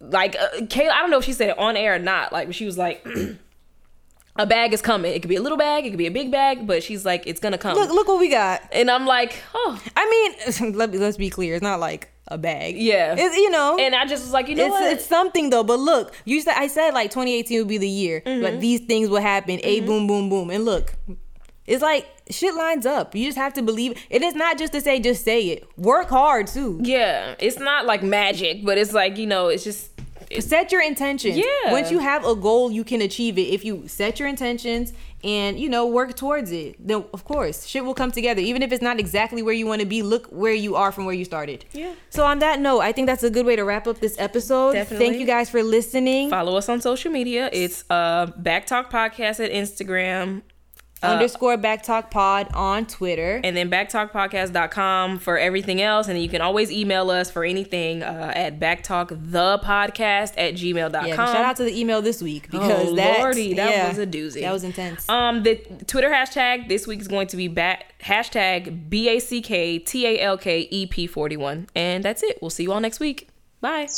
Like, 0.00 0.36
uh, 0.36 0.48
Kayla, 0.62 0.90
I 0.90 1.00
don't 1.00 1.10
know 1.10 1.18
if 1.18 1.24
she 1.24 1.32
said 1.32 1.50
it 1.50 1.58
on 1.58 1.76
air 1.76 1.94
or 1.94 1.98
not. 1.98 2.32
Like, 2.32 2.52
she 2.54 2.64
was 2.66 2.76
like, 2.78 3.06
a 4.36 4.46
bag 4.46 4.72
is 4.72 4.82
coming. 4.82 5.12
It 5.12 5.20
could 5.22 5.28
be 5.28 5.36
a 5.36 5.42
little 5.42 5.58
bag, 5.58 5.84
it 5.86 5.90
could 5.90 5.98
be 5.98 6.06
a 6.06 6.10
big 6.12 6.30
bag, 6.30 6.66
but 6.66 6.82
she's 6.82 7.04
like, 7.04 7.24
it's 7.26 7.40
gonna 7.40 7.58
come. 7.58 7.74
Look, 7.76 7.90
look 7.90 8.08
what 8.08 8.18
we 8.18 8.28
got. 8.30 8.62
and 8.72 8.90
I'm 8.90 9.06
like, 9.06 9.42
oh, 9.54 9.80
I 9.96 10.34
mean, 10.58 10.74
let, 10.76 10.90
me, 10.90 10.98
let's 10.98 11.16
be 11.16 11.30
clear. 11.30 11.54
It's 11.54 11.62
not 11.62 11.80
like 11.80 12.08
a 12.32 12.38
bag. 12.38 12.76
Yeah. 12.76 13.14
it's 13.18 13.36
you 13.36 13.50
know. 13.50 13.76
and 13.78 13.94
I 13.94 14.06
just 14.06 14.22
was 14.24 14.32
like, 14.32 14.48
you 14.48 14.54
know 14.56 14.66
it's, 14.66 14.72
what? 14.72 14.92
it's 14.92 15.06
something 15.06 15.50
though. 15.50 15.64
But 15.64 15.78
look, 15.78 16.14
you 16.24 16.40
said 16.40 16.54
I 16.56 16.66
said 16.66 16.92
like 16.94 17.10
2018 17.10 17.58
would 17.58 17.68
be 17.68 17.78
the 17.78 17.88
year, 17.88 18.22
Mm-hmm. 18.24 18.42
but 18.42 18.60
these 18.60 18.80
things 18.80 19.08
will 19.08 19.20
happen. 19.20 19.60
A 19.62 19.80
boom, 19.80 20.06
boom, 20.06 20.28
boom, 20.28 20.50
and 20.50 20.64
look, 20.64 20.94
it's 21.66 21.82
like 21.82 22.06
shit 22.30 22.54
lines 22.54 22.86
up. 22.86 23.14
You 23.14 23.26
just 23.26 23.38
have 23.38 23.52
to 23.54 23.62
believe. 23.62 23.92
It 24.10 24.22
is 24.22 24.34
not 24.34 24.58
just 24.58 24.72
to 24.72 24.80
say 24.80 24.98
just 25.00 25.24
say 25.24 25.40
it. 25.48 25.68
Work 25.78 26.08
hard 26.08 26.46
too. 26.46 26.80
yeah, 26.82 27.34
it's 27.38 27.58
not 27.58 27.86
like 27.86 28.02
magic, 28.02 28.64
but 28.64 28.78
it's 28.78 28.92
like, 28.92 29.16
you 29.18 29.26
know, 29.26 29.48
it's 29.48 29.64
just, 29.64 29.90
Set 30.40 30.72
your 30.72 30.80
intentions. 30.80 31.36
Yeah. 31.36 31.44
Once 31.70 31.90
you 31.90 31.98
have 31.98 32.24
a 32.24 32.34
goal, 32.34 32.72
you 32.72 32.84
can 32.84 33.02
achieve 33.02 33.36
it. 33.36 33.42
If 33.52 33.66
you 33.66 33.86
set 33.86 34.18
your 34.18 34.26
intentions 34.30 34.94
and 35.24 35.58
you 35.58 35.68
know 35.68 35.86
work 35.86 36.16
towards 36.16 36.50
it, 36.52 36.76
then 36.78 37.04
of 37.12 37.24
course 37.24 37.66
shit 37.66 37.84
will 37.84 37.94
come 37.94 38.10
together. 38.10 38.40
Even 38.40 38.62
if 38.62 38.72
it's 38.72 38.82
not 38.82 38.98
exactly 38.98 39.42
where 39.42 39.54
you 39.54 39.66
want 39.66 39.80
to 39.80 39.86
be, 39.86 40.02
look 40.02 40.26
where 40.26 40.52
you 40.52 40.76
are 40.76 40.92
from 40.92 41.04
where 41.04 41.14
you 41.14 41.24
started. 41.24 41.64
Yeah. 41.72 41.94
So 42.10 42.24
on 42.24 42.40
that 42.40 42.60
note, 42.60 42.80
I 42.80 42.92
think 42.92 43.06
that's 43.06 43.22
a 43.22 43.30
good 43.30 43.46
way 43.46 43.56
to 43.56 43.64
wrap 43.64 43.86
up 43.86 44.00
this 44.00 44.16
episode. 44.18 44.72
Definitely. 44.72 45.06
Thank 45.06 45.20
you 45.20 45.26
guys 45.26 45.48
for 45.50 45.62
listening. 45.62 46.30
follow 46.30 46.56
us 46.56 46.68
on 46.68 46.80
social 46.80 47.12
media. 47.12 47.50
It's 47.52 47.84
uh 47.90 48.26
Back 48.36 48.66
Talk 48.66 48.90
Podcast 48.90 49.44
at 49.44 49.50
Instagram. 49.52 50.42
Underscore 51.02 51.56
backtalk 51.56 52.10
pod 52.10 52.48
on 52.54 52.86
Twitter. 52.86 53.40
and 53.42 53.56
then 53.56 53.70
backtalkpodcast.com 53.70 55.18
for 55.18 55.38
everything 55.38 55.80
else. 55.80 56.08
And 56.08 56.20
you 56.20 56.28
can 56.28 56.40
always 56.40 56.70
email 56.70 57.10
us 57.10 57.30
for 57.30 57.44
anything 57.44 58.02
uh, 58.02 58.32
at 58.34 58.58
backtalkthepodcast 58.58 60.34
at 60.36 60.54
gmail.com. 60.54 61.06
yeah, 61.06 61.16
shout 61.16 61.36
out 61.36 61.56
to 61.56 61.64
the 61.64 61.78
email 61.78 62.02
this 62.02 62.22
week 62.22 62.50
because 62.50 62.88
oh, 62.88 62.94
that 62.96 63.18
Lordy, 63.20 63.54
that 63.54 63.70
yeah, 63.70 63.88
was 63.88 63.98
a 63.98 64.06
doozy. 64.06 64.40
That 64.42 64.52
was 64.52 64.64
intense. 64.64 65.08
Um, 65.08 65.42
the 65.42 65.56
Twitter 65.86 66.10
hashtag 66.10 66.68
this 66.68 66.86
week 66.86 67.00
is 67.00 67.08
going 67.08 67.26
to 67.28 67.36
be 67.36 67.48
back 67.48 67.94
hashtag 68.02 68.88
B 68.88 69.08
A 69.08 69.18
C 69.18 69.40
K 69.40 69.78
T 69.78 70.06
A 70.06 70.20
L 70.20 70.38
K 70.38 70.68
E 70.70 70.86
P 70.86 71.06
forty 71.06 71.36
one, 71.36 71.68
and 71.74 72.04
that's 72.04 72.22
it. 72.22 72.38
We'll 72.40 72.50
see 72.50 72.64
you 72.64 72.72
all 72.72 72.80
next 72.80 73.00
week. 73.00 73.28
Bye. 73.60 73.88